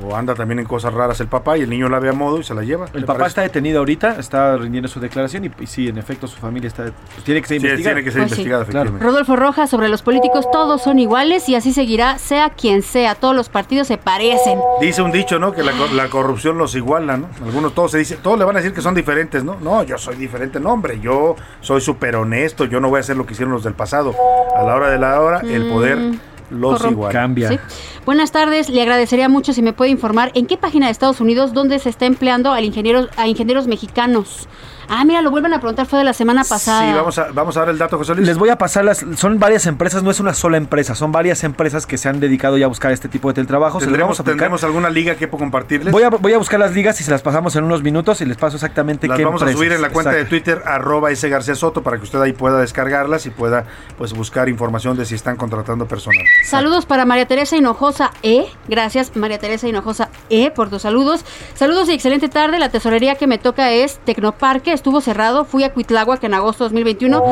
o 0.03 0.15
anda 0.15 0.35
también 0.35 0.59
en 0.59 0.65
cosas 0.65 0.93
raras 0.93 1.19
el 1.19 1.27
papá 1.27 1.57
y 1.57 1.61
el 1.61 1.69
niño 1.69 1.89
la 1.89 1.99
ve 1.99 2.09
a 2.09 2.13
modo 2.13 2.39
y 2.39 2.43
se 2.43 2.53
la 2.53 2.63
lleva. 2.63 2.85
El 2.85 2.91
¿te 2.91 2.99
papá 3.01 3.13
parece? 3.19 3.27
está 3.29 3.41
detenido 3.41 3.79
ahorita, 3.79 4.15
está 4.19 4.55
rindiendo 4.57 4.87
su 4.87 4.99
declaración 4.99 5.45
y, 5.45 5.51
y 5.59 5.67
sí, 5.67 5.87
en 5.89 5.97
efecto, 5.97 6.27
su 6.27 6.37
familia 6.37 6.67
está. 6.67 6.83
pues, 6.83 7.23
tiene 7.25 7.41
que 7.41 7.47
ser 7.47 7.59
Sí, 7.59 7.65
investigada. 7.67 7.95
tiene 7.95 8.05
que 8.05 8.11
ser 8.11 8.21
Pues 8.21 8.29
sí. 8.31 8.35
investigada, 8.35 8.63
efectivamente. 8.63 9.05
Rodolfo 9.05 9.35
Rojas, 9.35 9.69
sobre 9.69 9.89
los 9.89 10.01
políticos, 10.01 10.49
todos 10.51 10.81
son 10.81 10.99
iguales 10.99 11.49
y 11.49 11.55
así 11.55 11.73
seguirá, 11.73 12.17
sea 12.19 12.49
quien 12.51 12.81
sea. 12.83 13.15
Todos 13.15 13.35
los 13.35 13.49
partidos 13.49 13.87
se 13.87 13.97
parecen. 13.97 14.59
Dice 14.79 15.01
un 15.01 15.11
dicho, 15.11 15.39
¿no? 15.39 15.51
Que 15.53 15.63
la 15.63 16.07
corrupción 16.09 16.57
los 16.57 16.73
iguala, 16.75 17.17
¿no? 17.17 17.27
Algunos 17.43 17.73
todos 17.73 17.91
se 17.91 17.97
dicen, 17.97 18.19
todos 18.23 18.39
le 18.39 18.45
van 18.45 18.55
a 18.55 18.59
decir 18.59 18.73
que 18.73 18.81
son 18.81 18.95
diferentes, 18.95 19.43
¿no? 19.43 19.57
No, 19.61 19.83
yo 19.83 19.97
soy 19.97 20.15
diferente, 20.15 20.59
no, 20.59 20.71
hombre, 20.71 20.99
yo 21.01 21.35
soy 21.59 21.81
súper 21.81 22.15
honesto, 22.15 22.65
yo 22.65 22.79
no 22.79 22.89
voy 22.89 22.97
a 22.97 22.99
hacer 23.01 23.17
lo 23.17 23.25
que 23.25 23.33
hicieron 23.33 23.53
los 23.53 23.63
del 23.63 23.73
pasado. 23.73 24.15
A 24.57 24.63
la 24.63 24.75
hora 24.75 24.89
de 24.89 24.97
la 24.97 25.19
hora, 25.21 25.39
el 25.41 25.69
poder 25.69 25.97
Mm, 25.97 26.19
los 26.51 26.83
iguala. 26.85 27.29
Sí. 27.35 27.59
Buenas 28.05 28.31
tardes, 28.31 28.69
le 28.69 28.81
agradecería 28.81 29.29
mucho 29.29 29.53
si 29.53 29.61
me 29.61 29.73
puede 29.73 29.91
informar 29.91 30.31
en 30.35 30.45
qué 30.45 30.57
página 30.57 30.87
de 30.87 30.91
Estados 30.91 31.21
Unidos 31.21 31.53
donde 31.53 31.79
se 31.79 31.89
está 31.89 32.05
empleando 32.05 32.51
al 32.51 32.65
ingeniero, 32.65 33.07
a 33.17 33.27
ingenieros 33.27 33.67
mexicanos. 33.67 34.47
Ah, 34.93 35.05
mira, 35.05 35.21
lo 35.21 35.31
vuelven 35.31 35.53
a 35.53 35.59
preguntar, 35.59 35.85
fue 35.85 35.99
de 35.99 36.05
la 36.05 36.11
semana 36.11 36.43
pasada. 36.43 36.85
Sí, 36.85 36.93
vamos 36.93 37.17
a, 37.17 37.27
vamos 37.31 37.55
a 37.55 37.61
dar 37.61 37.69
el 37.69 37.77
dato, 37.77 37.97
José 37.97 38.13
Luis. 38.13 38.27
Les 38.27 38.37
voy 38.37 38.49
a 38.49 38.57
pasar 38.57 38.83
las. 38.83 39.05
Son 39.15 39.39
varias 39.39 39.65
empresas, 39.65 40.03
no 40.03 40.11
es 40.11 40.19
una 40.19 40.33
sola 40.33 40.57
empresa, 40.57 40.95
son 40.95 41.13
varias 41.13 41.45
empresas 41.45 41.85
que 41.85 41.97
se 41.97 42.09
han 42.09 42.19
dedicado 42.19 42.57
ya 42.57 42.65
a 42.65 42.67
buscar 42.67 42.91
este 42.91 43.07
tipo 43.07 43.29
de 43.29 43.35
teletrabajo. 43.35 43.79
Se 43.79 43.85
¿Tendremos, 43.85 44.09
vamos 44.09 44.19
a 44.19 44.23
aplicar. 44.23 44.33
¿Tendremos 44.35 44.63
alguna 44.65 44.89
liga 44.89 45.15
que 45.15 45.29
puedo 45.29 45.39
compartirles? 45.39 45.93
Voy 45.93 46.03
a, 46.03 46.09
voy 46.09 46.33
a 46.33 46.37
buscar 46.37 46.59
las 46.59 46.73
ligas 46.73 46.99
y 46.99 47.05
se 47.05 47.11
las 47.11 47.21
pasamos 47.21 47.55
en 47.55 47.63
unos 47.63 47.83
minutos 47.83 48.19
y 48.19 48.25
les 48.25 48.35
paso 48.35 48.57
exactamente 48.57 49.07
Las 49.07 49.17
qué 49.17 49.23
vamos 49.23 49.41
a 49.41 49.49
subir 49.53 49.71
en 49.71 49.81
la 49.81 49.91
cuenta 49.91 50.11
Exacto. 50.11 50.25
de 50.25 50.29
Twitter, 50.29 50.61
arroba 50.65 51.09
ese 51.09 51.29
García 51.29 51.55
Soto, 51.55 51.83
para 51.83 51.95
que 51.95 52.03
usted 52.03 52.19
ahí 52.19 52.33
pueda 52.33 52.59
descargarlas 52.59 53.25
y 53.25 53.29
pueda 53.29 53.63
pues 53.97 54.11
buscar 54.11 54.49
información 54.49 54.97
de 54.97 55.05
si 55.05 55.15
están 55.15 55.37
contratando 55.37 55.85
personal. 55.87 56.25
Saludos 56.43 56.85
para 56.85 57.05
María 57.05 57.25
Teresa 57.27 57.55
Hinojosa 57.55 58.11
E. 58.23 58.45
Gracias, 58.67 59.15
María 59.15 59.39
Teresa 59.39 59.69
Hinojosa 59.69 60.09
E, 60.29 60.51
por 60.51 60.69
tus 60.69 60.81
saludos. 60.81 61.23
Saludos 61.53 61.87
y 61.87 61.93
excelente 61.93 62.27
tarde. 62.27 62.59
La 62.59 62.67
tesorería 62.67 63.15
que 63.15 63.25
me 63.25 63.37
toca 63.37 63.71
es 63.71 63.97
Tecnoparque. 63.99 64.80
Estuvo 64.81 64.99
cerrado. 64.99 65.45
Fui 65.45 65.63
a 65.63 65.71
Cuitláhuac 65.73 66.23
en 66.23 66.33
agosto 66.33 66.63
de 66.63 66.69
2021 66.69 67.23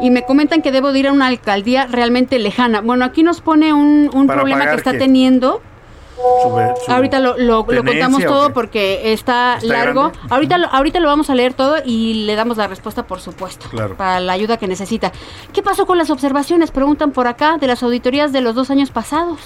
y 0.00 0.10
me 0.10 0.24
comentan 0.24 0.62
que 0.62 0.72
debo 0.72 0.90
de 0.92 0.98
ir 0.98 1.06
a 1.06 1.12
una 1.12 1.28
alcaldía 1.28 1.86
realmente 1.86 2.40
lejana. 2.40 2.80
Bueno, 2.80 3.04
aquí 3.04 3.22
nos 3.22 3.40
pone 3.40 3.72
un, 3.72 4.10
problema 4.26 4.66
que 4.68 4.74
está 4.74 4.90
qué? 4.90 4.98
teniendo. 4.98 5.62
Sube- 6.42 6.74
Ahorita 6.88 7.20
lo, 7.20 7.38
lo- 7.38 7.58
lo 7.58 7.64
tenencia 7.64 7.92
contamos 8.06 8.24
todo 8.24 8.52
porque 8.52 9.12
está, 9.12 9.58
¿Está 9.62 9.68
largo. 9.72 10.08
grande? 10.10 10.18
Ahorita 10.28 10.58
lo, 10.58 10.66
ahorita 10.66 10.98
lo 10.98 11.06
vamos 11.06 11.30
a 11.30 11.36
leer 11.36 11.54
todo 11.54 11.76
y 11.84 12.24
le 12.26 12.34
damos 12.34 12.56
la 12.56 12.66
respuesta, 12.66 13.06
por 13.06 13.20
supuesto, 13.20 13.68
Claro. 13.70 13.96
para 13.96 14.18
la 14.18 14.32
ayuda 14.32 14.56
que 14.56 14.66
necesita. 14.66 15.12
¿Qué 15.52 15.62
pasó 15.62 15.86
con 15.86 15.98
las 15.98 16.10
observaciones? 16.10 16.72
Preguntan 16.72 17.12
por 17.12 17.28
acá 17.28 17.58
de 17.58 17.68
las 17.68 17.80
auditorías 17.84 18.32
de 18.32 18.40
los 18.40 18.56
dos 18.56 18.70
años 18.72 18.90
pasados. 18.90 19.38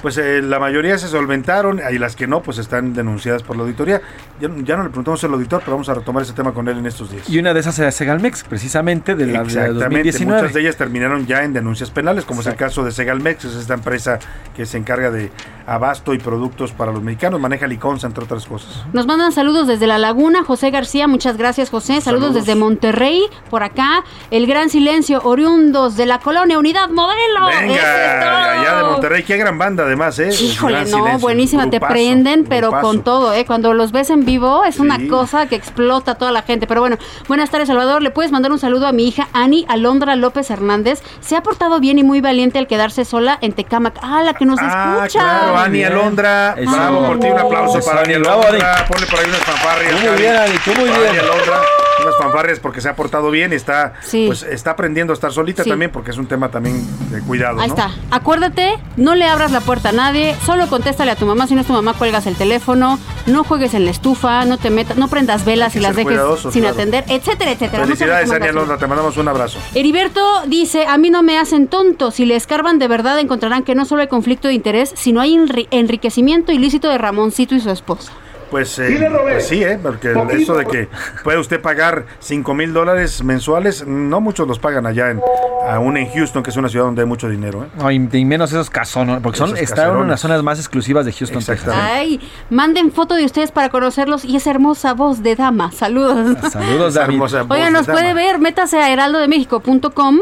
Pues 0.00 0.16
eh, 0.18 0.40
la 0.42 0.60
mayoría 0.60 0.96
se 0.96 1.08
solventaron 1.08 1.80
y 1.90 1.98
las 1.98 2.14
que 2.14 2.26
no, 2.28 2.40
pues 2.40 2.58
están 2.58 2.94
denunciadas 2.94 3.42
por 3.42 3.56
la 3.56 3.62
auditoría. 3.62 4.00
Ya, 4.40 4.48
ya 4.62 4.76
no 4.76 4.84
le 4.84 4.90
preguntamos 4.90 5.22
al 5.24 5.32
auditor, 5.32 5.60
pero 5.60 5.72
vamos 5.72 5.88
a 5.88 5.94
retomar 5.94 6.22
ese 6.22 6.32
tema 6.34 6.52
con 6.52 6.68
él 6.68 6.78
en 6.78 6.86
estos 6.86 7.10
días. 7.10 7.28
Y 7.28 7.38
una 7.38 7.52
de 7.52 7.60
esas 7.60 7.76
era 7.80 7.90
Segalmex, 7.90 8.44
precisamente, 8.44 9.16
de 9.16 9.26
la 9.26 9.40
de 9.40 9.46
Exactamente, 9.46 9.84
2019. 9.84 10.40
muchas 10.40 10.54
de 10.54 10.60
ellas 10.60 10.76
terminaron 10.76 11.26
ya 11.26 11.42
en 11.42 11.52
denuncias 11.52 11.90
penales, 11.90 12.24
como 12.24 12.42
es 12.42 12.46
el 12.46 12.54
caso 12.54 12.84
de 12.84 12.92
Segalmex, 12.92 13.44
es 13.44 13.54
esta 13.56 13.74
empresa 13.74 14.20
que 14.56 14.66
se 14.66 14.78
encarga 14.78 15.10
de 15.10 15.32
abasto 15.66 16.14
y 16.14 16.18
productos 16.18 16.72
para 16.72 16.92
los 16.92 17.02
mexicanos, 17.02 17.40
maneja 17.40 17.66
Liconza, 17.66 18.06
entre 18.06 18.24
otras 18.24 18.46
cosas. 18.46 18.84
Nos 18.92 19.06
mandan 19.06 19.32
saludos 19.32 19.66
desde 19.66 19.86
La 19.86 19.98
Laguna, 19.98 20.44
José 20.44 20.70
García, 20.70 21.08
muchas 21.08 21.36
gracias 21.36 21.70
José. 21.70 22.00
Saludos, 22.00 22.28
Saludos. 22.28 22.34
desde 22.46 22.54
Monterrey, 22.54 23.22
por 23.50 23.62
acá. 23.64 24.04
El 24.30 24.46
Gran 24.46 24.70
Silencio, 24.70 25.20
oriundos 25.24 25.96
de 25.96 26.06
la 26.06 26.20
colonia 26.20 26.58
Unidad 26.58 26.88
Modelo. 26.88 27.48
Es 27.50 27.60
Venga, 27.60 28.60
allá 28.60 28.76
de 28.78 28.84
Monterrey, 28.84 29.22
qué 29.24 29.36
gran 29.36 29.58
banda 29.58 29.87
además, 29.88 30.18
¿eh? 30.20 30.30
Híjole, 30.40 30.80
no, 30.80 30.86
Silencio, 30.86 31.18
buenísima, 31.18 31.64
te 31.64 31.78
grupazo, 31.78 31.92
prenden, 31.92 32.44
pero 32.44 32.68
grupazo. 32.68 32.86
con 32.86 33.02
todo, 33.02 33.32
¿eh? 33.34 33.44
Cuando 33.44 33.74
los 33.74 33.90
ves 33.92 34.10
en 34.10 34.24
vivo 34.24 34.64
es 34.64 34.78
una 34.78 34.98
cosa 35.08 35.46
que 35.46 35.56
explota 35.56 36.12
a 36.12 36.14
toda 36.14 36.30
la 36.30 36.42
gente. 36.42 36.66
Pero 36.66 36.80
bueno, 36.80 36.96
buenas 37.26 37.50
tardes, 37.50 37.68
Salvador. 37.68 38.02
¿Le 38.02 38.10
puedes 38.10 38.30
mandar 38.32 38.52
un 38.52 38.58
saludo 38.58 38.86
a 38.86 38.92
mi 38.92 39.08
hija 39.08 39.28
Ani 39.32 39.66
Alondra 39.68 40.14
López 40.16 40.50
Hernández? 40.50 41.02
Se 41.20 41.36
ha 41.36 41.42
portado 41.42 41.80
bien 41.80 41.98
y 41.98 42.04
muy 42.04 42.20
valiente 42.20 42.58
al 42.58 42.66
quedarse 42.66 43.04
sola 43.04 43.38
en 43.40 43.52
Tecámac. 43.52 43.98
Ah, 44.02 44.22
la 44.24 44.34
que 44.34 44.44
nos 44.46 44.58
Ah, 44.62 44.94
escucha. 45.06 45.18
claro, 45.20 45.58
Ani 45.58 45.82
Alondra. 45.84 46.54
Eso. 46.56 46.70
Bravo 46.70 47.06
por 47.06 47.18
ti, 47.20 47.26
un 47.28 47.38
aplauso 47.38 47.80
para 47.84 48.02
Ani 48.02 48.14
Alondra. 48.14 48.84
Ponle 48.88 49.06
por 49.06 49.18
ahí 49.20 49.26
unas 49.28 49.40
fanfarrias. 49.40 49.92
Muy 50.04 50.18
bien, 50.20 50.36
Ani, 50.36 50.58
tú 50.64 50.70
muy 50.72 50.84
bien. 50.88 51.08
Ani 51.08 51.18
Alondra, 51.18 51.60
unas 52.02 52.16
fanfarrias 52.18 52.60
porque 52.60 52.80
se 52.80 52.88
ha 52.88 52.94
portado 52.96 53.30
bien 53.30 53.52
y 53.52 53.56
está, 53.56 53.94
Sí. 54.02 54.24
pues, 54.26 54.42
está 54.42 54.72
aprendiendo 54.72 55.12
a 55.12 55.14
estar 55.14 55.32
solita 55.32 55.64
Sí. 55.64 55.70
también 55.70 55.90
porque 55.90 56.10
es 56.10 56.16
un 56.18 56.26
tema 56.26 56.48
también 56.50 56.84
de 57.10 57.20
cuidado, 57.22 57.60
Ahí 57.60 57.68
¿no? 57.68 57.74
está. 57.74 57.90
Acuérdate, 58.10 58.78
no 58.96 59.14
le 59.14 59.24
abras 59.26 59.50
la 59.52 59.60
puerta 59.60 59.77
a 59.86 59.92
nadie, 59.92 60.36
solo 60.44 60.66
contéstale 60.68 61.10
a 61.10 61.16
tu 61.16 61.26
mamá. 61.26 61.46
Si 61.46 61.54
no 61.54 61.60
es 61.62 61.66
tu 61.66 61.72
mamá, 61.72 61.94
cuelgas 61.94 62.26
el 62.26 62.36
teléfono, 62.36 62.98
no 63.26 63.44
juegues 63.44 63.74
en 63.74 63.84
la 63.84 63.90
estufa, 63.90 64.44
no 64.44 64.58
te 64.58 64.70
metas, 64.70 64.96
no 64.96 65.08
prendas 65.08 65.44
velas 65.44 65.74
y 65.76 65.80
las 65.80 65.94
dejes 65.96 66.18
sin 66.50 66.62
claro. 66.62 66.68
atender, 66.74 67.04
etcétera, 67.08 67.50
etcétera. 67.52 67.84
Felicidades, 67.84 68.30
Ani 68.30 68.46
recomendaciones. 68.46 68.50
Alondra, 68.56 68.78
te 68.78 68.86
mandamos 68.86 69.16
un 69.16 69.28
abrazo. 69.28 69.58
Heriberto 69.74 70.42
dice, 70.46 70.86
a 70.86 70.98
mí 70.98 71.10
no 71.10 71.22
me 71.22 71.38
hacen 71.38 71.68
tonto, 71.68 72.10
si 72.10 72.24
le 72.26 72.36
escarban 72.36 72.78
de 72.78 72.88
verdad 72.88 73.18
encontrarán 73.18 73.62
que 73.62 73.74
no 73.74 73.84
solo 73.84 74.02
hay 74.02 74.08
conflicto 74.08 74.48
de 74.48 74.54
interés, 74.54 74.92
sino 74.96 75.20
hay 75.20 75.34
enri- 75.34 75.68
enriquecimiento 75.70 76.52
ilícito 76.52 76.88
de 76.88 76.98
Ramoncito 76.98 77.54
y 77.54 77.60
su 77.60 77.70
esposa. 77.70 78.12
Pues, 78.50 78.78
eh, 78.78 79.08
pues 79.22 79.46
sí, 79.46 79.62
¿eh? 79.62 79.78
porque 79.82 80.10
Poquito. 80.10 80.36
eso 80.36 80.56
de 80.56 80.66
que 80.66 80.88
puede 81.22 81.38
usted 81.38 81.60
pagar 81.60 82.04
5 82.20 82.54
mil 82.54 82.72
dólares 82.72 83.22
mensuales, 83.22 83.86
no 83.86 84.20
muchos 84.20 84.48
los 84.48 84.58
pagan 84.58 84.86
allá 84.86 85.10
en, 85.10 85.20
aún 85.68 85.96
en 85.96 86.10
Houston, 86.10 86.42
que 86.42 86.50
es 86.50 86.56
una 86.56 86.68
ciudad 86.68 86.86
donde 86.86 87.02
hay 87.02 87.08
mucho 87.08 87.28
dinero. 87.28 87.64
¿eh? 87.64 87.68
No, 87.76 87.90
y, 87.90 87.96
y 88.12 88.24
menos 88.24 88.50
esos 88.52 88.70
casones, 88.70 89.20
porque 89.22 89.38
son, 89.38 89.50
están 89.50 89.60
en 89.60 89.74
caserones. 89.74 90.08
las 90.08 90.20
zonas 90.20 90.42
más 90.42 90.58
exclusivas 90.58 91.04
de 91.04 91.12
Houston, 91.12 91.42
Texas. 91.44 91.74
Ay, 91.76 92.20
manden 92.50 92.90
foto 92.92 93.14
de 93.14 93.24
ustedes 93.24 93.52
para 93.52 93.68
conocerlos 93.68 94.24
y 94.24 94.36
esa 94.36 94.50
hermosa 94.50 94.94
voz 94.94 95.22
de 95.22 95.36
dama. 95.36 95.70
Saludos. 95.72 96.38
Saludos, 96.50 96.94
David. 96.94 97.14
hermosa 97.14 97.42
voz 97.42 97.50
Oigan, 97.56 97.72
de 97.72 97.78
nos 97.78 97.86
dama. 97.86 97.98
puede 98.00 98.14
ver, 98.14 98.38
métase 98.38 98.78
a 98.78 98.90
heraldodemexico.com. 98.92 100.18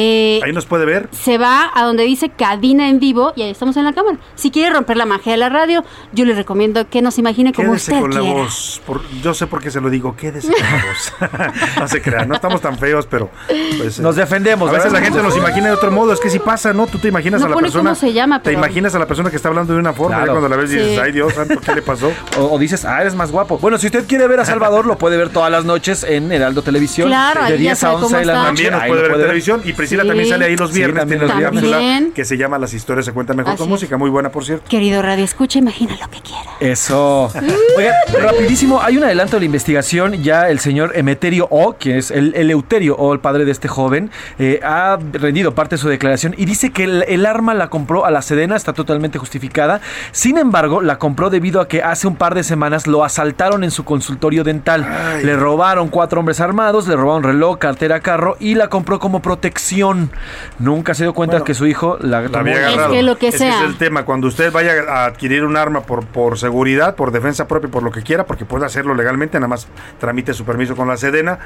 Eh, 0.00 0.40
Ahí 0.44 0.52
nos 0.52 0.64
puede 0.64 0.84
ver. 0.86 1.08
se 1.10 1.38
va 1.38 1.72
a 1.74 1.82
donde 1.82 2.04
dice 2.04 2.28
Cadina 2.28 2.88
en 2.88 3.00
vivo 3.00 3.32
y 3.34 3.42
ahí 3.42 3.50
estamos 3.50 3.76
en 3.76 3.84
la 3.84 3.92
cámara. 3.92 4.16
Si 4.36 4.52
quiere 4.52 4.72
romper 4.72 4.96
la 4.96 5.06
magia 5.06 5.32
de 5.32 5.38
la 5.38 5.48
radio, 5.48 5.84
yo 6.12 6.24
le 6.24 6.34
recomiendo 6.34 6.88
que 6.88 7.02
nos 7.02 7.18
imagine 7.18 7.52
como 7.52 7.70
Quédese 7.72 7.90
usted 7.90 8.00
con 8.02 8.14
la 8.14 8.20
quiera. 8.20 8.34
voz. 8.42 8.80
por- 8.86 9.00
yo 9.22 9.34
sé 9.34 9.48
por 9.48 9.60
qué 9.60 9.72
se 9.72 9.80
lo 9.80 9.90
digo, 9.90 10.14
quédese 10.14 10.52
con 10.52 10.62
la 10.62 10.84
voz. 10.86 11.52
no 11.80 11.88
se 11.88 12.00
crean, 12.00 12.28
no 12.28 12.36
estamos 12.36 12.60
tan 12.60 12.78
feos, 12.78 13.06
pero. 13.10 13.28
pues, 13.76 13.98
eh, 13.98 14.02
Nos 14.02 14.14
defendemos, 14.14 14.68
A 14.68 14.72
veces 14.72 14.92
¿verdad? 14.92 15.00
la 15.00 15.04
gente 15.04 15.22
nos 15.28 15.36
imagina 15.36 15.66
de 15.66 15.72
otro 15.72 15.90
modo. 15.90 16.12
Es 16.12 16.20
que 16.20 16.30
si 16.30 16.38
pasa, 16.38 16.72
¿no? 16.72 16.86
Tú 16.86 16.98
te 16.98 17.08
imaginas 17.08 17.40
No 17.40 17.46
a 17.46 17.50
la 17.50 17.54
pone 17.56 17.66
persona. 17.66 17.90
cómo 17.90 17.94
se 18.00 18.12
llama, 18.12 18.38
Te 18.40 18.50
pero- 18.50 18.58
imaginas 18.58 18.94
a 18.94 19.00
la 19.00 19.06
persona 19.06 19.30
que 19.30 19.36
está 19.36 19.48
hablando 19.48 19.72
de 19.74 19.80
una 19.80 19.92
forma. 19.92 20.14
Claro. 20.18 20.32
cuando 20.34 20.48
la 20.48 20.56
ves 20.56 20.70
dices, 20.70 20.90
Sí. 20.94 20.98
ay 21.02 21.10
Dios 21.10 21.32
santo, 21.34 21.58
¿qué 21.60 21.74
le 21.74 21.82
pasó? 21.82 22.12
O, 22.38 22.44
o 22.54 22.58
dices, 22.60 22.84
ah, 22.84 23.00
eres 23.00 23.16
más 23.16 23.32
guapo. 23.32 23.58
Bueno, 23.58 23.78
si 23.78 23.86
usted 23.86 24.06
quiere 24.06 24.28
ver 24.28 24.38
a 24.38 24.44
Salvador, 24.44 24.86
lo 24.86 24.96
puede 24.96 25.16
ver 25.16 25.30
todas 25.30 25.50
las 25.50 25.64
noches 25.64 26.04
en 26.04 26.30
Heraldo 26.30 26.62
Televisión. 26.62 27.08
Claro, 27.08 27.42
ahí 27.42 27.52
de 27.52 27.58
ya 27.58 27.62
10 27.62 27.72
a 27.72 27.76
sabe 27.80 27.94
11 27.96 28.06
cómo 28.06 28.18
de 28.18 28.24
la 28.26 28.32
noche. 28.34 28.46
También 28.46 28.72
nos 28.72 28.84
puede 28.86 29.02
ver 29.02 29.10
en 29.12 29.16
televisión. 29.20 29.62
Y 29.64 29.72
Priscila 29.88 30.02
Sí. 30.02 30.08
también 30.08 30.28
sale 30.28 30.44
ahí 30.46 30.56
los 30.56 30.70
Sí, 30.70 30.76
viernes. 30.76 30.98
también 31.00 31.20
tiene 31.20 31.32
los 31.60 31.80
viernes. 31.80 32.14
que 32.14 32.24
se 32.24 32.36
llama 32.36 32.58
Las 32.58 32.74
historias 32.74 33.06
se 33.06 33.12
cuentan 33.12 33.36
mejor 33.36 33.52
Así 33.52 33.58
con 33.58 33.66
es. 33.68 33.70
música. 33.70 33.96
Muy 33.96 34.10
buena, 34.10 34.30
por 34.30 34.44
cierto. 34.44 34.64
Querido 34.68 35.02
Radio, 35.02 35.24
escucha, 35.24 35.58
imagina 35.58 35.96
lo 36.00 36.08
que 36.10 36.20
quiera. 36.20 36.42
Eso. 36.60 37.30
Oigan, 37.76 37.94
rapidísimo, 38.20 38.80
hay 38.82 38.96
un 38.96 39.04
adelanto 39.04 39.36
de 39.36 39.40
la 39.40 39.46
investigación. 39.46 40.22
Ya 40.22 40.48
el 40.50 40.58
señor 40.60 40.92
Emeterio 40.94 41.46
O, 41.50 41.76
que 41.76 41.98
es 41.98 42.10
el 42.10 42.34
Eleuterio 42.34 42.96
O, 42.96 43.12
el 43.12 43.20
padre 43.20 43.44
de 43.44 43.50
este 43.52 43.68
joven, 43.68 44.10
eh, 44.38 44.60
ha 44.62 44.98
rendido 45.12 45.54
parte 45.54 45.76
de 45.76 45.80
su 45.82 45.88
declaración 45.88 46.34
y 46.36 46.44
dice 46.44 46.70
que 46.70 46.84
el, 46.84 47.04
el 47.08 47.26
arma 47.26 47.54
la 47.54 47.68
compró 47.70 48.04
a 48.04 48.10
la 48.10 48.22
Sedena, 48.22 48.56
está 48.56 48.72
totalmente 48.72 49.18
justificada. 49.18 49.80
Sin 50.12 50.38
embargo, 50.38 50.80
la 50.80 50.98
compró 50.98 51.30
debido 51.30 51.60
a 51.60 51.68
que 51.68 51.82
hace 51.82 52.06
un 52.06 52.16
par 52.16 52.34
de 52.34 52.42
semanas 52.42 52.86
lo 52.86 53.04
asaltaron 53.04 53.64
en 53.64 53.70
su 53.70 53.84
consultorio 53.84 54.44
dental. 54.44 54.86
Le 55.22 55.36
robaron 55.36 55.88
cuatro 55.88 56.20
hombres 56.20 56.40
armados, 56.40 56.86
le 56.88 56.96
robaron 56.96 57.22
reloj, 57.22 57.58
cartera, 57.58 58.00
carro 58.00 58.36
y 58.40 58.54
la 58.54 58.68
compró 58.68 58.98
como 58.98 59.20
protección 59.22 59.77
Nunca 60.58 60.94
se 60.94 61.04
dio 61.04 61.14
cuenta 61.14 61.34
Bueno, 61.36 61.44
que 61.44 61.54
su 61.54 61.66
hijo 61.66 61.98
la, 62.00 62.18
había 62.18 62.56
agarrado. 62.56 62.90
que 62.92 63.02
lo 63.02 63.16
que 63.16 63.28
Ese 63.28 63.38
sea. 63.38 63.58
es 63.60 63.64
el 63.64 63.76
tema. 63.76 64.04
Cuando 64.04 64.26
usted 64.26 64.52
vaya 64.52 64.72
a 64.88 65.04
adquirir 65.06 65.44
un 65.44 65.56
arma 65.56 65.82
por, 65.82 66.04
por 66.06 66.38
seguridad, 66.38 66.94
por 66.96 67.12
defensa 67.12 67.46
propia, 67.48 67.70
por 67.70 67.82
lo 67.82 67.90
que 67.90 68.02
quiera, 68.02 68.26
porque 68.26 68.44
puede 68.44 68.66
hacerlo 68.66 68.94
legalmente, 68.94 69.38
nada 69.38 69.48
más 69.48 69.68
tramite 70.00 70.34
su 70.34 70.44
permiso 70.44 70.74
con 70.76 70.88
la 70.88 70.96
Sedena, 70.96 71.38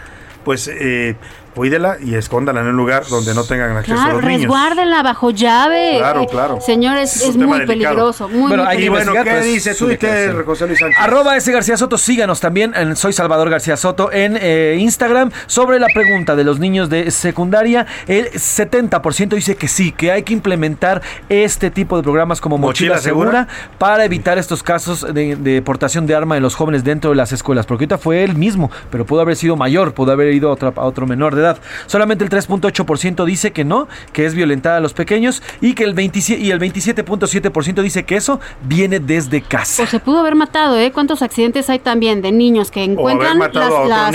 pues 0.44 0.68
eh, 0.68 1.16
cuídela 1.54 1.96
y 2.02 2.14
escóndala 2.14 2.60
en 2.60 2.68
un 2.68 2.76
lugar 2.76 3.04
donde 3.08 3.34
no 3.34 3.44
tengan 3.44 3.76
acceso 3.76 3.94
Claro, 3.96 4.14
los 4.14 4.24
niños. 4.24 4.40
resguárdenla 4.42 5.02
bajo 5.02 5.30
llave. 5.30 5.96
Claro, 5.98 6.26
claro. 6.26 6.58
Señores, 6.60 7.16
Es 7.16 7.36
muy 7.36 7.58
delicado. 7.60 7.66
peligroso. 7.66 8.28
Muy, 8.28 8.48
Bueno, 8.48 8.64
muy 8.64 8.74
peligroso. 8.74 9.04
bueno, 9.12 9.24
¿qué 9.24 9.30
pues, 9.30 9.44
dice 9.44 9.74
su 9.74 9.86
Twitter. 9.86 10.44
José 10.44 10.66
Luis 10.66 10.78
Sánchez? 10.78 10.98
Arroba 11.00 11.36
ese 11.36 11.52
García 11.52 11.76
Soto, 11.76 11.98
síganos 11.98 12.40
también 12.40 12.72
en 12.74 12.96
Soy 12.96 13.12
Salvador 13.12 13.50
García 13.50 13.76
Soto 13.76 14.10
en 14.12 14.38
eh, 14.40 14.76
Instagram 14.80 15.30
sobre 15.46 15.78
la 15.78 15.88
pregunta 15.92 16.36
de 16.36 16.44
los 16.44 16.58
niños 16.58 16.88
de 16.88 17.10
secundaria. 17.10 17.86
El 18.06 18.30
70% 18.32 19.34
dice 19.34 19.56
que 19.56 19.68
sí, 19.68 19.92
que 19.92 20.12
hay 20.12 20.22
que 20.22 20.32
implementar 20.32 21.02
este 21.28 21.70
tipo 21.70 21.96
de 21.96 22.02
programas 22.02 22.40
como 22.40 22.58
Mochila, 22.58 22.94
¿Mochila 22.94 23.02
segura, 23.02 23.30
Segura? 23.30 23.48
para 23.78 24.04
evitar 24.04 24.38
estos 24.38 24.62
casos 24.62 25.06
de, 25.12 25.36
de 25.36 25.62
portación 25.62 26.06
de 26.06 26.14
arma 26.14 26.36
en 26.36 26.42
los 26.42 26.54
jóvenes 26.54 26.84
dentro 26.84 27.10
de 27.10 27.16
las 27.16 27.32
escuelas. 27.32 27.66
Porque 27.66 27.82
ahorita 27.84 27.98
fue 27.98 28.24
él 28.24 28.34
mismo, 28.36 28.70
pero 28.90 29.04
pudo 29.04 29.20
haber 29.20 29.36
sido 29.36 29.56
mayor, 29.56 29.92
pudo 29.94 30.12
haber 30.12 30.32
ido 30.32 30.48
a, 30.48 30.52
otra- 30.52 30.72
a 30.76 30.84
otro 30.84 31.06
menor 31.06 31.34
de 31.34 31.41
edad. 31.42 31.58
Solamente 31.86 32.24
el 32.24 32.30
3.8% 32.30 33.24
dice 33.24 33.52
que 33.52 33.64
no, 33.64 33.88
que 34.12 34.26
es 34.26 34.34
violentada 34.34 34.78
a 34.78 34.80
los 34.80 34.94
pequeños 34.94 35.42
y 35.60 35.74
que 35.74 35.84
el 35.84 35.94
27 35.94 36.40
y 36.42 36.50
el 36.50 36.60
27.7% 36.60 37.82
dice 37.82 38.04
que 38.04 38.16
eso 38.16 38.40
viene 38.62 39.00
desde 39.00 39.42
casa. 39.42 39.82
O 39.82 39.86
se 39.86 40.00
pudo 40.00 40.20
haber 40.20 40.34
matado, 40.34 40.78
¿eh? 40.78 40.92
¿Cuántos 40.92 41.22
accidentes 41.22 41.68
hay 41.70 41.78
también 41.78 42.22
de 42.22 42.32
niños 42.32 42.70
que 42.70 42.84
encuentran 42.84 43.38
las, 43.38 43.52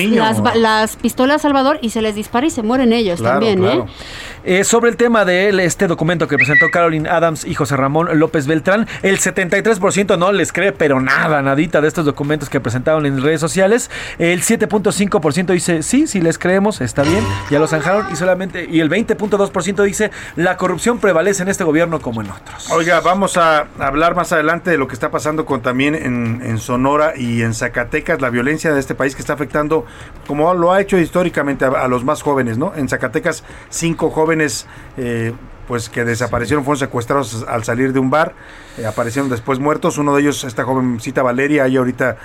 las, 0.09 0.55
las 0.55 0.95
pistolas 0.95 1.41
Salvador 1.41 1.80
y 1.82 1.89
se 1.89 2.01
les 2.01 2.15
dispara 2.15 2.47
y 2.47 2.49
se 2.49 2.64
mueren 2.64 2.93
ellos 2.93 3.19
Claro, 3.19 3.35
también, 3.35 3.60
claro. 3.60 3.84
¿eh? 3.84 4.60
Eh, 4.60 4.64
sobre 4.64 4.89
el 4.89 4.95
tema 4.95 5.26
de 5.26 5.49
él, 5.49 5.60
este 5.60 5.88
documento 5.88 6.27
que 6.27 6.38
presentó 6.38 6.69
Caroline 6.72 7.10
Adams 7.10 7.43
y 7.43 7.53
José 7.53 7.76
Ramón 7.76 8.07
López 8.18 8.47
Beltrán, 8.47 8.88
el 9.01 9.19
73% 9.19 10.18
no 10.18 10.31
les 10.31 10.53
cree, 10.53 10.72
pero 10.72 11.01
nada, 11.01 11.41
nadita 11.41 11.81
de 11.81 11.88
estos 11.89 12.06
documentos 12.06 12.49
que 12.49 12.61
presentaron 12.61 13.06
en 13.06 13.22
redes 13.22 13.41
sociales. 13.41 13.91
El 14.19 14.41
7.5% 14.43 15.47
dice 15.47 15.84
sí, 15.84 16.07
sí 16.07 16.22
les 16.22 16.39
creemos, 16.39 16.80
está 16.80 17.03
bien, 17.03 17.16
ya 17.49 17.60
los 17.60 17.69
zanjaron. 17.69 18.11
Y 18.11 18.15
solamente, 18.15 18.68
y 18.69 18.80
el 18.80 18.89
20.2% 18.89 19.84
dice 19.84 20.11
la 20.35 20.57
corrupción 20.57 20.99
prevalece 20.99 21.44
en 21.44 21.49
este 21.49 21.64
gobierno 21.64 21.99
como 21.99 22.22
en 22.22 22.31
otros. 22.31 22.72
Oiga, 22.72 23.02
vamos 23.02 23.38
a 23.38 23.68
hablar 23.80 24.15
más 24.15 24.31
adelante 24.31 24.72
de 24.72 24.77
lo 24.77 24.88
que 24.88 24.94
está 24.94 25.11
pasando 25.11 25.45
con 25.45 25.61
también 25.61 25.95
en, 25.95 26.57
Sonora 26.57 27.14
y 27.15 27.44
en 27.44 27.53
Zacatecas, 27.53 28.19
la 28.19 28.30
violencia 28.30 28.73
de 28.73 28.80
este 28.80 28.95
país 28.95 29.15
que 29.15 29.22
está 29.22 29.34
afectando, 29.34 29.85
como 30.26 30.53
lo 30.53 30.72
ha 30.72 30.81
hecho 30.81 30.98
históricamente 30.98 31.65
a, 31.65 31.69
a 31.69 31.88
los 31.88 32.03
más 32.03 32.22
jóvenes, 32.22 32.57
¿no? 32.57 32.73
En 32.76 32.89
Zacatecas, 32.89 33.44
cinco 33.69 34.10
jóvenes 34.10 34.65
eh, 34.98 35.34
pues 35.68 35.89
que 35.89 36.06
desaparecieron, 36.06 36.64
fueron 36.64 36.80
secuestrados 36.80 37.45
al 37.48 37.64
salir 37.64 37.94
de 37.94 37.99
un 37.99 38.10
bar, 38.10 38.34
eh, 38.77 38.85
aparecieron 38.85 39.30
después 39.30 39.60
muertos. 39.60 39.98
Uno 39.98 40.15
de 40.15 40.22
ellos, 40.22 40.44
esta 40.44 40.64
jovencita 40.64 41.23
Valeria, 41.23 41.64
hay 41.64 41.77
ahorita 41.77 42.18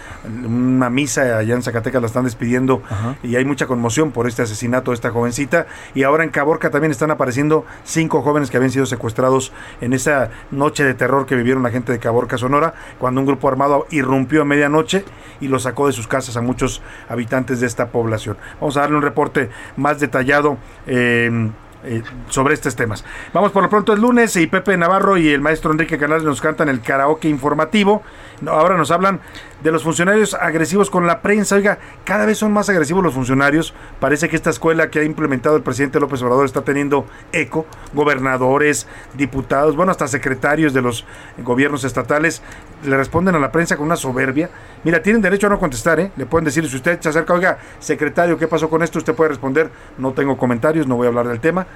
una 0.47 0.91
misa 0.91 1.39
allá 1.39 1.55
en 1.55 1.63
Zacatecas, 1.63 2.01
la 2.01 2.07
están 2.07 2.25
despidiendo 2.25 2.83
y 3.23 3.37
hay 3.37 3.45
mucha 3.45 3.67
conmoción 3.67 4.13
por 4.13 4.29
este 4.29 4.43
asesinato 4.43 4.91
de 4.91 4.97
esta 4.97 5.11
jovencita. 5.11 5.67
Y 5.95 6.05
ahora 6.05 6.25
en 6.25 6.31
Caborca 6.31 6.71
también 6.71 6.93
están 6.93 7.11
apareciendo 7.11 7.67
cinco 7.85 8.23
jóvenes 8.23 8.51
que 8.51 8.57
habían 8.57 8.71
sido 8.71 8.87
secuestrados 8.87 9.53
en 9.81 9.93
esa 9.93 10.31
noche 10.51 10.85
de 10.85 10.95
terror 10.95 11.27
que 11.27 11.35
vivieron 11.35 11.63
la 11.63 11.71
gente 11.71 11.93
de 11.93 11.99
Caborca, 11.99 12.39
Sonora, 12.39 12.75
cuando 12.99 13.21
un 13.21 13.27
grupo 13.27 13.49
armado 13.49 13.87
irrumpió 13.91 14.43
a 14.43 14.45
medianoche 14.45 15.05
y 15.41 15.49
los 15.49 15.65
sacó 15.65 15.87
de 15.87 15.93
sus 15.93 16.07
casas 16.07 16.37
a 16.37 16.41
muchos 16.41 16.83
habitantes 17.09 17.61
de 17.61 17.67
esta 17.67 17.89
población. 17.89 18.37
Vamos 18.61 18.77
a 18.77 18.81
darle 18.81 18.97
un 18.97 19.03
reporte 19.03 19.51
más 19.77 19.99
detallado. 19.99 20.59
eh, 20.87 21.51
eh, 21.85 22.03
sobre 22.29 22.55
estos 22.55 22.77
temas. 22.77 23.05
Vamos 23.33 23.53
por 23.53 23.63
lo 23.63 23.71
pronto 23.71 23.93
el 23.93 24.01
lunes 24.01 24.37
y 24.37 24.47
Pepe 24.47 24.77
Navarro 24.77 25.17
y 25.17 25.29
el 25.29 25.41
maestro 25.41 25.73
Enrique 25.73 25.99
Canales 25.99 26.25
nos 26.25 26.41
cantan 26.41 26.69
el 26.69 26.81
karaoke 26.81 27.29
informativo. 27.29 28.03
Ahora 28.47 28.77
nos 28.77 28.91
hablan 28.91 29.21
de 29.63 29.71
los 29.71 29.83
funcionarios 29.83 30.35
agresivos 30.35 30.91
con 30.91 31.07
la 31.07 31.23
prensa. 31.23 31.57
Oiga, 31.57 31.79
cada 32.05 32.27
vez 32.27 32.39
son 32.39 32.53
más 32.53 32.69
agresivos 32.69 33.03
los 33.03 33.15
funcionarios. 33.15 33.75
Parece 34.01 34.29
que 34.29 34.37
esta 34.37 34.51
escuela 34.51 34.91
que 34.91 35.01
ha 35.01 35.05
implementado 35.05 35.57
el 35.57 35.63
presidente 35.63 36.01
López 36.01 36.23
Obrador 36.23 36.45
está 36.45 36.63
teniendo 36.63 37.07
eco. 37.33 37.67
Gobernadores, 37.93 38.87
diputados, 39.15 39.77
bueno, 39.77 39.93
hasta 39.93 40.09
secretarios 40.09 40.73
de 40.73 40.83
los 40.83 41.07
gobiernos 41.39 41.85
estatales 41.85 42.43
le 42.85 42.97
responden 42.97 43.35
a 43.35 43.39
la 43.39 43.53
prensa 43.53 43.77
con 43.77 43.87
una 43.87 43.97
soberbia. 43.97 44.51
Mira, 44.85 45.03
tienen 45.03 45.23
derecho 45.23 45.47
a 45.47 45.51
no 45.51 45.59
contestar, 45.59 46.01
¿eh? 46.01 46.11
Le 46.17 46.27
pueden 46.27 46.45
decir, 46.45 46.69
si 46.69 46.77
usted 46.77 47.01
se 47.01 47.09
acerca, 47.09 47.35
oiga, 47.35 47.59
secretario, 47.79 48.39
¿qué 48.39 48.49
pasó 48.49 48.69
con 48.69 48.83
esto? 48.83 48.99
Usted 48.99 49.15
puede 49.15 49.31
responder, 49.31 49.71
no 49.99 50.13
tengo 50.13 50.37
comentarios, 50.37 50.87
no 50.87 50.97
voy 50.97 51.07
a 51.07 51.09
hablar 51.09 51.29
del 51.29 51.41
tema. 51.41 51.67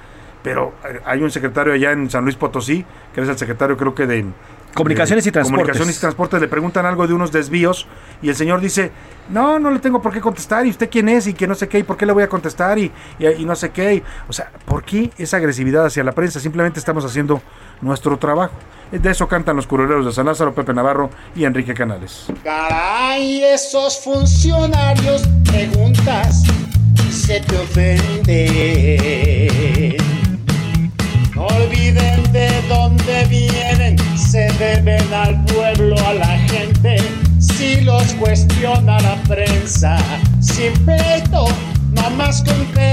Pero 0.43 0.73
eh, 0.85 1.01
hay 1.05 1.21
un 1.21 1.31
secretario 1.31 1.73
allá 1.73 1.91
en 1.91 2.09
San 2.09 2.23
Luis 2.23 2.35
Potosí, 2.35 2.85
que 3.13 3.21
es 3.21 3.29
el 3.29 3.37
secretario 3.37 3.77
creo 3.77 3.95
que 3.95 4.05
de... 4.05 4.25
Comunicaciones 4.77 5.25
y 5.27 5.31
Transportes. 5.31 5.59
Comunicaciones 5.61 5.97
y 5.97 5.99
Transportes, 5.99 6.41
le 6.41 6.47
preguntan 6.47 6.85
algo 6.85 7.05
de 7.07 7.13
unos 7.13 7.31
desvíos 7.31 7.87
y 8.21 8.29
el 8.29 8.35
señor 8.35 8.61
dice, 8.61 8.91
no, 9.29 9.59
no 9.59 9.71
le 9.71 9.79
tengo 9.79 10.01
por 10.01 10.13
qué 10.13 10.21
contestar, 10.21 10.65
y 10.65 10.69
usted 10.69 10.89
quién 10.89 11.09
es, 11.09 11.27
y 11.27 11.33
que 11.33 11.47
no 11.47 11.55
sé 11.55 11.67
qué, 11.67 11.79
y 11.79 11.83
por 11.83 11.97
qué 11.97 12.05
le 12.05 12.13
voy 12.13 12.23
a 12.23 12.29
contestar, 12.29 12.79
y, 12.79 12.91
y, 13.19 13.27
y 13.27 13.45
no 13.45 13.55
sé 13.55 13.71
qué. 13.71 13.95
y- 13.95 14.03
o 14.29 14.33
sea, 14.33 14.49
¿por 14.65 14.83
qué 14.83 15.11
esa 15.17 15.37
agresividad 15.37 15.85
hacia 15.85 16.03
la 16.03 16.11
prensa? 16.13 16.39
Simplemente 16.39 16.79
estamos 16.79 17.03
haciendo 17.05 17.41
nuestro 17.81 18.17
trabajo. 18.17 18.53
De 18.91 19.11
eso 19.11 19.27
cantan 19.27 19.57
los 19.57 19.67
curuleros 19.67 20.05
de 20.05 20.13
San 20.13 20.25
Lázaro, 20.27 20.55
Pepe 20.55 20.73
Navarro 20.73 21.09
y 21.35 21.43
Enrique 21.43 21.73
Canales. 21.73 22.27
Caray, 22.43 23.43
esos 23.43 23.99
funcionarios 24.01 25.27
preguntas 25.51 26.43
y 27.05 27.11
se 27.11 27.41
te 27.41 27.57
ofenden. 27.57 28.37
No 31.35 31.47
olviden 31.47 32.31
de 32.31 32.49
dónde 32.69 33.25
vienen, 33.29 33.97
se 34.17 34.47
deben 34.59 35.13
al 35.13 35.43
pueblo, 35.45 35.95
a 36.07 36.13
la 36.13 36.37
gente. 36.49 36.97
Si 37.39 37.81
los 37.81 38.13
cuestiona 38.13 38.99
la 38.99 39.15
prensa, 39.27 39.97
sin 40.39 40.73
pleito, 40.85 41.45
nomás 41.91 42.43
contesten. 42.43 42.87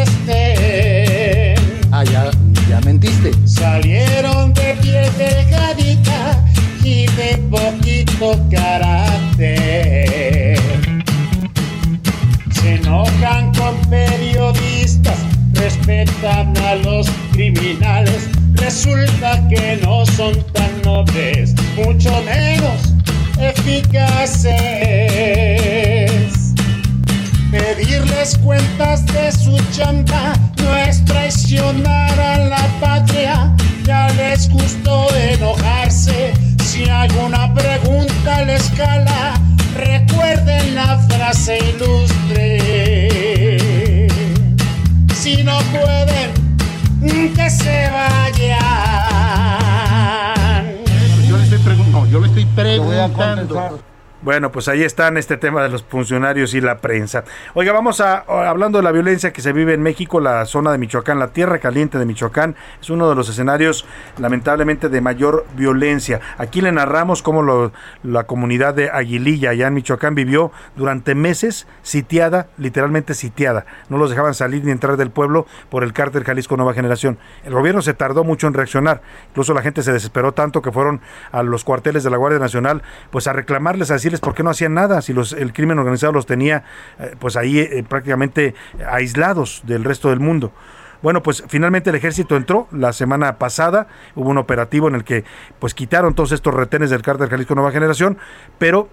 Ah, 1.91 2.05
ya, 2.05 2.31
ya 2.69 2.81
mentiste. 2.85 3.33
Salieron 3.47 4.53
de 4.55 4.77
piel 4.83 5.11
delgadita 5.17 6.45
y 6.83 7.07
de 7.07 7.39
poquito 7.51 8.39
carácter. 8.51 9.55
Se 12.53 12.75
enojan 12.75 13.53
con 13.55 13.77
periodistas, 13.89 14.24
respetan 15.75 16.57
a 16.59 16.75
los 16.77 17.09
criminales. 17.33 18.29
Resulta 18.55 19.47
que 19.49 19.79
no 19.83 20.07
son 20.07 20.35
tan 20.53 20.83
nobles, 20.83 21.55
mucho 21.77 22.11
menos 22.23 22.95
eficaces. 23.41 24.55
Preguntando. 53.09 53.94
Bueno, 54.25 54.51
pues 54.51 54.69
ahí 54.69 54.83
están 54.83 55.19
este 55.19 55.37
tema 55.37 55.63
de 55.63 55.69
los 55.69 55.83
funcionarios 55.83 56.55
y 56.55 56.63
la 56.63 56.79
prensa. 56.79 57.25
Oiga, 57.53 57.75
vamos 57.75 58.01
a 58.01 58.25
hablando 58.49 58.79
de 58.79 58.85
la 58.85 58.91
violencia 58.91 59.35
que 59.35 59.43
se 59.43 59.53
vive 59.53 59.75
en 59.75 59.83
México, 59.83 60.19
la 60.19 60.47
zona 60.47 60.73
de 60.73 60.79
Michoacán, 60.79 61.19
la 61.19 61.29
tierra 61.35 61.59
caliente 61.59 61.99
de 61.99 62.07
Michoacán, 62.07 62.57
es 62.81 62.89
uno 62.89 63.11
de 63.11 63.17
los 63.17 63.29
escenarios 63.29 63.85
lamentablemente 64.17 64.89
de 64.89 65.03
mayor 65.03 65.45
violencia. 65.55 66.23
Aquí 66.39 66.63
le 66.63 66.73
narramos 66.73 67.21
cómo 67.21 67.43
lo- 67.43 67.73
la 68.03 68.25
comunidad 68.25 68.73
de 68.73 68.89
Aguililla, 68.89 69.51
allá 69.51 69.67
en 69.67 69.75
Michoacán, 69.75 70.15
vivió 70.15 70.53
durante 70.75 71.15
meses 71.15 71.67
sitiada, 71.83 72.47
literalmente 72.57 73.13
sitiada. 73.13 73.67
No 73.91 73.99
los 73.99 74.09
dejaban 74.09 74.33
salir 74.33 74.65
ni 74.65 74.71
entrar 74.71 74.97
del 74.97 75.11
pueblo 75.11 75.47
por 75.69 75.85
el 75.85 75.93
cártel 75.93 76.25
Jalisco 76.25 76.57
Nueva 76.57 76.73
Generación. 76.73 77.19
El 77.45 77.53
gobierno 77.53 77.83
se 77.83 77.93
tardó 77.93 78.25
mucho 78.25 78.47
en 78.47 78.55
reaccionar. 78.55 79.03
Incluso 79.29 79.53
la 79.53 79.61
gente 79.61 79.83
se 79.83 79.93
desesperó 79.93 80.33
tanto 80.33 80.63
que 80.63 80.73
fueron 80.73 81.03
a 81.31 81.43
los 81.43 81.63
cuarteles 81.63 82.05
de 82.05 82.09
la 82.11 82.17
Guardia 82.17 82.39
Nacional 82.39 82.81
pues 83.11 83.27
a 83.27 83.35
reclamarles, 83.35 83.91
a 83.91 83.99
por 84.21 84.35
qué 84.35 84.43
no 84.43 84.51
hacían 84.51 84.75
nada 84.75 85.03
si 85.03 85.13
los, 85.13 85.33
el 85.33 85.53
crimen 85.53 85.79
organizado 85.79 86.13
los 86.13 86.27
tenía 86.27 86.65
eh, 86.99 87.15
pues 87.19 87.37
ahí 87.37 87.59
eh, 87.59 87.85
prácticamente 87.89 88.55
aislados 88.87 89.63
del 89.67 89.85
resto 89.85 90.11
del 90.11 90.21
mundo. 90.21 90.53
Bueno, 91.03 91.23
pues 91.23 91.45
finalmente 91.49 91.91
el 91.91 91.97
ejército 91.97 92.35
entró 92.35 92.67
la 92.73 92.95
semana 92.95 93.37
pasada, 93.39 93.89
hubo 94.15 94.31
un 94.31 94.39
operativo 94.39 94.89
en 94.89 94.95
el 94.95 95.05
que 95.05 95.25
pues 95.59 95.75
quitaron 95.75 96.15
todos 96.15 96.33
estos 96.33 96.55
retenes 96.55 96.89
del 96.89 97.03
cártel 97.03 97.29
Jalisco 97.29 97.55
Nueva 97.55 97.73
Generación, 97.73 98.17
pero 98.59 98.89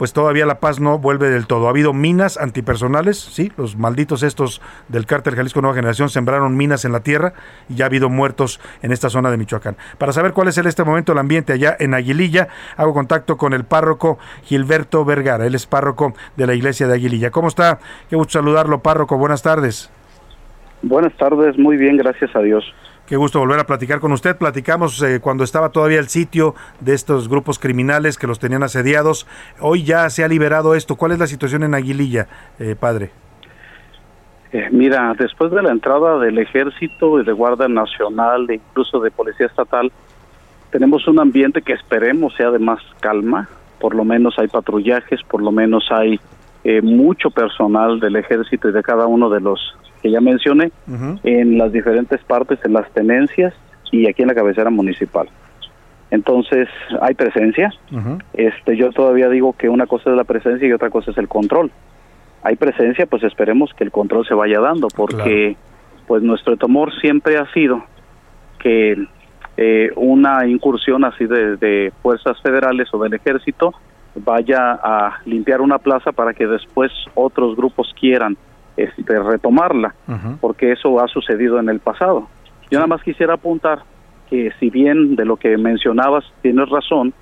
pues 0.00 0.14
todavía 0.14 0.46
la 0.46 0.60
paz 0.60 0.80
no 0.80 0.98
vuelve 0.98 1.28
del 1.28 1.46
todo. 1.46 1.66
Ha 1.66 1.68
habido 1.68 1.92
minas 1.92 2.38
antipersonales, 2.38 3.18
sí, 3.18 3.52
los 3.58 3.76
malditos 3.76 4.22
estos 4.22 4.62
del 4.88 5.04
cártel 5.04 5.34
Jalisco 5.34 5.60
Nueva 5.60 5.76
Generación 5.76 6.08
sembraron 6.08 6.56
minas 6.56 6.86
en 6.86 6.92
la 6.92 7.00
tierra 7.00 7.34
y 7.68 7.74
ya 7.74 7.84
ha 7.84 7.88
habido 7.88 8.08
muertos 8.08 8.62
en 8.80 8.92
esta 8.92 9.10
zona 9.10 9.30
de 9.30 9.36
Michoacán. 9.36 9.76
Para 9.98 10.14
saber 10.14 10.32
cuál 10.32 10.48
es 10.48 10.56
en 10.56 10.66
este 10.66 10.84
momento 10.84 11.12
el 11.12 11.18
ambiente 11.18 11.52
allá 11.52 11.76
en 11.78 11.92
Aguililla, 11.92 12.48
hago 12.78 12.94
contacto 12.94 13.36
con 13.36 13.52
el 13.52 13.64
párroco 13.64 14.18
Gilberto 14.44 15.04
Vergara, 15.04 15.44
él 15.44 15.54
es 15.54 15.66
párroco 15.66 16.14
de 16.34 16.46
la 16.46 16.54
iglesia 16.54 16.86
de 16.86 16.94
Aguililla. 16.94 17.30
¿Cómo 17.30 17.48
está? 17.48 17.78
Qué 18.08 18.16
gusto 18.16 18.38
saludarlo, 18.38 18.80
párroco. 18.80 19.18
Buenas 19.18 19.42
tardes. 19.42 19.90
Buenas 20.80 21.14
tardes, 21.18 21.58
muy 21.58 21.76
bien, 21.76 21.98
gracias 21.98 22.34
a 22.34 22.40
Dios. 22.40 22.64
Qué 23.10 23.16
gusto 23.16 23.40
volver 23.40 23.58
a 23.58 23.66
platicar 23.66 23.98
con 23.98 24.12
usted. 24.12 24.36
Platicamos 24.36 25.02
eh, 25.02 25.18
cuando 25.20 25.42
estaba 25.42 25.70
todavía 25.70 25.98
el 25.98 26.06
sitio 26.06 26.54
de 26.78 26.94
estos 26.94 27.28
grupos 27.28 27.58
criminales 27.58 28.16
que 28.16 28.28
los 28.28 28.38
tenían 28.38 28.62
asediados. 28.62 29.26
Hoy 29.58 29.82
ya 29.82 30.08
se 30.10 30.22
ha 30.22 30.28
liberado 30.28 30.76
esto. 30.76 30.94
¿Cuál 30.94 31.10
es 31.10 31.18
la 31.18 31.26
situación 31.26 31.64
en 31.64 31.74
Aguililla, 31.74 32.28
eh, 32.60 32.76
padre? 32.78 33.10
Eh, 34.52 34.68
mira, 34.70 35.12
después 35.18 35.50
de 35.50 35.60
la 35.60 35.72
entrada 35.72 36.20
del 36.20 36.38
ejército 36.38 37.20
y 37.20 37.24
de 37.24 37.32
Guardia 37.32 37.66
Nacional 37.66 38.48
e 38.48 38.54
incluso 38.54 39.00
de 39.00 39.10
Policía 39.10 39.46
Estatal, 39.46 39.90
tenemos 40.70 41.08
un 41.08 41.18
ambiente 41.18 41.62
que 41.62 41.72
esperemos 41.72 42.32
sea 42.36 42.52
de 42.52 42.60
más 42.60 42.78
calma. 43.00 43.48
Por 43.80 43.96
lo 43.96 44.04
menos 44.04 44.38
hay 44.38 44.46
patrullajes, 44.46 45.20
por 45.24 45.42
lo 45.42 45.50
menos 45.50 45.88
hay 45.90 46.20
eh, 46.62 46.80
mucho 46.80 47.32
personal 47.32 47.98
del 47.98 48.14
ejército 48.14 48.68
y 48.68 48.72
de 48.72 48.84
cada 48.84 49.08
uno 49.08 49.28
de 49.30 49.40
los 49.40 49.58
que 50.02 50.10
ya 50.10 50.20
mencioné 50.20 50.72
en 51.22 51.58
las 51.58 51.72
diferentes 51.72 52.22
partes, 52.24 52.58
en 52.64 52.72
las 52.72 52.90
tenencias 52.92 53.54
y 53.90 54.08
aquí 54.08 54.22
en 54.22 54.28
la 54.28 54.34
cabecera 54.34 54.70
municipal. 54.70 55.28
Entonces 56.10 56.68
hay 57.00 57.14
presencia. 57.14 57.72
Este, 58.32 58.76
yo 58.76 58.90
todavía 58.92 59.28
digo 59.28 59.52
que 59.52 59.68
una 59.68 59.86
cosa 59.86 60.10
es 60.10 60.16
la 60.16 60.24
presencia 60.24 60.66
y 60.66 60.72
otra 60.72 60.90
cosa 60.90 61.10
es 61.10 61.18
el 61.18 61.28
control. 61.28 61.70
Hay 62.42 62.56
presencia, 62.56 63.06
pues 63.06 63.22
esperemos 63.22 63.72
que 63.74 63.84
el 63.84 63.90
control 63.90 64.26
se 64.26 64.34
vaya 64.34 64.60
dando, 64.60 64.88
porque 64.88 65.56
pues 66.06 66.22
nuestro 66.22 66.56
temor 66.56 66.92
siempre 67.00 67.36
ha 67.36 67.46
sido 67.52 67.84
que 68.58 68.96
eh, 69.56 69.90
una 69.96 70.46
incursión 70.46 71.04
así 71.04 71.26
de, 71.26 71.56
de 71.56 71.92
fuerzas 72.02 72.40
federales 72.40 72.88
o 72.92 72.98
del 72.98 73.14
ejército 73.14 73.74
vaya 74.14 74.72
a 74.72 75.20
limpiar 75.26 75.60
una 75.60 75.78
plaza 75.78 76.12
para 76.12 76.32
que 76.34 76.46
después 76.46 76.90
otros 77.14 77.56
grupos 77.56 77.92
quieran 77.98 78.36
este, 78.76 79.18
retomarla, 79.18 79.94
porque 80.40 80.72
eso 80.72 81.00
ha 81.00 81.08
sucedido 81.08 81.58
en 81.58 81.68
el 81.68 81.80
pasado. 81.80 82.28
Yo 82.70 82.78
nada 82.78 82.86
más 82.86 83.02
quisiera 83.02 83.34
apuntar 83.34 83.80
que 84.28 84.52
si 84.60 84.70
bien 84.70 85.16
de 85.16 85.24
lo 85.24 85.36
que 85.36 85.56
mencionabas 85.58 86.24
tienes 86.42 86.68
razón, 86.68 87.12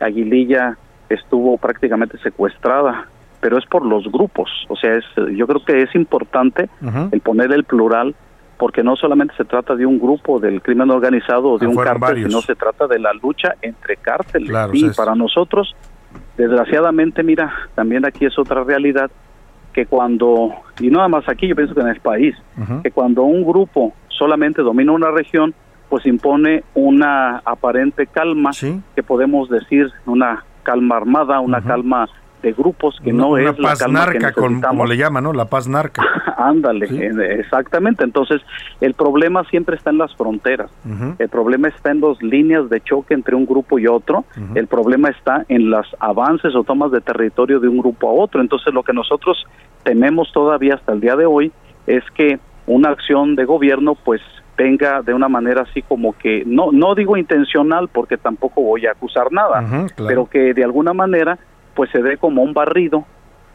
Aguililla 0.00 0.76
estuvo 1.08 1.56
prácticamente 1.58 2.18
secuestrada, 2.18 3.06
pero 3.40 3.56
es 3.58 3.66
por 3.66 3.86
los 3.86 4.10
grupos. 4.10 4.50
O 4.68 4.74
sea, 4.76 4.94
es, 4.96 5.04
yo 5.36 5.46
creo 5.46 5.64
que 5.64 5.82
es 5.82 5.94
importante 5.94 6.68
el 7.12 7.20
poner 7.20 7.52
el 7.52 7.64
plural 7.64 8.14
porque 8.58 8.82
no 8.82 8.96
solamente 8.96 9.34
se 9.36 9.44
trata 9.44 9.76
de 9.76 9.84
un 9.86 9.98
grupo 10.00 10.40
del 10.40 10.62
crimen 10.62 10.90
organizado 10.90 11.50
o 11.50 11.58
de 11.58 11.66
Ah, 11.66 11.68
un 11.68 11.76
cártel, 11.76 12.00
varios. 12.00 12.28
sino 12.30 12.40
se 12.40 12.54
trata 12.54 12.86
de 12.86 12.98
la 12.98 13.12
lucha 13.12 13.54
entre 13.62 13.96
cárteles. 13.98 14.48
Claro, 14.48 14.72
y 14.74 14.86
es- 14.86 14.96
para 14.96 15.14
nosotros, 15.14 15.76
desgraciadamente, 16.36 17.22
mira, 17.22 17.52
también 17.74 18.04
aquí 18.04 18.24
es 18.26 18.38
otra 18.38 18.64
realidad 18.64 19.10
que 19.76 19.84
cuando, 19.84 20.52
y 20.80 20.88
nada 20.88 21.06
más 21.06 21.28
aquí, 21.28 21.46
yo 21.46 21.54
pienso 21.54 21.74
que 21.74 21.82
en 21.82 21.88
el 21.88 22.00
país, 22.00 22.34
que 22.82 22.90
cuando 22.90 23.24
un 23.24 23.44
grupo 23.44 23.92
solamente 24.08 24.62
domina 24.62 24.90
una 24.92 25.10
región, 25.10 25.52
pues 25.90 26.06
impone 26.06 26.64
una 26.74 27.42
aparente 27.44 28.06
calma, 28.06 28.52
que 28.94 29.02
podemos 29.02 29.50
decir 29.50 29.90
una 30.06 30.42
calma 30.62 30.96
armada, 30.96 31.40
una 31.40 31.60
calma 31.60 32.08
de 32.42 32.52
grupos 32.52 32.98
que 33.02 33.12
Una- 33.12 33.22
no 33.22 33.28
una 33.30 33.50
es 33.50 33.58
la 33.58 33.68
paz 33.70 33.78
calma 33.80 34.06
que 34.06 34.18
narca, 34.18 34.32
con- 34.32 34.60
como 34.60 34.86
le 34.86 34.96
llaman, 34.96 35.24
¿no? 35.24 35.32
La 35.32 35.44
paz 35.46 35.68
narca. 35.68 36.02
Ándale, 36.38 36.86
exactamente. 37.40 38.04
Entonces, 38.04 38.40
el 38.80 38.92
problema 38.94 39.42
siempre 39.44 39.74
está 39.76 39.90
en 39.90 39.98
las 39.98 40.14
fronteras. 40.16 40.70
El 41.18 41.28
problema 41.30 41.68
está 41.68 41.90
en 41.92 42.00
las 42.02 42.22
líneas 42.22 42.68
de 42.68 42.80
choque 42.82 43.14
entre 43.14 43.34
un 43.34 43.46
grupo 43.46 43.78
y 43.78 43.86
otro. 43.86 44.24
El 44.54 44.66
problema 44.66 45.08
está 45.08 45.44
en 45.48 45.70
los 45.70 45.86
avances 45.98 46.54
o 46.54 46.62
tomas 46.62 46.90
de 46.92 47.00
territorio 47.00 47.58
de 47.58 47.68
un 47.68 47.78
grupo 47.78 48.08
a 48.10 48.12
otro. 48.12 48.40
Entonces, 48.42 48.72
lo 48.74 48.82
que 48.82 48.92
nosotros 48.92 49.44
tememos 49.86 50.32
todavía 50.32 50.74
hasta 50.74 50.92
el 50.92 51.00
día 51.00 51.14
de 51.14 51.26
hoy 51.26 51.52
es 51.86 52.02
que 52.16 52.40
una 52.66 52.90
acción 52.90 53.36
de 53.36 53.44
gobierno, 53.44 53.94
pues 53.94 54.20
venga 54.58 55.00
de 55.02 55.14
una 55.14 55.28
manera 55.28 55.62
así 55.62 55.82
como 55.82 56.12
que 56.14 56.42
no 56.44 56.72
no 56.72 56.94
digo 56.94 57.16
intencional 57.16 57.88
porque 57.88 58.16
tampoco 58.16 58.62
voy 58.62 58.86
a 58.86 58.92
acusar 58.92 59.30
nada, 59.30 59.60
claro. 59.94 60.08
pero 60.08 60.26
que 60.26 60.54
de 60.54 60.64
alguna 60.64 60.92
manera 60.92 61.38
pues 61.74 61.90
se 61.90 62.02
dé 62.02 62.16
como 62.16 62.42
un 62.42 62.52
barrido 62.52 63.04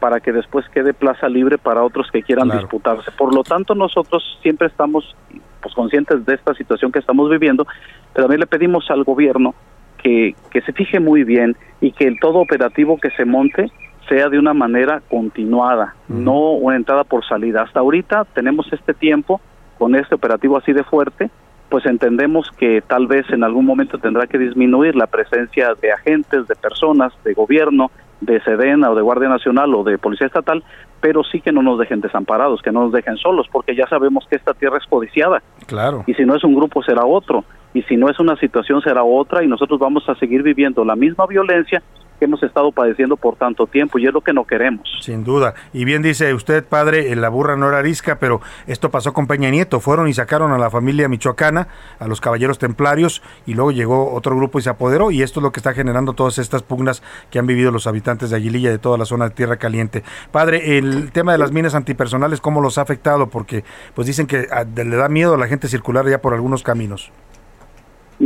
para 0.00 0.20
que 0.20 0.32
después 0.32 0.64
quede 0.70 0.94
plaza 0.94 1.28
libre 1.28 1.58
para 1.58 1.82
otros 1.82 2.08
que 2.10 2.22
quieran 2.22 2.46
Claro. 2.48 2.60
disputarse. 2.60 3.10
Por 3.12 3.34
lo 3.34 3.42
tanto, 3.42 3.74
nosotros 3.74 4.22
siempre 4.42 4.68
estamos 4.68 5.14
pues 5.60 5.74
conscientes 5.74 6.24
de 6.24 6.34
esta 6.34 6.54
situación 6.54 6.90
que 6.92 6.98
estamos 7.00 7.28
viviendo, 7.28 7.66
pero 8.12 8.24
también 8.24 8.40
le 8.40 8.46
pedimos 8.46 8.90
al 8.90 9.04
gobierno 9.04 9.54
que, 10.02 10.34
que 10.50 10.60
se 10.62 10.72
fije 10.72 10.98
muy 10.98 11.22
bien 11.24 11.54
y 11.80 11.92
que 11.92 12.06
el 12.06 12.18
todo 12.20 12.38
operativo 12.38 12.98
que 12.98 13.10
se 13.10 13.24
monte 13.24 13.70
sea 14.08 14.28
de 14.28 14.38
una 14.38 14.54
manera 14.54 15.02
continuada, 15.08 15.94
no 16.08 16.52
una 16.52 16.76
entrada 16.76 17.04
por 17.04 17.24
salida. 17.24 17.62
Hasta 17.62 17.80
ahorita 17.80 18.24
tenemos 18.34 18.70
este 18.72 18.94
tiempo 18.94 19.40
con 19.78 19.94
este 19.94 20.14
operativo 20.14 20.56
así 20.56 20.72
de 20.72 20.84
fuerte, 20.84 21.30
pues 21.68 21.86
entendemos 21.86 22.50
que 22.58 22.82
tal 22.82 23.06
vez 23.06 23.24
en 23.30 23.44
algún 23.44 23.64
momento 23.64 23.98
tendrá 23.98 24.26
que 24.26 24.38
disminuir 24.38 24.94
la 24.94 25.06
presencia 25.06 25.74
de 25.80 25.92
agentes, 25.92 26.46
de 26.46 26.54
personas, 26.54 27.12
de 27.24 27.32
gobierno, 27.32 27.90
de 28.20 28.40
Sedena 28.42 28.90
o 28.90 28.94
de 28.94 29.02
Guardia 29.02 29.28
Nacional 29.28 29.74
o 29.74 29.82
de 29.82 29.98
Policía 29.98 30.26
Estatal, 30.26 30.62
pero 31.00 31.24
sí 31.24 31.40
que 31.40 31.50
no 31.50 31.62
nos 31.62 31.78
dejen 31.78 32.00
desamparados, 32.00 32.62
que 32.62 32.70
no 32.70 32.82
nos 32.84 32.92
dejen 32.92 33.16
solos, 33.16 33.48
porque 33.50 33.74
ya 33.74 33.86
sabemos 33.88 34.26
que 34.28 34.36
esta 34.36 34.54
tierra 34.54 34.78
es 34.78 34.86
codiciada 34.86 35.42
Claro. 35.66 36.04
y 36.06 36.14
si 36.14 36.24
no 36.24 36.36
es 36.36 36.44
un 36.44 36.54
grupo 36.54 36.82
será 36.82 37.04
otro, 37.04 37.44
y 37.74 37.82
si 37.82 37.96
no 37.96 38.08
es 38.08 38.20
una 38.20 38.36
situación 38.36 38.80
será 38.82 39.02
otra, 39.02 39.42
y 39.42 39.48
nosotros 39.48 39.80
vamos 39.80 40.08
a 40.08 40.14
seguir 40.16 40.42
viviendo 40.42 40.84
la 40.84 40.94
misma 40.94 41.26
violencia 41.26 41.82
que 42.22 42.26
hemos 42.26 42.42
estado 42.44 42.70
padeciendo 42.70 43.16
por 43.16 43.34
tanto 43.34 43.66
tiempo, 43.66 43.98
y 43.98 44.06
es 44.06 44.14
lo 44.14 44.20
que 44.20 44.32
no 44.32 44.44
queremos. 44.44 44.88
Sin 45.00 45.24
duda. 45.24 45.54
Y 45.72 45.84
bien 45.84 46.02
dice 46.02 46.32
usted, 46.34 46.64
padre, 46.64 47.10
eh, 47.10 47.16
la 47.16 47.28
burra 47.28 47.56
no 47.56 47.66
era 47.68 47.78
arisca, 47.78 48.20
pero 48.20 48.40
esto 48.68 48.92
pasó 48.92 49.12
con 49.12 49.26
Peña 49.26 49.50
Nieto. 49.50 49.80
Fueron 49.80 50.06
y 50.06 50.14
sacaron 50.14 50.52
a 50.52 50.58
la 50.58 50.70
familia 50.70 51.08
michoacana, 51.08 51.66
a 51.98 52.06
los 52.06 52.20
caballeros 52.20 52.60
templarios, 52.60 53.22
y 53.44 53.54
luego 53.54 53.72
llegó 53.72 54.14
otro 54.14 54.36
grupo 54.36 54.60
y 54.60 54.62
se 54.62 54.70
apoderó. 54.70 55.10
Y 55.10 55.20
esto 55.20 55.40
es 55.40 55.42
lo 55.42 55.50
que 55.50 55.58
está 55.58 55.74
generando 55.74 56.12
todas 56.12 56.38
estas 56.38 56.62
pugnas 56.62 57.02
que 57.28 57.40
han 57.40 57.46
vivido 57.48 57.72
los 57.72 57.88
habitantes 57.88 58.30
de 58.30 58.36
Aguililla 58.36 58.68
y 58.68 58.72
de 58.74 58.78
toda 58.78 58.98
la 58.98 59.04
zona 59.04 59.28
de 59.28 59.34
Tierra 59.34 59.56
Caliente. 59.56 60.04
Padre, 60.30 60.78
el 60.78 61.10
tema 61.10 61.32
de 61.32 61.38
las 61.38 61.50
minas 61.50 61.74
antipersonales, 61.74 62.40
¿cómo 62.40 62.60
los 62.60 62.78
ha 62.78 62.82
afectado? 62.82 63.30
Porque 63.30 63.64
pues 63.96 64.06
dicen 64.06 64.28
que 64.28 64.46
ah, 64.52 64.62
le 64.62 64.96
da 64.96 65.08
miedo 65.08 65.34
a 65.34 65.38
la 65.38 65.48
gente 65.48 65.66
circular 65.66 66.08
ya 66.08 66.20
por 66.20 66.34
algunos 66.34 66.62
caminos. 66.62 67.10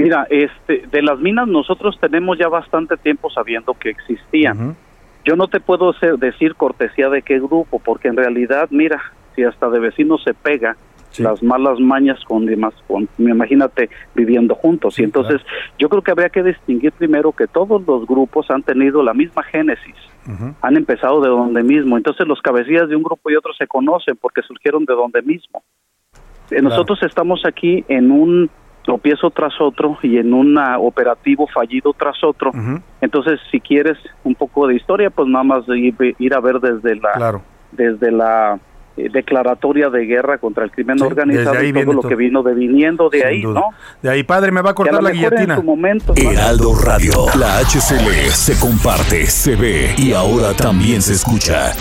Mira, 0.05 0.27
este, 0.31 0.85
de 0.91 1.03
las 1.03 1.19
minas 1.19 1.49
nosotros 1.49 1.99
tenemos 2.01 2.39
ya 2.39 2.49
bastante 2.49 2.97
tiempo 2.97 3.31
sabiendo 3.31 3.75
que 3.75 3.91
existían. 3.91 4.77
Yo 5.25 5.37
no 5.37 5.49
te 5.49 5.59
puedo 5.61 5.93
ser- 5.95 6.19
decir 6.19 6.55
cortesía 6.55 7.09
de 7.09 7.23
qué 7.23 7.39
grupo, 7.39 7.81
porque 7.85 8.09
en 8.09 8.17
realidad, 8.17 8.69
mira, 8.71 9.01
si 9.35 9.43
hasta 9.43 9.69
de 9.71 9.81
vecinos 9.81 10.23
se 10.23 10.35
pega 10.35 10.77
las 11.23 11.43
malas 11.43 11.81
mañas 11.81 12.23
con 12.27 12.45
demás, 12.47 12.75
con, 12.87 13.09
imagínate 13.19 13.89
viviendo 14.15 14.55
juntos. 14.55 14.99
y 14.99 15.03
entonces 15.05 15.41
yo 15.79 15.89
creo 15.89 16.03
que 16.03 16.11
habría 16.11 16.29
que 16.29 16.43
distinguir 16.43 16.93
primero 16.93 17.33
que 17.33 17.47
todos 17.47 17.85
los 17.87 18.07
grupos 18.07 18.51
han 18.51 18.63
tenido 18.63 19.03
la 19.03 19.15
misma 19.15 19.43
génesis, 19.45 19.95
han 20.61 20.77
empezado 20.77 21.21
de 21.23 21.29
donde 21.31 21.63
mismo. 21.63 21.97
Entonces 21.97 22.27
los 22.27 22.41
cabecillas 22.43 22.89
de 22.89 22.97
un 22.97 23.03
grupo 23.03 23.31
y 23.31 23.37
otro 23.37 23.53
se 23.55 23.67
conocen 23.67 24.17
porque 24.21 24.43
surgieron 24.43 24.85
de 24.85 24.95
donde 24.95 25.23
mismo. 25.23 25.63
Eh, 26.51 26.61
Nosotros 26.63 26.99
estamos 27.03 27.41
aquí 27.47 27.85
en 27.89 28.11
un 28.11 28.51
tropiezo 28.87 29.31
tras 29.31 29.53
otro 29.61 29.99
y 30.03 30.17
en 30.17 30.33
un 30.33 30.57
ah, 30.57 30.79
operativo 30.79 31.47
fallido 31.53 31.93
tras 31.93 32.17
otro. 32.25 32.53
Entonces, 33.03 33.39
si 33.51 33.61
quieres 33.61 33.99
un 34.25 34.35
poco 34.35 34.67
de 34.67 34.77
historia, 34.77 35.11
pues 35.11 35.29
nada 35.29 35.45
más 35.45 35.65
ir, 35.69 35.95
ir 36.19 36.33
a 36.35 36.41
ver 36.41 36.61
desde 36.61 36.97
la 36.97 37.41
desde 37.73 38.11
la 38.11 38.59
eh, 38.97 39.11
declaratoria 39.13 39.91
de 39.91 40.07
guerra 40.07 40.39
contra 40.39 40.65
el 40.65 40.71
crimen 40.71 40.97
Sí, 40.99 41.05
organizado 41.05 41.63
y 41.63 41.73
todo 41.73 41.93
lo 41.93 42.01
todo. 42.01 42.09
que 42.09 42.15
vino 42.15 42.43
deviniendo 42.43 43.11
de 43.11 43.19
Sin 43.19 43.27
ahí, 43.27 43.43
duda. 43.43 43.61
¿no? 43.61 43.67
De 44.01 44.09
ahí, 44.09 44.23
padre, 44.23 44.51
me 44.53 44.63
va 44.63 44.71
a 44.71 44.75
Que 44.75 44.83
a 44.83 44.85
cortar 44.87 45.03
la 45.03 45.11
mejor 45.11 45.25
en 45.25 45.31
guillotina. 45.31 45.57
su 45.57 45.63
momento 45.65 46.15
Heraldo 46.17 46.73
Radio. 46.83 47.13
La 47.39 47.59
HCL 47.59 48.31
se 48.31 48.59
comparte, 48.59 49.27
se 49.27 49.57
ve 49.57 49.95
y 49.99 50.13
ahora 50.15 50.55
también 50.55 51.03
se 51.03 51.13
escucha. 51.13 51.73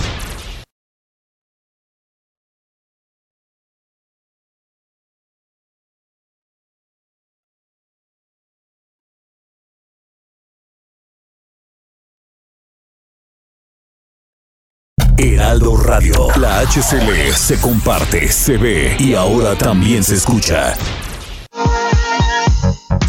Heraldo 15.46 15.78
Radio. 15.78 16.28
La 16.40 16.62
HCL 16.62 17.32
se 17.36 17.62
comparte, 17.62 18.30
se 18.30 18.58
ve 18.58 18.98
y 18.98 19.14
ahora 19.14 19.54
también 19.56 20.04
se 20.04 20.16
escucha. 20.16 20.74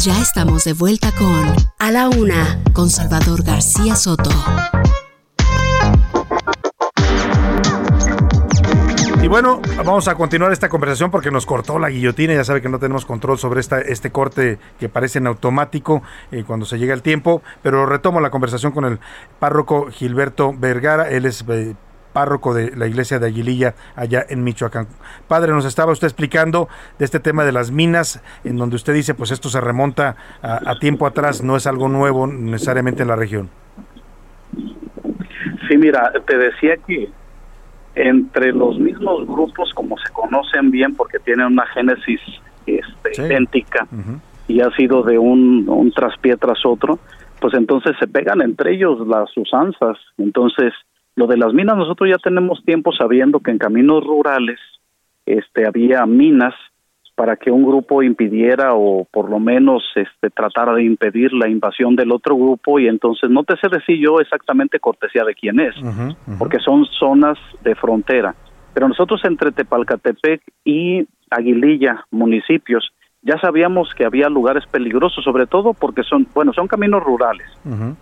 Ya 0.01 0.21
estamos 0.21 0.63
de 0.63 0.73
vuelta 0.73 1.11
con 1.13 1.55
A 1.79 1.91
la 1.91 2.09
Una, 2.09 2.61
con 2.73 2.91
Salvador 2.91 3.41
García 3.43 3.95
Soto. 3.95 4.29
Y 9.23 9.27
bueno, 9.27 9.59
vamos 9.77 10.07
a 10.07 10.13
continuar 10.13 10.53
esta 10.53 10.69
conversación 10.69 11.09
porque 11.09 11.31
nos 11.31 11.47
cortó 11.47 11.79
la 11.79 11.89
guillotina. 11.89 12.35
Ya 12.35 12.43
sabe 12.43 12.61
que 12.61 12.69
no 12.69 12.77
tenemos 12.77 13.05
control 13.05 13.39
sobre 13.39 13.61
esta, 13.61 13.81
este 13.81 14.11
corte 14.11 14.59
que 14.79 14.89
parece 14.89 15.17
en 15.17 15.25
automático 15.25 16.03
eh, 16.31 16.43
cuando 16.45 16.67
se 16.67 16.77
llega 16.77 16.93
el 16.93 17.01
tiempo. 17.01 17.41
Pero 17.63 17.87
retomo 17.87 18.21
la 18.21 18.29
conversación 18.29 18.73
con 18.73 18.85
el 18.85 18.99
párroco 19.39 19.87
Gilberto 19.91 20.53
Vergara. 20.55 21.09
Él 21.09 21.25
es 21.25 21.43
eh, 21.49 21.73
párroco 22.17 22.55
de 22.55 22.75
la 22.75 22.87
iglesia 22.87 23.19
de 23.19 23.27
Aguililla 23.27 23.75
allá 23.95 24.25
en 24.27 24.43
Michoacán. 24.43 24.87
Padre, 25.27 25.51
nos 25.51 25.65
estaba 25.65 25.91
usted 25.91 26.07
explicando 26.07 26.67
de 26.97 27.05
este 27.05 27.19
tema 27.19 27.45
de 27.45 27.51
las 27.51 27.69
minas, 27.69 28.23
en 28.43 28.57
donde 28.57 28.75
usted 28.75 28.95
dice, 28.95 29.13
pues 29.13 29.29
esto 29.29 29.49
se 29.49 29.61
remonta 29.61 30.15
a, 30.41 30.71
a 30.71 30.79
tiempo 30.79 31.05
atrás, 31.05 31.43
no 31.43 31.55
es 31.55 31.67
algo 31.67 31.89
nuevo 31.89 32.25
necesariamente 32.25 33.03
en 33.03 33.09
la 33.09 33.15
región. 33.15 33.51
Sí, 35.67 35.77
mira, 35.77 36.11
te 36.25 36.39
decía 36.39 36.77
que 36.87 37.07
entre 37.93 38.51
los 38.51 38.79
mismos 38.79 39.27
grupos, 39.27 39.71
como 39.75 39.95
se 39.99 40.11
conocen 40.11 40.71
bien, 40.71 40.95
porque 40.95 41.19
tienen 41.19 41.45
una 41.45 41.67
génesis 41.67 42.19
este, 42.65 43.21
idéntica 43.21 43.85
y 44.47 44.61
ha 44.61 44.71
sido 44.71 45.03
de 45.03 45.19
un, 45.19 45.65
un 45.69 45.91
traspié 45.91 46.35
tras 46.37 46.65
otro, 46.65 46.97
pues 47.39 47.53
entonces 47.53 47.95
se 47.99 48.07
pegan 48.07 48.41
entre 48.41 48.73
ellos 48.73 49.07
las 49.07 49.29
usanzas. 49.37 49.99
Entonces, 50.17 50.73
lo 51.17 51.25
de 51.25 51.35
las 51.35 51.51
minas, 51.51 51.75
nosotros 51.75 52.09
ya 52.09 52.17
tenemos 52.17 52.63
tiempo 52.63 52.91
sabiendo 52.93 53.39
que 53.39 53.49
en 53.49 53.57
caminos 53.57 54.03
rurales 54.03 54.59
este, 55.25 55.65
había 55.65 56.05
minas 56.05 56.53
para 57.15 57.35
que 57.35 57.49
un 57.49 57.63
grupo 57.63 58.03
impidiera 58.03 58.75
o 58.75 59.03
por 59.11 59.27
lo 59.27 59.39
menos 59.39 59.83
este 59.95 60.29
tratara 60.29 60.75
de 60.75 60.83
impedir 60.83 61.33
la 61.33 61.49
invasión 61.49 61.95
del 61.95 62.11
otro 62.11 62.35
grupo 62.35 62.79
y 62.79 62.87
entonces 62.87 63.31
no 63.31 63.43
te 63.43 63.57
sé 63.57 63.67
decir 63.67 63.97
yo 63.99 64.19
exactamente 64.19 64.79
cortesía 64.79 65.23
de 65.23 65.33
quién 65.33 65.59
es, 65.59 65.73
porque 66.37 66.59
son 66.59 66.85
zonas 66.85 67.39
de 67.63 67.73
frontera. 67.73 68.35
Pero 68.75 68.87
nosotros 68.87 69.19
entre 69.23 69.51
Tepalcatepec 69.51 70.43
y 70.63 71.07
Aguililla, 71.31 72.05
municipios, 72.11 72.91
ya 73.27 73.37
sabíamos 73.39 73.93
que 73.93 74.05
había 74.05 74.29
lugares 74.29 74.65
peligrosos, 74.67 75.21
sobre 75.21 75.47
todo 75.47 75.73
porque 75.73 76.01
son, 76.03 76.25
bueno, 76.33 76.53
son 76.53 76.67
caminos 76.67 77.03
rurales. 77.03 77.45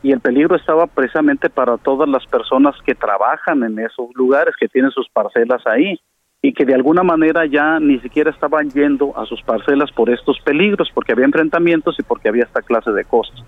Y 0.04 0.12
el 0.12 0.20
peligro 0.20 0.56
estaba 0.56 0.86
precisamente 0.86 1.50
para 1.50 1.78
todas 1.78 2.08
las 2.08 2.24
personas 2.28 2.76
que 2.86 2.94
trabajan 2.94 3.64
en 3.64 3.80
esos 3.80 4.14
lugares, 4.14 4.54
que 4.60 4.68
tienen 4.68 4.92
sus 4.92 5.10
parcelas 5.10 5.66
ahí 5.66 6.00
y 6.44 6.54
que 6.54 6.64
de 6.64 6.76
alguna 6.76 7.02
manera 7.02 7.48
ya 7.48 7.80
ni 7.80 7.98
siquiera 8.02 8.30
estaban 8.30 8.70
yendo 8.70 9.18
a 9.18 9.26
sus 9.26 9.42
parcelas 9.42 9.92
por 9.92 10.12
estos 10.12 10.40
peligros, 10.42 10.92
porque 10.94 11.14
había 11.14 11.26
enfrentamientos 11.26 11.98
y 11.98 12.04
porque 12.04 12.30
había 12.30 12.44
esta 12.44 12.62
clase 12.62 12.92
de 12.92 13.04
cosas. 13.04 13.44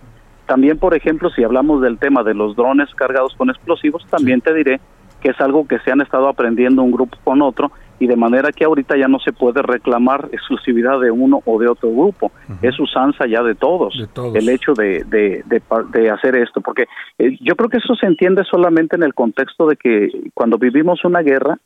También, 0.48 0.80
por 0.80 0.96
ejemplo, 0.96 1.30
si 1.30 1.44
hablamos 1.44 1.84
del 1.84 2.00
tema 2.00 2.24
de 2.24 2.34
los 2.34 2.56
drones 2.56 2.90
cargados 2.96 3.36
con 3.36 3.52
explosivos, 3.52 4.04
también 4.08 4.42
te 4.42 4.52
diré 4.52 4.80
que 5.22 5.30
es 5.30 5.40
algo 5.40 5.68
que 5.68 5.78
se 5.80 5.92
han 5.92 6.02
estado 6.02 6.28
aprendiendo 6.28 6.82
un 6.82 6.92
grupo 6.92 7.18
con 7.24 7.44
otro 7.44 7.72
y 8.00 8.08
de 8.08 8.16
manera 8.16 8.52
que 8.52 8.66
ahorita 8.66 8.96
ya 8.98 9.08
no 9.08 9.20
se 9.20 9.32
puede 9.32 9.62
reclamar 9.62 10.30
exclusividad 10.32 11.00
de 11.00 11.12
uno 11.12 11.42
o 11.46 11.60
de 11.60 11.68
otro 11.68 11.90
grupo. 11.92 12.32
Es 12.62 12.80
usanza 12.80 13.26
ya 13.28 13.42
de 13.42 13.56
todos, 13.56 13.96
el 14.34 14.50
hecho 14.50 14.74
de, 14.74 15.04
de, 15.06 15.44
de, 15.46 16.10
hacer 16.10 16.36
esto, 16.36 16.62
porque 16.62 16.86
eh, 17.18 17.38
yo 17.42 17.56
creo 17.56 17.70
que 17.70 17.78
eso 17.78 17.96
se 17.96 18.06
entiende 18.06 18.44
solamente 18.44 18.96
en 18.96 19.04
el 19.04 19.14
contexto 19.14 19.68
de 19.68 19.76
que 19.76 20.10
cuando 20.34 20.58
vivimos 20.58 21.04
una 21.06 21.22
guerra, 21.22 21.58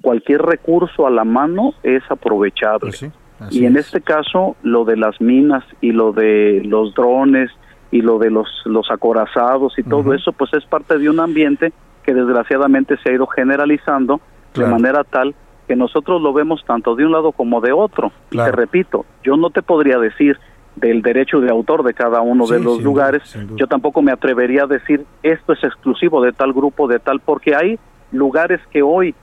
cualquier 0.00 0.42
recurso 0.42 1.06
a 1.06 1.10
la 1.10 1.24
mano 1.24 1.74
es 1.82 2.02
aprovechable. 2.10 2.90
Pues 2.90 3.10
y 3.50 3.66
en 3.66 3.76
este 3.76 4.00
caso, 4.00 4.56
lo 4.62 4.84
de 4.84 4.96
las 4.96 5.20
minas 5.20 5.62
y 5.82 5.92
lo 5.92 6.12
de 6.12 6.62
los 6.64 6.94
drones 6.94 7.50
y 7.90 8.00
lo 8.00 8.18
de 8.18 8.30
los, 8.30 8.48
los 8.64 8.90
acorazados 8.90 9.78
y 9.78 9.82
todo 9.82 10.14
eso, 10.14 10.32
pues 10.32 10.52
es 10.54 10.64
parte 10.64 10.98
de 10.98 11.10
un 11.10 11.20
ambiente 11.20 11.72
que 12.02 12.14
desgraciadamente 12.14 12.96
se 13.02 13.10
ha 13.10 13.14
ido 13.14 13.26
generalizando 13.26 14.20
de 14.54 14.66
manera 14.66 15.04
tal 15.04 15.34
que 15.66 15.76
nosotros 15.76 16.22
lo 16.22 16.32
vemos 16.32 16.64
tanto 16.64 16.94
de 16.94 17.04
un 17.04 17.12
lado 17.12 17.32
como 17.32 17.60
de 17.60 17.72
otro. 17.72 18.12
Y 18.30 18.36
te 18.36 18.52
repito, 18.52 19.04
yo 19.24 19.36
no 19.36 19.50
te 19.50 19.62
podría 19.62 19.98
decir 19.98 20.38
del 20.76 21.00
derecho 21.02 21.40
de 21.40 21.50
autor 21.50 21.82
de 21.82 21.94
cada 21.94 22.20
uno 22.20 22.46
de 22.46 22.60
los 22.60 22.82
lugares, 22.82 23.36
yo 23.56 23.66
tampoco 23.66 24.02
me 24.02 24.12
atrevería 24.12 24.64
a 24.64 24.66
decir 24.66 25.06
esto 25.22 25.54
es 25.54 25.64
exclusivo 25.64 26.22
de 26.22 26.32
tal 26.32 26.52
grupo, 26.52 26.86
de 26.86 26.98
tal, 26.98 27.20
porque 27.20 27.54
hay 27.54 27.78
lugares 28.12 28.60
que 28.70 28.82
hoy 28.82 29.14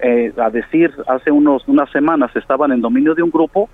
eh, 0.00 0.32
a 0.36 0.50
decir 0.50 0.92
hace 1.06 1.30
unos 1.30 1.66
unas 1.68 1.90
semanas 1.90 2.34
estaban 2.34 2.72
en 2.72 2.80
dominio 2.80 3.14
de 3.14 3.22
un 3.22 3.30
grupo, 3.30 3.68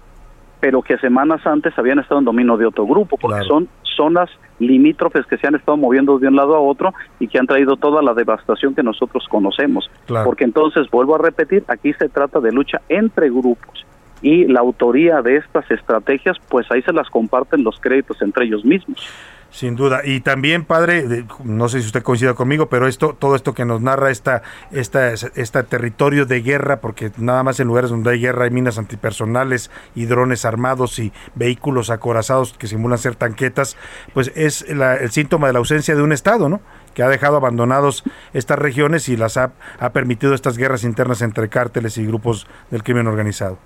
pero 0.60 0.82
que 0.82 0.98
semanas 0.98 1.44
antes 1.46 1.76
habían 1.78 1.98
estado 1.98 2.18
en 2.20 2.26
dominio 2.26 2.56
de 2.56 2.66
otro 2.66 2.86
grupo, 2.86 3.16
porque 3.16 3.44
son 3.48 3.66
zonas 3.96 4.30
limítrofes 4.58 5.26
que 5.26 5.36
se 5.38 5.46
han 5.46 5.54
estado 5.54 5.76
moviendo 5.76 6.18
de 6.18 6.28
un 6.28 6.36
lado 6.36 6.54
a 6.54 6.60
otro 6.60 6.94
y 7.18 7.28
que 7.28 7.38
han 7.38 7.46
traído 7.46 7.76
toda 7.76 8.02
la 8.02 8.14
devastación 8.14 8.74
que 8.74 8.82
nosotros 8.82 9.26
conocemos. 9.28 9.90
Porque 10.24 10.44
entonces, 10.44 10.88
vuelvo 10.90 11.16
a 11.16 11.18
repetir, 11.18 11.64
aquí 11.68 11.92
se 11.94 12.08
trata 12.08 12.40
de 12.40 12.52
lucha 12.52 12.80
entre 12.88 13.28
grupos 13.28 13.84
y 14.22 14.44
la 14.46 14.60
autoría 14.60 15.20
de 15.20 15.36
estas 15.36 15.68
estrategias, 15.70 16.36
pues 16.48 16.70
ahí 16.70 16.80
se 16.82 16.92
las 16.92 17.10
comparten 17.10 17.64
los 17.64 17.78
créditos 17.80 18.22
entre 18.22 18.46
ellos 18.46 18.64
mismos. 18.64 19.04
Sin 19.52 19.76
duda. 19.76 20.00
Y 20.02 20.20
también, 20.20 20.64
padre, 20.64 21.26
no 21.44 21.68
sé 21.68 21.80
si 21.80 21.86
usted 21.86 22.02
coincida 22.02 22.32
conmigo, 22.32 22.70
pero 22.70 22.88
esto, 22.88 23.14
todo 23.18 23.36
esto 23.36 23.52
que 23.52 23.66
nos 23.66 23.82
narra 23.82 24.10
esta, 24.10 24.42
esta, 24.70 25.12
este 25.12 25.62
territorio 25.64 26.24
de 26.24 26.40
guerra, 26.40 26.80
porque 26.80 27.12
nada 27.18 27.42
más 27.42 27.60
en 27.60 27.66
lugares 27.66 27.90
donde 27.90 28.12
hay 28.12 28.20
guerra 28.20 28.44
hay 28.44 28.50
minas 28.50 28.78
antipersonales 28.78 29.70
y 29.94 30.06
drones 30.06 30.46
armados 30.46 30.98
y 30.98 31.12
vehículos 31.34 31.90
acorazados 31.90 32.54
que 32.54 32.66
simulan 32.66 32.96
ser 32.96 33.14
tanquetas, 33.14 33.76
pues 34.14 34.32
es 34.34 34.62
el 34.62 35.10
síntoma 35.10 35.48
de 35.48 35.52
la 35.52 35.58
ausencia 35.58 35.94
de 35.94 36.02
un 36.02 36.12
Estado, 36.12 36.48
¿no? 36.48 36.62
que 36.94 37.02
ha 37.02 37.08
dejado 37.08 37.36
abandonados 37.36 38.04
estas 38.32 38.58
regiones 38.58 39.08
y 39.08 39.16
las 39.16 39.36
ha, 39.36 39.52
ha 39.78 39.92
permitido 39.92 40.34
estas 40.34 40.56
guerras 40.56 40.84
internas 40.84 41.20
entre 41.20 41.48
cárteles 41.48 41.98
y 41.98 42.06
grupos 42.06 42.46
del 42.70 42.82
crimen 42.82 43.06
organizado. 43.06 43.58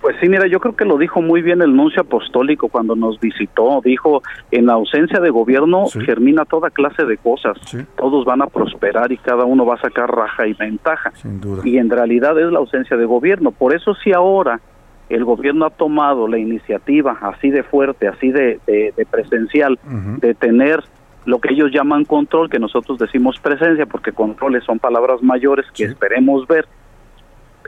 Pues 0.00 0.16
sí, 0.20 0.28
mira, 0.28 0.46
yo 0.46 0.60
creo 0.60 0.74
que 0.74 0.86
lo 0.86 0.96
dijo 0.96 1.20
muy 1.20 1.42
bien 1.42 1.60
el 1.60 1.76
nuncio 1.76 2.02
apostólico 2.02 2.68
cuando 2.68 2.96
nos 2.96 3.20
visitó. 3.20 3.80
Dijo, 3.84 4.22
en 4.50 4.66
la 4.66 4.72
ausencia 4.72 5.20
de 5.20 5.28
gobierno 5.28 5.86
germina 6.06 6.46
toda 6.46 6.70
clase 6.70 7.04
de 7.04 7.18
cosas. 7.18 7.58
Todos 7.96 8.24
van 8.24 8.40
a 8.40 8.46
prosperar 8.46 9.12
y 9.12 9.18
cada 9.18 9.44
uno 9.44 9.66
va 9.66 9.74
a 9.74 9.80
sacar 9.80 10.10
raja 10.10 10.46
y 10.46 10.54
ventaja. 10.54 11.12
Y 11.64 11.76
en 11.76 11.90
realidad 11.90 12.38
es 12.40 12.50
la 12.50 12.60
ausencia 12.60 12.96
de 12.96 13.04
gobierno. 13.04 13.50
Por 13.50 13.74
eso 13.74 13.94
si 13.94 14.12
ahora 14.12 14.60
el 15.10 15.24
gobierno 15.24 15.66
ha 15.66 15.70
tomado 15.70 16.28
la 16.28 16.38
iniciativa 16.38 17.18
así 17.20 17.50
de 17.50 17.62
fuerte, 17.62 18.08
así 18.08 18.30
de, 18.30 18.60
presencial, 19.10 19.78
de 20.20 20.34
tener 20.34 20.82
lo 21.26 21.40
que 21.40 21.52
ellos 21.52 21.70
llaman 21.72 22.06
control, 22.06 22.48
que 22.48 22.58
nosotros 22.58 22.98
decimos 22.98 23.38
presencia, 23.40 23.84
porque 23.84 24.12
controles 24.12 24.64
son 24.64 24.78
palabras 24.78 25.22
mayores 25.22 25.66
que 25.72 25.84
esperemos 25.84 26.46
ver 26.46 26.66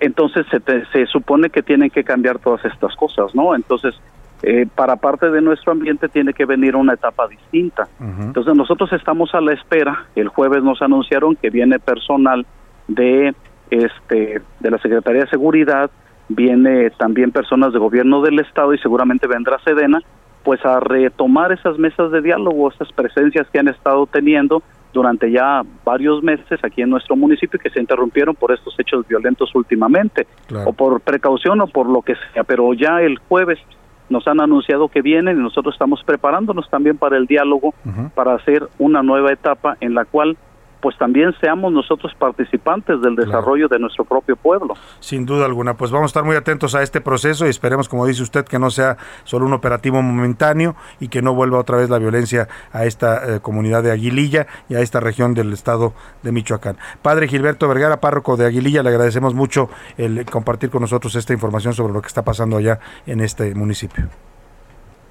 entonces 0.03 0.45
se, 0.51 0.85
se 0.87 1.07
supone 1.07 1.49
que 1.49 1.63
tienen 1.63 1.89
que 1.89 2.03
cambiar 2.03 2.41
todas 2.41 2.65
estas 2.65 2.95
cosas, 2.97 3.35
¿no? 3.35 3.55
Entonces, 3.55 3.95
eh, 4.43 4.67
para 4.75 4.97
parte 4.97 5.31
de 5.31 5.41
nuestro 5.41 5.71
ambiente 5.71 6.09
tiene 6.09 6.35
que 6.35 6.45
venir 6.45 6.75
una 6.75 6.95
etapa 6.95 7.29
distinta. 7.29 7.87
Entonces 8.01 8.57
nosotros 8.57 8.93
estamos 8.93 9.33
a 9.35 9.41
la 9.41 9.53
espera. 9.53 10.07
El 10.17 10.29
jueves 10.29 10.65
nos 10.65 10.83
anunciaron 10.83 11.37
que 11.37 11.51
viene 11.51 11.79
personal 11.79 12.45
de 12.89 13.35
este 13.71 14.43
de 14.59 14.71
la 14.71 14.79
Secretaría 14.79 15.23
de 15.23 15.29
Seguridad, 15.29 15.91
viene 16.29 16.91
también 16.91 17.31
personas 17.31 17.73
de 17.73 17.79
gobierno 17.79 18.21
del 18.21 18.41
estado 18.41 18.75
y 18.75 18.79
seguramente 18.79 19.29
vendrá 19.29 19.61
Sedena, 19.61 20.01
pues 20.43 20.65
a 20.67 20.81
retomar 20.81 21.53
esas 21.53 21.79
mesas 21.79 22.11
de 22.11 22.21
diálogo, 22.21 22.73
esas 22.73 22.91
presencias 22.93 23.47
que 23.51 23.61
han 23.61 23.69
estado 23.69 24.07
teniendo 24.07 24.65
durante 24.93 25.31
ya 25.31 25.63
varios 25.85 26.23
meses 26.23 26.61
aquí 26.63 26.83
en 26.83 26.91
nuestro 26.91 27.17
municipio 27.17 27.59
que 27.59 27.71
se 27.71 27.81
interrumpieron 27.81 28.35
por 28.35 28.53
estos 28.53 28.79
hechos 28.79 29.07
violentos 29.07 29.55
últimamente, 29.55 30.27
o 30.67 30.73
por 30.73 31.01
precaución 31.01 31.61
o 31.61 31.67
por 31.67 31.89
lo 31.89 32.03
que 32.03 32.15
sea, 32.33 32.45
pero 32.45 32.73
ya 32.75 33.01
el 33.01 33.19
jueves 33.19 33.59
nos 34.11 34.29
han 34.29 34.41
anunciado 34.41 34.89
que 34.89 35.01
vienen 35.01 35.39
y 35.39 35.43
nosotros 35.43 35.75
estamos 35.75 36.03
preparándonos 36.05 36.69
también 36.69 36.99
para 36.99 37.17
el 37.17 37.27
diálogo, 37.27 37.75
para 38.15 38.35
hacer 38.35 38.69
una 38.79 39.03
nueva 39.03 39.33
etapa 39.33 39.77
en 39.81 39.95
la 39.95 40.05
cual 40.05 40.37
pues 40.83 40.99
también 40.99 41.33
seamos 41.41 41.73
nosotros 41.73 42.13
participantes 42.19 43.01
del 43.01 43.15
desarrollo 43.15 43.69
de 43.69 43.79
nuestro 43.79 44.05
propio 44.05 44.35
pueblo. 44.35 44.75
Sin 44.99 45.25
duda 45.25 45.47
alguna, 45.47 45.77
pues 45.77 45.93
vamos 45.93 46.07
a 46.07 46.11
estar 46.11 46.25
muy 46.25 46.35
atentos 46.35 46.75
a 46.75 46.83
este 46.83 47.01
proceso 47.01 47.47
y 47.47 47.51
esperemos, 47.51 47.89
como 47.89 48.05
dice 48.05 48.23
usted, 48.23 48.45
que 48.45 48.59
no 48.59 48.69
sea 48.69 48.97
solo 49.23 49.47
un 49.47 49.53
operativo 49.53 50.03
momentáneo 50.03 50.75
y 50.99 51.07
que 51.07 51.23
no 51.23 51.35
vuelva 51.35 51.61
otra 51.61 51.77
vez 51.77 51.89
la 51.89 51.99
violencia 51.99 52.49
a 52.73 52.85
esta 52.85 53.37
eh, 53.37 53.41
comunidad 53.41 53.85
de 53.85 53.93
Aguililla 53.93 54.49
y 54.69 54.75
a 54.75 54.81
esta 54.81 54.99
región 54.99 55.35
del 55.35 55.53
estado 55.53 55.95
de 56.25 56.33
Michoacán. 56.33 56.77
Padre 57.01 57.29
Gilberto 57.29 57.69
Vergara, 57.69 58.01
párroco 58.01 58.37
de 58.37 58.47
Aguililla, 58.47 58.83
le 58.83 58.89
agradecemos 58.89 59.35
mucho 59.35 59.71
el 59.97 60.25
compartir 60.25 60.71
con 60.71 60.83
nosotros 60.83 61.15
esta 61.15 61.33
información 61.33 61.75
sobre 61.75 61.93
lo 61.93 62.03
que 62.03 62.09
está 62.09 62.23
pasando 62.23 62.57
allá 62.57 62.81
en 63.07 63.21
este 63.21 63.55
municipio. 63.55 64.09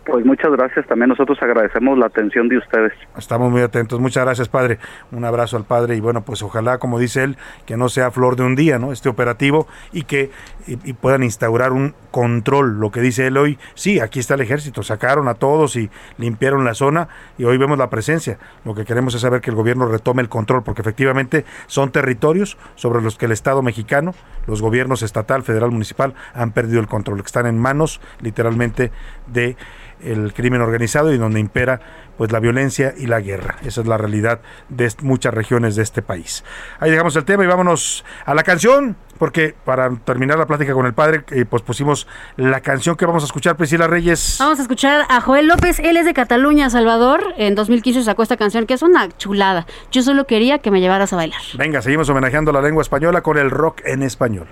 Pues 0.05 0.25
muchas 0.25 0.51
gracias. 0.51 0.87
También 0.87 1.09
nosotros 1.09 1.37
agradecemos 1.41 1.97
la 1.97 2.07
atención 2.07 2.49
de 2.49 2.57
ustedes. 2.57 2.93
Estamos 3.17 3.51
muy 3.51 3.61
atentos. 3.61 3.99
Muchas 3.99 4.25
gracias, 4.25 4.49
padre. 4.49 4.79
Un 5.11 5.23
abrazo 5.25 5.57
al 5.57 5.65
padre 5.65 5.95
y 5.95 5.99
bueno, 5.99 6.23
pues 6.23 6.41
ojalá, 6.41 6.79
como 6.79 6.97
dice 6.97 7.23
él, 7.23 7.37
que 7.65 7.77
no 7.77 7.87
sea 7.87 8.09
flor 8.09 8.35
de 8.35 8.43
un 8.43 8.55
día, 8.55 8.79
¿no? 8.79 8.91
Este 8.91 9.09
operativo 9.09 9.67
y 9.93 10.03
que 10.03 10.31
y, 10.67 10.93
puedan 10.93 11.23
instaurar 11.23 11.71
un 11.71 11.95
control. 12.11 12.79
Lo 12.79 12.91
que 12.91 13.01
dice 13.01 13.27
él 13.27 13.38
hoy, 13.38 13.57
sí, 13.73 13.99
aquí 13.99 14.19
está 14.19 14.35
el 14.35 14.41
ejército, 14.41 14.83
sacaron 14.83 15.27
a 15.27 15.35
todos 15.35 15.75
y 15.75 15.89
limpiaron 16.17 16.63
la 16.63 16.73
zona 16.73 17.07
y 17.38 17.45
hoy 17.45 17.57
vemos 17.57 17.77
la 17.77 17.89
presencia. 17.89 18.38
Lo 18.65 18.75
que 18.75 18.85
queremos 18.85 19.15
es 19.15 19.21
saber 19.21 19.41
que 19.41 19.49
el 19.49 19.55
gobierno 19.55 19.85
retome 19.88 20.21
el 20.21 20.29
control, 20.29 20.63
porque 20.63 20.81
efectivamente 20.81 21.45
son 21.67 21.91
territorios 21.91 22.57
sobre 22.75 23.01
los 23.01 23.17
que 23.17 23.25
el 23.25 23.31
Estado 23.31 23.61
mexicano, 23.61 24.13
los 24.47 24.61
gobiernos 24.61 25.01
estatal, 25.01 25.43
federal, 25.43 25.71
municipal, 25.71 26.13
han 26.33 26.51
perdido 26.51 26.79
el 26.79 26.88
control, 26.88 27.21
que 27.21 27.27
están 27.27 27.45
en 27.47 27.57
manos 27.57 28.01
literalmente 28.21 28.91
de 29.27 29.55
el 30.03 30.33
crimen 30.33 30.61
organizado 30.61 31.13
y 31.13 31.17
donde 31.17 31.39
impera 31.39 31.79
pues 32.17 32.31
la 32.31 32.39
violencia 32.39 32.93
y 32.97 33.07
la 33.07 33.19
guerra. 33.19 33.57
Esa 33.63 33.81
es 33.81 33.88
la 33.88 33.97
realidad 33.97 34.41
de 34.69 34.91
muchas 35.01 35.33
regiones 35.33 35.75
de 35.75 35.83
este 35.83 36.01
país. 36.01 36.43
Ahí 36.79 36.91
dejamos 36.91 37.15
el 37.15 37.25
tema 37.25 37.43
y 37.43 37.47
vámonos 37.47 38.05
a 38.25 38.33
la 38.33 38.43
canción, 38.43 38.95
porque 39.22 39.53
para 39.65 39.88
terminar 39.98 40.39
la 40.39 40.48
plática 40.48 40.73
con 40.73 40.88
el 40.88 40.95
padre, 40.95 41.23
eh, 41.30 41.45
pues 41.45 41.61
pusimos 41.61 42.07
la 42.38 42.60
canción 42.61 42.95
que 42.95 43.06
vamos 43.06 43.22
a 43.22 43.27
escuchar, 43.27 43.56
Priscila 43.56 43.85
Reyes. 43.85 44.38
Vamos 44.39 44.57
a 44.57 44.64
escuchar 44.64 45.06
a 45.10 45.22
Joel 45.22 45.45
López, 45.45 45.77
él 45.77 45.95
es 45.95 46.07
de 46.07 46.15
Cataluña, 46.15 46.72
Salvador. 46.72 47.35
En 47.38 47.53
2015 47.53 48.02
sacó 48.02 48.23
esta 48.23 48.35
canción 48.35 48.65
que 48.65 48.73
es 48.73 48.81
una 48.81 49.15
chulada. 49.19 49.68
Yo 49.91 50.02
solo 50.02 50.26
quería 50.26 50.57
que 50.57 50.72
me 50.72 50.81
llevaras 50.81 51.14
a 51.14 51.18
bailar. 51.18 51.39
Venga, 51.56 51.84
seguimos 51.84 52.10
homenajeando 52.10 52.52
la 52.52 52.64
lengua 52.64 52.81
española 52.81 53.22
con 53.22 53.38
el 53.38 53.52
rock 53.52 53.81
en 53.85 54.02
español. 54.02 54.48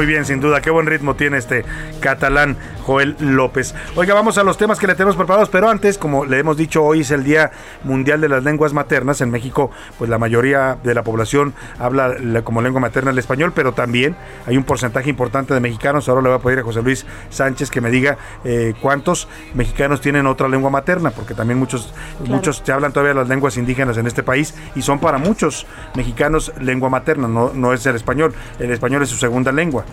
Muy 0.00 0.06
bien, 0.06 0.24
sin 0.24 0.40
duda. 0.40 0.62
Qué 0.62 0.70
buen 0.70 0.86
ritmo 0.86 1.14
tiene 1.14 1.36
este 1.36 1.62
catalán 2.00 2.56
Joel 2.86 3.16
López. 3.20 3.74
Oiga, 3.96 4.14
vamos 4.14 4.38
a 4.38 4.42
los 4.44 4.56
temas 4.56 4.78
que 4.78 4.86
le 4.86 4.94
tenemos 4.94 5.14
preparados, 5.14 5.50
pero 5.50 5.68
antes, 5.68 5.98
como 5.98 6.24
le 6.24 6.38
hemos 6.38 6.56
dicho, 6.56 6.82
hoy 6.82 7.00
es 7.02 7.10
el 7.10 7.22
Día 7.22 7.50
Mundial 7.84 8.22
de 8.22 8.30
las 8.30 8.42
Lenguas 8.42 8.72
Maternas. 8.72 9.20
En 9.20 9.30
México, 9.30 9.70
pues 9.98 10.08
la 10.08 10.16
mayoría 10.16 10.78
de 10.82 10.94
la 10.94 11.02
población 11.02 11.52
habla 11.78 12.14
la- 12.18 12.40
como 12.40 12.62
lengua 12.62 12.80
materna 12.80 13.10
el 13.10 13.18
español, 13.18 13.52
pero 13.54 13.72
también 13.74 14.16
hay 14.46 14.56
un 14.56 14.64
porcentaje 14.64 15.10
importante 15.10 15.52
de 15.52 15.60
mexicanos. 15.60 16.08
Ahora 16.08 16.22
le 16.22 16.28
voy 16.30 16.38
a 16.38 16.42
pedir 16.42 16.60
a 16.60 16.62
José 16.62 16.80
Luis 16.80 17.04
Sánchez 17.28 17.68
que 17.70 17.82
me 17.82 17.90
diga 17.90 18.16
eh, 18.46 18.72
cuántos 18.80 19.28
mexicanos 19.52 20.00
tienen 20.00 20.26
otra 20.26 20.48
lengua 20.48 20.70
materna, 20.70 21.10
porque 21.10 21.34
también 21.34 21.58
muchos, 21.58 21.92
muchos 22.26 22.62
se 22.64 22.72
hablan 22.72 22.94
todavía 22.94 23.12
las 23.12 23.28
lenguas 23.28 23.58
indígenas 23.58 23.98
en 23.98 24.06
este 24.06 24.22
país 24.22 24.54
y 24.74 24.80
son 24.80 24.98
para 24.98 25.18
muchos 25.18 25.66
mexicanos 25.94 26.54
lengua 26.58 26.88
materna, 26.88 27.28
no, 27.28 27.52
no 27.52 27.74
es 27.74 27.84
el 27.84 27.96
español. 27.96 28.32
El 28.58 28.70
español 28.70 29.02
es 29.02 29.10
su 29.10 29.16
segunda 29.18 29.52
lengua. 29.52 29.84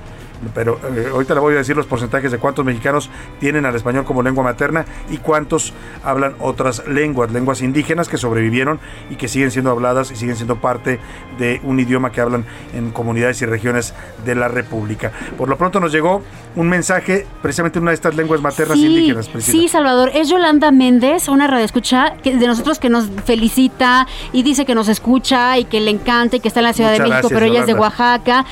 Pero 0.53 0.79
eh, 0.95 1.07
ahorita 1.11 1.33
le 1.33 1.39
voy 1.39 1.55
a 1.55 1.57
decir 1.57 1.75
los 1.75 1.87
porcentajes 1.87 2.31
de 2.31 2.37
cuántos 2.37 2.63
mexicanos 2.63 3.09
tienen 3.39 3.65
al 3.65 3.75
español 3.75 4.05
como 4.05 4.21
lengua 4.21 4.43
materna 4.43 4.85
y 5.09 5.17
cuántos 5.17 5.73
hablan 6.03 6.35
otras 6.39 6.87
lenguas, 6.87 7.31
lenguas 7.31 7.63
indígenas 7.63 8.07
que 8.07 8.17
sobrevivieron 8.17 8.79
y 9.09 9.15
que 9.15 9.27
siguen 9.29 9.49
siendo 9.49 9.71
habladas 9.71 10.11
y 10.11 10.15
siguen 10.15 10.35
siendo 10.35 10.57
parte 10.57 10.99
de 11.39 11.59
un 11.63 11.79
idioma 11.79 12.11
que 12.11 12.21
hablan 12.21 12.45
en 12.75 12.91
comunidades 12.91 13.41
y 13.41 13.47
regiones 13.47 13.95
de 14.25 14.35
la 14.35 14.47
República. 14.47 15.11
Por 15.39 15.49
lo 15.49 15.57
pronto 15.57 15.79
nos 15.79 15.91
llegó 15.91 16.21
un 16.55 16.69
mensaje 16.69 17.25
precisamente 17.41 17.79
en 17.79 17.83
una 17.83 17.91
de 17.91 17.95
estas 17.95 18.15
lenguas 18.15 18.39
maternas 18.39 18.77
Sí, 18.77 18.85
indígenas. 18.85 19.29
Priscila. 19.29 19.59
sí, 19.59 19.67
Salvador. 19.67 20.11
Es 20.13 20.29
Yolanda 20.29 20.69
Méndez, 20.69 21.29
una 21.29 21.47
radioescucha 21.47 22.13
de 22.23 22.45
nosotros 22.45 22.77
que 22.77 22.89
nos 22.89 23.09
felicita 23.25 24.05
y 24.33 24.43
dice 24.43 24.67
que 24.67 24.75
nos 24.75 24.87
escucha 24.87 25.57
y 25.57 25.65
que 25.65 25.79
le 25.81 25.89
encanta 25.89 26.35
y 26.35 26.39
que 26.41 26.47
está 26.47 26.59
en 26.59 26.65
la 26.65 26.73
Ciudad 26.73 26.91
Muchas 26.91 27.05
de 27.05 27.09
México, 27.09 27.29
gracias, 27.29 27.39
pero 27.39 27.51
ella 27.51 27.61
es 27.61 27.65
de. 27.65 27.73
Oaxaca. 27.73 28.45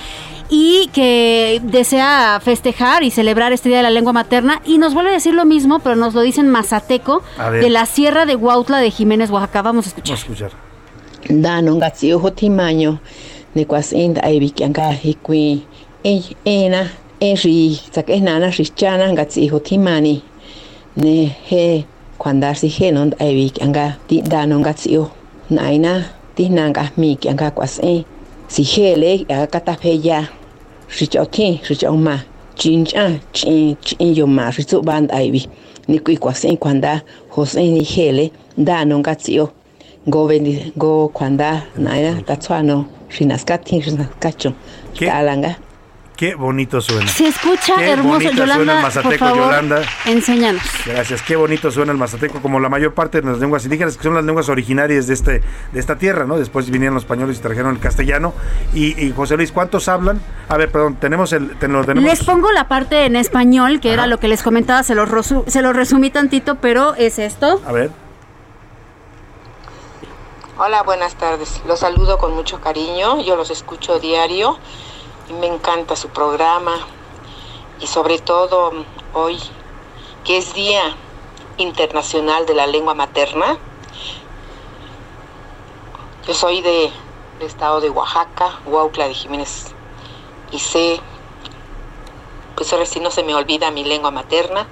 Y 0.49 0.89
que 0.93 1.61
desea 1.63 2.39
festejar 2.43 3.03
y 3.03 3.11
celebrar 3.11 3.51
este 3.53 3.69
Día 3.69 3.77
de 3.77 3.83
la 3.83 3.89
Lengua 3.89 4.13
Materna. 4.13 4.61
Y 4.65 4.77
nos 4.77 4.93
vuelve 4.93 5.11
a 5.11 5.13
decir 5.13 5.33
lo 5.33 5.45
mismo, 5.45 5.79
pero 5.79 5.95
nos 5.95 6.13
lo 6.13 6.21
dice 6.21 6.41
en 6.41 6.49
Mazateco, 6.49 7.23
de 7.51 7.69
la 7.69 7.85
Sierra 7.85 8.25
de 8.25 8.35
Huautla 8.35 8.79
de 8.79 8.91
Jiménez, 8.91 9.29
Oaxaca. 9.31 9.61
Vamos 9.61 9.85
a 9.85 9.89
escuchar. 9.89 10.17
Vamos 10.17 10.37
a 10.39 10.43
escuchar. 10.43 10.51
E 16.05 16.21
ena 16.45 16.91
e 17.19 17.33
ri 17.33 17.81
sak 17.91 18.09
e 18.09 18.19
ngatsi 18.21 19.49
ne 20.95 21.35
he 21.49 21.85
kwanda 22.17 22.53
si 22.53 22.67
he 22.67 22.91
non 22.91 23.13
ai 23.19 23.33
bi 23.33 23.49
kyanga 23.49 23.97
ti 24.07 24.21
dano 24.21 24.59
ngatsi 24.59 24.97
o 24.97 25.09
naina 25.49 26.05
si 28.47 28.63
hele 28.63 29.25
akata 29.29 29.75
feya 29.75 30.27
richokin 30.99 31.59
richoma 31.69 32.19
chincha 32.55 33.19
chin 33.33 33.75
chin 33.81 34.15
yoma 34.15 34.51
ritu 34.51 34.81
band 34.81 35.11
aibi 35.11 35.47
niku 35.87 36.11
ikwasin 36.11 36.57
kwanda 36.57 37.01
hosen 37.29 37.73
ni 37.73 37.83
hele 37.83 38.31
da 38.57 38.85
nonga 38.85 39.15
tsio. 39.15 39.49
Go 40.07 40.27
bendi 40.27 40.71
go 40.77 41.09
kwanda 41.09 41.63
naya 41.77 42.21
tatsano 42.21 42.85
rinaskatin 43.19 43.81
rinaskacho 43.81 44.53
talanga 44.99 45.55
Qué 46.15 46.33
bonito 46.33 46.79
suena. 46.79 47.07
Se 47.07 47.27
escucha 47.27 47.75
Qué 47.77 47.89
hermoso. 47.89 48.29
suena 48.29 48.53
el 48.55 48.67
por 48.67 48.81
mazateco, 48.81 49.25
favor, 49.25 49.37
Yolanda. 49.45 49.81
enséñanos. 50.05 50.63
Gracias, 50.85 51.21
qué 51.21 51.35
bonito 51.35 51.69
suena 51.71 51.91
el 51.91 51.97
mazateco, 51.97 52.41
como 52.41 52.61
la 52.61 52.69
mayor 52.69 52.93
parte 52.93 53.19
de 53.19 53.27
las 53.29 53.39
lenguas 53.39 53.65
indígenas, 53.65 53.97
que 53.97 54.03
son 54.03 54.13
las 54.13 54.23
lenguas 54.23 54.47
originarias 54.47 55.07
de 55.07 55.13
este 55.13 55.41
de 55.73 55.79
esta 55.79 55.97
tierra, 55.97 56.25
¿no? 56.25 56.37
Después 56.37 56.69
vinieron 56.69 56.93
los 56.95 57.03
españoles 57.03 57.37
y 57.37 57.41
trajeron 57.41 57.71
el 57.75 57.79
castellano. 57.81 58.33
Y, 58.73 58.97
y 59.05 59.11
José 59.11 59.35
Luis, 59.35 59.51
¿cuántos 59.51 59.89
hablan? 59.89 60.21
A 60.47 60.55
ver, 60.55 60.71
perdón, 60.71 60.95
tenemos 60.95 61.33
el, 61.33 61.57
ten- 61.57 61.73
lo 61.73 61.83
tenemos. 61.83 62.09
Les 62.09 62.23
pongo 62.23 62.49
la 62.53 62.69
parte 62.69 63.05
en 63.05 63.17
español, 63.17 63.81
que 63.81 63.91
era 63.91 64.07
lo 64.07 64.17
que 64.17 64.29
les 64.29 64.41
comentaba, 64.41 64.83
se 64.83 64.95
los 64.95 65.09
resumí 65.75 66.11
tantito, 66.11 66.55
pero 66.55 66.95
es 66.95 67.19
esto. 67.19 67.61
A 67.67 67.73
ver. 67.73 67.91
Hola, 70.57 70.83
buenas 70.83 71.15
tardes. 71.15 71.61
Los 71.67 71.79
saludo 71.81 72.17
con 72.17 72.33
mucho 72.33 72.61
cariño. 72.61 73.21
Yo 73.21 73.35
los 73.35 73.49
escucho 73.49 73.99
diario 73.99 74.57
me 75.29 75.47
encanta 75.47 75.95
su 75.95 76.09
programa. 76.09 76.75
Y 77.79 77.87
sobre 77.87 78.19
todo 78.19 78.71
hoy, 79.13 79.39
que 80.23 80.37
es 80.37 80.53
Día 80.53 80.95
Internacional 81.57 82.45
de 82.45 82.53
la 82.53 82.67
Lengua 82.67 82.93
Materna. 82.93 83.57
Yo 86.27 86.33
soy 86.33 86.61
de, 86.61 86.91
del 87.39 87.47
estado 87.47 87.81
de 87.81 87.89
Oaxaca, 87.89 88.59
Huautla 88.65 89.07
de 89.07 89.13
Jiménez. 89.13 89.73
Y 90.51 90.59
sé, 90.59 90.99
pues 92.55 92.71
ahora 92.73 92.85
sí 92.85 92.99
no 92.99 93.11
se 93.11 93.23
me 93.23 93.35
olvida 93.35 93.71
mi 93.71 93.83
lengua 93.83 94.11
materna. 94.11 94.67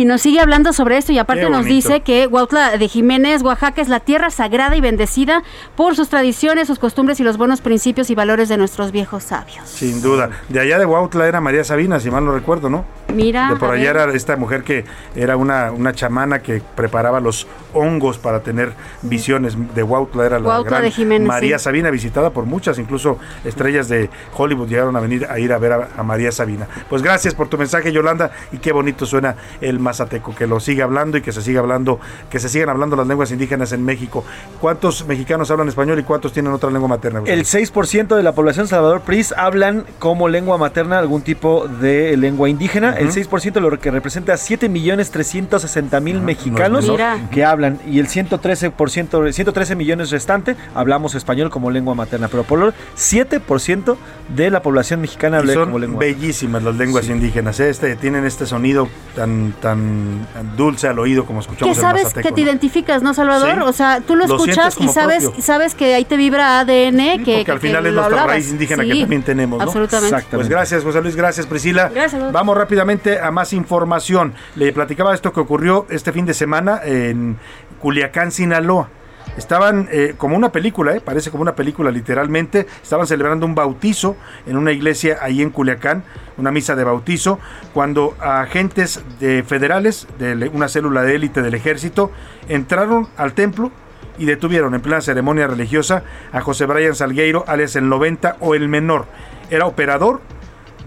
Y 0.00 0.06
nos 0.06 0.22
sigue 0.22 0.40
hablando 0.40 0.72
sobre 0.72 0.96
esto 0.96 1.12
y 1.12 1.18
aparte 1.18 1.50
nos 1.50 1.66
dice 1.66 2.00
que 2.00 2.26
Huautla 2.26 2.78
de 2.78 2.88
Jiménez, 2.88 3.42
Oaxaca, 3.42 3.82
es 3.82 3.90
la 3.90 4.00
tierra 4.00 4.30
sagrada 4.30 4.74
y 4.74 4.80
bendecida 4.80 5.42
por 5.76 5.94
sus 5.94 6.08
tradiciones, 6.08 6.68
sus 6.68 6.78
costumbres 6.78 7.20
y 7.20 7.22
los 7.22 7.36
buenos 7.36 7.60
principios 7.60 8.08
y 8.08 8.14
valores 8.14 8.48
de 8.48 8.56
nuestros 8.56 8.92
viejos 8.92 9.24
sabios. 9.24 9.68
Sin 9.68 10.00
duda. 10.00 10.30
De 10.48 10.58
allá 10.58 10.78
de 10.78 10.86
Huautla 10.86 11.28
era 11.28 11.42
María 11.42 11.64
Sabina, 11.64 12.00
si 12.00 12.10
mal 12.10 12.24
no 12.24 12.32
recuerdo, 12.32 12.70
¿no? 12.70 12.86
Mira, 13.12 13.50
De 13.50 13.56
por 13.56 13.70
allá 13.70 13.92
ver. 13.92 14.08
era 14.08 14.14
esta 14.16 14.36
mujer 14.36 14.62
que 14.62 14.84
era 15.14 15.36
una, 15.36 15.72
una 15.72 15.92
chamana 15.92 16.40
que 16.40 16.62
preparaba 16.74 17.20
los 17.20 17.46
hongos 17.72 18.18
para 18.18 18.40
tener 18.40 18.72
visiones 19.02 19.56
de 19.74 19.82
Huautla, 19.82 20.26
era 20.26 20.38
la 20.40 20.48
Huautla 20.48 20.70
gran 20.70 20.82
de 20.82 20.90
Jiménez, 20.90 21.28
María 21.28 21.58
sí. 21.58 21.64
Sabina, 21.64 21.90
visitada 21.90 22.30
por 22.30 22.44
muchas, 22.46 22.78
incluso 22.78 23.18
estrellas 23.44 23.88
de 23.88 24.10
Hollywood 24.36 24.68
llegaron 24.68 24.96
a 24.96 25.00
venir 25.00 25.26
a 25.30 25.38
ir 25.38 25.52
a 25.52 25.58
ver 25.58 25.72
a, 25.72 25.88
a 25.96 26.02
María 26.02 26.32
Sabina. 26.32 26.66
Pues 26.88 27.02
gracias 27.02 27.34
por 27.34 27.48
tu 27.48 27.58
mensaje, 27.58 27.92
Yolanda, 27.92 28.30
y 28.52 28.58
qué 28.58 28.72
bonito 28.72 29.06
suena 29.06 29.36
el 29.60 29.78
mazateco, 29.78 30.34
que 30.34 30.46
lo 30.46 30.60
siga 30.60 30.84
hablando 30.84 31.16
y 31.16 31.22
que 31.22 31.32
se 31.32 31.42
siga 31.42 31.60
hablando, 31.60 32.00
que 32.30 32.38
se 32.38 32.48
sigan 32.48 32.68
hablando 32.70 32.96
las 32.96 33.06
lenguas 33.06 33.30
indígenas 33.30 33.72
en 33.72 33.84
México. 33.84 34.24
¿Cuántos 34.60 35.06
mexicanos 35.06 35.50
hablan 35.50 35.68
español 35.68 35.98
y 35.98 36.02
cuántos 36.02 36.32
tienen 36.32 36.52
otra 36.52 36.70
lengua 36.70 36.88
materna? 36.88 37.20
El 37.26 37.44
6% 37.44 38.16
de 38.16 38.22
la 38.22 38.32
población 38.32 38.66
Salvador 38.66 39.02
Pris 39.02 39.32
hablan 39.36 39.84
como 39.98 40.28
lengua 40.28 40.58
materna 40.58 40.98
algún 40.98 41.22
tipo 41.22 41.66
de 41.68 42.16
lengua 42.16 42.48
indígena. 42.48 42.96
El 43.00 43.10
6% 43.12 43.60
lo 43.60 43.78
que 43.78 43.90
representa 43.90 44.32
a 44.34 44.36
7 44.36 44.68
millones 44.68 45.10
360 45.10 46.00
mil 46.00 46.20
mexicanos 46.20 46.82
menor. 46.84 46.96
Mira. 46.98 47.28
que 47.30 47.44
hablan 47.44 47.78
y 47.90 47.98
el 47.98 48.06
113%, 48.08 49.32
113 49.32 49.74
millones 49.76 50.10
restante 50.10 50.56
hablamos 50.74 51.14
español 51.14 51.50
como 51.50 51.70
lengua 51.70 51.94
materna, 51.94 52.28
pero 52.28 52.44
por 52.44 52.58
lo 52.58 52.72
7% 52.96 53.96
de 54.34 54.50
la 54.50 54.62
población 54.62 55.00
mexicana 55.00 55.38
habla 55.38 55.54
como 55.54 55.78
lengua 55.78 55.98
materna. 55.98 56.18
bellísimas 56.20 56.62
las 56.62 56.76
lenguas 56.76 57.08
indígenas. 57.08 57.58
Este, 57.60 57.96
tienen 57.96 58.24
este 58.24 58.46
sonido 58.46 58.88
tan, 59.14 59.52
tan 59.60 60.26
dulce 60.56 60.88
al 60.88 60.98
oído 60.98 61.24
como 61.26 61.40
Que 61.40 61.44
escuchamos 61.46 61.76
en 61.76 61.80
sabes 61.82 62.02
mazateco, 62.04 62.28
que 62.28 62.34
te 62.34 62.40
¿no? 62.42 62.46
identificas, 62.48 63.02
¿no, 63.02 63.14
Salvador? 63.14 63.54
Sí. 63.54 63.60
O 63.64 63.72
sea, 63.72 64.00
tú 64.00 64.16
lo, 64.16 64.26
Lo 64.26 64.36
escuchas 64.36 64.76
y 64.78 64.88
sabes, 64.88 65.24
propio. 65.24 65.42
sabes 65.42 65.74
que 65.74 65.94
ahí 65.94 66.04
te 66.04 66.16
vibra 66.16 66.60
ADN 66.60 67.24
que, 67.24 67.36
Porque 67.38 67.50
al 67.52 67.60
que- 67.60 67.66
final 67.68 67.82
que 67.82 67.88
es 67.88 67.94
nuestra 67.94 68.04
hablabas. 68.04 68.26
raíz 68.26 68.50
indígena 68.50 68.84
que 68.84 69.00
también 69.00 69.22
tenemos, 69.22 69.58
¿no? 69.58 69.64
Absolutamente. 69.64 70.26
Pues 70.30 70.48
gracias, 70.48 70.82
José 70.84 71.00
Luis, 71.00 71.16
gracias, 71.16 71.46
Priscila. 71.46 71.90
Gracias. 71.92 72.32
Vamos 72.32 72.56
rápidamente 72.56 72.89
a 73.22 73.30
más 73.30 73.52
información. 73.52 74.34
Le 74.56 74.72
platicaba 74.72 75.14
esto 75.14 75.32
que 75.32 75.38
ocurrió 75.38 75.86
este 75.90 76.12
fin 76.12 76.26
de 76.26 76.34
semana 76.34 76.80
en 76.84 77.38
Culiacán, 77.80 78.32
Sinaloa. 78.32 78.88
Estaban 79.36 79.88
eh, 79.92 80.14
como 80.18 80.36
una 80.36 80.50
película, 80.50 80.96
eh, 80.96 81.00
parece 81.00 81.30
como 81.30 81.42
una 81.42 81.54
película 81.54 81.92
literalmente. 81.92 82.66
Estaban 82.82 83.06
celebrando 83.06 83.46
un 83.46 83.54
bautizo 83.54 84.16
en 84.44 84.56
una 84.56 84.72
iglesia 84.72 85.18
ahí 85.20 85.40
en 85.40 85.50
Culiacán, 85.50 86.02
una 86.36 86.50
misa 86.50 86.74
de 86.74 86.82
bautizo, 86.82 87.38
cuando 87.72 88.16
agentes 88.18 89.00
de 89.20 89.44
federales 89.44 90.08
de 90.18 90.50
una 90.52 90.68
célula 90.68 91.02
de 91.02 91.14
élite 91.14 91.42
del 91.42 91.54
ejército 91.54 92.10
entraron 92.48 93.06
al 93.16 93.34
templo 93.34 93.70
y 94.18 94.24
detuvieron 94.24 94.74
en 94.74 94.80
plena 94.80 95.00
ceremonia 95.00 95.46
religiosa 95.46 96.02
a 96.32 96.40
José 96.40 96.66
Brian 96.66 96.96
Salgueiro, 96.96 97.44
alias 97.46 97.76
el 97.76 97.88
90 97.88 98.36
o 98.40 98.56
el 98.56 98.68
menor. 98.68 99.06
Era 99.48 99.66
operador 99.66 100.20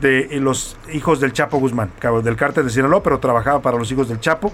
de 0.03 0.27
eh, 0.31 0.39
los 0.39 0.77
hijos 0.91 1.19
del 1.19 1.34
Chapo 1.34 1.57
Guzmán, 1.57 1.91
del 2.23 2.35
cártel 2.35 2.65
de 2.65 2.69
Sinaloa, 2.69 3.01
pero 3.01 3.19
trabajaba 3.19 3.61
para 3.61 3.77
los 3.77 3.91
hijos 3.91 4.09
del 4.09 4.19
Chapo 4.19 4.53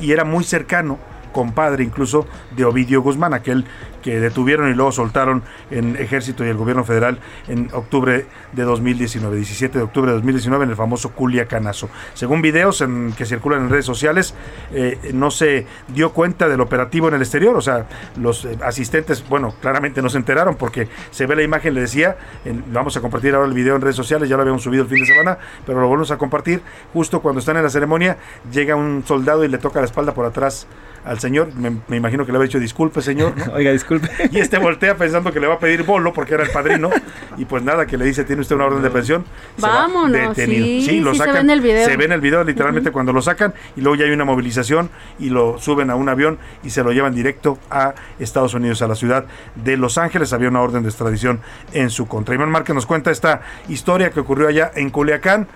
y 0.00 0.12
era 0.12 0.24
muy 0.24 0.44
cercano, 0.44 0.98
compadre 1.32 1.84
incluso, 1.84 2.26
de 2.56 2.64
Ovidio 2.64 3.02
Guzmán, 3.02 3.34
aquel 3.34 3.66
que 4.04 4.20
detuvieron 4.20 4.70
y 4.70 4.74
luego 4.74 4.92
soltaron 4.92 5.42
en 5.70 5.96
Ejército 5.96 6.44
y 6.44 6.48
el 6.48 6.56
Gobierno 6.56 6.84
Federal 6.84 7.18
en 7.48 7.70
octubre 7.72 8.26
de 8.52 8.62
2019, 8.62 9.34
17 9.36 9.78
de 9.78 9.84
octubre 9.84 10.10
de 10.10 10.16
2019 10.18 10.64
en 10.64 10.70
el 10.70 10.76
famoso 10.76 11.12
Culiacanazo. 11.12 11.88
Según 12.12 12.42
videos 12.42 12.82
en, 12.82 13.14
que 13.16 13.24
circulan 13.24 13.62
en 13.62 13.70
redes 13.70 13.86
sociales, 13.86 14.34
eh, 14.72 14.98
no 15.14 15.30
se 15.30 15.66
dio 15.88 16.12
cuenta 16.12 16.48
del 16.48 16.60
operativo 16.60 17.08
en 17.08 17.14
el 17.14 17.22
exterior, 17.22 17.56
o 17.56 17.62
sea, 17.62 17.86
los 18.20 18.44
eh, 18.44 18.58
asistentes, 18.62 19.26
bueno, 19.28 19.54
claramente 19.62 20.02
no 20.02 20.10
se 20.10 20.18
enteraron 20.18 20.56
porque 20.56 20.86
se 21.10 21.24
ve 21.24 21.34
la 21.34 21.42
imagen, 21.42 21.72
le 21.72 21.80
decía, 21.80 22.16
en- 22.44 22.62
vamos 22.72 22.96
a 22.98 23.00
compartir 23.00 23.34
ahora 23.34 23.48
el 23.48 23.54
video 23.54 23.74
en 23.76 23.80
redes 23.80 23.96
sociales, 23.96 24.28
ya 24.28 24.36
lo 24.36 24.42
habíamos 24.42 24.62
subido 24.62 24.82
el 24.82 24.88
fin 24.90 25.00
de 25.00 25.06
semana, 25.06 25.38
pero 25.66 25.80
lo 25.80 25.88
volvemos 25.88 26.10
a 26.10 26.18
compartir, 26.18 26.60
justo 26.92 27.22
cuando 27.22 27.38
están 27.40 27.56
en 27.56 27.62
la 27.62 27.70
ceremonia, 27.70 28.18
llega 28.52 28.76
un 28.76 29.02
soldado 29.06 29.44
y 29.44 29.48
le 29.48 29.56
toca 29.56 29.80
la 29.80 29.86
espalda 29.86 30.12
por 30.12 30.26
atrás 30.26 30.66
al 31.06 31.20
señor, 31.20 31.54
me, 31.54 31.70
me 31.88 31.96
imagino 31.98 32.24
que 32.24 32.32
le 32.32 32.38
había 32.38 32.46
dicho 32.48 32.58
disculpe 32.58 33.02
señor, 33.02 33.34
¿no? 33.36 33.52
Oiga, 33.54 33.70
disculpe. 33.72 33.93
Y 34.30 34.38
este 34.38 34.58
voltea 34.58 34.96
pensando 34.96 35.32
que 35.32 35.40
le 35.40 35.46
va 35.46 35.54
a 35.54 35.58
pedir 35.58 35.82
bolo 35.84 36.12
porque 36.12 36.34
era 36.34 36.44
el 36.44 36.50
padrino. 36.50 36.90
Y 37.36 37.44
pues 37.44 37.62
nada, 37.62 37.86
que 37.86 37.96
le 37.96 38.04
dice, 38.04 38.24
tiene 38.24 38.42
usted 38.42 38.56
una 38.56 38.66
orden 38.66 38.82
de 38.82 38.90
pensión. 38.90 39.24
se 39.56 39.62
va 39.62 39.86
Vámonos, 39.86 40.36
sí, 40.36 40.82
sí, 40.86 41.00
lo 41.00 41.12
se 41.12 41.18
sacan. 41.18 41.34
ve 41.34 41.40
en 41.40 41.50
el 41.50 41.60
video. 41.60 41.86
Se 41.86 41.96
ve 41.96 42.04
en 42.04 42.12
el 42.12 42.20
video 42.20 42.44
literalmente 42.44 42.90
cuando 42.90 43.12
lo 43.12 43.22
sacan 43.22 43.54
y 43.76 43.80
luego 43.80 43.96
ya 43.96 44.04
hay 44.04 44.12
una 44.12 44.24
movilización 44.24 44.90
y 45.18 45.30
lo 45.30 45.58
suben 45.58 45.90
a 45.90 45.94
un 45.94 46.08
avión 46.08 46.38
y 46.62 46.70
se 46.70 46.82
lo 46.82 46.92
llevan 46.92 47.14
directo 47.14 47.58
a 47.70 47.94
Estados 48.18 48.54
Unidos, 48.54 48.82
a 48.82 48.88
la 48.88 48.94
ciudad 48.94 49.26
de 49.56 49.76
Los 49.76 49.98
Ángeles. 49.98 50.32
Había 50.32 50.48
una 50.48 50.60
orden 50.60 50.82
de 50.82 50.88
extradición 50.88 51.40
en 51.72 51.90
su 51.90 52.06
contra. 52.06 52.34
Iván 52.34 52.50
Márquez 52.50 52.74
nos 52.74 52.86
cuenta 52.86 53.10
esta 53.10 53.42
historia 53.68 54.10
que 54.10 54.20
ocurrió 54.20 54.48
allá 54.48 54.70
en 54.74 54.90
Culiacán, 54.90 55.48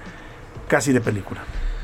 casi 0.69 0.93
de 0.93 1.01
película. 1.01 1.41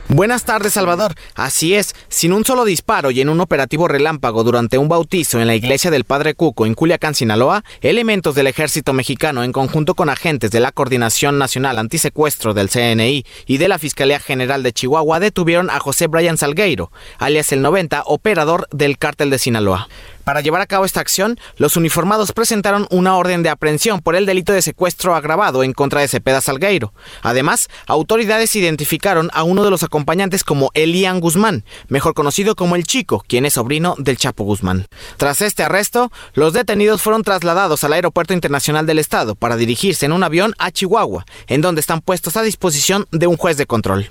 Buenas 0.09 0.45
tardes, 0.45 0.75
Salvador. 0.75 1.15
Así 1.35 1.75
es, 1.75 1.95
sin 2.09 2.35
un 2.35 2.45
solo 2.45 2.67
disparo 2.67 3.11
y 3.11 3.23
en 3.23 3.31
un 3.31 3.41
operativo 3.41 3.89
relámpago 3.89 4.45
durante 4.45 4.77
un 4.77 4.89
bautizo 4.89 5.41
en 5.41 5.47
la 5.47 5.55
iglesia 5.55 5.91
del 5.91 6.05
Padre 6.05 6.35
Cuco 6.35 6.67
en 6.67 6.75
Culiacán, 6.75 7.15
Sinaloa, 7.15 7.65
elementos 7.81 8.35
del 8.35 8.47
ejército 8.47 8.93
mexicano 8.93 9.43
en 9.43 9.53
conjunto 9.53 9.95
con 9.95 10.11
agentes 10.11 10.51
de 10.51 10.61
la 10.61 10.73
Coordinación 10.73 11.39
Nacional 11.39 11.79
Antisecuestro 11.79 12.53
del 12.53 12.69
CNI 12.69 13.25
y 13.47 13.57
de 13.57 13.69
la 13.69 13.79
Fiscalía 13.79 14.21
General 14.21 14.63
de 14.63 14.75
Chihuahua 14.75 15.21
detuvieron 15.21 15.71
a 15.71 15.81
José 15.81 16.07
Brian 16.07 16.37
Salgueiro, 16.37 16.93
alias 17.19 17.51
el 17.53 17.63
90, 17.63 18.03
operador 18.05 18.69
del 18.71 18.99
cártel 18.99 19.31
de 19.31 19.39
Sinaloa. 19.39 19.89
Para 20.25 20.41
llevar 20.41 20.63
a 20.63 20.67
cabo 20.67 20.85
esta 20.85 21.01
acción, 21.01 21.39
los 21.59 21.77
uniformados 21.77 22.33
presentaron 22.33 22.87
una 22.91 23.17
orden 23.17 23.43
de 23.43 23.51
aprehensión 23.51 24.01
por 24.01 24.17
el 24.17 24.25
delito 24.25 24.53
de 24.53 24.63
secuestro 24.63 25.15
agravado 25.15 25.63
en 25.63 25.75
contra 25.75 26.01
de 26.01 26.09
Cepeda 26.09 26.41
Salgueiro. 26.41 26.95
Además, 27.23 27.69
autoridades 27.87 28.57
identificaron 28.57 29.31
a 29.35 29.43
uno 29.43 29.65
de 29.65 29.71
los 29.71 29.83
acompañantes 29.83 30.43
como 30.43 30.71
Elian 30.73 31.21
Guzmán, 31.21 31.65
mejor 31.89 32.15
conocido 32.15 32.57
como 32.57 32.75
el 32.75 32.85
Chico, 32.85 33.23
quien 33.29 33.45
es 33.45 33.55
sobrino 33.55 33.95
del 33.99 34.17
Chapo 34.17 34.45
Guzmán. 34.45 34.87
Tras 35.19 35.43
este 35.43 35.63
arresto, 35.63 36.11
los 36.33 36.55
detenidos 36.55 37.03
fueron 37.03 37.23
trasladados 37.23 37.85
al 37.85 37.93
Aeropuerto 37.93 38.33
Internacional 38.33 38.87
del 38.87 38.99
Estado 38.99 39.35
para 39.35 39.57
dirigirse 39.57 40.07
en 40.07 40.13
un 40.13 40.23
avión 40.23 40.55
a 40.59 40.71
Chihuahua, 40.71 41.27
en 41.49 41.61
donde 41.61 41.81
están 41.81 42.01
puestos 42.01 42.37
a 42.37 42.43
disposición 42.43 43.07
de 43.11 43.27
un 43.27 43.37
juez 43.37 43.57
de 43.57 43.67
control. 43.67 44.11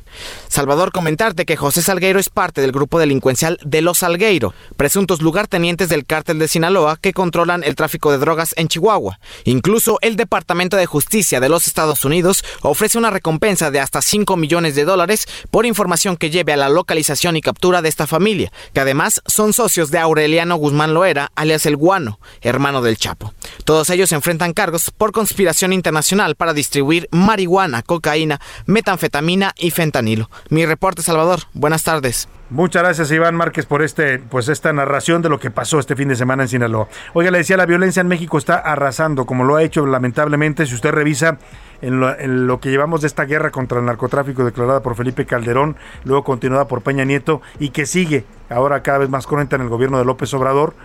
Salvador, 0.53 0.91
comentarte 0.91 1.47
que 1.47 1.57
José 1.57 1.81
Salgueiro 1.81 2.19
es 2.19 2.29
parte 2.29 2.61
del 2.61 2.71
grupo 2.71 2.99
delincuencial 2.99 3.57
de 3.65 3.81
los 3.81 3.97
Salgueiro, 3.97 4.53
presuntos 4.77 5.23
lugartenientes 5.23 5.89
del 5.89 6.05
cártel 6.05 6.37
de 6.37 6.47
Sinaloa 6.47 6.97
que 7.01 7.11
controlan 7.11 7.63
el 7.63 7.73
tráfico 7.73 8.11
de 8.11 8.19
drogas 8.19 8.53
en 8.55 8.67
Chihuahua. 8.67 9.19
Incluso 9.45 9.97
el 10.01 10.15
Departamento 10.15 10.77
de 10.77 10.85
Justicia 10.85 11.39
de 11.39 11.49
los 11.49 11.65
Estados 11.65 12.05
Unidos 12.05 12.45
ofrece 12.61 12.99
una 12.99 13.09
recompensa 13.09 13.71
de 13.71 13.79
hasta 13.79 14.03
5 14.03 14.37
millones 14.37 14.75
de 14.75 14.85
dólares 14.85 15.27
por 15.49 15.65
información 15.65 16.17
que 16.17 16.29
lleve 16.29 16.53
a 16.53 16.57
la 16.57 16.69
localización 16.69 17.35
y 17.35 17.41
captura 17.41 17.81
de 17.81 17.89
esta 17.89 18.05
familia, 18.05 18.51
que 18.75 18.79
además 18.79 19.23
son 19.25 19.53
socios 19.53 19.89
de 19.89 19.97
Aureliano 19.97 20.57
Guzmán 20.57 20.93
Loera, 20.93 21.31
alias 21.33 21.65
el 21.65 21.77
Guano, 21.77 22.19
hermano 22.41 22.83
del 22.83 22.97
Chapo. 22.97 23.33
Todos 23.65 23.89
ellos 23.89 24.11
enfrentan 24.11 24.53
cargos 24.53 24.91
por 24.95 25.13
conspiración 25.13 25.73
internacional 25.73 26.35
para 26.35 26.53
distribuir 26.53 27.09
marihuana, 27.09 27.81
cocaína, 27.81 28.39
metanfetamina 28.67 29.55
y 29.57 29.71
fentanilo. 29.71 30.29
Mi 30.49 30.65
reporte, 30.65 31.01
Salvador. 31.01 31.39
Buenas 31.53 31.83
tardes. 31.83 32.27
Muchas 32.49 32.83
gracias 32.83 33.09
Iván 33.09 33.35
Márquez 33.35 33.65
por 33.65 33.81
este, 33.81 34.19
pues 34.19 34.47
esta 34.47 34.71
narración 34.73 35.23
de 35.23 35.29
lo 35.29 35.39
que 35.39 35.49
pasó 35.49 35.79
este 35.79 35.95
fin 35.95 36.09
de 36.09 36.15
semana 36.15 36.43
en 36.43 36.49
Sinaloa. 36.49 36.87
Oiga, 37.13 37.31
le 37.31 37.39
decía, 37.39 37.57
la 37.57 37.65
violencia 37.65 38.01
en 38.01 38.07
México 38.07 38.37
está 38.37 38.57
arrasando, 38.57 39.25
como 39.25 39.43
lo 39.43 39.55
ha 39.55 39.63
hecho 39.63 39.85
lamentablemente, 39.87 40.67
si 40.67 40.75
usted 40.75 40.91
revisa 40.91 41.39
en 41.81 41.99
lo, 41.99 42.15
en 42.15 42.45
lo 42.45 42.59
que 42.59 42.69
llevamos 42.69 43.01
de 43.01 43.07
esta 43.07 43.25
guerra 43.25 43.49
contra 43.49 43.79
el 43.79 43.85
narcotráfico 43.85 44.45
declarada 44.45 44.83
por 44.83 44.95
Felipe 44.95 45.25
Calderón, 45.25 45.77
luego 46.03 46.23
continuada 46.23 46.67
por 46.67 46.83
Peña 46.83 47.05
Nieto 47.05 47.41
y 47.59 47.69
que 47.69 47.87
sigue 47.87 48.23
ahora 48.49 48.83
cada 48.83 48.99
vez 48.99 49.09
más 49.09 49.25
cruenta 49.25 49.55
en 49.55 49.63
el 49.63 49.69
gobierno 49.69 49.97
de 49.97 50.05
López 50.05 50.31
Obrador. 50.35 50.75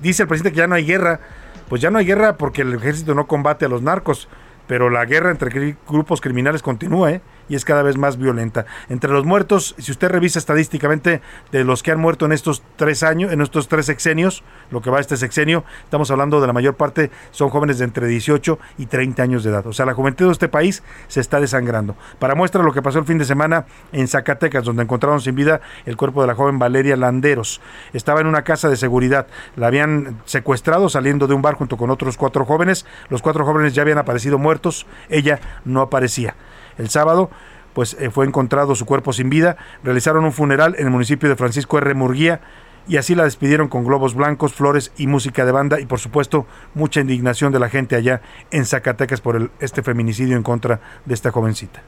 Dice 0.00 0.22
el 0.22 0.28
presidente 0.28 0.54
que 0.54 0.60
ya 0.60 0.66
no 0.66 0.76
hay 0.76 0.86
guerra, 0.86 1.20
pues 1.68 1.82
ya 1.82 1.90
no 1.90 1.98
hay 1.98 2.06
guerra 2.06 2.38
porque 2.38 2.62
el 2.62 2.72
ejército 2.72 3.14
no 3.14 3.26
combate 3.26 3.66
a 3.66 3.68
los 3.68 3.82
narcos, 3.82 4.28
pero 4.66 4.88
la 4.88 5.04
guerra 5.04 5.30
entre 5.30 5.76
grupos 5.86 6.22
criminales 6.22 6.62
continúa, 6.62 7.10
¿eh? 7.10 7.20
Y 7.52 7.54
es 7.54 7.66
cada 7.66 7.82
vez 7.82 7.98
más 7.98 8.16
violenta. 8.16 8.64
Entre 8.88 9.12
los 9.12 9.26
muertos, 9.26 9.74
si 9.76 9.92
usted 9.92 10.08
revisa 10.08 10.38
estadísticamente 10.38 11.20
de 11.50 11.64
los 11.64 11.82
que 11.82 11.90
han 11.90 12.00
muerto 12.00 12.24
en 12.24 12.32
estos 12.32 12.62
tres 12.76 13.02
años, 13.02 13.30
en 13.30 13.42
estos 13.42 13.68
tres 13.68 13.84
sexenios, 13.84 14.42
lo 14.70 14.80
que 14.80 14.88
va 14.88 15.00
este 15.00 15.18
sexenio, 15.18 15.62
estamos 15.84 16.10
hablando 16.10 16.40
de 16.40 16.46
la 16.46 16.54
mayor 16.54 16.76
parte 16.76 17.10
son 17.30 17.50
jóvenes 17.50 17.76
de 17.76 17.84
entre 17.84 18.06
18 18.06 18.58
y 18.78 18.86
30 18.86 19.22
años 19.22 19.44
de 19.44 19.50
edad. 19.50 19.66
O 19.66 19.74
sea, 19.74 19.84
la 19.84 19.92
juventud 19.92 20.28
de 20.28 20.32
este 20.32 20.48
país 20.48 20.82
se 21.08 21.20
está 21.20 21.40
desangrando. 21.40 21.94
Para 22.18 22.34
muestra 22.34 22.62
lo 22.62 22.72
que 22.72 22.80
pasó 22.80 23.00
el 23.00 23.04
fin 23.04 23.18
de 23.18 23.26
semana 23.26 23.66
en 23.92 24.08
Zacatecas, 24.08 24.64
donde 24.64 24.84
encontraron 24.84 25.20
sin 25.20 25.34
vida 25.34 25.60
el 25.84 25.98
cuerpo 25.98 26.22
de 26.22 26.28
la 26.28 26.34
joven 26.34 26.58
Valeria 26.58 26.96
Landeros. 26.96 27.60
Estaba 27.92 28.22
en 28.22 28.28
una 28.28 28.44
casa 28.44 28.70
de 28.70 28.76
seguridad. 28.76 29.26
La 29.56 29.66
habían 29.66 30.22
secuestrado 30.24 30.88
saliendo 30.88 31.26
de 31.26 31.34
un 31.34 31.42
bar 31.42 31.56
junto 31.56 31.76
con 31.76 31.90
otros 31.90 32.16
cuatro 32.16 32.46
jóvenes. 32.46 32.86
Los 33.10 33.20
cuatro 33.20 33.44
jóvenes 33.44 33.74
ya 33.74 33.82
habían 33.82 33.98
aparecido 33.98 34.38
muertos. 34.38 34.86
Ella 35.10 35.38
no 35.66 35.82
aparecía. 35.82 36.34
El 36.78 36.88
sábado 36.90 37.30
pues 37.72 37.96
eh, 37.98 38.10
fue 38.10 38.26
encontrado 38.26 38.74
su 38.74 38.84
cuerpo 38.86 39.12
sin 39.12 39.30
vida, 39.30 39.56
realizaron 39.82 40.24
un 40.24 40.32
funeral 40.32 40.74
en 40.78 40.86
el 40.86 40.90
municipio 40.90 41.28
de 41.28 41.36
Francisco 41.36 41.78
R. 41.78 41.94
Murguía 41.94 42.40
y 42.88 42.96
así 42.96 43.14
la 43.14 43.24
despidieron 43.24 43.68
con 43.68 43.84
globos 43.84 44.14
blancos, 44.14 44.52
flores 44.52 44.92
y 44.96 45.06
música 45.06 45.44
de 45.44 45.52
banda 45.52 45.80
y 45.80 45.86
por 45.86 45.98
supuesto 45.98 46.46
mucha 46.74 47.00
indignación 47.00 47.52
de 47.52 47.60
la 47.60 47.68
gente 47.68 47.96
allá 47.96 48.20
en 48.50 48.66
Zacatecas 48.66 49.20
por 49.20 49.50
este 49.60 49.82
feminicidio 49.82 50.36
en 50.36 50.42
contra 50.42 50.80
de 51.04 51.14
esta 51.14 51.30
jovencita. 51.30 51.82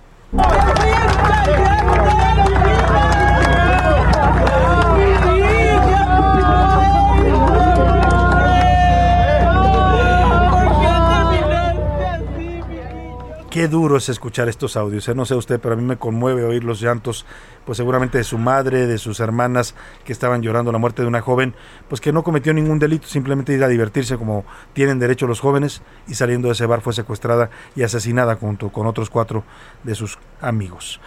Qué 13.54 13.68
duro 13.68 13.98
es 13.98 14.08
escuchar 14.08 14.48
estos 14.48 14.76
audios. 14.76 15.06
¿eh? 15.06 15.14
No 15.14 15.24
sé 15.26 15.36
usted, 15.36 15.60
pero 15.60 15.74
a 15.74 15.76
mí 15.76 15.84
me 15.84 15.96
conmueve 15.96 16.42
oír 16.42 16.64
los 16.64 16.80
llantos, 16.80 17.24
pues 17.64 17.76
seguramente 17.76 18.18
de 18.18 18.24
su 18.24 18.36
madre, 18.36 18.88
de 18.88 18.98
sus 18.98 19.20
hermanas 19.20 19.76
que 20.04 20.12
estaban 20.12 20.42
llorando 20.42 20.72
la 20.72 20.78
muerte 20.78 21.02
de 21.02 21.06
una 21.06 21.20
joven, 21.20 21.54
pues 21.88 22.00
que 22.00 22.12
no 22.12 22.24
cometió 22.24 22.52
ningún 22.52 22.80
delito, 22.80 23.06
simplemente 23.06 23.52
ir 23.52 23.62
a 23.62 23.68
divertirse 23.68 24.16
como 24.16 24.44
tienen 24.72 24.98
derecho 24.98 25.28
los 25.28 25.38
jóvenes 25.38 25.82
y 26.08 26.14
saliendo 26.14 26.48
de 26.48 26.54
ese 26.54 26.66
bar 26.66 26.80
fue 26.80 26.94
secuestrada 26.94 27.48
y 27.76 27.84
asesinada 27.84 28.34
junto 28.34 28.70
con 28.70 28.88
otros 28.88 29.08
cuatro 29.08 29.44
de 29.84 29.94
sus 29.94 30.18
amigos. 30.40 31.00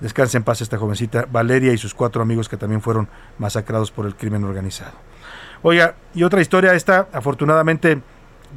Descanse 0.00 0.38
en 0.38 0.42
paz 0.42 0.62
esta 0.62 0.78
jovencita 0.78 1.28
Valeria 1.30 1.72
y 1.72 1.78
sus 1.78 1.94
cuatro 1.94 2.20
amigos 2.20 2.48
que 2.48 2.56
también 2.56 2.82
fueron 2.82 3.08
masacrados 3.38 3.92
por 3.92 4.06
el 4.06 4.16
crimen 4.16 4.42
organizado. 4.42 4.94
Oiga, 5.62 5.94
y 6.16 6.24
otra 6.24 6.40
historia 6.40 6.74
esta, 6.74 7.06
afortunadamente, 7.12 8.02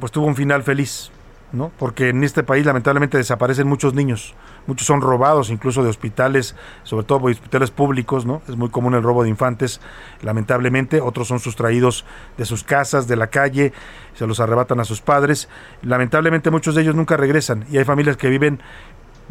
pues 0.00 0.10
tuvo 0.10 0.26
un 0.26 0.34
final 0.34 0.64
feliz. 0.64 1.12
¿No? 1.52 1.70
Porque 1.78 2.10
en 2.10 2.22
este 2.24 2.42
país 2.42 2.64
lamentablemente 2.64 3.18
desaparecen 3.18 3.66
muchos 3.66 3.94
niños, 3.94 4.34
muchos 4.66 4.86
son 4.86 5.00
robados 5.00 5.50
incluso 5.50 5.82
de 5.82 5.90
hospitales, 5.90 6.54
sobre 6.82 7.04
todo 7.04 7.26
de 7.26 7.32
hospitales 7.32 7.70
públicos, 7.70 8.26
¿no? 8.26 8.42
Es 8.48 8.56
muy 8.56 8.68
común 8.70 8.94
el 8.94 9.02
robo 9.02 9.22
de 9.22 9.28
infantes, 9.28 9.80
lamentablemente, 10.22 11.00
otros 11.00 11.28
son 11.28 11.40
sustraídos 11.40 12.04
de 12.36 12.44
sus 12.44 12.64
casas, 12.64 13.08
de 13.08 13.16
la 13.16 13.28
calle, 13.28 13.72
se 14.14 14.26
los 14.26 14.40
arrebatan 14.40 14.80
a 14.80 14.84
sus 14.84 15.00
padres. 15.00 15.48
Lamentablemente 15.82 16.50
muchos 16.50 16.74
de 16.74 16.82
ellos 16.82 16.94
nunca 16.94 17.16
regresan 17.16 17.64
y 17.70 17.78
hay 17.78 17.84
familias 17.84 18.16
que 18.16 18.28
viven 18.28 18.60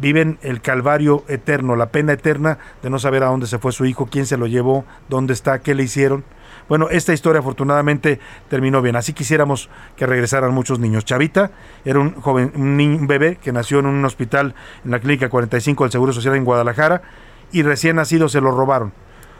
viven 0.00 0.38
el 0.42 0.62
calvario 0.62 1.24
eterno, 1.28 1.76
la 1.76 1.90
pena 1.90 2.14
eterna 2.14 2.58
de 2.82 2.90
no 2.90 2.98
saber 2.98 3.22
a 3.22 3.26
dónde 3.26 3.46
se 3.46 3.58
fue 3.58 3.70
su 3.70 3.84
hijo, 3.84 4.06
quién 4.06 4.26
se 4.26 4.38
lo 4.38 4.46
llevó, 4.46 4.84
dónde 5.08 5.34
está, 5.34 5.60
qué 5.60 5.74
le 5.74 5.82
hicieron. 5.82 6.24
Bueno, 6.70 6.88
esta 6.88 7.12
historia 7.12 7.40
afortunadamente 7.40 8.20
terminó 8.48 8.80
bien. 8.80 8.94
Así 8.94 9.12
quisiéramos 9.12 9.68
que 9.96 10.06
regresaran 10.06 10.54
muchos 10.54 10.78
niños. 10.78 11.04
Chavita 11.04 11.50
era 11.84 11.98
un 11.98 12.14
joven, 12.14 12.52
un, 12.54 12.76
niño, 12.76 12.96
un 12.96 13.08
bebé 13.08 13.38
que 13.42 13.50
nació 13.50 13.80
en 13.80 13.86
un 13.86 14.04
hospital 14.04 14.54
en 14.84 14.92
la 14.92 15.00
clínica 15.00 15.28
45 15.28 15.82
del 15.82 15.90
Seguro 15.90 16.12
Social 16.12 16.36
en 16.36 16.44
Guadalajara 16.44 17.02
y 17.50 17.64
recién 17.64 17.96
nacido 17.96 18.28
se 18.28 18.40
lo 18.40 18.52
robaron. 18.52 18.92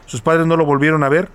Sus 0.07 0.19
padres 0.19 0.45
no 0.45 0.57
lo 0.57 0.65
volvieron 0.65 1.05
a 1.05 1.09
ver, 1.09 1.29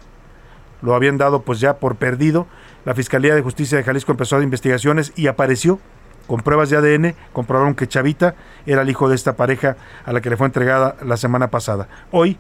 lo 0.83 0.95
habían 0.95 1.17
dado 1.17 1.41
pues 1.41 1.61
ya 1.61 1.79
por 1.79 1.97
perdido. 1.97 2.47
La 2.85 2.95
Fiscalía 2.95 3.35
de 3.35 3.41
Justicia 3.41 3.79
de 3.79 3.85
Jalisco 3.85 4.13
empezó 4.13 4.37
a 4.37 4.43
investigaciones 4.43 5.15
y 5.17 5.29
apareció 5.29 5.81
con 6.27 6.43
pruebas 6.43 6.69
de 6.69 6.77
ADN, 6.77 7.15
comprobaron 7.33 7.75
que 7.75 7.89
Chavita 7.89 8.35
era 8.67 8.83
el 8.83 8.91
hijo 8.91 9.09
de 9.09 9.15
esta 9.15 9.35
pareja 9.37 9.79
a 10.05 10.13
la 10.13 10.21
que 10.21 10.29
le 10.29 10.37
fue 10.37 10.47
entregada 10.47 10.97
la 11.03 11.17
semana 11.17 11.49
pasada. 11.49 11.89
Hoy 12.11 12.37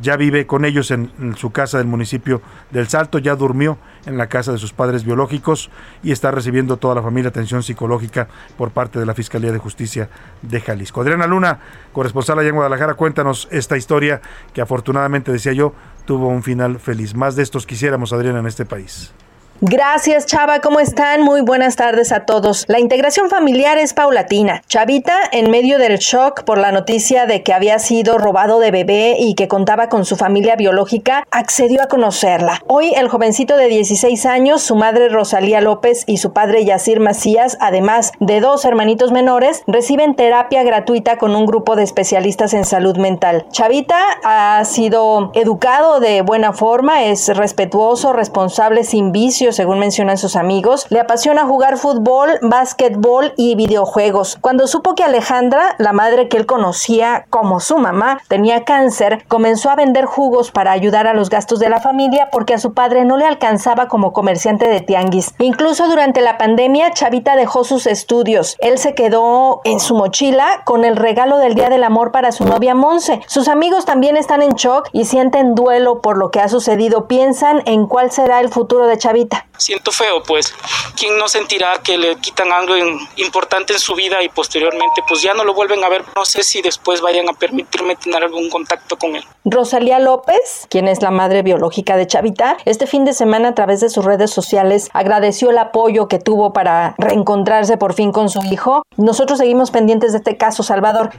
ya 0.00 0.16
vive 0.16 0.46
con 0.46 0.64
ellos 0.64 0.90
en, 0.90 1.10
su 1.36 1.50
casa 1.50 1.78
del 1.78 1.86
municipio 1.86 2.40
del 2.70 2.88
Salto, 2.88 3.18
ya 3.18 3.34
durmió 3.34 3.78
en 4.06 4.16
la 4.16 4.28
casa 4.28 4.52
de 4.52 4.58
sus 4.58 4.72
padres 4.72 5.04
biológicos 5.04 5.70
y 6.02 6.12
está 6.12 6.30
recibiendo 6.30 6.76
toda 6.76 6.94
la 6.94 7.02
familia 7.02 7.30
atención 7.30 7.62
psicológica 7.62 8.28
por 8.56 8.70
parte 8.70 8.98
de 8.98 9.06
la 9.06 9.14
Fiscalía 9.14 9.52
de 9.52 9.58
Justicia 9.58 10.08
de 10.42 10.60
Jalisco. 10.60 11.00
Adriana 11.00 11.26
Luna, 11.26 11.60
corresponsal 11.92 12.38
allá 12.38 12.48
en 12.48 12.54
Guadalajara, 12.54 12.94
cuéntanos 12.94 13.48
esta 13.50 13.76
historia 13.76 14.20
que 14.52 14.60
afortunadamente, 14.60 15.32
decía 15.32 15.52
yo, 15.52 15.74
tuvo 16.06 16.28
un 16.28 16.42
final 16.42 16.78
feliz. 16.78 17.14
Más 17.14 17.36
de 17.36 17.42
estos 17.42 17.66
quisiéramos, 17.66 18.12
Adriana, 18.12 18.40
en 18.40 18.46
este 18.46 18.64
país. 18.64 19.12
Gracias, 19.60 20.26
Chava. 20.26 20.60
¿Cómo 20.60 20.78
están? 20.78 21.22
Muy 21.22 21.40
buenas 21.40 21.74
tardes 21.74 22.12
a 22.12 22.26
todos. 22.26 22.64
La 22.68 22.78
integración 22.78 23.28
familiar 23.28 23.76
es 23.76 23.92
paulatina. 23.92 24.62
Chavita, 24.68 25.18
en 25.32 25.50
medio 25.50 25.78
del 25.78 25.98
shock 25.98 26.44
por 26.44 26.58
la 26.58 26.70
noticia 26.70 27.26
de 27.26 27.42
que 27.42 27.52
había 27.52 27.80
sido 27.80 28.18
robado 28.18 28.60
de 28.60 28.70
bebé 28.70 29.16
y 29.18 29.34
que 29.34 29.48
contaba 29.48 29.88
con 29.88 30.04
su 30.04 30.14
familia 30.14 30.54
biológica, 30.54 31.26
accedió 31.32 31.82
a 31.82 31.88
conocerla. 31.88 32.62
Hoy, 32.68 32.92
el 32.94 33.08
jovencito 33.08 33.56
de 33.56 33.66
16 33.66 34.26
años, 34.26 34.62
su 34.62 34.76
madre 34.76 35.08
Rosalía 35.08 35.60
López 35.60 36.04
y 36.06 36.18
su 36.18 36.32
padre 36.32 36.64
Yacir 36.64 37.00
Macías, 37.00 37.58
además 37.60 38.12
de 38.20 38.38
dos 38.38 38.64
hermanitos 38.64 39.10
menores, 39.10 39.64
reciben 39.66 40.14
terapia 40.14 40.62
gratuita 40.62 41.18
con 41.18 41.34
un 41.34 41.46
grupo 41.46 41.74
de 41.74 41.82
especialistas 41.82 42.54
en 42.54 42.64
salud 42.64 42.96
mental. 42.96 43.46
Chavita 43.50 43.98
ha 44.22 44.64
sido 44.64 45.32
educado 45.34 45.98
de 45.98 46.22
buena 46.22 46.52
forma, 46.52 47.06
es 47.06 47.26
respetuoso, 47.36 48.12
responsable, 48.12 48.84
sin 48.84 49.10
vicios 49.10 49.47
según 49.52 49.78
mencionan 49.78 50.18
sus 50.18 50.36
amigos. 50.36 50.86
Le 50.90 51.00
apasiona 51.00 51.46
jugar 51.46 51.76
fútbol, 51.76 52.38
básquetbol 52.42 53.32
y 53.36 53.54
videojuegos. 53.54 54.38
Cuando 54.40 54.66
supo 54.66 54.94
que 54.94 55.04
Alejandra, 55.04 55.74
la 55.78 55.92
madre 55.92 56.28
que 56.28 56.36
él 56.36 56.46
conocía 56.46 57.26
como 57.30 57.60
su 57.60 57.78
mamá, 57.78 58.20
tenía 58.28 58.64
cáncer, 58.64 59.24
comenzó 59.28 59.70
a 59.70 59.76
vender 59.76 60.04
jugos 60.04 60.50
para 60.50 60.72
ayudar 60.72 61.06
a 61.06 61.14
los 61.14 61.30
gastos 61.30 61.58
de 61.58 61.68
la 61.68 61.80
familia 61.80 62.28
porque 62.30 62.54
a 62.54 62.58
su 62.58 62.74
padre 62.74 63.04
no 63.04 63.16
le 63.16 63.26
alcanzaba 63.26 63.88
como 63.88 64.12
comerciante 64.12 64.68
de 64.68 64.80
tianguis. 64.80 65.34
Incluso 65.38 65.88
durante 65.88 66.20
la 66.20 66.38
pandemia, 66.38 66.92
Chavita 66.92 67.36
dejó 67.36 67.64
sus 67.64 67.86
estudios. 67.86 68.56
Él 68.60 68.78
se 68.78 68.94
quedó 68.94 69.60
en 69.64 69.80
su 69.80 69.94
mochila 69.94 70.62
con 70.64 70.84
el 70.84 70.96
regalo 70.96 71.38
del 71.38 71.54
Día 71.54 71.68
del 71.68 71.84
Amor 71.84 72.12
para 72.12 72.32
su 72.32 72.44
novia 72.44 72.74
Monse. 72.74 73.20
Sus 73.26 73.48
amigos 73.48 73.84
también 73.84 74.16
están 74.16 74.42
en 74.42 74.52
shock 74.52 74.88
y 74.92 75.04
sienten 75.04 75.54
duelo 75.54 76.00
por 76.00 76.16
lo 76.16 76.30
que 76.30 76.40
ha 76.40 76.48
sucedido. 76.48 77.06
Piensan 77.06 77.62
en 77.66 77.86
cuál 77.86 78.10
será 78.10 78.40
el 78.40 78.48
futuro 78.48 78.86
de 78.86 78.98
Chavita. 78.98 79.37
Siento 79.56 79.92
feo, 79.92 80.22
pues. 80.22 80.54
¿Quién 80.96 81.18
no 81.18 81.28
sentirá 81.28 81.74
que 81.82 81.98
le 81.98 82.16
quitan 82.16 82.52
algo 82.52 82.74
importante 83.16 83.72
en 83.72 83.78
su 83.78 83.94
vida 83.94 84.22
y 84.22 84.28
posteriormente 84.28 85.02
pues 85.06 85.22
ya 85.22 85.34
no 85.34 85.44
lo 85.44 85.54
vuelven 85.54 85.82
a 85.84 85.88
ver? 85.88 86.04
No 86.14 86.24
sé 86.24 86.42
si 86.42 86.62
después 86.62 87.00
vayan 87.00 87.28
a 87.28 87.32
permitirme 87.32 87.96
tener 87.96 88.22
algún 88.22 88.50
contacto 88.50 88.96
con 88.96 89.16
él. 89.16 89.24
Rosalía 89.44 89.98
López, 89.98 90.66
quien 90.68 90.88
es 90.88 91.02
la 91.02 91.10
madre 91.10 91.42
biológica 91.42 91.96
de 91.96 92.06
Chavita, 92.06 92.56
este 92.64 92.86
fin 92.86 93.04
de 93.04 93.14
semana 93.14 93.48
a 93.48 93.54
través 93.54 93.80
de 93.80 93.88
sus 93.88 94.04
redes 94.04 94.30
sociales 94.30 94.90
agradeció 94.92 95.50
el 95.50 95.58
apoyo 95.58 96.08
que 96.08 96.18
tuvo 96.18 96.52
para 96.52 96.94
reencontrarse 96.98 97.76
por 97.76 97.94
fin 97.94 98.12
con 98.12 98.28
su 98.28 98.42
hijo. 98.44 98.82
Nosotros 98.96 99.38
seguimos 99.38 99.70
pendientes 99.70 100.12
de 100.12 100.18
este 100.18 100.36
caso, 100.36 100.62
Salvador. 100.62 101.10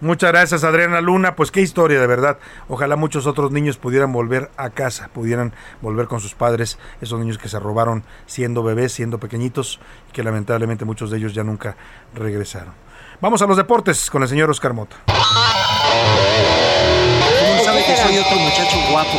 Muchas 0.00 0.30
gracias 0.30 0.62
Adriana 0.62 1.00
Luna, 1.00 1.36
pues 1.36 1.50
qué 1.50 1.62
historia 1.62 1.98
de 1.98 2.06
verdad. 2.06 2.38
Ojalá 2.68 2.96
muchos 2.96 3.26
otros 3.26 3.50
niños 3.50 3.78
pudieran 3.78 4.12
volver 4.12 4.50
a 4.58 4.68
casa, 4.68 5.08
pudieran 5.14 5.54
volver 5.80 6.06
con 6.06 6.20
sus 6.20 6.34
padres, 6.34 6.78
esos 7.00 7.18
niños 7.18 7.38
que 7.38 7.48
se 7.48 7.58
robaron 7.58 8.04
siendo 8.26 8.62
bebés, 8.62 8.92
siendo 8.92 9.18
pequeñitos, 9.18 9.80
y 10.10 10.12
que 10.12 10.22
lamentablemente 10.22 10.84
muchos 10.84 11.10
de 11.10 11.16
ellos 11.16 11.32
ya 11.32 11.44
nunca 11.44 11.76
regresaron. 12.14 12.74
Vamos 13.22 13.40
a 13.40 13.46
los 13.46 13.56
deportes 13.56 14.10
con 14.10 14.22
el 14.22 14.28
señor 14.28 14.50
Oscar 14.50 14.74
Mota. 14.74 14.96
¿Cómo 15.06 15.16
sabe 17.64 17.82
que 17.86 17.96
soy 17.96 18.18
otro 18.18 18.36
muchacho 18.36 18.76
guapo? 18.90 19.18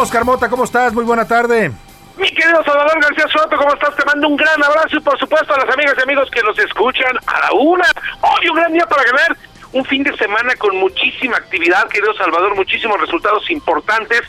Oscar 0.00 0.24
Mota, 0.24 0.48
¿cómo 0.48 0.62
estás? 0.62 0.92
Muy 0.94 1.02
buena 1.02 1.24
tarde. 1.26 1.72
Mi 2.20 2.28
querido 2.32 2.62
Salvador 2.64 3.00
García 3.00 3.24
Soto, 3.32 3.56
¿cómo 3.56 3.72
estás? 3.72 3.96
Te 3.96 4.04
mando 4.04 4.28
un 4.28 4.36
gran 4.36 4.62
abrazo 4.62 4.98
y 4.98 5.00
por 5.00 5.18
supuesto 5.18 5.54
a 5.54 5.64
las 5.64 5.74
amigas 5.74 5.94
y 5.96 6.02
amigos 6.02 6.30
que 6.30 6.42
nos 6.42 6.58
escuchan 6.58 7.16
a 7.26 7.40
la 7.40 7.52
una. 7.58 7.86
Hoy 8.20 8.48
un 8.50 8.56
gran 8.56 8.72
día 8.74 8.84
para 8.84 9.04
ganar. 9.04 9.36
Un 9.72 9.84
fin 9.84 10.02
de 10.02 10.16
semana 10.16 10.56
con 10.56 10.76
muchísima 10.76 11.36
actividad, 11.36 11.88
querido 11.88 12.12
Salvador, 12.14 12.56
muchísimos 12.56 13.00
resultados 13.00 13.48
importantes, 13.50 14.20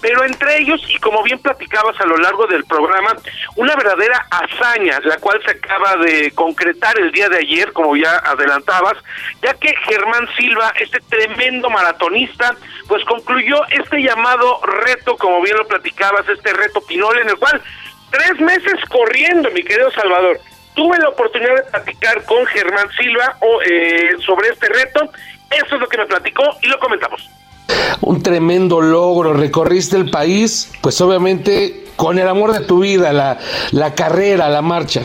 pero 0.00 0.24
entre 0.24 0.58
ellos, 0.58 0.80
y 0.88 0.98
como 0.98 1.22
bien 1.22 1.38
platicabas 1.38 2.00
a 2.00 2.06
lo 2.06 2.16
largo 2.16 2.48
del 2.48 2.64
programa, 2.64 3.14
una 3.54 3.76
verdadera 3.76 4.26
hazaña, 4.28 4.98
la 5.04 5.18
cual 5.18 5.40
se 5.44 5.52
acaba 5.52 5.96
de 5.96 6.32
concretar 6.32 6.98
el 6.98 7.12
día 7.12 7.28
de 7.28 7.38
ayer, 7.38 7.72
como 7.72 7.96
ya 7.96 8.16
adelantabas, 8.16 8.96
ya 9.40 9.54
que 9.54 9.72
Germán 9.84 10.28
Silva, 10.36 10.72
este 10.80 10.98
tremendo 11.08 11.70
maratonista, 11.70 12.56
pues 12.88 13.04
concluyó 13.04 13.56
este 13.68 14.02
llamado 14.02 14.60
reto, 14.84 15.16
como 15.16 15.40
bien 15.42 15.58
lo 15.58 15.68
platicabas, 15.68 16.28
este 16.28 16.52
reto 16.52 16.80
Pinol, 16.80 17.18
en 17.18 17.28
el 17.28 17.36
cual 17.36 17.62
tres 18.10 18.40
meses 18.40 18.74
corriendo, 18.88 19.48
mi 19.52 19.62
querido 19.62 19.92
Salvador. 19.92 20.40
Tuve 20.78 20.96
la 20.98 21.08
oportunidad 21.08 21.56
de 21.56 21.62
platicar 21.64 22.24
con 22.24 22.46
Germán 22.46 22.86
Silva 22.96 23.36
eh, 23.68 24.10
sobre 24.24 24.50
este 24.50 24.68
reto. 24.68 25.10
Eso 25.50 25.74
es 25.74 25.80
lo 25.80 25.88
que 25.88 25.98
me 25.98 26.06
platicó 26.06 26.44
y 26.62 26.68
lo 26.68 26.78
comentamos. 26.78 27.28
Un 28.00 28.22
tremendo 28.22 28.80
logro, 28.80 29.32
recorriste 29.32 29.96
el 29.96 30.08
país, 30.08 30.70
pues 30.80 31.00
obviamente 31.00 31.86
con 31.96 32.20
el 32.20 32.28
amor 32.28 32.52
de 32.52 32.60
tu 32.60 32.78
vida, 32.78 33.12
la, 33.12 33.38
la 33.72 33.96
carrera, 33.96 34.48
la 34.48 34.62
marcha. 34.62 35.02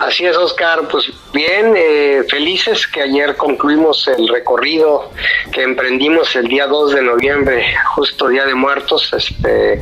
Así 0.00 0.24
es, 0.24 0.36
Oscar. 0.36 0.88
Pues 0.88 1.10
bien, 1.32 1.74
eh, 1.76 2.22
felices 2.28 2.86
que 2.86 3.02
ayer 3.02 3.36
concluimos 3.36 4.08
el 4.08 4.28
recorrido 4.28 5.10
que 5.52 5.62
emprendimos 5.62 6.34
el 6.36 6.48
día 6.48 6.66
2 6.66 6.94
de 6.94 7.02
noviembre, 7.02 7.64
justo 7.94 8.28
Día 8.28 8.44
de 8.44 8.54
Muertos. 8.54 9.12
Este, 9.12 9.78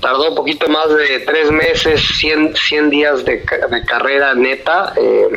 tardó 0.00 0.30
un 0.30 0.34
poquito 0.34 0.68
más 0.68 0.88
de 0.94 1.20
tres 1.20 1.50
meses, 1.50 2.00
100, 2.18 2.54
100 2.56 2.90
días 2.90 3.24
de, 3.24 3.44
de 3.70 3.84
carrera 3.84 4.34
neta, 4.34 4.92
eh, 4.96 5.28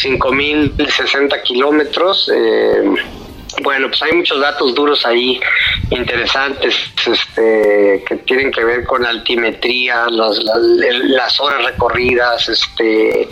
5.060 0.00 1.42
kilómetros. 1.42 2.30
Eh, 2.34 2.94
bueno, 3.62 3.88
pues 3.88 4.02
hay 4.02 4.12
muchos 4.12 4.40
datos 4.40 4.74
duros 4.74 5.04
ahí 5.04 5.38
interesantes 5.90 6.74
este, 7.06 8.02
que 8.06 8.16
tienen 8.26 8.50
que 8.50 8.64
ver 8.64 8.84
con 8.84 9.04
altimetría, 9.04 10.06
las 10.08 11.40
horas 11.40 11.64
recorridas, 11.64 12.48
este, 12.48 13.28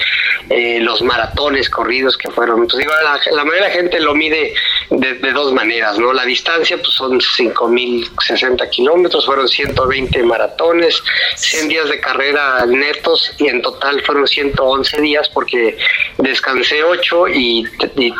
eh, 0.51 0.78
los 0.80 1.02
maratones 1.02 1.70
corridos 1.70 2.16
que 2.18 2.30
fueron. 2.30 2.66
Pues 2.66 2.84
la, 2.86 3.18
la 3.32 3.44
mayoría 3.44 3.62
de 3.64 3.68
la 3.68 3.74
gente 3.74 4.01
lo 4.01 4.14
mide 4.14 4.55
de, 4.90 5.32
dos 5.32 5.52
maneras, 5.52 5.98
¿no? 5.98 6.12
La 6.12 6.24
distancia 6.24 6.76
pues 6.76 6.90
son 6.90 7.18
5.060 7.20 8.68
kilómetros, 8.70 9.24
fueron 9.24 9.48
120 9.48 10.22
maratones, 10.24 11.02
100 11.36 11.68
días 11.68 11.88
de 11.88 12.01
carrera 12.01 12.64
netos 12.66 13.32
y 13.38 13.48
en 13.48 13.62
total 13.62 14.02
fueron 14.02 14.26
111 14.26 15.01
días 15.01 15.28
porque 15.28 15.78
descansé 16.18 16.82
8 16.82 17.28
y, 17.28 17.64
y, 17.97 18.12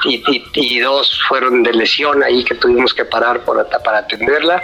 y- 0.55 0.81
dos 0.81 1.21
fueron 1.29 1.63
de 1.63 1.75
ahí 2.25 2.45
que 2.45 2.55
tuvimos 2.55 2.95
que 2.95 3.05
parar 3.05 3.41
por, 3.45 3.67
para 3.85 3.99
atenderla. 3.99 4.63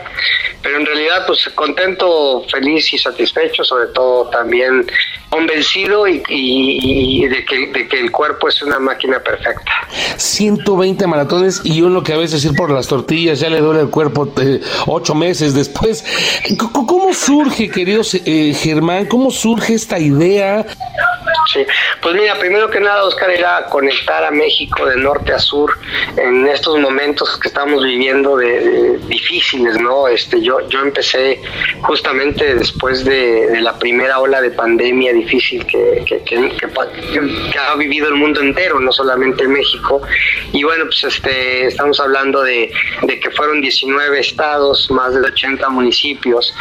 Pero 0.63 0.79
en 0.79 0.87
realidad 0.87 1.25
pues 1.27 1.49
contento, 1.55 2.45
feliz 2.51 2.93
y 2.93 2.99
satisfecho, 2.99 3.65
sobre 3.65 3.89
todo 3.89 4.29
también 4.31 4.87
convencido 5.31 6.07
y, 6.07 6.23
y- 6.29 7.27
de, 7.29 7.45
que, 7.45 8.01
el 8.01 8.11
cuerpo 8.11 8.49
es 8.49 8.63
una 8.63 8.79
máquina 8.79 9.19
perfecta. 9.21 9.71
120 10.17 11.07
maratones 11.07 11.61
y 11.65 11.83
uno 11.83 12.03
que 12.03 12.13
a 12.13 12.17
veces 12.17 12.45
ir 12.45 12.53
por 12.55 12.71
las 12.71 12.87
tortillas 12.89 13.41
ya 13.41 13.51
le 13.51 13.61
duele 13.61 13.81
el 13.81 13.91
cuerpo 13.91 14.33
eh, 14.41 14.61
ocho 14.87 15.15
meses 15.15 15.55
después. 15.55 16.05
¿Cómo 16.57 17.13
surge, 17.13 17.71
queridos 17.71 18.15
eh, 18.15 18.55
Germán? 18.55 19.07
¿Cómo 19.07 19.31
surge 19.31 19.75
esta 19.75 19.99
idea? 19.99 20.65
Sí, 21.53 21.65
pues 22.03 22.15
mira, 22.15 22.35
primero 22.39 22.69
que 22.69 22.81
nada, 22.81 23.05
Oscar, 23.05 23.31
era 23.31 23.67
conectar 23.67 24.25
a 24.25 24.31
México 24.31 24.87
de 24.87 24.97
norte 24.97 25.33
a 25.33 25.39
sur 25.39 25.79
en 26.17 26.47
estos 26.49 26.79
momentos 26.79 27.39
que 27.39 27.49
estamos 27.49 27.85
viviendo 27.85 28.37
de, 28.37 28.99
difíciles, 29.07 29.81
¿no? 29.81 30.09
Este, 30.09 30.43
yo, 30.43 30.69
yo 30.69 30.81
empecé 30.81 31.41
justamente 31.83 32.57
después 32.57 33.05
de, 33.05 33.61
la 33.61 33.79
primera 33.79 34.19
ola 34.19 34.41
de 34.41 34.51
pandemia 34.51 35.13
difícil 35.13 35.65
que 35.67 36.05
ha 37.59 37.75
vivido 37.77 38.09
el 38.09 38.15
mundo 38.15 38.41
entero, 38.41 38.81
no 38.81 38.93
solamente 38.93 39.47
México. 39.49 40.03
Y 40.53 40.63
bueno, 40.63 40.85
pues 40.85 41.05
este, 41.05 41.67
estamos 41.67 42.01
hablando 42.01 42.43
de, 42.43 42.73
de 43.03 43.21
que 43.21 43.31
fueron 43.31 43.61
19 43.61 44.19
estados, 44.21 44.91
más 44.91 45.15
de 45.15 45.21
80 45.21 45.69
municipios. 45.71 46.55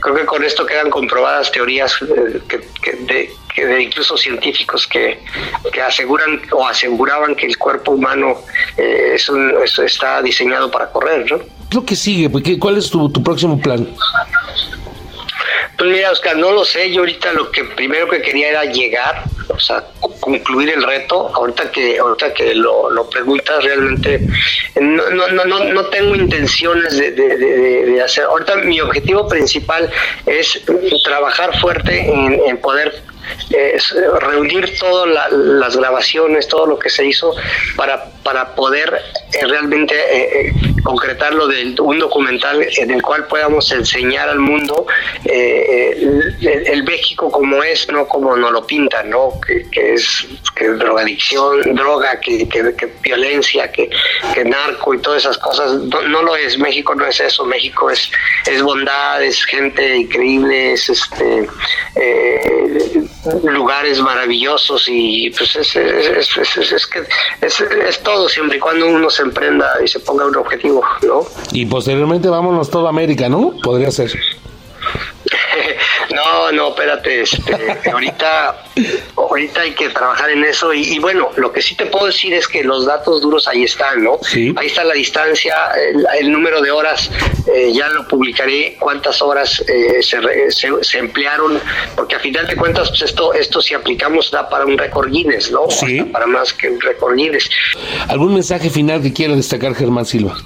Creo 0.00 0.14
que 0.14 0.24
con 0.24 0.44
esto 0.44 0.66
quedan 0.66 0.90
comprobadas 0.90 1.50
teorías 1.50 2.00
eh, 2.02 2.40
que, 2.48 2.60
que 2.82 2.92
de, 3.00 3.30
que 3.58 3.66
de 3.66 3.82
incluso 3.82 4.16
científicos 4.16 4.86
que, 4.86 5.18
que 5.72 5.80
aseguran 5.82 6.40
o 6.52 6.66
aseguraban 6.66 7.34
que 7.34 7.46
el 7.46 7.56
cuerpo 7.58 7.92
humano 7.92 8.36
eh, 8.76 9.12
es 9.14 9.28
un- 9.28 9.52
es- 9.64 9.78
está 9.78 10.22
diseñado 10.22 10.70
para 10.70 10.90
correr, 10.90 11.30
¿no? 11.30 11.38
¿Qué 11.38 11.44
es 11.70 11.74
lo 11.74 11.84
que 11.84 11.96
sigue? 11.96 12.30
Pues, 12.30 12.44
¿qué- 12.44 12.58
¿Cuál 12.58 12.78
es 12.78 12.88
tu, 12.90 13.10
tu 13.10 13.22
próximo 13.22 13.60
plan? 13.60 13.86
Pues 15.76 15.90
mira, 15.90 16.10
Oscar, 16.10 16.36
no 16.36 16.50
lo 16.50 16.64
sé. 16.64 16.90
Yo 16.92 17.00
ahorita 17.00 17.32
lo 17.34 17.52
que 17.52 17.62
primero 17.64 18.08
que 18.08 18.20
quería 18.20 18.48
era 18.48 18.64
llegar, 18.64 19.22
o 19.48 19.60
sea, 19.60 19.84
concluir 20.20 20.70
el 20.70 20.82
reto. 20.82 21.30
Ahorita 21.34 21.70
que 21.70 21.98
ahorita 22.00 22.34
que 22.34 22.52
lo, 22.54 22.90
lo 22.90 23.08
preguntas, 23.08 23.62
realmente 23.62 24.26
no, 24.80 25.08
no, 25.10 25.28
no, 25.44 25.64
no, 25.64 25.84
tengo 25.86 26.16
intenciones 26.16 26.96
de, 26.98 27.12
de- 27.12 27.36
de- 27.36 27.86
de 27.86 28.02
hacer. 28.02 28.24
Ahorita 28.24 28.56
mi 28.56 28.80
objetivo 28.80 29.28
principal 29.28 29.88
es 30.26 30.60
trabajar 31.04 31.56
fuerte 31.60 32.00
en, 32.12 32.40
en 32.46 32.56
poder 32.60 33.00
es, 33.50 33.92
eh, 33.92 34.02
reunir 34.20 34.78
todas 34.78 35.08
la- 35.08 35.28
las 35.30 35.76
grabaciones, 35.76 36.48
todo 36.48 36.66
lo 36.66 36.78
que 36.78 36.90
se 36.90 37.04
hizo 37.04 37.34
para, 37.76 38.04
para 38.22 38.54
poder 38.54 39.00
eh, 39.32 39.46
realmente 39.46 39.94
eh, 39.94 40.46
eh, 40.48 40.52
concretar 40.82 41.34
lo 41.34 41.46
de 41.46 41.74
un 41.80 41.98
documental 41.98 42.66
en 42.76 42.90
el 42.90 43.02
cual 43.02 43.26
podamos 43.26 43.70
enseñar 43.72 44.28
al 44.28 44.38
mundo 44.38 44.86
eh, 45.24 45.94
el, 45.96 46.36
el- 46.46 46.66
el 46.66 46.84
México 46.84 47.30
como 47.30 47.62
es, 47.62 47.88
no 47.90 48.06
como 48.06 48.36
nos 48.36 48.52
lo 48.52 48.66
pintan, 48.66 49.10
¿no? 49.10 49.38
Que, 49.46 49.68
que 49.70 49.94
es 49.94 50.26
que 50.54 50.68
drogadicción, 50.70 51.74
droga, 51.74 52.18
que, 52.20 52.48
que- 52.48 52.68
violencia, 53.02 53.70
que, 53.72 53.88
que 54.34 54.44
narco 54.44 54.94
y 54.94 54.98
todas 55.00 55.22
esas 55.22 55.38
cosas. 55.38 55.72
No, 55.74 56.02
no 56.02 56.22
lo 56.22 56.36
es, 56.36 56.58
México 56.58 56.94
no 56.94 57.06
es 57.06 57.20
eso, 57.20 57.44
México 57.44 57.90
es, 57.90 58.10
es 58.46 58.62
bondad, 58.62 59.22
es 59.22 59.44
gente 59.44 59.96
increíble, 59.96 60.72
es 60.72 60.88
este 60.88 61.48
eh, 61.96 63.04
lugares 63.44 64.00
maravillosos 64.00 64.86
y 64.88 65.30
pues 65.36 65.56
es, 65.56 65.76
es, 65.76 66.36
es- 66.36 66.72
es- 66.72 66.86
que 66.86 67.00
es, 67.40 67.60
es 67.60 68.02
todo 68.02 68.28
siempre 68.28 68.56
y 68.58 68.60
cuando 68.60 68.86
uno 68.86 69.10
se 69.10 69.22
emprenda 69.22 69.66
y 69.84 69.88
se 69.88 70.00
ponga 70.00 70.26
un 70.26 70.36
objetivo, 70.36 70.82
¿no? 71.06 71.26
Y 71.52 71.66
posteriormente 71.66 72.28
vámonos 72.28 72.70
toda 72.70 72.88
América, 72.90 73.28
¿no? 73.28 73.54
Podría 73.62 73.90
ser. 73.90 74.12
No, 76.14 76.50
no, 76.52 76.68
espérate, 76.68 77.22
este, 77.22 77.90
ahorita, 77.90 78.64
ahorita 79.16 79.60
hay 79.60 79.72
que 79.72 79.88
trabajar 79.90 80.30
en 80.30 80.44
eso 80.44 80.72
y, 80.72 80.94
y 80.94 80.98
bueno, 80.98 81.30
lo 81.36 81.52
que 81.52 81.60
sí 81.60 81.74
te 81.74 81.86
puedo 81.86 82.06
decir 82.06 82.32
es 82.32 82.48
que 82.48 82.62
los 82.64 82.86
datos 82.86 83.20
duros 83.20 83.46
ahí 83.46 83.64
están, 83.64 84.04
¿no? 84.04 84.18
Ahí 84.56 84.66
está 84.66 84.84
la 84.84 84.94
distancia, 84.94 85.54
el, 85.76 86.06
el 86.20 86.32
número 86.32 86.62
de 86.62 86.70
horas, 86.70 87.10
eh, 87.52 87.72
ya 87.74 87.88
lo 87.88 88.06
publicaré, 88.08 88.76
cuántas 88.78 89.20
horas 89.20 89.62
eh, 89.68 90.02
se, 90.02 90.18
se, 90.50 90.70
se 90.82 90.98
emplearon, 90.98 91.60
porque 91.94 92.16
a 92.16 92.20
final 92.20 92.46
de 92.46 92.56
cuentas, 92.56 92.88
pues 92.88 93.02
esto, 93.02 93.34
esto 93.34 93.60
si 93.60 93.74
aplicamos 93.74 94.30
da 94.30 94.48
para 94.48 94.64
un 94.64 94.78
récord 94.78 95.10
Guinness, 95.10 95.50
¿no? 95.50 95.68
Sí. 95.70 95.98
Hasta 95.98 96.12
para 96.12 96.26
más 96.26 96.52
que 96.52 96.70
un 96.70 96.80
récord 96.80 97.16
Guinness. 97.16 97.50
¿Algún 98.08 98.34
mensaje 98.34 98.70
final 98.70 99.02
que 99.02 99.12
quiera 99.12 99.34
destacar 99.34 99.74
Germán 99.74 100.06
Silva? 100.06 100.38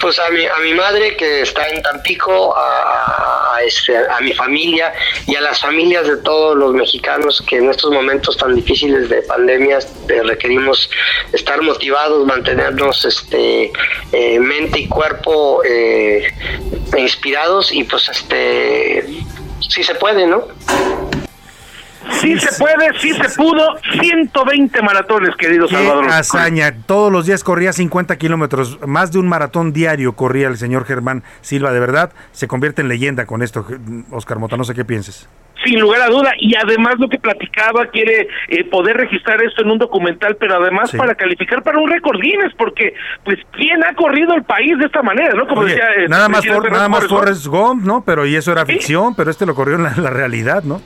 Pues 0.00 0.18
a 0.20 0.30
mi, 0.30 0.44
a 0.44 0.58
mi 0.62 0.74
madre 0.74 1.16
que 1.16 1.42
está 1.42 1.68
en 1.68 1.82
Tampico, 1.82 2.54
a, 2.56 3.58
este, 3.64 3.96
a 3.96 4.20
mi 4.20 4.32
familia 4.32 4.92
y 5.26 5.34
a 5.34 5.40
las 5.40 5.60
familias 5.60 6.06
de 6.06 6.18
todos 6.18 6.56
los 6.56 6.72
mexicanos 6.72 7.42
que 7.48 7.56
en 7.56 7.68
estos 7.68 7.90
momentos 7.90 8.36
tan 8.36 8.54
difíciles 8.54 9.08
de 9.08 9.22
pandemias 9.22 9.92
eh, 10.08 10.22
requerimos 10.22 10.88
estar 11.32 11.60
motivados, 11.62 12.24
mantenernos 12.26 13.04
este 13.04 13.72
eh, 14.12 14.38
mente 14.38 14.80
y 14.80 14.88
cuerpo 14.88 15.62
eh, 15.64 16.32
inspirados 16.96 17.72
y 17.72 17.82
pues 17.82 18.08
este 18.08 19.04
sí 19.68 19.82
se 19.82 19.94
puede, 19.96 20.26
¿no? 20.26 20.46
Sí 22.20 22.38
se 22.38 22.58
puede, 22.62 22.98
sí 22.98 23.12
se 23.12 23.28
pudo. 23.36 23.76
120 24.00 24.82
maratones, 24.82 25.34
querido 25.36 25.66
Qué 25.66 25.74
Salvador. 25.74 26.06
hazaña. 26.08 26.72
Todos 26.86 27.12
los 27.12 27.26
días 27.26 27.44
corría 27.44 27.72
50 27.72 28.16
kilómetros. 28.16 28.78
Más 28.86 29.12
de 29.12 29.18
un 29.18 29.28
maratón 29.28 29.72
diario 29.72 30.14
corría 30.14 30.48
el 30.48 30.56
señor 30.56 30.84
Germán 30.84 31.22
Silva. 31.40 31.72
De 31.72 31.80
verdad, 31.80 32.12
se 32.32 32.48
convierte 32.48 32.82
en 32.82 32.88
leyenda 32.88 33.26
con 33.26 33.42
esto, 33.42 33.66
Oscar 34.10 34.38
Mota. 34.38 34.56
No 34.56 34.64
sé 34.64 34.74
qué 34.74 34.84
pienses. 34.84 35.28
Sin 35.64 35.80
lugar 35.80 36.00
a 36.02 36.06
duda, 36.06 36.30
y 36.38 36.54
además 36.54 36.94
lo 37.00 37.08
que 37.08 37.18
platicaba, 37.18 37.86
quiere 37.86 38.28
eh, 38.48 38.64
poder 38.70 38.96
registrar 38.96 39.42
esto 39.42 39.62
en 39.62 39.72
un 39.72 39.78
documental, 39.78 40.36
pero 40.38 40.54
además 40.54 40.88
Sí. 40.90 40.96
para 40.96 41.16
calificar 41.16 41.64
para 41.64 41.78
un 41.78 41.90
récord 41.90 42.16
Guinness, 42.20 42.54
porque, 42.56 42.94
pues, 43.24 43.38
¿quién 43.52 43.82
ha 43.84 43.92
corrido 43.94 44.34
el 44.34 44.44
país 44.44 44.78
de 44.78 44.86
esta 44.86 45.02
manera, 45.02 45.34
no? 45.34 45.48
Como 45.48 45.62
Oye, 45.62 45.70
decía... 45.74 45.88
eh, 45.98 46.08
nada 46.08 46.28
más, 46.28 46.42
presidente 46.42 46.68
For- 46.68 46.76
nada 46.76 46.88
más 46.88 47.06
Forrest 47.08 47.46
Gump. 47.46 47.84
¿no? 47.84 48.04
Pero 48.04 48.24
y 48.24 48.36
eso 48.36 48.52
era 48.52 48.64
ficción, 48.66 49.16
pero 49.16 49.32
este 49.32 49.46
lo 49.46 49.54
corrió 49.56 49.74
en 49.74 49.82
la, 49.82 49.94
la 49.96 50.10
realidad, 50.10 50.62
¿no? 50.62 50.80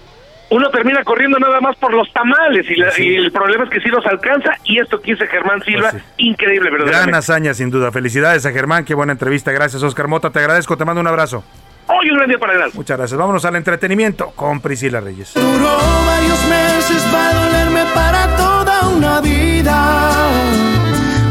Uno 0.53 0.69
termina 0.71 1.03
corriendo 1.03 1.39
nada 1.39 1.61
más 1.61 1.77
por 1.77 1.95
los 1.95 2.13
tamales, 2.13 2.67
y, 2.71 2.77
la- 2.77 2.91
Sí. 2.91 3.05
y 3.09 3.17
el 3.17 3.33
problema 3.33 3.65
es 3.65 3.71
que 3.71 3.81
sí 3.81 3.89
los 3.89 4.05
alcanza, 4.07 4.51
y 4.65 4.79
esto 4.81 5.01
que 5.01 5.13
dice 5.13 5.27
Germán 5.27 5.63
Silva, 5.63 5.91
Pues 5.93 6.03
increíble, 6.19 6.69
Gran 6.69 6.81
verdaderamente. 6.85 7.17
hazaña, 7.19 7.55
sin 7.55 7.71
duda. 7.71 7.91
Felicidades 7.91 8.45
a 8.45 8.53
Germán, 8.53 8.85
qué 8.85 8.95
buena 8.95 9.13
entrevista. 9.13 9.51
Gracias, 9.51 9.83
Oscar 9.83 10.09
Mota. 10.09 10.31
Te 10.31 10.41
agradezco, 10.41 10.77
te 10.77 10.85
mando 10.85 11.01
un 11.01 11.07
abrazo. 11.07 11.43
Hoy 11.87 12.11
un 12.11 12.17
gran 12.17 12.29
día 12.29 12.39
para 12.39 12.53
el 12.55 12.63
alma. 12.63 12.73
Muchas 12.75 12.97
gracias. 12.99 13.19
Vámonos 13.19 13.45
al 13.45 13.57
entretenimiento 13.57 14.31
con 14.37 14.61
Priscila 14.61 15.01
Reyes. 15.01 15.33
Duró 15.35 15.79
varios 16.07 16.47
meses 16.49 17.03
para 17.11 17.33
dolerme 17.35 17.85
para 17.95 18.37
toda 18.37 18.89
una 18.89 19.21
vida. 19.21 20.29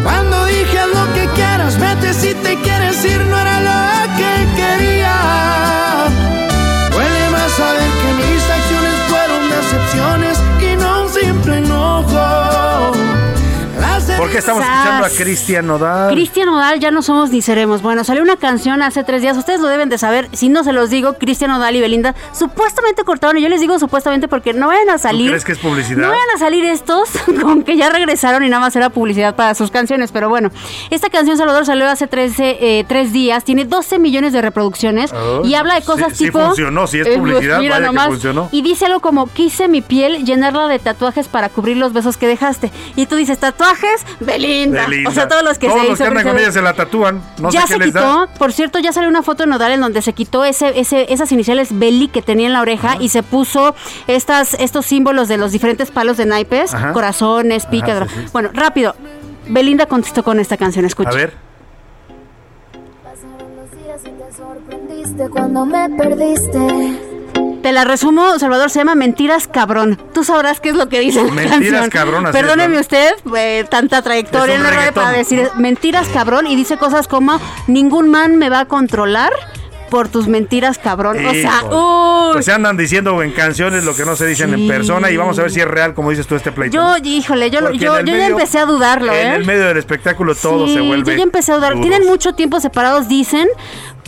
Cuando 0.03 0.45
dije 0.45 0.79
lo 0.93 1.13
que 1.13 1.27
quieras, 1.35 1.79
vete 1.79 2.13
si 2.13 2.33
te 2.35 2.55
quieres 2.57 3.05
ir, 3.05 3.21
no 3.21 3.39
era 3.39 3.60
¿Por 14.21 14.31
qué 14.31 14.37
estamos 14.37 14.63
Sas. 14.63 14.75
escuchando 14.77 15.05
a 15.05 15.09
Cristian 15.09 15.67
Nodal? 15.67 16.13
Cristian 16.13 16.45
Nodal, 16.47 16.79
ya 16.79 16.91
no 16.91 17.01
somos 17.01 17.31
ni 17.31 17.41
seremos. 17.41 17.81
Bueno, 17.81 18.03
salió 18.03 18.21
una 18.21 18.37
canción 18.37 18.81
hace 18.81 19.03
tres 19.03 19.21
días, 19.21 19.35
ustedes 19.37 19.59
lo 19.61 19.67
deben 19.67 19.89
de 19.89 19.97
saber. 19.97 20.29
Si 20.33 20.49
no 20.49 20.63
se 20.63 20.73
los 20.73 20.89
digo, 20.89 21.15
Cristian 21.17 21.51
Nodal 21.51 21.75
y 21.75 21.81
Belinda 21.81 22.15
supuestamente 22.31 23.03
cortaron. 23.03 23.37
Y 23.37 23.41
yo 23.41 23.49
les 23.49 23.61
digo 23.61 23.79
supuestamente 23.79 24.27
porque 24.27 24.53
no 24.53 24.67
vayan 24.67 24.89
a 24.89 24.97
salir. 24.97 25.29
crees 25.29 25.43
que 25.45 25.53
es 25.53 25.57
publicidad? 25.59 26.01
No 26.03 26.09
vayan 26.09 26.29
a 26.35 26.39
salir 26.39 26.65
estos 26.65 27.09
con 27.41 27.63
que 27.63 27.77
ya 27.77 27.89
regresaron 27.89 28.43
y 28.43 28.49
nada 28.49 28.61
más 28.61 28.75
era 28.75 28.89
publicidad 28.89 29.35
para 29.35 29.55
sus 29.55 29.71
canciones. 29.71 30.11
Pero 30.11 30.29
bueno, 30.29 30.49
esta 30.89 31.09
canción 31.09 31.37
Salvador 31.37 31.65
salió 31.65 31.87
hace 31.89 32.07
13, 32.07 32.57
eh, 32.79 32.85
tres 32.87 33.11
días, 33.13 33.43
tiene 33.43 33.65
12 33.65 33.99
millones 33.99 34.33
de 34.33 34.41
reproducciones 34.41 35.11
Oh, 35.13 35.41
y 35.45 35.55
habla 35.55 35.75
de 35.75 35.81
cosas 35.81 36.09
sí- 36.11 36.15
sí 36.17 36.25
tipo. 36.25 36.39
funcionó, 36.39 36.87
si 36.87 36.99
es 36.99 37.07
Eh, 37.07 37.17
publicidad, 37.17 37.59
mira 37.59 37.75
vaya 37.75 37.87
que 37.87 37.93
nomás. 37.93 38.07
funcionó. 38.07 38.49
Y 38.51 38.61
dice 38.61 38.85
algo 38.85 38.99
como: 38.99 39.27
quise 39.27 39.67
mi 39.67 39.81
piel 39.81 40.25
llenarla 40.25 40.67
de 40.67 40.79
tatuajes 40.79 41.27
para 41.27 41.49
cubrir 41.49 41.77
los 41.77 41.93
besos 41.93 42.17
que 42.17 42.27
dejaste. 42.27 42.71
Y 42.95 43.05
tú 43.07 43.15
dices, 43.15 43.39
tatuajes, 43.39 44.05
Belinda. 44.19 44.85
Belinda. 44.87 45.09
O 45.09 45.13
sea, 45.13 45.27
todos 45.27 45.43
los 45.43 45.57
que 45.57 45.67
Todos 45.67 45.81
se 45.81 45.89
los 45.89 45.97
que 45.97 46.03
andan 46.05 46.23
con 46.23 46.37
ella 46.37 46.51
se 46.51 46.61
la 46.61 46.73
tatúan. 46.73 47.21
No 47.39 47.49
ya 47.51 47.61
sé 47.61 47.67
se 47.67 47.73
qué 47.73 47.79
les 47.79 47.87
quitó, 47.87 47.99
da. 47.99 48.27
por 48.27 48.53
cierto, 48.53 48.79
ya 48.79 48.91
salió 48.91 49.09
una 49.09 49.23
foto 49.23 49.43
de 49.43 49.49
Nodal 49.49 49.71
en 49.71 49.81
donde 49.81 50.01
se 50.01 50.13
quitó 50.13 50.43
ese, 50.45 50.79
ese, 50.79 51.11
esas 51.13 51.31
iniciales 51.31 51.77
Beli 51.77 52.07
que 52.07 52.21
tenía 52.21 52.47
en 52.47 52.53
la 52.53 52.61
oreja 52.61 52.97
y 52.99 53.09
se 53.09 53.23
puso 53.23 53.75
estas, 54.07 54.53
estos 54.55 54.85
símbolos 54.85 55.27
de 55.27 55.37
los 55.37 55.51
diferentes 55.51 55.91
palos 55.91 56.17
de 56.17 56.25
naipes, 56.25 56.73
Ajá. 56.73 56.93
corazones, 56.93 57.65
pica. 57.65 57.97
Ajá, 57.97 58.07
sí, 58.07 58.15
sí. 58.25 58.29
Bueno, 58.33 58.49
rápido. 58.53 58.95
Belinda 59.47 59.85
contestó 59.85 60.23
con 60.23 60.39
esta 60.39 60.57
canción, 60.57 60.85
escucha. 60.85 61.09
A 61.09 61.13
ver. 61.13 61.33
sorprendiste 64.37 65.29
cuando 65.29 65.65
me 65.65 65.89
perdiste. 65.89 67.10
Te 67.61 67.71
la 67.71 67.83
resumo, 67.83 68.39
Salvador, 68.39 68.69
se 68.71 68.79
llama 68.79 68.95
Mentiras 68.95 69.47
Cabrón. 69.47 69.99
Tú 70.13 70.23
sabrás 70.23 70.59
qué 70.59 70.69
es 70.69 70.75
lo 70.75 70.89
que 70.89 70.99
dice 70.99 71.23
la 71.23 71.31
Mentiras 71.31 71.59
canción. 71.59 71.89
Cabrón, 71.89 72.25
así 72.25 72.33
Perdóneme 72.33 72.75
es, 72.75 72.81
usted, 72.81 73.13
eh, 73.37 73.65
tanta 73.69 74.01
trayectoria 74.01 74.55
en 74.55 74.63
la 74.63 74.91
para 74.93 75.11
decir 75.11 75.47
Mentiras 75.57 76.07
Cabrón 76.09 76.47
y 76.47 76.55
dice 76.55 76.77
cosas 76.77 77.07
como 77.07 77.39
Ningún 77.67 78.09
man 78.09 78.37
me 78.37 78.49
va 78.49 78.61
a 78.61 78.65
controlar 78.65 79.31
por 79.91 80.07
tus 80.07 80.27
mentiras 80.27 80.79
cabrón. 80.79 81.23
O 81.23 81.33
sea. 81.33 82.31
Pues 82.33 82.45
se 82.45 82.53
andan 82.53 82.77
diciendo 82.77 83.21
en 83.21 83.31
canciones 83.33 83.83
lo 83.83 83.93
que 83.93 84.05
no 84.05 84.15
se 84.15 84.25
dicen 84.25 84.53
en 84.53 84.67
persona 84.67 85.11
y 85.11 85.17
vamos 85.17 85.37
a 85.37 85.43
ver 85.43 85.51
si 85.51 85.59
es 85.59 85.67
real, 85.67 85.93
como 85.93 86.09
dices 86.09 86.25
tú, 86.25 86.35
este 86.35 86.51
pleito. 86.51 86.75
Yo, 86.75 86.97
híjole, 87.03 87.51
yo, 87.51 87.59
Porque 87.59 87.77
yo, 87.77 87.99
yo 87.99 88.15
ya 88.15 88.27
empecé 88.27 88.57
a 88.57 88.65
dudarlo, 88.65 89.13
En 89.13 89.27
¿eh? 89.27 89.35
el 89.35 89.45
medio 89.45 89.65
del 89.65 89.77
espectáculo 89.77 90.33
todo 90.33 90.65
Sí, 90.65 90.75
se 90.75 90.81
vuelve. 90.81 91.11
Yo 91.11 91.17
ya 91.17 91.23
empecé 91.23 91.51
a 91.51 91.55
dudar. 91.55 91.79
Tienen 91.81 92.05
mucho 92.05 92.33
tiempo 92.33 92.59
separados, 92.61 93.09
dicen, 93.09 93.49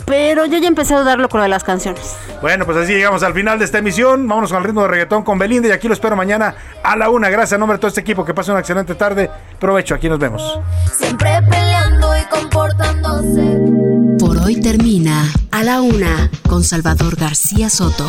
pero 0.06 0.46
yo 0.46 0.58
ya 0.58 0.68
empecé 0.68 0.94
a 0.94 1.00
dudarlo 1.00 1.28
con 1.28 1.38
lo 1.38 1.42
de 1.42 1.48
las 1.48 1.64
canciones. 1.64 2.16
Bueno, 2.40 2.66
pues 2.66 2.76
así 2.76 2.92
llegamos 2.92 3.22
al 3.22 3.32
final 3.32 3.58
de 3.58 3.64
esta 3.64 3.78
emisión. 3.78 4.28
Vámonos 4.28 4.50
con 4.50 4.58
el 4.58 4.64
ritmo 4.64 4.82
de 4.82 4.88
reggaetón 4.88 5.22
con 5.22 5.38
Belinda 5.38 5.68
y 5.68 5.72
aquí 5.72 5.88
lo 5.88 5.94
espero 5.94 6.16
mañana 6.16 6.54
a 6.82 6.96
la 6.96 7.10
una. 7.10 7.30
Gracias 7.30 7.54
a 7.54 7.58
nombre 7.58 7.76
de 7.76 7.80
todo 7.80 7.88
este 7.88 8.00
equipo. 8.00 8.24
Que 8.24 8.34
pase 8.34 8.50
una 8.50 8.60
excelente 8.60 8.94
tarde. 8.94 9.30
Provecho, 9.58 9.94
aquí 9.94 10.08
nos 10.08 10.18
vemos. 10.18 10.60
Siempre 10.92 11.40
peleando 11.48 12.08
y 12.16 12.24
comportándose. 12.24 13.64
Por 14.18 14.38
hoy 14.38 14.60
termina 14.60 15.24
A 15.50 15.64
la 15.64 15.80
Una 15.80 16.30
con 16.48 16.64
Salvador 16.64 17.16
García 17.16 17.70
Soto. 17.70 18.06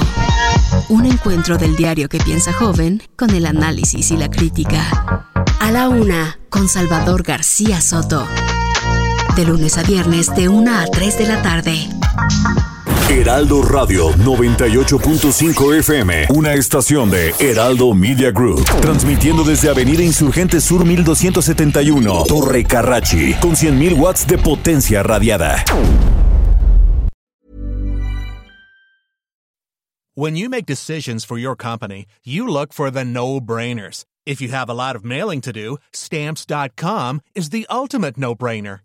Un 0.89 1.05
encuentro 1.05 1.57
del 1.57 1.76
diario 1.76 2.09
que 2.09 2.19
piensa 2.19 2.53
joven 2.53 3.01
con 3.15 3.30
el 3.31 3.45
análisis 3.45 4.11
y 4.11 4.17
la 4.17 4.30
crítica. 4.30 5.26
A 5.59 5.72
la 5.72 5.89
Una 5.89 6.39
con 6.49 6.67
Salvador 6.67 7.23
García 7.23 7.81
Soto. 7.81 8.26
De 9.36 9.44
lunes 9.45 9.78
a 9.78 9.84
viernes 9.84 10.34
de 10.34 10.48
1 10.48 10.72
a 10.72 10.86
3 10.86 11.18
de 11.18 11.28
la 11.28 11.41
tarde. 11.41 11.90
Heraldo 13.10 13.62
Radio 13.62 14.12
98.5 14.14 15.78
FM, 15.80 16.28
una 16.30 16.53
estación 16.53 17.12
de 17.12 17.34
Heraldo 17.40 17.94
Media 17.94 18.32
Group, 18.32 18.64
transmitiendo 18.82 19.44
desde 19.44 19.70
Avenida 19.70 20.02
Insurgente 20.03 20.62
Sur 20.62 20.86
1271, 20.86 22.24
Torre 22.28 22.64
Carrachi, 22.64 23.34
con 23.36 23.52
100.000 23.52 23.98
watts 23.98 24.26
de 24.26 24.38
potencia 24.38 25.03
radiada. 25.03 25.64
When 30.16 30.38
you 30.38 30.49
make 30.49 30.66
decisions 30.66 31.26
for 31.26 31.38
your 31.38 31.57
company, 31.57 32.06
you 32.24 32.48
look 32.48 32.72
for 32.72 32.90
the 32.90 33.03
no 33.03 33.41
brainers. 33.41 34.06
If 34.26 34.41
you 34.41 34.48
have 34.53 34.70
a 34.70 34.74
lot 34.74 34.95
of 34.95 35.03
mailing 35.03 35.41
to 35.41 35.52
do, 35.52 35.78
stamps.com 35.91 37.22
is 37.36 37.49
the 37.49 37.68
ultimate 37.70 38.18
no 38.18 38.34
brainer. 38.34 38.85